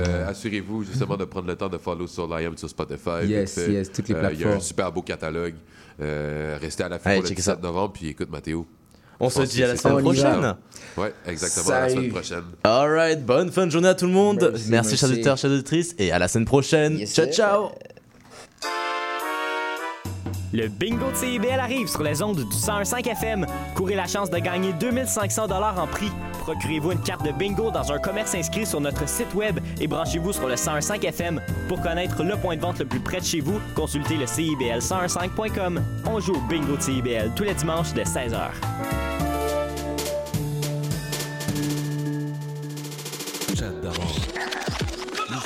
euh, 0.07 0.29
assurez-vous 0.29 0.83
justement 0.83 1.17
de 1.17 1.25
prendre 1.25 1.47
le 1.47 1.55
temps 1.55 1.69
de 1.69 1.79
follow 1.79 2.05
sur 2.05 2.27
l'IAM 2.27 2.55
sur 2.55 2.69
Spotify. 2.69 3.25
Yes, 3.25 3.57
yes, 3.67 3.91
toutes 3.91 4.09
les 4.09 4.15
Euh, 4.15 4.19
Il 4.19 4.23
y 4.23 4.25
a 4.25 4.29
un 4.29 4.35
plateformes. 4.51 4.61
super 4.61 4.91
beau 4.91 5.01
catalogue. 5.01 5.55
Euh, 6.01 6.57
restez 6.61 6.83
à 6.83 6.89
la 6.89 6.99
fin 6.99 7.13
pour 7.13 7.21
le 7.23 7.27
checker 7.27 7.41
17 7.41 7.55
ça. 7.55 7.61
novembre. 7.61 7.93
Puis 7.93 8.09
écoute, 8.09 8.29
Mathéo. 8.31 8.65
On 9.21 9.29
se 9.29 9.43
dit 9.43 9.63
à 9.63 9.67
la 9.67 9.75
semaine 9.77 10.01
prochaine. 10.01 10.55
Ouais, 10.97 11.13
exactement. 11.27 11.75
À 11.75 11.81
la 11.81 11.89
semaine 11.89 12.09
prochaine. 12.09 12.43
Alright, 12.63 13.23
bonne 13.23 13.51
fin 13.51 13.67
de 13.67 13.71
journée 13.71 13.87
à 13.87 13.95
tout 13.95 14.07
le 14.07 14.11
monde. 14.11 14.39
Merci, 14.51 14.69
Merci, 14.69 14.97
chers 14.97 15.09
auditeurs, 15.09 15.37
chers 15.37 15.51
auditrices, 15.51 15.95
et 15.99 16.11
à 16.11 16.19
la 16.19 16.27
semaine 16.27 16.45
prochaine. 16.45 16.97
Yes, 16.97 17.13
ciao, 17.13 17.27
ciao. 17.27 17.71
Le 20.53 20.67
bingo 20.67 21.09
de 21.11 21.15
CIBL 21.15 21.59
arrive 21.61 21.87
sur 21.87 22.03
les 22.03 22.21
ondes 22.21 22.35
du 22.35 22.43
101.5 22.43 23.07
FM. 23.09 23.45
Courez 23.73 23.95
la 23.95 24.05
chance 24.05 24.29
de 24.29 24.37
gagner 24.37 24.73
2500 24.73 25.47
dollars 25.47 25.79
en 25.79 25.87
prix. 25.87 26.11
Procurez-vous 26.41 26.91
une 26.91 26.99
carte 26.99 27.25
de 27.25 27.31
bingo 27.31 27.71
dans 27.71 27.89
un 27.89 27.99
commerce 27.99 28.35
inscrit 28.35 28.65
sur 28.65 28.81
notre 28.81 29.07
site 29.07 29.33
web 29.33 29.59
et 29.79 29.87
branchez-vous 29.87 30.33
sur 30.33 30.49
le 30.49 30.55
101.5 30.55 31.05
FM. 31.05 31.41
Pour 31.69 31.79
connaître 31.81 32.21
le 32.23 32.35
point 32.35 32.57
de 32.57 32.61
vente 32.61 32.79
le 32.79 32.85
plus 32.85 32.99
près 32.99 33.21
de 33.21 33.25
chez 33.25 33.39
vous, 33.39 33.61
consultez 33.75 34.17
le 34.17 34.25
CIBL1015.com. 34.25 35.79
On 36.05 36.19
joue 36.19 36.33
au 36.33 36.41
bingo 36.49 36.75
de 36.75 36.81
CIBL 36.81 37.31
tous 37.33 37.43
les 37.43 37.53
dimanches 37.53 37.93
dès 37.93 38.03
16h. 38.03 39.10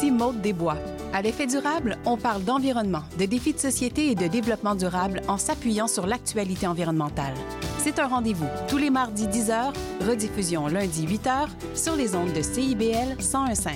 Ici 0.00 0.10
Maude 0.10 0.40
Desbois. 0.40 0.78
À 1.12 1.20
l'effet 1.20 1.46
durable, 1.46 1.98
on 2.06 2.16
parle 2.16 2.42
d'environnement, 2.42 3.02
de 3.18 3.26
défis 3.26 3.52
de 3.52 3.58
société 3.58 4.10
et 4.10 4.14
de 4.14 4.28
développement 4.28 4.74
durable 4.74 5.20
en 5.28 5.36
s'appuyant 5.36 5.88
sur 5.88 6.06
l'actualité 6.06 6.66
environnementale. 6.66 7.34
C'est 7.76 7.98
un 7.98 8.06
rendez-vous 8.06 8.46
tous 8.66 8.78
les 8.78 8.88
mardis 8.88 9.26
10h, 9.26 9.74
rediffusion 10.08 10.68
lundi 10.68 11.06
8h 11.06 11.48
sur 11.74 11.96
les 11.96 12.14
ondes 12.14 12.32
de 12.32 12.40
CIBL 12.40 13.16
1015. 13.18 13.66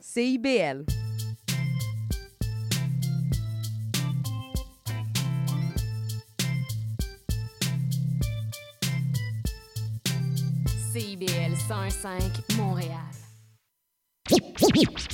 CIBL. 0.00 0.86
CIBL 10.94 11.56
105 11.68 12.56
Montréal. 12.56 13.15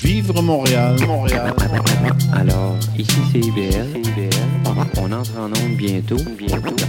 Vivre 0.02 0.42
Montréal, 0.42 0.96
Montréal. 1.06 1.54
Alors, 2.32 2.76
ici 2.98 3.18
c'est 3.30 3.38
IBL. 3.38 3.86
On 4.98 5.12
entre 5.12 5.38
en 5.38 5.46
onde 5.46 5.76
bientôt. 5.76 6.16
bientôt. 6.36 6.84